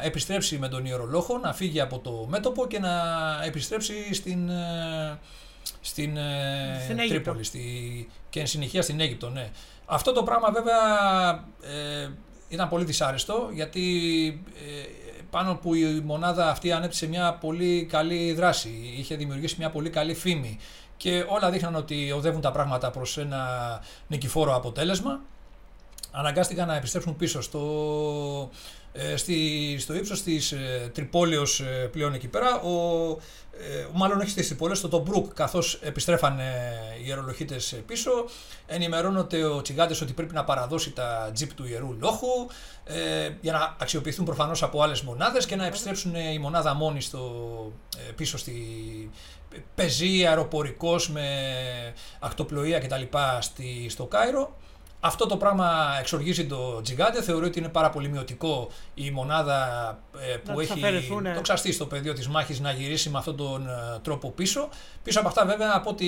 επιστρέψει 0.04 0.58
με 0.58 0.68
τον 0.68 0.86
Ιερολόχο, 0.86 1.38
να 1.38 1.54
φύγει 1.54 1.82
από 1.82 2.00
το 2.00 2.26
μέτωπο 2.30 2.68
και 2.68 2.80
να 2.80 2.92
επιστρέψει 3.46 4.14
στην, 4.14 4.50
ε, 4.50 5.20
στην, 5.82 6.18
ε, 6.18 6.82
στην 6.84 6.98
Τρίπολη 6.98 7.44
στη, 7.44 7.62
και 8.30 8.40
εν 8.40 8.48
συνεχεία 8.48 8.82
στην 8.82 9.00
Αίγυπτο. 9.00 9.30
Ναι. 9.30 9.50
Αυτό 9.86 10.12
το 10.12 10.24
πράγμα 10.24 10.52
βέβαια 10.52 11.30
ε, 11.62 12.10
ήταν 12.48 12.70
πολύ 12.70 12.86
δυσάρεστο 12.86 13.50
γιατί 13.54 13.82
πάνω 15.30 15.56
που 15.56 15.73
η 15.73 16.02
μονάδα 16.06 16.49
αυτή 16.49 16.72
ανέπτυσε 16.72 17.07
μια 17.07 17.34
πολύ 17.34 17.85
καλή 17.85 18.34
δράση, 18.34 18.93
είχε 18.97 19.15
δημιουργήσει 19.15 19.56
μια 19.57 19.69
πολύ 19.69 19.89
καλή 19.89 20.14
φήμη 20.14 20.60
και 20.97 21.26
όλα 21.27 21.52
δείχναν 21.52 21.76
ότι 21.76 22.11
οδεύουν 22.11 22.41
τα 22.41 22.52
πράγματα 22.52 22.91
προς 22.91 23.18
ένα 23.18 23.43
νικηφόρο 24.07 24.56
αποτέλεσμα. 24.56 25.22
Αναγκάστηκαν 26.11 26.68
να 26.68 26.76
επιστρέψουν 26.76 27.15
πίσω 27.15 27.41
στο, 27.41 28.49
ε, 28.93 29.15
στη, 29.15 29.77
στο 29.80 29.93
ύψος 29.93 30.23
της 30.23 30.52
ε, 30.52 30.91
Τριπόλεως 30.94 31.60
ε, 31.60 31.89
πλέον 31.91 32.14
εκεί 32.14 32.27
πέρα. 32.27 32.61
Ο, 32.61 33.18
ε, 33.60 33.88
μάλλον 33.94 34.19
όχι 34.19 34.30
στης 34.30 34.48
Τριπόλεως, 34.48 34.78
στο 34.77 34.88
Τομπρούκ, 34.88 35.34
καθώς 35.34 35.80
επιστρέφανε 35.82 36.73
οι 36.99 37.03
ιερολοχίτες 37.06 37.82
πίσω. 37.88 38.11
Ενημερώνεται 38.66 39.44
ο 39.44 39.61
Τσιγάντες 39.61 40.02
ότι 40.02 40.14
πρέπει 40.14 40.34
να 40.34 40.44
παραδώσει 40.44 40.91
τα 40.91 41.30
τζιπ 41.34 41.53
του 41.53 41.65
Ιερού 41.65 41.95
Λόχου 41.99 42.48
ε, 42.84 43.30
για 43.41 43.52
να 43.52 43.76
αξιοποιηθούν 43.80 44.26
προφανώς 44.26 44.64
από 44.64 44.82
άλλες 44.82 45.02
μονάδες 45.02 45.45
και 45.45 45.56
να 45.56 45.65
επιστρέψει 45.66 46.16
η 46.15 46.40
μονάδα 46.40 46.73
μόνη 46.73 47.02
στο, 47.02 47.22
ε, 47.98 48.11
πίσω 48.11 48.38
στη 48.38 48.56
πεζή, 49.76 50.26
αεροπορικώς 50.26 51.10
με 51.10 51.27
ακτοπλοΐα 52.20 52.80
κτλ. 52.80 53.03
στο 53.88 54.06
Κάιρο. 54.06 54.56
Αυτό 55.06 55.26
το 55.26 55.38
πράγμα 55.38 55.98
εξοργίζει 55.99 56.45
το 56.45 56.82
Τζιγκάντε. 56.82 57.22
Θεωρεί 57.22 57.45
ότι 57.45 57.60
είναι 57.60 57.68
πάρα 57.68 57.90
πολύ 57.90 58.07
μειωτικό 58.07 58.69
η 58.94 59.11
μονάδα 59.11 59.90
ε, 60.34 60.38
που 60.38 60.60
έχει 60.60 60.82
το 61.36 61.41
ξαστεί 61.41 61.72
στο 61.72 61.86
πεδίο 61.86 62.14
της 62.14 62.27
μάχης 62.27 62.60
να 62.60 62.72
γυρίσει 62.72 63.10
με 63.10 63.18
αυτόν 63.18 63.36
τον 63.36 63.68
ε, 63.68 63.99
τρόπο 64.02 64.32
πίσω. 64.32 64.69
Πίσω 65.03 65.19
από 65.19 65.27
αυτά, 65.27 65.45
βέβαια, 65.45 65.72
από 65.76 65.90
ό,τι 65.90 66.06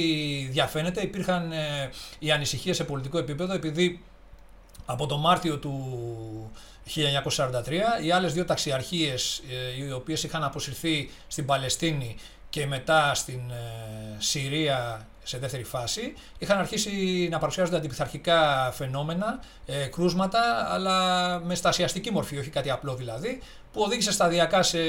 διαφαίνεται, 0.52 1.02
υπήρχαν 1.02 1.52
ε, 1.52 1.90
οι 2.20 2.32
ανησυχίες 2.32 2.76
σε 2.76 2.84
πολιτικό 2.84 3.18
επίπεδο, 3.18 3.54
επειδή 3.54 4.04
από 4.86 5.06
το 5.06 5.18
Μάρτιο 5.18 5.58
του 5.58 6.52
1943 6.96 8.04
οι 8.04 8.12
άλλες 8.12 8.34
δύο 8.34 8.46
ταξιαρχίες 8.46 9.42
οι 9.78 9.92
οποίες 9.92 10.24
είχαν 10.24 10.44
αποσυρθεί 10.44 11.10
στην 11.28 11.46
Παλαιστίνη 11.46 12.16
και 12.50 12.66
μετά 12.66 13.14
στην 13.14 13.40
Συρία 14.18 15.08
σε 15.28 15.38
δεύτερη 15.38 15.64
φάση. 15.64 16.14
Είχαν 16.38 16.58
αρχίσει 16.58 17.28
να 17.32 17.40
παρουσιάζονται 17.40 17.78
αντιπιθαρχικά 17.78 18.72
φαινόμενα, 18.76 19.40
ε, 19.66 19.86
κρούσματα, 19.86 20.68
αλλά 20.70 21.40
με 21.40 21.56
στασιαστική 21.56 22.12
μορφή, 22.12 22.38
όχι 22.38 22.50
κάτι 22.50 22.70
απλό 22.70 22.96
δηλαδή, 22.96 23.42
που 23.74 23.82
οδήγησε 23.82 24.12
σταδιακά 24.12 24.64
σε 24.64 24.80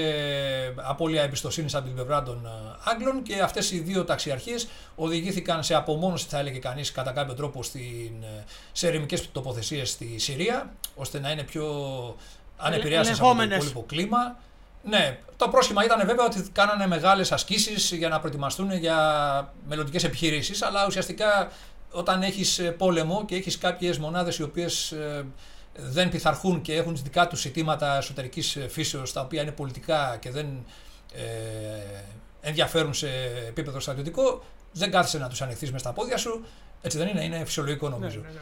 απώλεια 0.76 1.22
εμπιστοσύνης 1.22 1.74
από 1.74 1.84
την 1.84 1.94
πλευρά 1.94 2.22
των 2.22 2.46
ε, 2.46 2.50
Άγγλων 2.84 3.22
και 3.22 3.40
αυτές 3.40 3.70
οι 3.70 3.78
δύο 3.78 4.04
ταξιαρχίες 4.04 4.68
οδηγήθηκαν 4.94 5.62
σε 5.62 5.74
απομόνωση, 5.74 6.26
θα 6.28 6.38
έλεγε 6.38 6.58
κανείς, 6.58 6.92
κατά 6.92 7.12
κάποιο 7.12 7.34
τρόπο 7.34 7.62
στην, 7.62 8.12
ε, 8.22 8.44
σε 8.72 8.86
ερημικές 8.86 9.32
τοποθεσίες 9.32 9.90
στη 9.90 10.18
Συρία, 10.18 10.72
ώστε 10.94 11.20
να 11.20 11.30
είναι 11.30 11.42
πιο 11.42 11.64
ανεπηρέαστε 12.56 13.12
από 13.12 13.34
το 13.34 13.42
υπόλοιπο 13.42 13.84
κλίμα. 13.86 14.36
Ναι, 14.82 15.18
το 15.36 15.48
πρόσχημα 15.48 15.84
ήταν 15.84 16.06
βέβαια 16.06 16.24
ότι 16.24 16.50
κάνανε 16.52 16.86
μεγάλες 16.86 17.32
ασκήσεις 17.32 17.92
για 17.92 18.08
να 18.08 18.20
προετοιμαστούν 18.20 18.72
για 18.72 19.52
μελλοντικές 19.68 20.04
επιχειρήσεις, 20.04 20.62
αλλά 20.62 20.86
ουσιαστικά 20.86 21.50
όταν 21.90 22.22
έχεις 22.22 22.58
ε, 22.58 22.70
πόλεμο 22.70 23.24
και 23.24 23.34
έχεις 23.34 23.58
κάποιες 23.58 23.98
μονάδες 23.98 24.38
οι 24.38 24.42
οποίες 24.42 24.92
ε, 24.92 25.26
δεν 25.74 26.08
πειθαρχούν 26.08 26.60
και 26.60 26.74
έχουν 26.74 26.96
δικά 26.96 27.26
τους 27.28 27.40
ζητήματα 27.40 27.96
εσωτερικής 27.96 28.56
ε, 28.56 28.68
φύσεως, 28.68 29.12
τα 29.12 29.20
οποία 29.20 29.42
είναι 29.42 29.52
πολιτικά 29.52 30.16
και 30.20 30.30
δεν 30.30 30.46
ε, 31.14 31.22
ενδιαφέρουν 32.40 32.94
σε 32.94 33.08
επίπεδο 33.48 33.80
στρατιωτικό, 33.80 34.42
δεν 34.72 34.90
κάθεσαι 34.90 35.18
να 35.18 35.28
τους 35.28 35.42
ανοιχθείς 35.42 35.72
μες 35.72 35.80
στα 35.80 35.92
πόδια 35.92 36.16
σου. 36.16 36.44
Έτσι 36.82 36.98
δεν 36.98 37.08
είναι, 37.08 37.24
είναι 37.24 37.44
φυσιολογικό 37.44 37.88
νομίζω. 37.88 38.20
Ναι, 38.20 38.26
ναι, 38.26 38.32
ναι. 38.32 38.40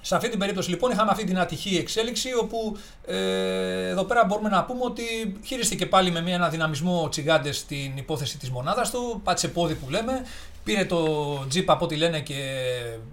Σε 0.00 0.16
αυτή 0.16 0.28
την 0.28 0.38
περίπτωση 0.38 0.70
λοιπόν 0.70 0.90
είχαμε 0.90 1.10
αυτή 1.10 1.24
την 1.24 1.38
ατυχή 1.38 1.76
εξέλιξη 1.76 2.34
όπου 2.34 2.76
ε, 3.06 3.88
εδώ 3.88 4.04
πέρα 4.04 4.24
μπορούμε 4.24 4.48
να 4.48 4.64
πούμε 4.64 4.84
ότι 4.84 5.02
χειριστήκε 5.44 5.86
πάλι 5.86 6.10
με 6.10 6.30
ένα 6.30 6.48
δυναμισμό 6.48 7.02
ο 7.02 7.08
Τσιγκάντες 7.08 7.58
στην 7.58 7.96
υπόθεση 7.96 8.38
της 8.38 8.50
μονάδας 8.50 8.90
του, 8.90 9.20
πάτησε 9.24 9.48
πόδι 9.48 9.74
που 9.74 9.90
λέμε, 9.90 10.24
πήρε 10.64 10.84
το 10.84 11.46
τζιπ 11.48 11.70
από 11.70 11.84
ό,τι 11.84 11.96
λένε 11.96 12.20
και 12.20 12.36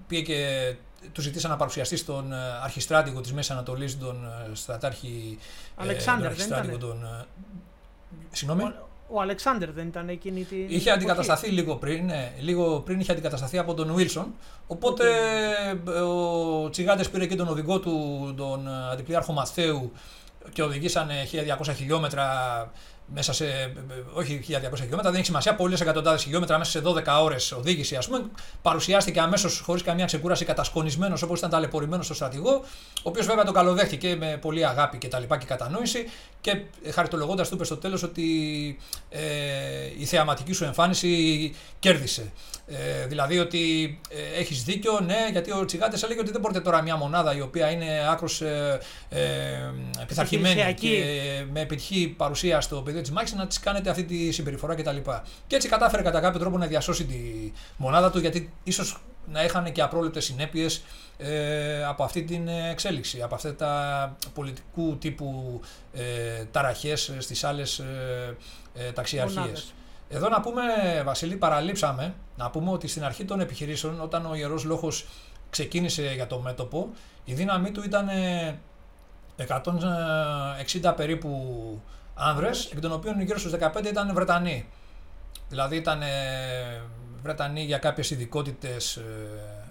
πήγε 0.08 0.22
και 0.22 0.74
του 1.12 1.22
ζητήσαν 1.22 1.52
να 1.52 1.58
παρουσιαστεί 1.58 1.98
στον 1.98 2.34
ε, 2.34 2.36
αρχιστράτηγο 2.64 3.22
της 3.22 3.34
Μέσης 3.34 3.52
Ανατολής, 3.52 4.00
τον 4.00 4.26
ε, 4.52 4.56
στρατάρχη 4.56 5.38
Αλεξάνδρ, 5.76 6.26
ε, 6.26 6.34
δεν 6.34 6.80
τον... 6.80 7.04
Ε, 7.04 7.26
συγγνώμη. 8.32 8.74
Ο 9.08 9.22
Αλεξάνδρ 9.22 9.70
δεν 9.72 9.88
ήταν 9.88 10.10
εκείνη 10.10 10.44
τη. 10.44 10.56
Είχε 10.68 10.92
αντικατασταθεί 10.92 11.50
λίγο 11.50 11.76
πριν, 11.76 12.06
ναι, 12.06 12.32
λίγο 12.40 12.80
πριν 12.80 13.00
είχε 13.00 13.12
αντικατασταθεί 13.12 13.58
από 13.58 13.74
τον 13.74 13.94
Βίλσον. 13.94 14.34
Οπότε 14.68 15.04
ο 16.02 16.70
Τσιγάντες 16.70 17.10
πήρε 17.10 17.26
και 17.26 17.36
τον 17.36 17.48
οδηγό 17.48 17.80
του, 17.80 18.34
τον 18.38 18.68
αντιπλήρχο 18.92 19.34
Μαθαίου 19.34 19.92
και 20.54 20.64
οδηγήσανε 20.64 21.14
1200 21.62 21.74
χιλιόμετρα 21.76 22.28
μέσα 23.14 23.34
σε. 23.34 23.74
Όχι 24.14 24.40
1200 24.48 24.76
χιλιόμετρα, 24.76 25.10
δεν 25.10 25.16
έχει 25.16 25.26
σημασία, 25.26 25.56
πολλές 25.56 25.82
εκατοντάδες 25.82 26.24
χιλιόμετρα 26.24 26.58
μέσα 26.58 26.72
σε 26.72 26.82
12 26.86 27.22
ώρες 27.22 27.52
οδήγηση, 27.52 27.96
ας 27.96 28.08
πούμε. 28.08 28.26
Παρουσιάστηκε 28.62 29.20
αμέσως 29.20 29.60
χωρίς 29.60 29.82
καμία 29.82 30.06
ξεκούραση, 30.06 30.46
κατασκονισμένος 30.46 31.22
όπως 31.22 31.38
ήταν 31.38 31.50
ταλαιπωρημένος 31.50 32.06
στο 32.06 32.14
στρατηγό, 32.14 32.52
ο 32.98 33.02
οποίος 33.04 33.26
βέβαια 33.26 33.44
τον 33.44 33.54
καλοδέχτηκε 33.54 34.16
με 34.16 34.38
πολύ 34.42 34.66
αγάπη 34.66 34.98
και 34.98 35.08
τα 35.08 35.20
λοιπά 35.20 35.38
και 35.38 35.46
κατανόηση 35.46 36.10
και 36.46 36.92
χαριτολογώντας 36.92 37.50
του 37.50 37.56
είπες 37.56 37.68
στο 37.68 37.78
τέλος 37.78 38.04
ότι 38.04 38.28
ε, 39.10 39.22
η 40.00 40.06
θεαματική 40.06 40.54
σου 40.54 40.64
εμφάνιση 40.64 41.54
κέρδισε. 41.80 42.32
Ε, 42.68 43.06
δηλαδή 43.08 43.40
ότι 43.40 44.00
ε, 44.10 44.40
έχεις 44.40 44.64
δίκιο, 44.64 45.00
ναι, 45.00 45.28
γιατί 45.32 45.52
ο 45.52 45.66
Τσιγάτε 45.66 45.98
έλεγε 46.04 46.20
ότι 46.20 46.32
δεν 46.32 46.42
μπορείτε 46.42 46.60
τώρα 46.60 46.82
μια 46.82 46.96
μονάδα 46.96 47.36
η 47.36 47.42
οποία 47.42 47.72
είναι 47.72 48.10
άκρος 48.10 48.42
ε, 48.42 48.80
ε, 49.10 49.22
πειθαρχημένη 50.08 50.74
και 50.74 50.90
με 51.52 51.62
επιτυχή 51.62 52.14
παρουσία 52.18 52.62
στο 52.62 52.82
πεδίο 52.82 53.02
της 53.02 53.12
μάχη 53.12 53.36
να 53.36 53.48
της 53.48 53.60
κάνετε 53.60 53.90
αυτή 53.90 54.04
τη 54.04 54.32
συμπεριφορά 54.32 54.76
κτλ. 54.76 54.96
Και, 54.96 55.12
και 55.48 55.56
έτσι 55.56 55.68
κατάφερε 55.68 56.02
κατά 56.02 56.20
κάποιο 56.20 56.40
τρόπο 56.40 56.58
να 56.58 56.66
διασώσει 56.66 57.06
τη 57.06 57.52
μονάδα 57.78 58.12
του, 58.12 58.20
γιατί 58.20 58.54
ίσως 58.64 58.98
να 59.32 59.44
είχαν 59.44 59.72
και 59.72 59.82
απρόληπτε 59.82 60.20
συνέπειες 60.20 60.84
ε, 61.18 61.86
από 61.86 62.04
αυτή 62.04 62.24
την 62.24 62.48
εξέλιξη, 62.48 63.22
από 63.22 63.36
αυτά 63.36 63.56
τα 63.56 64.16
πολιτικού 64.34 64.98
τύπου 64.98 65.60
ε, 65.94 66.46
ταραχές 66.52 67.14
στις 67.20 67.44
άλλες 67.44 67.80
ε, 67.80 68.38
ε, 68.74 68.92
ταξιαρχίες. 68.92 69.74
Εδώ 70.10 70.30
να 70.30 70.42
πούμε, 70.42 70.64
Βασίλη, 71.06 71.36
παραλείψαμε 71.36 72.14
να 72.38 72.50
πούμε 72.50 72.72
ότι 72.72 72.88
στην 72.88 73.04
αρχή 73.04 73.26
των 73.26 73.40
επιχειρήσεων, 73.40 74.02
όταν 74.02 74.26
ο 74.26 74.36
Ιερός 74.36 74.64
Λόγος 74.64 75.08
ξεκίνησε 75.50 76.12
για 76.14 76.28
το 76.28 76.40
μέτωπο, 76.40 76.90
η 77.24 77.34
δύναμή 77.34 77.72
του 77.72 77.84
ήταν 77.84 78.08
160 79.38 80.94
περίπου 80.96 81.82
άνδρες, 82.16 82.66
εκ 82.66 82.80
των 82.80 82.92
οποίων 82.92 83.22
γύρω 83.22 83.40
στους 83.40 83.52
15 83.52 83.86
ήταν 83.86 84.14
Βρετανοί. 84.14 84.66
Δηλαδή 85.50 85.76
ήταν 85.76 86.02
Βρετανοί 87.26 87.64
για 87.64 87.78
κάποιες 87.78 88.12
ειδικότητες 88.12 89.02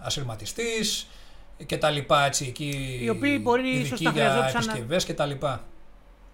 ασυρματιστής 0.02 1.08
και 1.66 1.78
τα 1.78 1.90
λοιπά 1.90 2.24
έτσι 2.24 2.46
εκεί. 2.48 2.98
Οι 3.02 3.08
οποίοι 3.08 3.38
μπορεί 3.42 3.68
ίσως 3.68 4.00
να 4.00 4.10
χρειαζόντουσαν... 4.10 4.98
και 5.06 5.14
τα 5.14 5.26
λοιπά. 5.26 5.64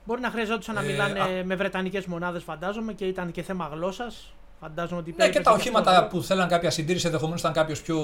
Μπορεί 0.04 0.20
να 0.20 0.30
χρειαζόντουσαν 0.30 0.74
να 0.74 0.80
ε, 0.80 0.84
μιλάνε 0.84 1.42
με 1.44 1.54
βρετανικές 1.54 2.06
μονάδες, 2.06 2.42
φαντάζομαι, 2.42 2.92
και 2.92 3.04
ήταν 3.04 3.30
και 3.30 3.42
θέμα 3.42 3.70
γλώσσας. 3.72 4.34
Φαντάζομαι 4.60 5.00
ότι 5.00 5.14
ναι, 5.16 5.28
και 5.28 5.40
τα 5.40 5.50
οχήματα 5.52 6.06
που 6.06 6.22
θέλαν 6.22 6.48
κάποια 6.48 6.70
συντήρηση 6.70 7.06
ενδεχομένως 7.06 7.40
ήταν 7.40 7.52
κάποιος 7.52 7.82
πιο 7.82 7.98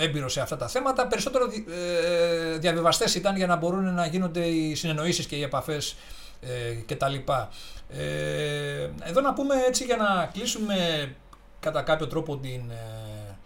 έμπειρος 0.00 0.32
σε 0.32 0.40
αυτά 0.40 0.56
τα 0.56 0.68
θέματα. 0.68 1.06
Περισσότερο 1.06 1.44
ε, 1.44 2.58
διαβιβαστές 2.58 3.14
ήταν 3.14 3.36
για 3.36 3.46
να 3.46 3.56
μπορούν 3.56 3.94
να 3.94 4.06
γίνονται 4.06 4.46
οι 4.46 4.74
συνεννοήσεις 4.74 5.26
και 5.26 5.36
οι 5.36 5.42
επαφές 5.42 5.96
ε, 6.40 6.94
κτλ. 6.94 7.14
Ε, 7.88 8.90
εδώ 9.02 9.20
να 9.20 9.32
πούμε 9.32 9.54
έτσι 9.68 9.84
για 9.84 9.96
να 9.96 10.30
κλείσουμε 10.32 10.76
κατά 11.62 11.82
κάποιο 11.82 12.06
τρόπο 12.06 12.36
την 12.36 12.70
ε, 12.70 13.36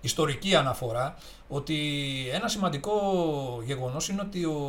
ιστορική 0.00 0.54
αναφορά 0.54 1.14
ότι 1.48 1.78
ένα 2.32 2.48
σημαντικό 2.48 2.92
γεγονός 3.64 4.08
είναι 4.08 4.20
ότι 4.20 4.44
ο, 4.44 4.60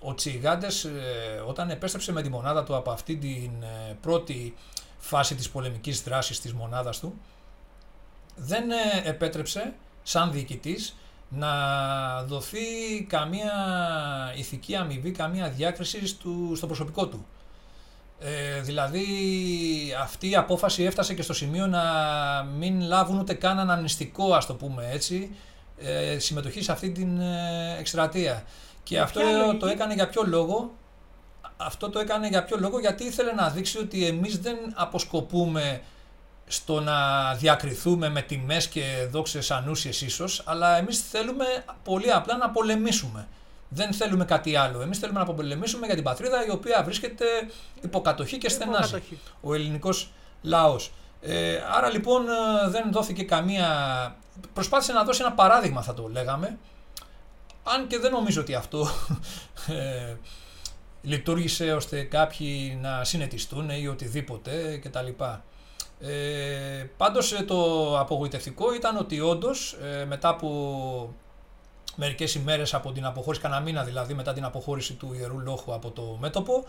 ο 0.00 0.14
Τσιγάντες 0.14 0.84
ε, 0.84 1.42
όταν 1.46 1.70
επέστρεψε 1.70 2.12
με 2.12 2.22
τη 2.22 2.28
μονάδα 2.28 2.64
του 2.64 2.76
από 2.76 2.90
αυτή 2.90 3.16
την 3.16 3.50
ε, 3.62 3.96
πρώτη 4.00 4.54
φάση 4.98 5.34
της 5.34 5.50
πολεμικής 5.50 6.02
δράσης 6.02 6.40
της 6.40 6.52
μονάδας 6.52 6.98
του 6.98 7.20
δεν 8.36 8.70
ε, 8.70 9.08
επέτρεψε 9.08 9.74
σαν 10.02 10.32
διοικητής 10.32 10.96
να 11.28 11.50
δοθεί 12.22 13.02
καμία 13.08 13.52
ηθική 14.36 14.76
αμοιβή, 14.76 15.10
καμία 15.10 15.48
διάκριση 15.48 16.06
στο 16.54 16.66
προσωπικό 16.66 17.06
του. 17.06 17.26
Ε, 18.26 18.60
δηλαδή 18.60 19.06
αυτή 20.00 20.30
η 20.30 20.36
απόφαση 20.36 20.82
έφτασε 20.82 21.14
και 21.14 21.22
στο 21.22 21.32
σημείο 21.32 21.66
να 21.66 21.82
μην 22.56 22.80
λάβουν 22.80 23.18
ούτε 23.18 23.34
καν 23.34 23.58
αναμνηστικό, 23.58 24.34
ας 24.34 24.46
το 24.46 24.54
πούμε 24.54 24.88
έτσι, 24.92 25.36
ε, 25.78 26.18
συμμετοχή 26.18 26.62
σε 26.62 26.72
αυτή 26.72 26.90
την 26.90 27.20
ε, 27.20 27.76
εκστρατεία. 27.78 28.44
Και 28.82 29.00
αυτό 29.00 29.20
το 29.58 29.66
έκανε 29.66 29.94
για 29.94 30.08
ποιο 30.08 30.22
λόγο; 30.26 30.74
Αυτό 31.56 31.90
το 31.90 31.98
έκανε 31.98 32.28
για 32.28 32.44
ποιο 32.44 32.56
λόγο, 32.60 32.80
γιατί 32.80 33.04
ήθελε 33.04 33.32
να 33.32 33.48
δείξει 33.48 33.78
ότι 33.78 34.06
εμείς 34.06 34.38
δεν 34.38 34.56
αποσκοπούμε 34.74 35.82
στο 36.46 36.80
να 36.80 36.98
διακριθούμε 37.34 38.08
με 38.08 38.22
τιμές 38.22 38.68
και 38.68 39.06
δόξες 39.10 39.50
ανούσιες 39.50 40.00
ίσως, 40.00 40.42
αλλά 40.44 40.76
εμείς 40.76 41.00
θέλουμε 41.00 41.44
πολύ 41.84 42.12
απλά 42.12 42.36
να 42.36 42.50
πολεμήσουμε. 42.50 43.28
Δεν 43.74 43.92
θέλουμε 43.92 44.24
κάτι 44.24 44.56
άλλο. 44.56 44.80
Εμείς 44.80 44.98
θέλουμε 44.98 45.18
να 45.18 45.26
πολεμήσουμε 45.26 45.86
για 45.86 45.94
την 45.94 46.04
πατρίδα 46.04 46.46
η 46.46 46.50
οποία 46.50 46.82
βρίσκεται 46.82 47.24
υποκατοχή 47.82 48.38
και 48.38 48.48
στενάζει. 48.48 49.02
Ο 49.40 49.54
ελληνικός 49.54 50.12
λαός. 50.42 50.92
Ε, 51.20 51.58
άρα 51.76 51.90
λοιπόν 51.90 52.28
ε, 52.28 52.68
δεν 52.68 52.92
δόθηκε 52.92 53.22
καμία... 53.22 53.68
Προσπάθησε 54.52 54.92
να 54.92 55.04
δώσει 55.04 55.22
ένα 55.22 55.32
παράδειγμα 55.32 55.82
θα 55.82 55.94
το 55.94 56.08
λέγαμε, 56.08 56.58
αν 57.62 57.86
και 57.86 57.98
δεν 57.98 58.10
νομίζω 58.10 58.40
ότι 58.40 58.54
αυτό 58.54 58.88
ε, 59.68 60.14
λειτουργήσε 61.02 61.72
ώστε 61.72 62.02
κάποιοι 62.02 62.78
να 62.82 63.04
συνετιστούν 63.04 63.70
ή 63.70 63.88
οτιδήποτε 63.88 64.80
κτλ. 64.82 65.08
Ε, 66.00 66.86
πάντως 66.96 67.32
ε, 67.32 67.42
το 67.42 67.98
απογοητευτικό 67.98 68.74
ήταν 68.74 68.96
ότι 68.96 69.20
όντως 69.20 69.72
ε, 69.72 70.04
μετά 70.04 70.28
από 70.28 71.14
μερικές 71.96 72.34
ημέρες 72.34 72.74
από 72.74 72.92
την 72.92 73.04
αποχώρηση, 73.04 73.42
κανένα 73.42 73.60
μήνα 73.60 73.84
δηλαδή 73.84 74.14
μετά 74.14 74.32
την 74.32 74.44
αποχώρηση 74.44 74.92
του 74.92 75.12
Ιερού 75.12 75.40
Λόχου 75.40 75.74
από 75.74 75.90
το 75.90 76.16
μέτωπο, 76.20 76.64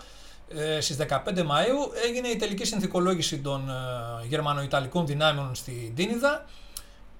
ε, 0.47 0.81
στις 0.81 0.95
15 0.95 1.43
Μαΐου 1.43 2.05
έγινε 2.05 2.27
η 2.27 2.35
τελική 2.35 2.65
συνθηκολόγηση 2.65 3.39
των 3.39 3.69
ε, 3.69 4.27
γερμανοϊταλικών 4.27 5.05
δυνάμεων 5.05 5.55
στη 5.55 5.91
Ντίνιδα 5.95 6.45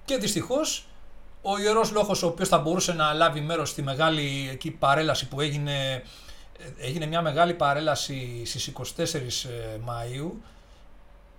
και 0.04 0.16
δυστυχώς 0.16 0.86
ο 1.42 1.58
Ιερός 1.58 1.92
Λόχος 1.92 2.22
ο 2.22 2.26
οποίος 2.26 2.48
θα 2.48 2.58
μπορούσε 2.58 2.92
να 2.92 3.12
λάβει 3.12 3.40
μέρος 3.40 3.68
στη 3.68 3.82
μεγάλη 3.82 4.48
εκεί 4.52 4.70
παρέλαση 4.70 5.28
που 5.28 5.40
έγινε, 5.40 6.02
ε, 6.58 6.86
έγινε 6.86 7.06
μια 7.06 7.22
μεγάλη 7.22 7.54
παρέλαση 7.54 8.42
στις 8.44 8.66
24 8.66 9.46
ε, 9.48 9.78
Μαΐου 9.86 10.30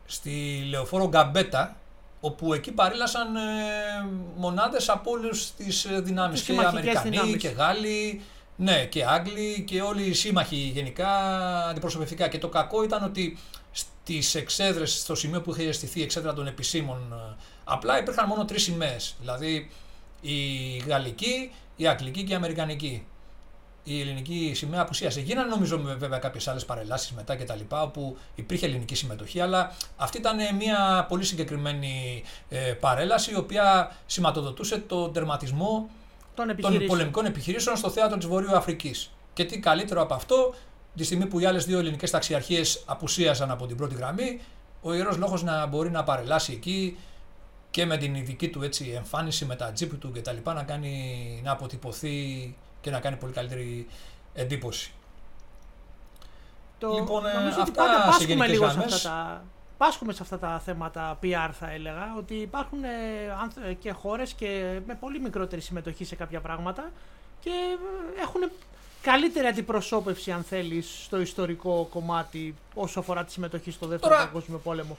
στη 0.06 0.66
Λεωφόρο 0.70 1.08
Γκαμπέτα 1.08 1.76
όπου 2.20 2.54
εκεί 2.54 2.72
παρέλασαν 2.72 3.36
ε, 3.36 3.40
μονάδες 4.36 4.90
από 4.90 5.12
όλες 5.12 5.54
τις 5.58 5.88
δυνάμεις 6.02 6.42
και 6.42 6.52
Αμερικανοί 6.52 7.10
δυνάμεις. 7.10 7.42
και 7.42 7.48
Γάλλοι 7.48 8.22
ναι, 8.60 8.86
και 8.86 9.06
Άγγλοι 9.06 9.64
και 9.68 9.82
όλοι 9.82 10.04
οι 10.04 10.14
σύμμαχοι 10.14 10.56
γενικά 10.56 11.10
αντιπροσωπευτικά. 11.68 12.28
Και 12.28 12.38
το 12.38 12.48
κακό 12.48 12.84
ήταν 12.84 13.04
ότι 13.04 13.38
τι 14.04 14.20
εξέδρες 14.34 15.00
στο 15.00 15.16
σημείο 15.16 15.42
που 15.42 15.52
είχε 15.52 15.72
στηθεί 15.72 16.00
η 16.00 16.04
εξέδρα 16.04 16.34
των 16.34 16.48
επισήμων. 16.48 17.14
Απλά 17.64 18.00
υπήρχαν 18.00 18.28
μόνο 18.28 18.46
τρεις 18.46 18.64
σημαίες. 18.64 19.16
Δηλαδή 19.20 19.70
η 20.22 20.38
γαλλική, 20.78 21.52
η 21.76 21.88
αγγλική 21.88 22.24
και 22.24 22.34
η 22.34 22.36
αμερικανική. 22.36 23.06
Η 23.90 24.02
ελληνική 24.02 24.52
σημαία 24.56 24.82
απουσίασε. 24.82 25.20
Γίνανε 25.20 25.50
νομίζω 25.50 25.78
με 25.78 25.94
βέβαια 25.94 26.18
κάποιες 26.20 26.48
άλλες 26.48 26.66
παρελάσεις 26.66 27.12
μετά 27.12 27.36
και 27.36 27.44
τα 27.44 27.56
λοιπά, 27.56 27.82
όπου 27.82 28.18
υπήρχε 28.36 28.66
ελληνική 28.66 28.96
συμμετοχή, 28.96 29.40
αλλά 29.40 29.76
αυτή 29.98 30.18
ήταν 30.18 30.56
μια 30.56 31.06
πολύ 31.10 31.24
συγκεκριμένη 31.24 32.24
ε, 32.50 32.58
παρέλαση, 32.58 33.32
η 33.32 33.36
οποία 33.36 33.96
σηματοδοτούσε 34.06 34.78
τον 34.78 35.14
τερματισμό 35.14 35.90
Των, 36.36 36.46
των 36.46 36.50
επιχειρήσεων. 36.50 36.88
πολεμικών 36.88 37.26
επιχειρήσεων 37.26 37.78
στο 37.78 37.90
θέατρο 37.90 38.18
της 38.18 38.28
Βορείου 38.28 38.56
Αφρικής. 38.56 39.12
Και 39.34 39.46
τι 39.46 39.60
καλύτερο 39.60 40.02
από 40.02 40.14
αυτό, 40.14 40.54
τη 40.96 41.04
στιγμή 41.04 41.26
που 41.26 41.40
οι 41.40 41.46
άλλες 41.46 41.66
δύο 41.66 41.80
ελληνικές 41.80 42.12
ταξιαρχίες 42.12 42.84
απουσίαζαν 42.86 43.52
από 43.52 43.66
την 43.68 43.78
πρώτη 43.78 43.96
γραμμή, 43.96 44.42
ο 44.82 44.94
ιερός 44.94 45.18
λόγος 45.18 45.44
να 45.44 45.66
μπορεί 45.66 45.92
να 45.92 46.04
παρελάσει 46.04 46.54
εκεί 46.54 46.98
και 47.72 47.86
με 47.86 47.98
την 47.98 48.16
ειδική 48.16 48.50
του 48.50 48.64
έτσι, 48.64 48.94
εμφάνιση, 48.96 49.46
με 49.46 49.56
τα 49.56 49.72
τζιπ 49.72 50.00
του 50.00 50.12
κτλ. 50.12 50.36
Να, 50.44 50.64
κάνει, 50.64 51.42
να 51.44 51.52
αποτυπωθεί 51.52 52.56
και 52.82 52.90
να 52.92 53.00
κάνει 53.00 53.16
πολύ 53.16 53.34
καλύτερη 53.34 53.88
εντύπωση. 54.34 54.92
Το, 56.80 56.94
Λοιπόν, 56.94 57.26
ε, 57.26 57.34
νομίζω 57.34 57.60
ότι 57.62 57.70
αυτά 57.70 57.84
πάντα 57.84 58.02
σε 58.02 58.06
πάσχουμε 58.08 58.28
γενικές 58.28 58.50
λίγο 58.52 58.66
σε 58.68 58.72
γραμμές. 58.74 58.94
αυτά 58.94 59.10
τα, 59.10 59.44
πάσχουμε 59.78 60.14
σε 60.14 60.20
αυτά 60.24 60.40
τα 60.40 60.62
θέματα 60.66 61.20
PR 61.24 61.50
θα 61.60 61.72
έλεγα, 61.72 62.14
ότι 62.18 62.34
υπάρχουν 62.36 62.84
ε, 62.84 62.88
άνθρω- 63.42 63.74
και 63.80 63.92
χώρες 63.92 64.34
και 64.34 64.80
με 64.88 64.96
πολύ 64.96 65.20
μικρότερη 65.20 65.62
συμμετοχή 65.62 66.06
σε 66.06 66.16
κάποια 66.16 66.40
πράγματα 66.40 66.92
και 67.40 67.50
ε, 67.50 68.22
έχουν 68.22 68.42
καλύτερη 69.02 69.48
αντιπροσώπευση 69.48 70.32
αν 70.32 70.44
θέλεις 70.44 71.00
στο 71.04 71.20
ιστορικό 71.22 71.88
κομμάτι 71.92 72.56
όσο 72.74 73.00
αφορά 73.00 73.24
τη 73.24 73.32
συμμετοχή 73.32 73.72
στο 73.72 73.88
δεύτερο 73.88 74.14
Τώρα- 74.14 74.26
παγκόσμιο 74.26 74.58
πόλεμο. 74.58 74.98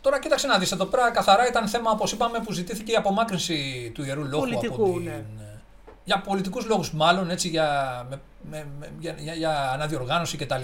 Τώρα 0.00 0.20
κοίταξε 0.20 0.46
να 0.46 0.58
δεις, 0.58 0.72
εδώ 0.72 0.84
πέρα 0.84 1.10
καθαρά 1.10 1.46
ήταν 1.48 1.68
θέμα, 1.68 1.90
όπως 1.90 2.12
είπαμε, 2.12 2.40
που 2.40 2.52
ζητήθηκε 2.52 2.92
η 2.92 2.94
απομάκρυνση 2.96 3.90
του 3.94 4.02
Ιερού 4.04 4.24
Λόγου 4.24 4.38
Πολιτικού, 4.42 4.84
από 4.84 4.92
την... 4.92 5.02
ναι. 5.04 5.24
Για 6.06 6.20
πολιτικούς 6.20 6.66
λόγους 6.66 6.92
μάλλον, 6.92 7.30
έτσι, 7.30 7.48
για, 7.48 8.06
με, 8.10 8.20
με, 8.50 8.66
με- 8.78 8.90
για, 8.98 9.14
για, 9.18 9.34
για 9.34 9.70
αναδιοργάνωση 9.70 10.36
κτλ. 10.36 10.62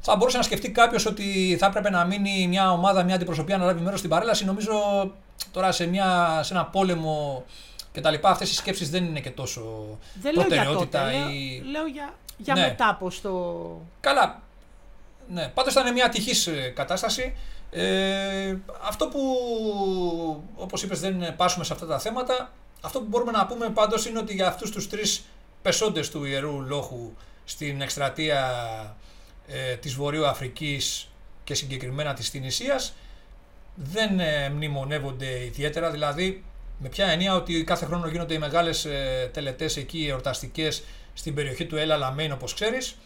Θα 0.00 0.16
μπορούσε 0.16 0.36
να 0.36 0.42
σκεφτεί 0.42 0.70
κάποιος 0.70 1.06
ότι 1.06 1.56
θα 1.60 1.66
έπρεπε 1.66 1.90
να 1.90 2.04
μείνει 2.04 2.46
μια 2.48 2.70
ομάδα, 2.72 3.02
μια 3.02 3.14
αντιπροσωπεία 3.14 3.56
να 3.56 3.64
λάβει 3.64 3.80
μέρος 3.80 3.98
στην 3.98 4.10
παρέλαση. 4.10 4.44
Νομίζω 4.44 4.72
τώρα 5.52 5.72
σε, 5.72 5.86
μια, 5.86 6.40
σε 6.42 6.54
ένα 6.54 6.64
πόλεμο 6.64 7.44
κτλ. 7.92 8.14
Αυτές 8.22 8.50
οι 8.50 8.54
σκέψεις 8.54 8.90
δεν 8.90 9.04
είναι 9.04 9.20
και 9.20 9.30
τόσο 9.30 9.60
Δεν 10.22 10.34
λέω 10.34 10.46
για 10.46 10.64
τότε, 10.64 10.82
προτεραιότητα. 10.84 11.04
λέω, 11.04 11.28
ή... 11.28 11.62
λέω 11.70 11.86
για, 11.86 12.14
για 12.36 12.54
Ναι. 12.54 12.60
μετά 12.60 12.96
πως 13.00 13.20
το... 13.20 13.56
Καλά. 14.00 14.42
Ναι, 15.28 15.48
πάντως 15.48 15.72
ήταν 15.72 15.92
μια 15.92 16.04
ατυχής 16.04 16.46
ε, 16.46 16.72
κατάσταση. 16.74 17.36
Ε, 17.70 18.56
αυτό 18.88 19.06
που, 19.08 19.20
όπως 20.56 20.82
είπες, 20.82 21.00
δεν 21.00 21.36
πάσουμε 21.36 21.64
σε 21.64 21.72
αυτά 21.72 21.86
τα 21.86 21.98
θέματα, 21.98 22.52
αυτό 22.84 22.98
που 22.98 23.06
μπορούμε 23.08 23.30
να 23.30 23.46
πούμε 23.46 23.68
πάντως 23.70 24.06
είναι 24.06 24.18
ότι 24.18 24.34
για 24.34 24.46
αυτούς 24.46 24.70
τους 24.70 24.88
τρεις 24.88 25.24
πεσόντες 25.62 26.10
του 26.10 26.24
Ιερού 26.24 26.60
Λόχου 26.60 27.12
στην 27.44 27.80
εκστρατεία 27.80 28.40
ε, 29.46 29.74
της 29.76 29.94
Βορείου 29.94 30.26
Αφρικής 30.26 31.08
και 31.44 31.54
συγκεκριμένα 31.54 32.14
της 32.14 32.30
Τινησίας 32.30 32.94
δεν 33.74 34.20
ε, 34.20 34.48
μνημονεύονται 34.50 35.44
ιδιαίτερα, 35.44 35.90
δηλαδή 35.90 36.44
με 36.78 36.88
ποια 36.88 37.06
έννοια 37.06 37.34
ότι 37.34 37.64
κάθε 37.64 37.84
χρόνο 37.86 38.06
γίνονται 38.08 38.34
οι 38.34 38.38
μεγάλες 38.38 38.84
ε, 38.84 39.30
τελετές 39.32 39.76
εκεί 39.76 40.06
εορταστικές 40.10 40.82
στην 41.14 41.34
περιοχή 41.34 41.66
του 41.66 41.76
Έλα 41.76 41.96
Λαμέιν 41.96 42.32
όπως 42.32 42.54
ξέρεις 42.54 42.96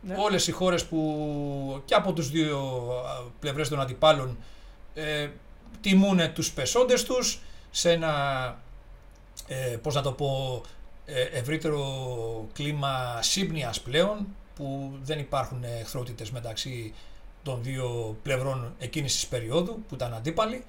Ναι. 0.00 0.14
όλες 0.18 0.46
οι 0.46 0.52
χώρες 0.52 0.84
που 0.84 1.82
και 1.84 1.94
από 1.94 2.12
τους 2.12 2.30
δύο 2.30 2.58
α, 3.06 3.30
πλευρές 3.40 3.68
των 3.68 3.80
αντιπάλων 3.80 4.38
ε, 4.94 5.28
τιμούν 5.80 6.32
τους 6.32 6.52
πεσόντες 6.52 7.02
τους 7.04 7.40
σε 7.70 7.92
ένα, 7.92 8.12
ε, 9.46 9.76
πώς 9.82 9.94
να 9.94 10.02
το 10.02 10.12
πω, 10.12 10.60
ε, 11.06 11.22
ευρύτερο 11.22 12.46
κλίμα 12.52 13.18
σύμπνοιας 13.22 13.80
πλέον 13.80 14.26
που 14.54 14.92
δεν 15.02 15.18
υπάρχουν 15.18 15.64
εχθρότητες 15.80 16.30
μεταξύ 16.30 16.94
των 17.42 17.58
δύο 17.62 18.16
πλευρών 18.22 18.74
εκείνης 18.78 19.12
της 19.12 19.26
περίοδου 19.26 19.82
που 19.88 19.94
ήταν 19.94 20.14
αντίπαλοι 20.14 20.64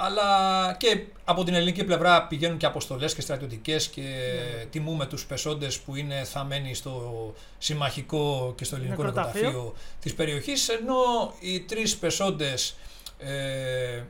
αλλά 0.00 0.74
και 0.78 1.04
από 1.24 1.44
την 1.44 1.54
ελληνική 1.54 1.84
πλευρά 1.84 2.26
πηγαίνουν 2.26 2.56
και 2.56 2.66
αποστολές 2.66 3.14
και 3.14 3.20
στρατιωτικές 3.20 3.88
και 3.88 4.00
Ναι. 4.00 4.64
τιμούμε 4.64 5.06
τους 5.06 5.26
πεσόντες 5.26 5.78
που 5.78 5.96
είναι 5.96 6.24
θαμένοι 6.24 6.74
στο 6.74 7.34
συμμαχικό 7.58 8.52
και 8.56 8.64
στο 8.64 8.76
ελληνικό 8.76 9.02
Νεκροταφείο. 9.02 9.42
νεκροταφείο 9.42 9.74
της 10.00 10.14
περιοχής 10.14 10.68
ενώ 10.68 11.34
οι 11.40 11.60
τρεις 11.60 11.96
πεσόντες 11.96 12.76
ε, 13.18 14.02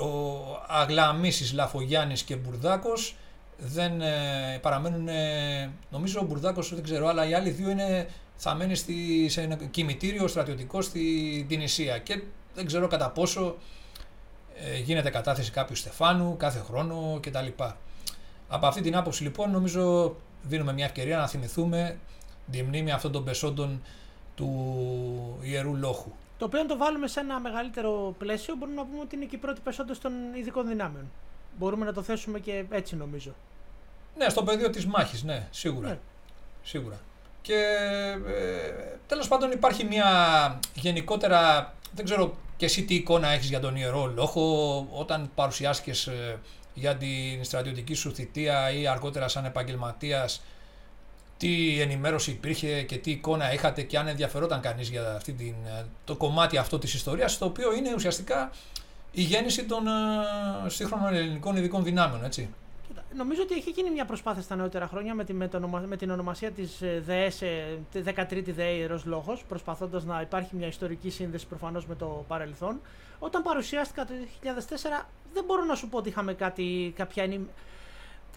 ο 0.00 0.42
Αγλαμίσης, 0.66 1.52
Λαφογιάννης 1.52 2.22
και 2.22 2.36
Μπουρδάκος 2.36 3.16
δεν 3.58 4.00
ε, 4.00 4.58
παραμένουν, 4.62 5.08
ε, 5.08 5.70
νομίζω 5.90 6.20
ο 6.20 6.24
Μπουρδάκος 6.24 6.74
δεν 6.74 6.82
ξέρω, 6.82 7.06
αλλά 7.06 7.28
οι 7.28 7.34
άλλοι 7.34 7.50
δύο 7.50 7.70
είναι 7.70 8.08
θαμένοι 8.36 8.74
στη, 8.74 9.28
σε 9.28 9.40
ένα 9.42 9.54
κημητήριο 9.54 10.26
στρατιωτικό 10.28 10.82
στην 10.82 11.46
Τινησία 11.48 11.98
και 11.98 12.22
δεν 12.54 12.66
ξέρω 12.66 12.86
κατά 12.86 13.10
πόσο 13.10 13.56
ε, 14.54 14.78
γίνεται 14.78 15.10
κατάθεση 15.10 15.50
κάποιου 15.50 15.76
Στεφάνου 15.76 16.36
κάθε 16.36 16.58
χρόνο 16.58 17.18
κτλ. 17.22 17.46
Από 18.48 18.66
αυτή 18.66 18.80
την 18.80 18.96
άποψη 18.96 19.22
λοιπόν 19.22 19.50
νομίζω 19.50 20.14
δίνουμε 20.42 20.72
μια 20.72 20.84
ευκαιρία 20.84 21.16
να 21.16 21.26
θυμηθούμε 21.26 21.98
τη 22.50 22.62
μνήμη 22.62 22.90
αυτών 22.90 23.12
των 23.12 23.24
πεσόντων 23.24 23.82
του 24.34 25.38
Ιερού 25.42 25.76
Λόχου. 25.76 26.10
Το 26.38 26.44
οποίο 26.44 26.60
αν 26.60 26.66
το 26.66 26.76
βάλουμε 26.76 27.06
σε 27.06 27.20
ένα 27.20 27.40
μεγαλύτερο 27.40 28.14
πλαίσιο 28.18 28.54
μπορούμε 28.54 28.76
να 28.76 28.86
πούμε 28.86 29.00
ότι 29.00 29.16
είναι 29.16 29.24
και 29.24 29.36
οι 29.36 29.38
πρώτοι 29.38 29.60
πεσόντες 29.64 29.98
των 29.98 30.12
ειδικών 30.34 30.68
δυνάμεων. 30.68 31.10
Μπορούμε 31.58 31.84
να 31.84 31.92
το 31.92 32.02
θέσουμε 32.02 32.38
και 32.38 32.64
έτσι 32.70 32.96
νομίζω. 32.96 33.34
Ναι, 34.16 34.28
στο 34.28 34.42
πεδίο 34.42 34.70
της 34.70 34.86
μάχης, 34.86 35.22
ναι, 35.22 35.48
σίγουρα. 35.50 35.88
Ναι. 35.88 35.98
Σίγουρα. 36.62 37.00
Και 37.42 37.54
ε, 38.26 38.96
τέλος 39.06 39.28
πάντων 39.28 39.50
υπάρχει 39.50 39.84
μια 39.84 40.08
γενικότερα, 40.74 41.72
δεν 41.94 42.04
ξέρω 42.04 42.36
και 42.56 42.64
εσύ 42.64 42.84
τι 42.84 42.94
εικόνα 42.94 43.28
έχεις 43.28 43.48
για 43.48 43.60
τον 43.60 43.76
Ιερό 43.76 44.06
Λόχο 44.06 44.86
όταν 44.90 45.30
παρουσιάστηκες 45.34 46.06
ε, 46.06 46.38
για 46.74 46.96
την 46.96 47.44
στρατιωτική 47.44 47.94
σου 47.94 48.14
θητεία 48.14 48.70
ή 48.70 48.86
αργότερα 48.86 49.28
σαν 49.28 49.44
επαγγελματίας 49.44 50.42
τι 51.36 51.80
ενημέρωση 51.80 52.30
υπήρχε 52.30 52.82
και 52.82 52.96
τι 52.96 53.10
εικόνα 53.10 53.52
είχατε 53.52 53.82
και 53.82 53.98
αν 53.98 54.08
ενδιαφερόταν 54.08 54.60
κανείς 54.60 54.88
για 54.88 55.14
αυτή 55.16 55.32
την, 55.32 55.54
ε, 55.66 55.84
το 56.04 56.16
κομμάτι 56.16 56.56
αυτό 56.56 56.78
της 56.78 56.94
ιστορίας 56.94 57.38
το 57.38 57.44
οποίο 57.44 57.74
είναι 57.74 57.94
ουσιαστικά 57.94 58.50
η 59.12 59.22
γέννηση 59.22 59.64
των 59.64 59.86
ε, 59.86 60.68
σύγχρονων 60.68 61.14
ελληνικών 61.14 61.56
ειδικών 61.56 61.84
δυνάμεων, 61.84 62.24
έτσι. 62.24 62.48
Κοίτα, 62.88 63.02
Νομίζω 63.16 63.42
ότι 63.42 63.54
έχει 63.54 63.70
γίνει 63.70 63.90
μια 63.90 64.04
προσπάθεια 64.04 64.42
στα 64.42 64.56
νεότερα 64.56 64.86
χρόνια 64.86 65.14
με, 65.14 65.24
τη, 65.24 65.32
με, 65.32 65.48
το 65.48 65.56
ονομα- 65.56 65.84
με 65.86 65.96
την 65.96 66.10
ονομασία 66.10 66.50
της 66.50 66.82
ΔΕΕ 67.04 67.30
σε 67.30 67.46
τη 67.92 68.00
13η 68.04 68.42
ΔΕΕ 68.54 68.70
Ιερός 68.72 69.04
Λόγος, 69.04 69.44
προσπαθώντας 69.48 70.04
να 70.04 70.20
υπάρχει 70.20 70.56
μια 70.56 70.66
ιστορική 70.66 71.10
σύνδεση 71.10 71.46
προφανώς 71.46 71.86
με 71.86 71.94
το 71.94 72.24
παρελθόν. 72.28 72.80
Όταν 73.18 73.42
παρουσιάστηκα 73.42 74.04
το 74.04 74.12
2004 74.42 75.06
δεν 75.32 75.44
μπορώ 75.46 75.64
να 75.64 75.74
σου 75.74 75.88
πω 75.88 75.98
ότι 75.98 76.08
είχαμε 76.08 76.34
κάτι, 76.34 76.92
κάποια 76.96 77.22
ενημ... 77.22 77.42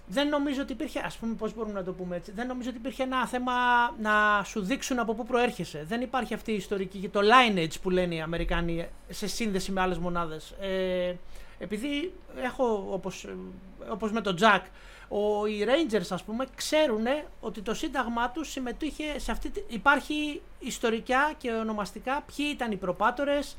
Δεν 0.07 0.27
νομίζω 0.27 0.61
ότι 0.61 0.71
υπήρχε, 0.71 1.01
ας 1.05 1.17
πούμε 1.17 1.33
πώς 1.33 1.55
μπορούμε 1.55 1.73
να 1.73 1.83
το 1.83 1.93
πούμε 1.93 2.15
έτσι, 2.15 2.31
δεν 2.31 2.47
νομίζω 2.47 2.69
ότι 2.69 2.77
υπήρχε 2.77 3.03
ένα 3.03 3.27
θέμα 3.27 3.53
να 4.01 4.43
σου 4.43 4.61
δείξουν 4.61 4.99
από 4.99 5.13
πού 5.13 5.25
προέρχεσαι. 5.25 5.85
Δεν 5.87 6.01
υπάρχει 6.01 6.33
αυτή 6.33 6.51
η 6.51 6.55
ιστορική, 6.55 7.09
το 7.11 7.19
lineage 7.19 7.81
που 7.81 7.89
λένε 7.89 8.15
οι 8.15 8.21
Αμερικάνοι 8.21 8.87
σε 9.09 9.27
σύνδεση 9.27 9.71
με 9.71 9.81
άλλες 9.81 9.97
μονάδες. 9.97 10.55
Ε, 10.61 11.13
επειδή 11.59 12.13
έχω, 12.43 12.87
όπως, 12.91 13.23
ε, 13.23 13.35
όπως 13.89 14.11
με 14.11 14.21
τον 14.21 14.37
Jack, 14.39 14.61
ο, 15.13 15.45
οι 15.45 15.65
Rangers 15.67 16.05
ας 16.09 16.23
πούμε 16.23 16.45
ξέρουν 16.55 17.05
ότι 17.39 17.61
το 17.61 17.73
σύνταγμά 17.73 18.29
τους 18.29 18.51
συμμετείχε 18.51 19.19
σε 19.19 19.31
αυτή, 19.31 19.49
τη- 19.49 19.63
υπάρχει 19.67 20.41
ιστορικά 20.59 21.33
και 21.37 21.51
ονομαστικά 21.51 22.23
ποιοι 22.35 22.45
ήταν 22.53 22.71
οι 22.71 22.75
προπάτορες. 22.75 23.57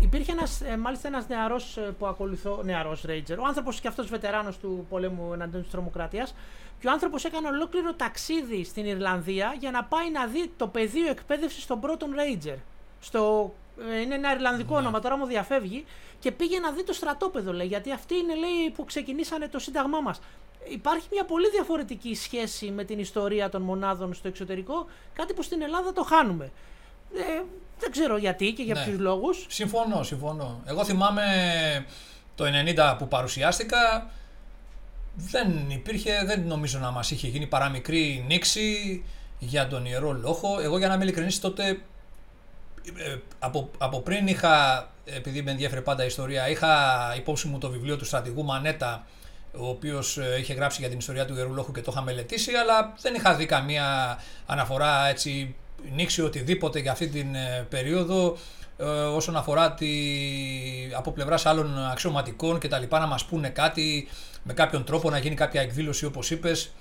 Υπήρχε 0.00 0.32
ένας, 0.32 0.60
ε, 0.60 0.76
μάλιστα 0.76 1.08
ένας 1.08 1.28
νεαρός 1.28 1.76
ε, 1.76 1.80
που 1.98 2.06
ακολουθώ, 2.06 2.60
νεαρός 2.64 3.04
Ranger, 3.08 3.36
ο 3.38 3.46
άνθρωπος 3.46 3.80
και 3.80 3.88
αυτός 3.88 4.06
βετεράνος 4.08 4.58
του 4.58 4.86
πολέμου 4.88 5.32
εναντίον 5.32 5.62
της 5.62 5.70
τρομοκρατίας 5.70 6.34
και 6.80 6.88
ο 6.88 6.90
άνθρωπος 6.90 7.24
έκανε 7.24 7.48
ολόκληρο 7.48 7.92
ταξίδι 7.94 8.64
στην 8.64 8.84
Ιρλανδία 8.86 9.54
για 9.58 9.70
να 9.70 9.84
πάει 9.84 10.10
να 10.10 10.26
δει 10.26 10.52
το 10.56 10.66
πεδίο 10.68 11.08
εκπαίδευσης 11.10 11.66
των 11.66 11.80
πρώτων 11.80 12.10
Ranger. 12.14 12.56
Στο, 13.00 13.54
ε, 13.90 14.00
είναι 14.00 14.14
ένα 14.14 14.32
Ιρλανδικό 14.34 14.76
όνομα, 14.76 15.00
τώρα 15.00 15.16
μου 15.16 15.26
διαφεύγει. 15.26 15.84
Και 16.18 16.32
πήγε 16.32 16.58
να 16.58 16.70
δει 16.70 16.84
το 16.84 16.92
στρατόπεδο, 16.92 17.52
λέει, 17.52 17.66
γιατί 17.66 17.92
αυτοί 17.92 18.14
είναι, 18.16 18.34
λέει, 18.34 18.70
που 18.74 18.84
ξεκινήσανε 18.84 19.48
το 19.48 19.58
σύνταγμά 19.58 20.00
μας. 20.00 20.20
Υπάρχει 20.68 21.06
μια 21.12 21.24
πολύ 21.24 21.50
διαφορετική 21.50 22.14
σχέση 22.14 22.70
με 22.70 22.84
την 22.84 22.98
ιστορία 22.98 23.48
των 23.48 23.62
μονάδων 23.62 24.14
στο 24.14 24.28
εξωτερικό, 24.28 24.86
κάτι 25.12 25.32
που 25.34 25.42
στην 25.42 25.62
Ελλάδα 25.62 25.92
το 25.92 26.02
χάνουμε. 26.02 26.44
Ε, 27.14 27.42
δεν 27.78 27.90
ξέρω 27.90 28.16
γιατί 28.16 28.52
και 28.52 28.62
για 28.62 28.74
Ναι. 28.74 28.84
ποιους 28.84 28.98
λόγους. 28.98 29.46
Συμφωνώ, 29.48 30.02
συμφωνώ. 30.02 30.62
Εγώ 30.64 30.84
θυμάμαι 30.84 31.22
το 32.34 32.44
90 32.44 32.96
που 32.98 33.08
παρουσιάστηκα, 33.08 34.10
δεν 35.14 35.70
υπήρχε, 35.70 36.24
δεν 36.26 36.42
νομίζω 36.46 36.78
να 36.78 36.90
μας 36.90 37.10
είχε 37.10 37.28
γίνει 37.28 37.46
παρά 37.46 37.68
μικρή 37.68 38.24
νήξη 38.26 39.04
για 39.38 39.68
τον 39.68 39.84
Ιερό 39.86 40.12
Λόχο. 40.12 40.60
Εγώ 40.60 40.78
για 40.78 40.88
να 40.88 40.94
είμαι 40.94 41.04
ειλικρινής 41.04 41.40
τότε 41.40 41.68
ε, 42.96 43.16
από, 43.38 43.70
από 43.78 44.00
πριν 44.00 44.26
είχα, 44.26 44.88
επειδή 45.04 45.42
με 45.42 45.50
ενδιαφέρει 45.50 45.82
πάντα 45.82 46.02
η 46.02 46.06
ιστορία, 46.06 46.48
είχα 46.48 46.68
υπόψη 47.16 47.48
μου 47.48 47.58
το 47.58 47.70
βιβλίο 47.70 47.96
του 47.96 48.04
στρατηγού 48.04 48.44
Μανέτα, 48.44 49.06
ο 49.58 49.68
οποίος 49.68 50.18
ε, 50.18 50.36
είχε 50.40 50.54
γράψει 50.54 50.80
για 50.80 50.88
την 50.88 50.98
ιστορία 50.98 51.24
του 51.24 51.34
Ιερού 51.36 51.54
Λόχου 51.54 51.72
και 51.72 51.80
το 51.80 51.90
είχα 51.92 52.02
μελετήσει, 52.02 52.52
αλλά 52.52 52.94
δεν 53.00 53.14
είχα 53.14 53.34
δει 53.34 53.46
καμία 53.46 54.18
αναφορά 54.46 55.08
έτσι 55.08 55.54
νήξη 55.94 56.22
οτιδήποτε 56.22 56.78
για 56.78 56.92
αυτή 56.92 57.08
την 57.08 57.34
ε, 57.34 57.66
περίοδο 57.68 58.36
ε, 58.76 58.84
όσον 58.84 59.36
αφορά 59.36 59.74
τη, 59.74 59.88
από 60.96 61.12
πλευράς 61.12 61.46
άλλων 61.46 61.86
αξιωματικών 61.90 62.58
και 62.58 62.68
τα 62.68 62.78
λοιπά 62.78 62.98
να 62.98 63.06
μας 63.06 63.24
πούνε 63.24 63.48
κάτι 63.48 64.08
με 64.42 64.52
κάποιον 64.52 64.84
τρόπο 64.84 65.10
να 65.10 65.18
γίνει 65.18 65.34
κάποια 65.34 65.60
εκδήλωση 65.60 66.04
όπως 66.04 66.30
είπες 66.30 66.72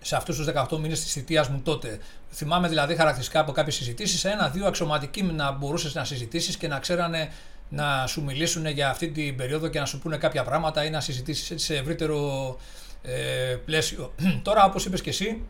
σε 0.00 0.16
αυτούς 0.16 0.36
τους 0.36 0.46
18 0.70 0.78
μήνες 0.78 1.02
της 1.02 1.12
θητείας 1.12 1.48
μου 1.48 1.60
τότε. 1.64 1.98
Θυμάμαι 2.32 2.68
δηλαδή 2.68 2.96
χαρακτηριστικά 2.96 3.40
από 3.40 3.52
κάποιες 3.52 3.74
συζητήσεις, 3.74 4.24
ένα-δύο 4.24 4.66
αξιωματικοί 4.66 5.22
να 5.22 5.52
μπορούσες 5.52 5.94
να 5.94 6.04
συζητήσεις 6.04 6.56
και 6.56 6.68
να 6.68 6.78
ξέρανε 6.78 7.32
να 7.72 8.06
σου 8.06 8.22
μιλήσουν 8.24 8.66
για 8.66 8.90
αυτή 8.90 9.08
την 9.08 9.36
περίοδο 9.36 9.68
και 9.68 9.78
να 9.78 9.86
σου 9.86 9.98
πούνε 9.98 10.16
κάποια 10.16 10.44
πράγματα 10.44 10.84
ή 10.84 10.90
να 10.90 11.00
συζητήσεις 11.00 11.62
σε 11.62 11.76
ευρύτερο 11.76 12.58
ε, 13.02 13.56
πλαίσιο. 13.64 14.12
Τώρα, 14.42 14.64
όπως 14.64 14.84
είπες 14.84 15.00
και 15.00 15.10
εσύ, 15.10 15.42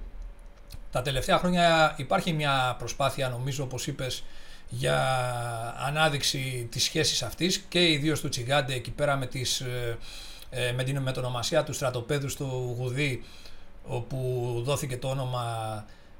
τα 0.91 1.03
τελευταία 1.03 1.39
χρόνια 1.39 1.95
υπάρχει 1.97 2.33
μια 2.33 2.77
προσπάθεια, 2.79 3.29
νομίζω, 3.29 3.65
όπως 3.65 3.87
είπες, 3.87 4.25
για 4.69 4.97
ανάδειξη 5.87 6.69
της 6.71 6.85
σχέσης 6.85 7.23
αυτής 7.23 7.59
και 7.69 7.91
ιδίως 7.91 8.21
του 8.21 8.29
Τσιγκάντε 8.29 8.75
εκεί 8.75 8.91
πέρα 8.91 9.17
με, 9.17 9.27
τις, 9.27 9.61
ε, 9.61 9.99
ε, 10.51 10.73
με 10.73 10.83
την 10.83 10.99
μετονομασία 10.99 11.65
του 11.65 11.73
στρατοπέδου 11.73 12.29
στο 12.29 12.45
Γουδί 12.79 13.25
όπου 13.87 14.61
δόθηκε 14.65 14.97
το 14.97 15.09
όνομα 15.09 15.45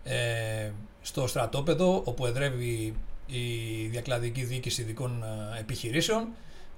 ε, 0.05 0.71
στο 1.03 1.27
στρατόπεδο 1.27 2.03
όπου 2.05 2.27
εδρεύει 2.27 2.95
η 3.33 3.87
διακλαδική 3.87 4.43
διοίκηση 4.43 4.83
ειδικών 4.83 5.25
ε, 5.55 5.61
επιχειρήσεων 5.61 6.29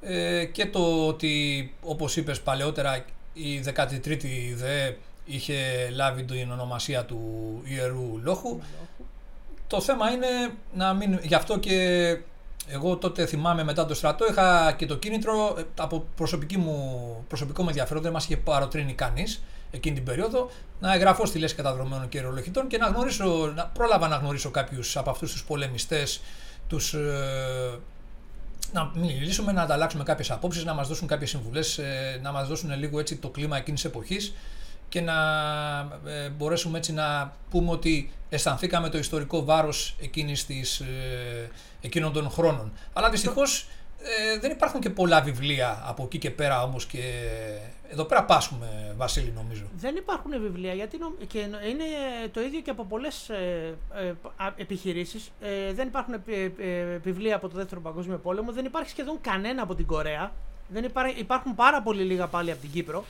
ε, 0.01 0.44
και 0.44 0.66
το 0.66 1.06
ότι 1.06 1.74
όπως 1.82 2.16
είπες 2.16 2.40
παλαιότερα 2.40 3.05
η 3.32 3.62
13η 3.74 4.55
ΔΕ 4.55 4.97
είχε 5.24 5.89
λάβει 5.94 6.22
την 6.22 6.51
ονομασία 6.51 7.05
του 7.05 7.20
Ιερού 7.64 8.20
Λόχου. 8.22 8.60
Το 9.66 9.81
θέμα 9.81 10.10
είναι 10.10 10.26
να 10.74 10.94
μην... 10.94 11.18
Γι' 11.22 11.35
αυτό 11.35 11.59
και 11.59 12.18
εγώ 12.68 12.97
τότε 12.97 13.26
θυμάμαι 13.26 13.64
μετά 13.64 13.86
το 13.86 13.94
στρατό 13.94 14.26
είχα 14.31 14.72
και 14.72 14.86
το 14.86 14.97
κίνητρο 14.97 15.56
από 15.78 16.06
προσωπική 16.16 16.56
μου, 16.56 17.24
προσωπικό 17.28 17.62
μου 17.62 17.68
ενδιαφέρον 17.68 18.02
δεν 18.02 18.12
μας 18.12 18.24
είχε 18.24 18.36
παροτρύνει 18.36 18.93
κανείς 18.93 19.43
εκείνη 19.70 19.94
την 19.94 20.05
περίοδο, 20.05 20.51
να 20.81 20.94
εγγραφώ 20.94 21.26
στη 21.26 21.39
λέσχη 21.39 21.56
καταδρομένων 21.56 22.09
και 22.09 22.18
αερολογητών 22.18 22.66
και 22.66 22.78
να, 22.78 22.86
γνωρίσω, 22.86 23.52
να 23.55 23.66
πρόλαβα 23.66 24.09
να 24.09 24.16
γνωρίσω 24.16 24.51
κάποιους 24.51 24.97
από 24.97 25.10
αυτούς 25.10 25.32
τους 25.32 25.44
πολεμιστές, 25.44 26.20
τους, 26.69 26.95
ε, 26.95 27.78
να 28.73 28.91
μιλήσουμε, 28.95 29.53
να 29.53 29.62
ανταλλάξουμε 29.62 30.05
κάποιες 30.05 30.31
απόψεις, 30.31 30.65
να 30.65 30.74
μας 30.74 30.89
δώσουν 30.89 31.09
κάποιες 31.09 31.31
συμβουλές, 31.31 31.78
ε, 31.78 32.20
να 32.23 32.32
μας 32.32 32.49
δώσουν 32.49 32.78
λίγο 32.78 32.99
έτσι 32.99 33.16
το 33.16 33.28
κλίμα 33.28 33.57
εκείνης 33.57 33.81
τη 33.81 33.89
εποχής 33.89 34.32
και 34.95 35.01
να 35.01 35.15
ε, 36.07 36.28
μπορέσουμε 36.28 36.78
έτσι 36.78 36.93
να 36.93 37.36
πούμε 37.51 37.70
ότι 37.70 38.12
αισθανθήκαμε 38.28 38.89
το 38.89 38.99
ιστορικό 38.99 39.45
βάρος 39.45 39.97
εκείνης 40.01 40.47
της, 40.47 40.81
ε, 40.81 41.51
εκείνων 41.81 42.12
των 42.12 42.31
χρόνων. 42.31 42.73
Αλλά 42.93 43.11
δυστυχώς 43.11 43.69
ε, 43.99 44.39
δεν 44.39 44.51
υπάρχουν 44.51 44.81
και 44.81 44.91
πολλά 44.91 45.20
βιβλία 45.20 45.82
από 45.86 46.03
εκεί 46.03 46.19
και 46.19 46.31
πέρα 46.31 46.62
όμως 46.62 46.86
και 46.86 47.01
εδώ 47.95 48.05
πέρα 48.05 48.25
πάσχουμε 48.25 48.95
Βασίλη 48.97 49.33
νομίζω. 49.37 49.65
Δεν 49.77 49.97
υπάρχουν 49.97 50.41
βιβλία 50.41 50.73
γιατί 50.73 50.99
και 51.27 51.39
είναι 51.39 51.85
το 52.33 52.41
ίδιο 52.41 52.61
και 52.61 52.71
από 52.71 52.85
πολλές 52.85 53.29
ε, 53.29 53.75
ε, 53.95 54.15
επιχειρήσεις. 54.57 55.33
Ε, 55.41 55.73
δεν 55.73 55.87
υπάρχουν 55.87 56.15
βιβλία 57.03 57.37
από 57.37 57.49
το 57.49 57.57
δεύτερο 57.57 57.81
παγκόσμιο 57.81 58.19
πόλεμο, 58.19 58.53
δεν 58.53 58.65
υπάρχει 58.65 58.91
σχεδόν 58.91 59.19
κανένα 59.21 59.62
από 59.62 59.75
την 59.75 59.87
Κορέα. 59.87 60.33
Δεν 60.69 60.91
υπάρχουν 61.16 61.55
πάρα 61.55 61.83
πολύ 61.83 62.03
λίγα 62.03 62.27
πάλι 62.27 62.51
από 62.51 62.61
την 62.61 62.71
Κύπρο. 62.71 63.05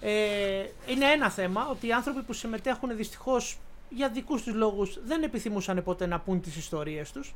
Ε, 0.00 0.66
είναι 0.86 1.04
ένα 1.04 1.30
θέμα 1.30 1.68
ότι 1.70 1.86
οι 1.86 1.92
άνθρωποι 1.92 2.22
που 2.22 2.32
συμμετέχουν 2.32 2.96
δυστυχώς 2.96 3.58
για 3.88 4.08
δικούς 4.08 4.42
τους 4.42 4.54
λόγους 4.54 4.98
δεν 5.04 5.22
επιθυμούσαν 5.22 5.82
ποτέ 5.84 6.06
να 6.06 6.20
πούν 6.20 6.40
τις 6.40 6.56
ιστορίες 6.56 7.12
τους. 7.12 7.34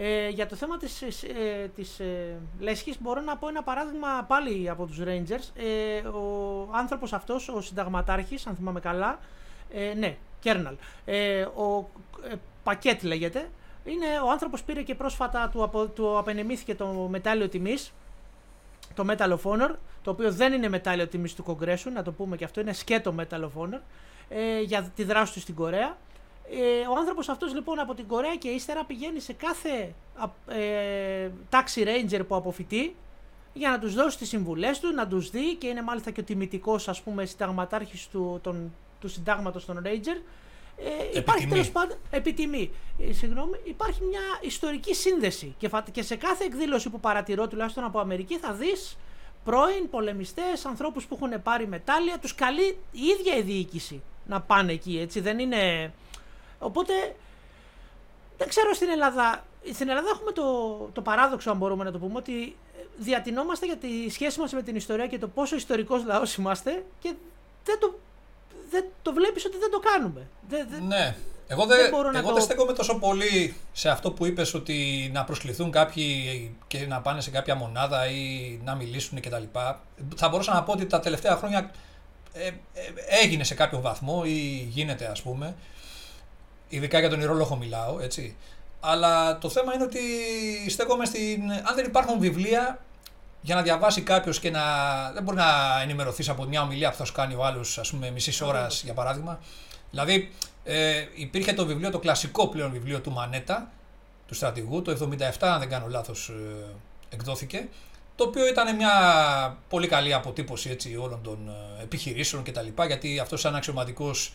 Ε, 0.00 0.28
για 0.28 0.46
το 0.46 0.56
θέμα 0.56 0.76
της, 0.76 1.02
ε, 1.02 1.70
της 1.74 2.00
ε, 2.00 2.38
Λέσχης 2.58 3.00
μπορώ 3.00 3.20
να 3.20 3.36
πω 3.36 3.48
ένα 3.48 3.62
παράδειγμα 3.62 4.24
πάλι 4.28 4.68
από 4.68 4.86
τους 4.86 4.98
Rangers. 5.04 5.62
Ε, 5.62 6.06
ο 6.08 6.68
άνθρωπος 6.72 7.12
αυτός, 7.12 7.48
ο 7.48 7.60
συνταγματάρχης, 7.60 8.46
αν 8.46 8.54
θυμάμαι 8.54 8.80
καλά, 8.80 9.18
ε, 9.70 9.94
ναι, 9.94 10.16
Κέρναλ, 10.40 10.74
ε, 11.04 11.42
ο 11.42 11.90
ε, 12.30 12.34
Πακέτ 12.62 13.02
λέγεται, 13.02 13.50
είναι 13.84 14.06
ο 14.24 14.30
άνθρωπος 14.30 14.62
πήρε 14.62 14.82
και 14.82 14.94
πρόσφατα 14.94 15.48
του, 15.52 15.62
απο, 15.62 15.86
του 15.86 16.18
απενεμήθηκε 16.18 16.74
το 16.74 16.86
μετάλλιο 16.86 17.48
τιμής, 17.48 17.92
το 18.94 19.04
Medal 19.08 19.30
of 19.30 19.52
Honor, 19.52 19.74
το 20.02 20.10
οποίο 20.10 20.32
δεν 20.32 20.52
είναι 20.52 20.68
μετάλλιο 20.68 21.06
τιμής 21.06 21.34
του 21.34 21.42
Κογκρέσου, 21.42 21.90
να 21.90 22.02
το 22.02 22.12
πούμε 22.12 22.36
και 22.36 22.44
αυτό, 22.44 22.60
είναι 22.60 22.72
σκέτο 22.72 23.14
Medal 23.18 23.40
of 23.40 23.62
Honor, 23.62 23.80
ε, 24.28 24.60
για 24.60 24.82
τη 24.94 25.04
δράση 25.04 25.32
του 25.32 25.40
στην 25.40 25.54
Κορέα. 25.54 25.96
Ε, 26.50 26.86
ο 26.86 26.96
άνθρωπος 26.98 27.28
αυτός 27.28 27.54
λοιπόν 27.54 27.78
από 27.78 27.94
την 27.94 28.06
Κορέα 28.06 28.36
και 28.36 28.48
ύστερα 28.48 28.84
πηγαίνει 28.84 29.20
σε 29.20 29.32
κάθε 29.32 29.94
ε, 30.48 31.30
taxi 31.50 31.86
ranger 31.86 32.20
που 32.28 32.34
αποφυτεί 32.34 32.94
για 33.52 33.70
να 33.70 33.78
τους 33.78 33.94
δώσει 33.94 34.18
τις 34.18 34.28
συμβουλές 34.28 34.80
του, 34.80 34.92
να 34.92 35.08
τους 35.08 35.30
δει 35.30 35.54
και 35.54 35.66
είναι 35.66 35.82
μάλιστα 35.82 36.10
και 36.10 36.20
ο 36.20 36.22
τιμητικός 36.22 36.88
ας 36.88 37.02
πούμε 37.02 37.24
συνταγματάρχης 37.24 38.08
του, 38.08 38.38
τον, 38.42 38.74
του 39.00 39.08
συντάγματος 39.08 39.64
των 39.64 39.82
ranger. 39.84 40.22
Ε, 41.12 41.18
υπάρχει 41.18 41.46
τέλος 41.46 41.70
πάντων 41.70 41.96
επιτιμή. 42.10 42.70
Ε, 42.98 43.12
συγγνώμη, 43.12 43.58
υπάρχει 43.64 44.04
μια 44.04 44.20
ιστορική 44.40 44.94
σύνδεση 44.94 45.54
και, 45.58 45.70
και 45.92 46.02
σε 46.02 46.16
κάθε 46.16 46.44
εκδήλωση 46.44 46.90
που 46.90 47.00
παρατηρώ 47.00 47.48
τουλάχιστον 47.48 47.84
από 47.84 47.98
Αμερική 47.98 48.38
θα 48.38 48.52
δεις 48.52 48.98
πρώην 49.44 49.90
πολεμιστές, 49.90 50.64
ανθρώπους 50.64 51.06
που 51.06 51.18
έχουν 51.20 51.42
πάρει 51.42 51.66
μετάλλια, 51.66 52.18
τους 52.18 52.34
καλεί 52.34 52.78
η 52.92 53.00
ίδια 53.18 53.36
η 53.36 53.42
διοίκηση 53.42 54.02
να 54.26 54.40
πάνε 54.40 54.72
εκεί, 54.72 54.98
έτσι 54.98 55.20
δεν 55.20 55.38
είναι 55.38 55.92
Οπότε 56.58 56.92
δεν 58.38 58.48
ξέρω 58.48 58.74
στην 58.74 58.88
Ελλάδα. 58.88 59.44
Στην 59.72 59.88
Ελλάδα 59.88 60.08
έχουμε 60.08 60.32
το, 60.32 60.44
το 60.92 61.02
παράδοξο, 61.02 61.50
αν 61.50 61.56
μπορούμε 61.56 61.84
να 61.84 61.92
το 61.92 61.98
πούμε, 61.98 62.16
ότι 62.16 62.56
διατηνόμαστε 62.98 63.66
για 63.66 63.76
τη 63.76 64.10
σχέση 64.10 64.40
μας 64.40 64.52
με 64.52 64.62
την 64.62 64.76
ιστορία 64.76 65.06
και 65.06 65.18
το 65.18 65.28
πόσο 65.28 65.56
ιστορικός 65.56 66.04
λαός 66.04 66.34
είμαστε 66.34 66.84
και 67.00 67.14
δεν 67.64 67.78
το, 67.78 67.98
δεν 68.70 68.84
το 69.02 69.12
βλέπεις 69.12 69.44
ότι 69.44 69.56
δεν 69.58 69.70
το 69.70 69.78
κάνουμε. 69.78 70.26
ναι. 70.86 71.16
Εγώ 71.50 71.66
δεν, 71.66 71.78
δεν, 71.90 72.14
εγώ 72.14 72.32
δεν 72.32 72.42
στέκομαι 72.42 72.72
τόσο 72.72 72.98
πολύ 72.98 73.56
σε 73.72 73.88
αυτό 73.88 74.12
που 74.12 74.26
είπες 74.26 74.54
ότι 74.54 75.10
να 75.12 75.24
προσκληθούν 75.24 75.70
κάποιοι 75.70 76.56
και 76.66 76.86
να 76.86 77.00
πάνε 77.00 77.20
σε 77.20 77.30
κάποια 77.30 77.54
μονάδα 77.54 78.06
ή 78.06 78.60
να 78.64 78.74
μιλήσουν 78.74 79.20
κτλ. 79.20 79.42
Θα 80.16 80.28
μπορούσα 80.28 80.54
να 80.54 80.62
πω 80.62 80.72
ότι 80.72 80.86
τα 80.86 81.00
τελευταία 81.00 81.36
χρόνια 81.36 81.70
ε, 82.32 82.46
ε, 82.46 82.52
έγινε 83.22 83.44
σε 83.44 83.54
κάποιο 83.54 83.80
βαθμό 83.80 84.22
ή 84.26 84.68
γίνεται 84.70 85.06
ας 85.06 85.22
πούμε. 85.22 85.54
Ειδικά 86.68 86.98
για 86.98 87.08
τον 87.08 87.20
ηρόλογο 87.20 87.56
μιλάω, 87.56 88.00
έτσι. 88.00 88.36
Αλλά 88.80 89.38
το 89.38 89.48
θέμα 89.48 89.74
είναι 89.74 89.82
ότι 89.82 90.00
στέκομαι 90.68 91.04
στην. 91.04 91.50
Αν 91.50 91.74
δεν 91.74 91.84
υπάρχουν 91.84 92.18
βιβλία 92.18 92.80
για 93.40 93.54
να 93.54 93.62
διαβάσει 93.62 94.00
κάποιος 94.00 94.40
και 94.40 94.50
να. 94.50 94.62
Δεν 95.12 95.22
μπορεί 95.22 95.36
να 95.36 95.80
ενημερωθείς 95.82 96.28
από 96.28 96.44
μια 96.44 96.62
ομιλία 96.62 96.90
που 96.90 96.96
θα 96.96 97.04
σου 97.04 97.12
κάνει 97.12 97.34
ο 97.34 97.44
άλλος, 97.44 97.78
ας 97.78 97.90
πούμε, 97.90 98.10
μισής 98.10 98.40
ώρας 98.40 98.82
για 98.82 98.94
παράδειγμα. 98.94 99.38
Δηλαδή, 99.90 100.32
ε, 100.64 101.04
υπήρχε 101.14 101.52
το 101.52 101.66
βιβλίο, 101.66 101.90
το 101.90 101.98
κλασικό 101.98 102.48
πλέον 102.48 102.72
βιβλίο 102.72 103.00
του 103.00 103.10
Μανέτα, 103.10 103.70
του 104.26 104.34
στρατηγού, 104.34 104.82
το 104.82 104.90
77, 104.90 105.30
αν 105.40 105.58
δεν 105.58 105.68
κάνω 105.68 105.86
λάθος, 105.88 106.28
ε, 106.28 106.64
εκδόθηκε. 107.08 107.68
Το 108.16 108.24
οποίο 108.24 108.48
ήταν 108.48 108.76
μια 108.76 108.92
πολύ 109.68 109.86
καλή 109.86 110.14
αποτύπωση 110.14 110.70
έτσι, 110.70 110.96
όλων 110.96 111.22
των 111.22 111.38
ε, 111.48 111.82
επιχειρήσεων 111.82 112.42
κτλ. 112.42 112.82
Γιατί 112.86 113.18
αυτός, 113.18 113.40
σαν 113.40 113.54
αξιωματικός 113.54 114.32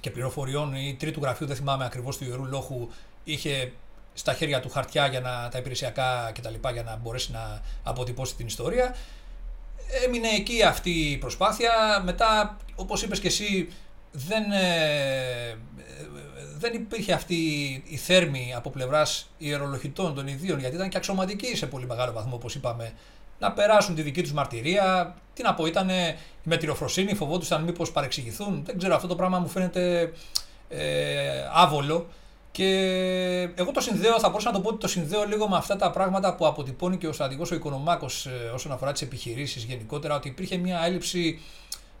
και 0.00 0.10
πληροφοριών 0.10 0.74
ή 0.74 0.96
τρίτου 0.98 1.20
γραφείου, 1.22 1.46
δεν 1.46 1.56
θυμάμαι 1.56 1.84
ακριβώς 1.84 2.16
του 2.16 2.24
ιερού 2.24 2.44
λόγου, 2.44 2.90
είχε 3.24 3.72
στα 4.14 4.34
χέρια 4.34 4.60
του 4.60 4.70
χαρτιά 4.70 5.06
για 5.06 5.20
να, 5.20 5.48
τα 5.48 5.58
υπηρεσιακά 5.58 6.32
κτλ. 6.34 6.68
για 6.72 6.82
να 6.82 6.96
μπορέσει 6.96 7.32
να 7.32 7.60
αποτυπώσει 7.82 8.34
την 8.34 8.46
ιστορία. 8.46 8.94
Έμεινε 10.06 10.28
εκεί 10.28 10.62
αυτή 10.62 10.90
η 10.90 11.16
προσπάθεια. 11.16 12.02
Μετά, 12.04 12.56
όπως 12.74 13.02
είπες 13.02 13.20
και 13.20 13.26
εσύ, 13.26 13.68
δεν, 14.12 14.52
ε, 14.52 15.56
δεν 16.58 16.74
υπήρχε 16.74 17.12
αυτή 17.12 17.36
η 17.86 17.96
θέρμη 17.96 18.52
από 18.56 18.70
πλευράς 18.70 19.30
ιερολογητών 19.38 20.14
των 20.14 20.26
ιδίων, 20.26 20.58
γιατί 20.58 20.74
ήταν 20.74 20.88
και 20.88 20.96
αξιωματικοί 20.96 21.56
σε 21.56 21.66
πολύ 21.66 21.86
μεγάλο 21.86 22.12
βαθμό, 22.12 22.34
όπως 22.34 22.54
είπαμε, 22.54 22.92
να 23.40 23.52
περάσουν 23.52 23.94
τη 23.94 24.02
δική 24.02 24.22
τους 24.22 24.32
μαρτυρία. 24.32 25.14
Τι 25.34 25.42
να 25.42 25.54
πω, 25.54 25.66
ήταν 25.66 25.88
η 25.88 26.16
μετριοφροσύνη, 26.42 27.14
φοβόντουσαν 27.14 27.62
μήπως 27.62 27.92
παρεξηγηθούν. 27.92 28.62
Δεν 28.66 28.78
ξέρω, 28.78 28.94
αυτό 28.94 29.06
το 29.06 29.16
πράγμα 29.16 29.38
μου 29.38 29.48
φαίνεται 29.48 30.12
ε, 30.68 31.48
άβολο. 31.52 32.06
Και 32.52 32.68
εγώ 33.54 33.70
το 33.70 33.80
συνδέω, 33.80 34.18
θα 34.18 34.28
μπορούσα 34.28 34.50
να 34.50 34.56
το 34.56 34.62
πω 34.62 34.68
ότι 34.68 34.78
το 34.78 34.88
συνδέω 34.88 35.24
λίγο 35.24 35.48
με 35.48 35.56
αυτά 35.56 35.76
τα 35.76 35.90
πράγματα 35.90 36.34
που 36.34 36.46
αποτυπώνει 36.46 36.96
και 36.96 37.06
ο 37.06 37.12
στρατηγός 37.12 37.50
ο 37.50 37.54
Οικονομάκος 37.54 38.26
ε, 38.26 38.50
όσον 38.54 38.72
αφορά 38.72 38.92
τις 38.92 39.02
επιχειρήσεις 39.02 39.64
γενικότερα, 39.64 40.14
ότι 40.14 40.28
υπήρχε 40.28 40.56
μια 40.56 40.84
έλλειψη 40.84 41.40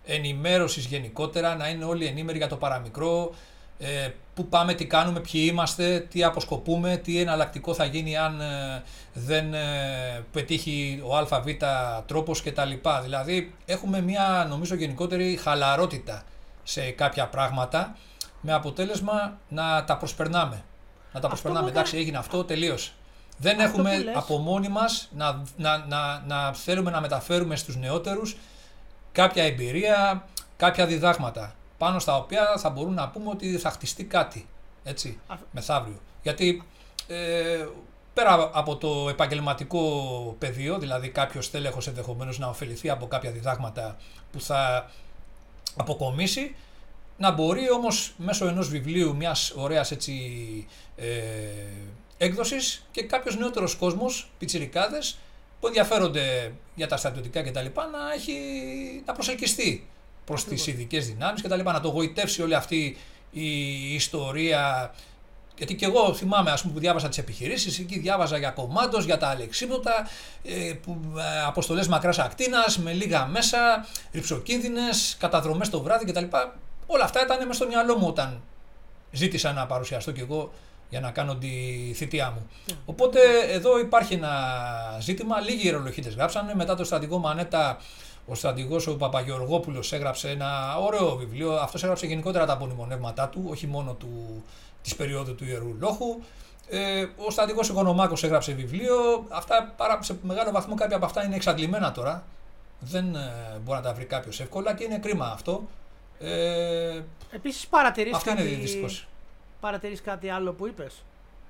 ενημέρωσης 0.04 0.84
γενικότερα, 0.84 1.56
να 1.56 1.68
είναι 1.68 1.84
όλοι 1.84 2.06
ενήμεροι 2.06 2.38
για 2.38 2.48
το 2.48 2.56
παραμικρό, 2.56 3.34
ε, 3.82 4.08
πού 4.34 4.48
πάμε, 4.48 4.74
τι 4.74 4.86
κάνουμε, 4.86 5.20
ποιοι 5.20 5.48
είμαστε, 5.50 6.06
τι 6.10 6.24
αποσκοπούμε, 6.24 6.96
τι 6.96 7.20
εναλλακτικό 7.20 7.74
θα 7.74 7.84
γίνει 7.84 8.16
αν 8.16 8.40
ε, 8.40 8.82
δεν 9.12 9.54
ε, 9.54 10.24
πετύχει 10.32 11.02
ο 11.04 11.16
ΑΒ 11.16 11.46
τρόπος 12.06 12.42
κτλ. 12.42 12.70
Δηλαδή 13.02 13.54
έχουμε 13.66 14.00
μια 14.00 14.46
νομίζω 14.48 14.74
γενικότερη 14.74 15.36
χαλαρότητα 15.36 16.22
σε 16.62 16.90
κάποια 16.90 17.26
πράγματα 17.26 17.96
με 18.40 18.52
αποτέλεσμα 18.52 19.38
να 19.48 19.84
τα 19.84 19.96
προσπερνάμε. 19.96 20.62
Να 21.12 21.20
τα 21.20 21.28
προσπερνάμε. 21.28 21.68
Εντάξει, 21.68 21.96
έγινε 21.96 22.18
αυτό, 22.18 22.44
τελείωσε. 22.44 22.92
Δεν 23.36 23.60
έχουμε 23.60 24.04
από 24.14 24.38
μόνοι 24.38 24.68
μας 24.68 25.08
να, 25.16 25.42
να, 25.56 25.84
να, 25.88 26.22
να 26.26 26.52
θέλουμε 26.52 26.90
να 26.90 27.00
μεταφέρουμε 27.00 27.56
στους 27.56 27.76
νεότερους 27.76 28.36
κάποια 29.12 29.44
εμπειρία, 29.44 30.24
κάποια 30.56 30.86
διδάγματα 30.86 31.54
πάνω 31.80 31.98
στα 31.98 32.16
οποία 32.16 32.56
θα 32.58 32.70
μπορούν 32.70 32.94
να 32.94 33.08
πούμε 33.08 33.30
ότι 33.30 33.58
θα 33.58 33.70
χτιστεί 33.70 34.04
κάτι, 34.04 34.46
έτσι, 34.84 35.18
μεθαύριο. 35.50 36.00
Γιατί 36.22 36.62
ε, 37.06 37.66
πέρα 38.14 38.50
από 38.52 38.76
το 38.76 39.08
επαγγελματικό 39.08 39.82
πεδίο, 40.38 40.78
δηλαδή 40.78 41.08
κάποιος 41.08 41.50
τέλεχος 41.50 41.86
ενδεχομένως 41.86 42.38
να 42.38 42.46
ωφεληθεί 42.46 42.90
από 42.90 43.06
κάποια 43.06 43.30
διδάγματα 43.30 43.96
που 44.32 44.40
θα 44.40 44.90
αποκομίσει, 45.76 46.54
να 47.16 47.30
μπορεί 47.30 47.70
όμως 47.70 48.14
μέσω 48.16 48.46
ενός 48.46 48.68
βιβλίου, 48.68 49.16
μιας 49.16 49.52
ωραίας 49.56 49.90
έτσι 49.90 50.14
ε, 50.96 51.06
έκδοσης 52.18 52.86
και 52.90 53.02
κάποιος 53.02 53.36
νεότερος 53.36 53.74
κόσμος, 53.74 54.30
πιτσιρικάδες, 54.38 55.18
που 55.60 55.66
ενδιαφέρονται 55.66 56.52
για 56.74 56.86
τα 56.86 56.96
στρατιωτικά 56.96 57.42
κτλ. 57.42 57.66
να, 57.74 58.12
έχει, 58.14 58.38
να 59.06 59.12
προσελκυστεί 59.12 59.88
προς 60.30 60.44
τις 60.44 60.66
ειδικές 60.66 61.06
δυνάμεις 61.06 61.42
κτλ. 61.42 61.60
Να 61.62 61.80
το 61.80 61.88
γοητεύσει 61.88 62.42
όλη 62.42 62.54
αυτή 62.54 62.96
η 63.30 63.94
ιστορία. 63.94 64.94
Γιατί 65.56 65.74
και 65.74 65.84
εγώ 65.84 66.14
θυμάμαι 66.14 66.50
ας 66.50 66.60
πούμε, 66.60 66.74
που 66.74 66.80
διάβαζα 66.80 67.08
τις 67.08 67.18
επιχειρήσεις, 67.18 67.78
εκεί 67.78 67.98
διάβαζα 67.98 68.38
για 68.38 68.50
κομμάτω, 68.50 69.00
για 69.00 69.18
τα 69.18 69.28
αλεξίπτωτα, 69.28 70.08
ε, 70.44 70.68
ε, 70.68 70.74
αποστολές 71.46 71.88
μακράς 71.88 72.18
ακτίνας, 72.18 72.78
με 72.78 72.92
λίγα 72.92 73.26
μέσα, 73.26 73.86
ρηψοκίνδυνες, 74.12 75.16
καταδρομές 75.18 75.70
το 75.70 75.80
βράδυ 75.80 76.04
κτλ. 76.04 76.24
Όλα 76.86 77.04
αυτά 77.04 77.22
ήταν 77.22 77.38
μέσα 77.38 77.52
στο 77.52 77.66
μυαλό 77.66 77.96
μου 77.96 78.06
όταν 78.06 78.42
ζήτησα 79.10 79.52
να 79.52 79.66
παρουσιαστώ 79.66 80.12
κι 80.12 80.20
εγώ 80.20 80.52
για 80.90 81.00
να 81.00 81.10
κάνω 81.10 81.34
τη 81.36 81.48
θητεία 81.94 82.30
μου. 82.30 82.50
Ναι. 82.66 82.74
Οπότε 82.84 83.20
εδώ 83.48 83.78
υπάρχει 83.78 84.14
ένα 84.14 84.32
ζήτημα. 85.00 85.40
Λίγοι 85.40 85.66
ιερολογίτε 85.66 86.10
γράψανε. 86.10 86.54
Μετά 86.54 86.74
το 86.74 86.84
στρατηγό 86.84 87.18
Μανέτα, 87.18 87.78
ο 88.30 88.34
στρατηγός 88.34 88.86
ο 88.86 88.96
Παπαγεωργόπουλος 88.96 89.92
έγραψε 89.92 90.30
ένα 90.30 90.78
ωραίο 90.78 91.16
βιβλίο. 91.16 91.52
Αυτός 91.52 91.82
έγραψε 91.82 92.06
γενικότερα 92.06 92.46
τα 92.46 92.52
απονημονεύματά 92.52 93.28
του, 93.28 93.46
όχι 93.50 93.66
μόνο 93.66 93.94
του, 93.94 94.44
της 94.82 94.96
περίοδου 94.96 95.34
του 95.34 95.44
Ιερού 95.44 95.76
Λόχου. 95.78 96.20
Ε, 96.68 97.06
ο 97.26 97.30
στρατηγός 97.30 97.68
Οικονομάκος 97.68 98.24
έγραψε 98.24 98.52
βιβλίο. 98.52 99.26
Αυτά 99.28 99.74
σε 100.00 100.16
μεγάλο 100.22 100.50
βαθμό 100.50 100.74
κάποια 100.74 100.96
από 100.96 101.04
αυτά 101.04 101.24
είναι 101.24 101.34
εξαντλημένα 101.34 101.92
τώρα. 101.92 102.24
Δεν 102.80 103.14
ε, 103.14 103.60
μπορεί 103.64 103.78
να 103.78 103.84
τα 103.84 103.94
βρει 103.94 104.04
κάποιος 104.04 104.40
εύκολα 104.40 104.74
και 104.74 104.84
είναι 104.84 104.98
κρίμα 104.98 105.26
αυτό. 105.26 105.62
Ε, 106.18 107.00
Επίσης 107.30 107.66
παρατηρήσει. 107.66 108.16
Αυτό 108.16 108.30
είναι 108.30 108.42
δυστυχώς 108.42 109.06
παρατηρείς 109.60 110.00
κάτι 110.02 110.28
άλλο 110.28 110.52
που 110.52 110.66
είπες. 110.66 111.04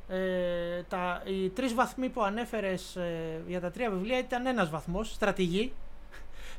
Ε, 0.08 0.82
τα, 0.88 1.22
οι 1.24 1.48
τρεις 1.48 1.74
βαθμοί 1.74 2.08
που 2.08 2.22
ανέφερες 2.22 2.96
ε, 2.96 3.42
για 3.46 3.60
τα 3.60 3.70
τρία 3.70 3.90
βιβλία 3.90 4.18
ήταν 4.18 4.46
ένας 4.46 4.70
βαθμός, 4.70 5.10
στρατηγή. 5.10 5.72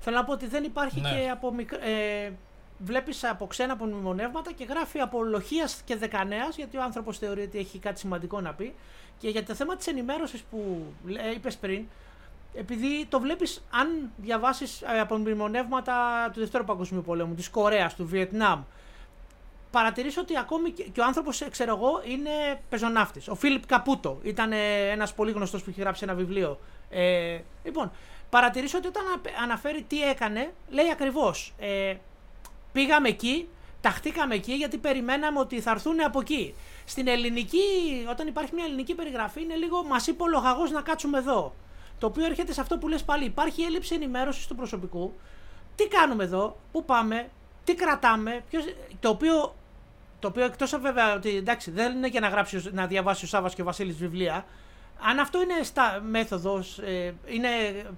Θέλω 0.03 0.15
να 0.15 0.23
πω 0.23 0.31
ότι 0.31 0.47
δεν 0.47 0.63
υπάρχει 0.63 1.01
ναι. 1.01 1.09
και 1.09 1.29
από 1.29 1.53
μικ, 1.53 1.71
ε, 1.71 2.31
βλέπεις 2.77 3.23
από 3.23 3.47
ξένα 3.47 3.73
απομνημονεύματα 3.73 4.51
και 4.51 4.63
γράφει 4.63 4.99
από 4.99 5.23
λοχίας 5.23 5.81
και 5.85 5.95
δεκανέας 5.95 6.55
γιατί 6.55 6.77
ο 6.77 6.81
άνθρωπος 6.83 7.17
θεωρεί 7.17 7.41
ότι 7.41 7.57
έχει 7.57 7.79
κάτι 7.79 7.99
σημαντικό 7.99 8.41
να 8.41 8.53
πει 8.53 8.73
και 9.17 9.29
για 9.29 9.43
το 9.43 9.55
θέμα 9.55 9.75
της 9.75 9.87
ενημέρωσης 9.87 10.41
που 10.41 10.85
ε, 11.07 11.31
είπες 11.31 11.57
πριν 11.57 11.85
επειδή 12.53 13.05
το 13.09 13.19
βλέπεις 13.19 13.63
αν 13.71 14.11
διαβάσεις 14.17 14.81
ε, 14.81 14.99
απομνημονεύματα 14.99 16.29
του 16.33 16.39
Δευτέρου 16.39 16.63
Παγκοσμίου 16.63 17.01
Πολέμου, 17.01 17.33
της 17.33 17.49
Κορέας, 17.49 17.95
του 17.95 18.05
Βιετνάμ, 18.05 18.63
παρατηρήσω 19.71 20.21
ότι 20.21 20.37
ακόμη 20.37 20.71
και, 20.71 21.01
ο 21.01 21.03
άνθρωπος, 21.03 21.47
ξέρω 21.49 21.75
εγώ, 21.75 22.01
είναι 22.05 22.61
πεζοναύτης. 22.69 23.27
Ο 23.27 23.35
Φίλιπ 23.35 23.65
Καπούτο 23.65 24.19
ήταν 24.23 24.51
ένας 24.91 25.13
πολύ 25.13 25.31
γνωστός 25.31 25.63
που 25.63 25.69
έχει 25.69 25.81
γράψει 25.81 26.03
ένα 26.03 26.13
βιβλίο. 26.13 26.59
Ε, 26.89 27.39
λοιπόν, 27.63 27.91
παρατηρήσω 28.31 28.77
ότι 28.77 28.87
όταν 28.87 29.03
αναφέρει 29.43 29.81
τι 29.81 30.01
έκανε, 30.01 30.53
λέει 30.69 30.89
ακριβώς. 30.91 31.53
Ε, 31.59 31.95
πήγαμε 32.71 33.07
εκεί, 33.07 33.47
ταχτήκαμε 33.81 34.35
εκεί 34.35 34.53
γιατί 34.53 34.77
περιμέναμε 34.77 35.39
ότι 35.39 35.61
θα 35.61 35.71
έρθουν 35.71 36.03
από 36.03 36.19
εκεί. 36.19 36.55
Στην 36.85 37.07
ελληνική, 37.07 37.59
όταν 38.09 38.27
υπάρχει 38.27 38.55
μια 38.55 38.65
ελληνική 38.65 38.95
περιγραφή, 38.95 39.41
είναι 39.41 39.55
λίγο 39.55 39.83
μας 39.83 40.07
είπε 40.07 40.23
ο 40.23 40.27
λογαγός 40.27 40.71
να 40.71 40.81
κάτσουμε 40.81 41.17
εδώ. 41.17 41.53
Το 41.99 42.07
οποίο 42.07 42.25
έρχεται 42.25 42.53
σε 42.53 42.61
αυτό 42.61 42.77
που 42.77 42.87
λες 42.87 43.03
πάλι. 43.03 43.25
Υπάρχει 43.25 43.61
έλλειψη 43.61 43.95
ενημέρωσης 43.95 44.47
του 44.47 44.55
προσωπικού. 44.55 45.13
Τι 45.75 45.87
κάνουμε 45.87 46.23
εδώ, 46.23 46.57
πού 46.71 46.85
πάμε, 46.85 47.29
τι 47.63 47.75
κρατάμε, 47.75 48.43
ποιος, 48.49 48.63
το 48.99 49.09
οποίο 49.09 49.55
το 50.21 50.27
οποίο 50.27 50.45
εκτός 50.45 50.79
βέβαια 50.79 51.15
ότι 51.15 51.35
εντάξει 51.35 51.71
δεν 51.71 51.95
είναι 51.95 52.07
για 52.07 52.19
να, 52.19 52.27
γράψει, 52.27 52.69
να 52.71 52.87
διαβάσει 52.87 53.25
ο 53.25 53.27
Σάβα 53.27 53.49
και 53.49 53.61
ο 53.61 53.65
Βασίλης 53.65 53.97
βιβλία. 53.97 54.45
Αν 55.09 55.19
αυτό 55.19 55.41
είναι 55.41 55.63
στα 55.63 56.01
μέθοδος, 56.09 56.77
ε, 56.77 57.13
είναι, 57.25 57.49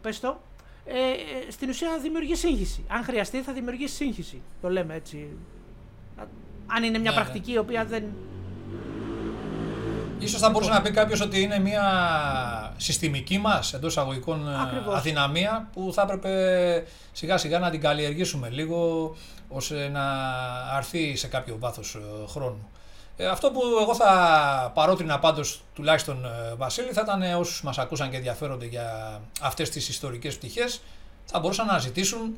πες 0.01 0.19
το, 0.19 0.41
ε, 0.85 0.93
ε, 0.93 1.51
στην 1.51 1.69
ουσία 1.69 1.97
δημιουργεί 2.01 2.35
σύγχυση. 2.35 2.84
Αν 2.88 3.03
χρειαστεί 3.03 3.41
θα 3.41 3.53
δημιουργήσει 3.53 3.95
σύγχυση. 3.95 4.41
Το 4.61 4.69
λέμε 4.69 4.95
έτσι. 4.95 5.38
Αν 6.67 6.84
είναι 6.84 6.97
μια 6.97 7.11
ναι, 7.11 7.17
ναι. 7.17 7.23
πρακτική 7.23 7.51
η 7.51 7.57
οποία 7.57 7.85
δεν 7.85 8.03
Ίσως 10.23 10.39
θα 10.39 10.49
μπορούσε 10.49 10.71
να 10.71 10.81
πει 10.81 10.91
κάποιος 10.91 11.21
ότι 11.21 11.41
είναι 11.41 11.59
μια 11.59 11.84
συστημική 12.77 13.38
μας 13.38 13.73
εντός 13.73 13.97
αγωγικών 13.97 14.47
ε, 14.47 14.55
αδυναμία 14.95 15.69
που 15.73 15.91
θα 15.93 16.01
έπρεπε 16.01 16.84
σιγά 17.11 17.38
σιγά 17.38 17.59
να 17.59 17.69
την 17.69 17.81
καλλιεργήσουμε 17.81 18.49
λίγο 18.49 19.15
ώστε 19.47 19.88
να 19.88 20.03
αρθεί 20.75 21.15
σε 21.15 21.27
κάποιο 21.27 21.57
βάθος 21.59 21.95
ε, 21.95 22.27
χρόνου. 22.27 22.69
Ε, 23.18 23.27
αυτό 23.27 23.52
που 23.52 23.61
εγώ 23.81 23.95
θα 23.95 24.72
παρότρινα 24.73 25.19
πάντως 25.19 25.61
τουλάχιστον 25.76 26.26
Βασίλη 26.57 26.91
θα 26.91 27.02
ήταν 27.02 27.40
όσους 27.40 27.64
μας 27.64 27.77
ακούσαν 27.77 28.10
και 28.10 28.15
ενδιαφέρονται 28.15 28.65
για 28.65 29.19
αυτές 29.41 29.69
τις 29.69 29.90
ιστορικές 29.90 30.38
πτυχές 30.38 30.81
θα 31.26 31.40
μπορούσαν 31.40 31.65
να 31.65 31.77
ζητήσουν 31.77 32.38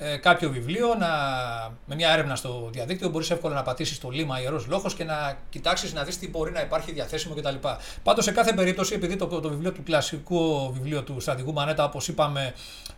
ε, 0.00 0.16
κάποιο 0.16 0.50
βιβλίο, 0.50 0.94
να, 0.98 1.08
με 1.86 1.94
μια 1.94 2.10
έρευνα 2.12 2.36
στο 2.36 2.68
διαδίκτυο, 2.72 3.08
μπορείς 3.08 3.30
εύκολα 3.30 3.54
να 3.54 3.62
πατήσεις 3.62 3.98
το 4.00 4.08
λίμα 4.08 4.40
ιερός 4.40 4.66
λόγο 4.66 4.90
και 4.96 5.04
να 5.04 5.38
κοιτάξεις 5.50 5.92
να 5.92 6.04
δεις 6.04 6.18
τι 6.18 6.28
μπορεί 6.28 6.52
να 6.52 6.60
υπάρχει 6.60 6.92
διαθέσιμο 6.92 7.34
κτλ. 7.34 7.54
Πάντως, 8.02 8.24
σε 8.24 8.32
κάθε 8.32 8.52
περίπτωση, 8.52 8.94
επειδή 8.94 9.16
το, 9.16 9.26
το 9.26 9.48
βιβλίο 9.48 9.72
του 9.72 9.82
κλασικού 9.82 10.72
βιβλίου 10.72 11.04
του 11.04 11.20
στρατηγού 11.20 11.52
Μανέτα, 11.52 11.84
όπως 11.84 12.08
είπαμε, 12.08 12.54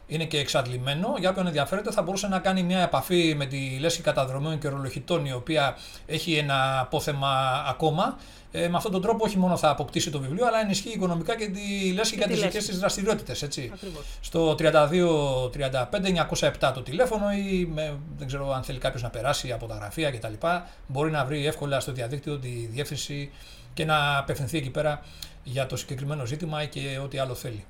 είναι 0.06 0.24
και 0.24 0.38
εξαντλημένο, 0.38 1.14
για 1.18 1.30
όποιον 1.30 1.46
ενδιαφέρεται, 1.46 1.90
θα 1.90 2.02
μπορούσε 2.02 2.28
να 2.28 2.38
κάνει 2.38 2.62
μια 2.62 2.80
επαφή 2.80 3.34
με 3.36 3.46
τη 3.46 3.78
λέσχη 3.80 4.02
καταδρομέων 4.02 4.58
και 4.58 4.66
ορολογητών, 4.66 5.26
η 5.26 5.32
οποία 5.32 5.76
έχει 6.06 6.34
ένα 6.34 6.80
απόθεμα 6.80 7.64
ακόμα 7.68 8.16
ε, 8.52 8.68
με 8.68 8.76
αυτόν 8.76 8.92
τον 8.92 9.02
τρόπο 9.02 9.24
όχι 9.24 9.38
μόνο 9.38 9.56
θα 9.56 9.70
αποκτήσει 9.70 10.10
το 10.10 10.20
βιβλίο, 10.20 10.46
αλλά 10.46 10.60
ενισχύει 10.60 10.88
οικονομικά 10.88 11.36
και 11.36 11.48
τη 11.48 11.92
λέσχη 11.92 12.16
για 12.16 12.26
τις 12.26 12.40
δικές 12.40 12.66
της 12.66 12.78
δραστηριότητες. 12.78 13.48
Στο 14.20 14.54
32-35-907 14.58 16.70
το 16.74 16.82
τηλέφωνο 16.82 17.32
ή 17.32 17.70
με, 17.74 17.98
δεν 18.18 18.26
ξέρω 18.26 18.52
αν 18.52 18.62
θέλει 18.62 18.78
κάποιος 18.78 19.02
να 19.02 19.10
περάσει 19.10 19.52
από 19.52 19.66
τα 19.66 19.74
γραφεία 19.74 20.10
κτλ. 20.10 20.32
Μπορεί 20.86 21.10
να 21.10 21.24
βρει 21.24 21.46
εύκολα 21.46 21.80
στο 21.80 21.92
διαδίκτυο 21.92 22.38
τη 22.38 22.48
διεύθυνση 22.48 23.30
και 23.74 23.84
να 23.84 24.18
απευθυνθεί 24.18 24.58
εκεί 24.58 24.70
πέρα 24.70 25.02
για 25.42 25.66
το 25.66 25.76
συγκεκριμένο 25.76 26.24
ζήτημα 26.24 26.64
και 26.64 26.98
ό,τι 27.02 27.18
άλλο 27.18 27.34
θέλει. 27.34 27.64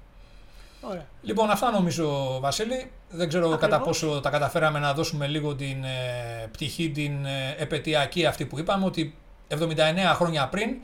Ωραία. 0.81 1.07
Λοιπόν, 1.23 1.51
αυτά 1.51 1.71
νομίζω, 1.71 2.39
Βασίλη. 2.41 2.91
Δεν 3.11 3.29
ξέρω 3.29 3.45
Ακριβώς. 3.45 3.71
κατά 3.71 3.85
πόσο 3.85 4.21
τα 4.21 4.31
καταφέραμε 4.31 4.79
να 4.79 4.95
δώσουμε 4.95 5.27
λίγο 5.27 5.55
την 5.55 5.85
ε, 5.85 6.49
πτυχή, 6.51 6.91
την 6.91 7.25
ε, 7.25 7.55
επαιτειακή 7.59 8.27
αυτή 8.27 8.47
που 8.47 8.59
είπαμε, 8.59 8.85
ότι 8.85 9.15
79 9.51 10.15
χρόνια 10.15 10.49
πριν, 10.49 10.77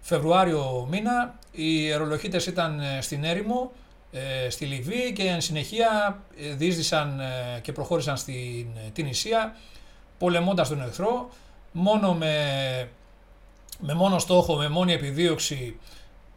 Φεβρουάριο 0.00 0.86
μήνα, 0.90 1.34
οι 1.52 1.90
αερολοχίτες 1.90 2.46
ήταν 2.46 2.80
ε, 2.80 3.00
στην 3.00 3.24
έρημο, 3.24 3.72
ε, 4.12 4.50
στη 4.50 4.64
Λιβύη 4.64 5.12
και 5.12 5.22
εν 5.22 5.40
συνεχεία 5.40 6.22
ε, 6.36 6.54
διείσδησαν 6.54 7.20
και 7.62 7.72
προχώρησαν 7.72 8.16
στην 8.16 8.66
την 8.92 9.06
Ισία, 9.06 9.56
πολεμώντας 10.18 10.68
τον 10.68 10.82
εχθρό, 10.82 11.30
μόνο 11.72 12.14
με, 12.14 12.88
με 13.78 13.94
μόνο 13.94 14.18
στόχο, 14.18 14.56
με 14.56 14.68
μόνη 14.68 14.92
επιδίωξη 14.92 15.78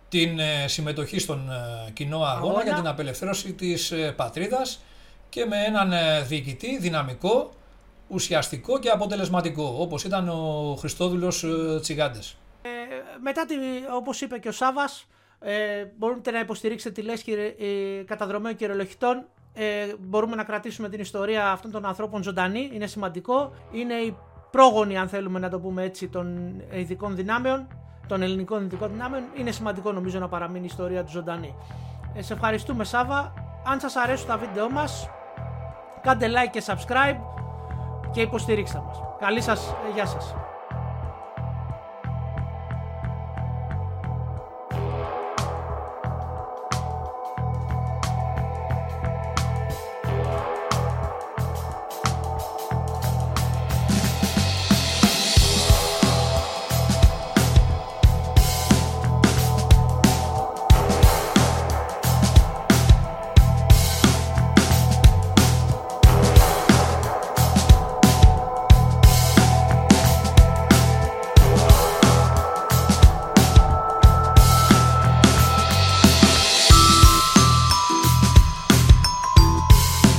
την 0.09 0.39
συμμετοχή 0.65 1.19
στον 1.19 1.49
κοινό 1.93 2.23
αγώνα, 2.23 2.63
για 2.63 2.75
την 2.75 2.87
απελευθέρωση 2.87 3.53
της 3.53 3.93
πατρίδας 4.15 4.79
και 5.29 5.45
με 5.45 5.63
έναν 5.63 5.93
διοικητή 6.27 6.77
δυναμικό, 6.77 7.49
ουσιαστικό 8.07 8.79
και 8.79 8.89
αποτελεσματικό, 8.89 9.75
όπως 9.79 10.03
ήταν 10.03 10.29
ο 10.29 10.75
Χριστόδουλος 10.79 11.43
ε, 11.43 11.79
Τσιγάντες. 11.81 12.37
Ε, 12.61 12.69
μετά, 13.21 13.45
τη, 13.45 13.55
όπως 13.95 14.21
είπε 14.21 14.37
και 14.37 14.47
ο 14.47 14.51
Σάβας, 14.51 15.07
ε, 15.39 15.85
μπορείτε 15.97 16.31
να 16.31 16.39
υποστηρίξετε 16.39 17.01
τη 17.01 17.07
λέσχη 17.07 17.31
ε, 17.31 18.03
καταδρομέων 18.05 18.55
και 18.55 18.69
Ε, 19.59 19.93
μπορούμε 19.99 20.35
να 20.35 20.43
κρατήσουμε 20.43 20.89
την 20.89 20.99
ιστορία 20.99 21.51
αυτών 21.51 21.71
των 21.71 21.85
ανθρώπων 21.85 22.23
ζωντανή, 22.23 22.69
είναι 22.73 22.87
σημαντικό. 22.87 23.51
Είναι 23.71 23.93
η 23.93 24.17
πρόγονοι, 24.51 24.97
αν 24.97 25.07
θέλουμε 25.07 25.39
να 25.39 25.49
το 25.49 25.59
πούμε 25.59 25.83
έτσι, 25.83 26.07
των 26.07 26.53
ειδικών 26.71 27.15
δυνάμεων, 27.15 27.67
των 28.07 28.21
ελληνικών 28.21 28.63
ειδικών 28.63 28.91
δυνάμεων, 28.91 29.23
είναι 29.37 29.51
σημαντικό 29.51 29.91
νομίζω 29.91 30.19
να 30.19 30.27
παραμείνει 30.27 30.63
η 30.63 30.67
ιστορία 30.67 31.03
του 31.03 31.11
ζωντανή. 31.11 31.55
Ε, 32.13 32.21
σε 32.21 32.33
ευχαριστούμε 32.33 32.83
Σάβα. 32.83 33.33
Αν 33.65 33.79
σας 33.79 33.95
αρέσουν 33.95 34.27
τα 34.27 34.37
βίντεο 34.37 34.69
μας, 34.69 35.09
κάντε 36.01 36.27
like 36.27 36.49
και 36.51 36.63
subscribe 36.65 37.17
και 38.11 38.21
υποστηρίξτε 38.21 38.81
μας. 38.85 39.03
Καλή 39.19 39.41
σας, 39.41 39.75
ε, 39.89 39.93
γεια 39.93 40.05
σας. 40.05 40.35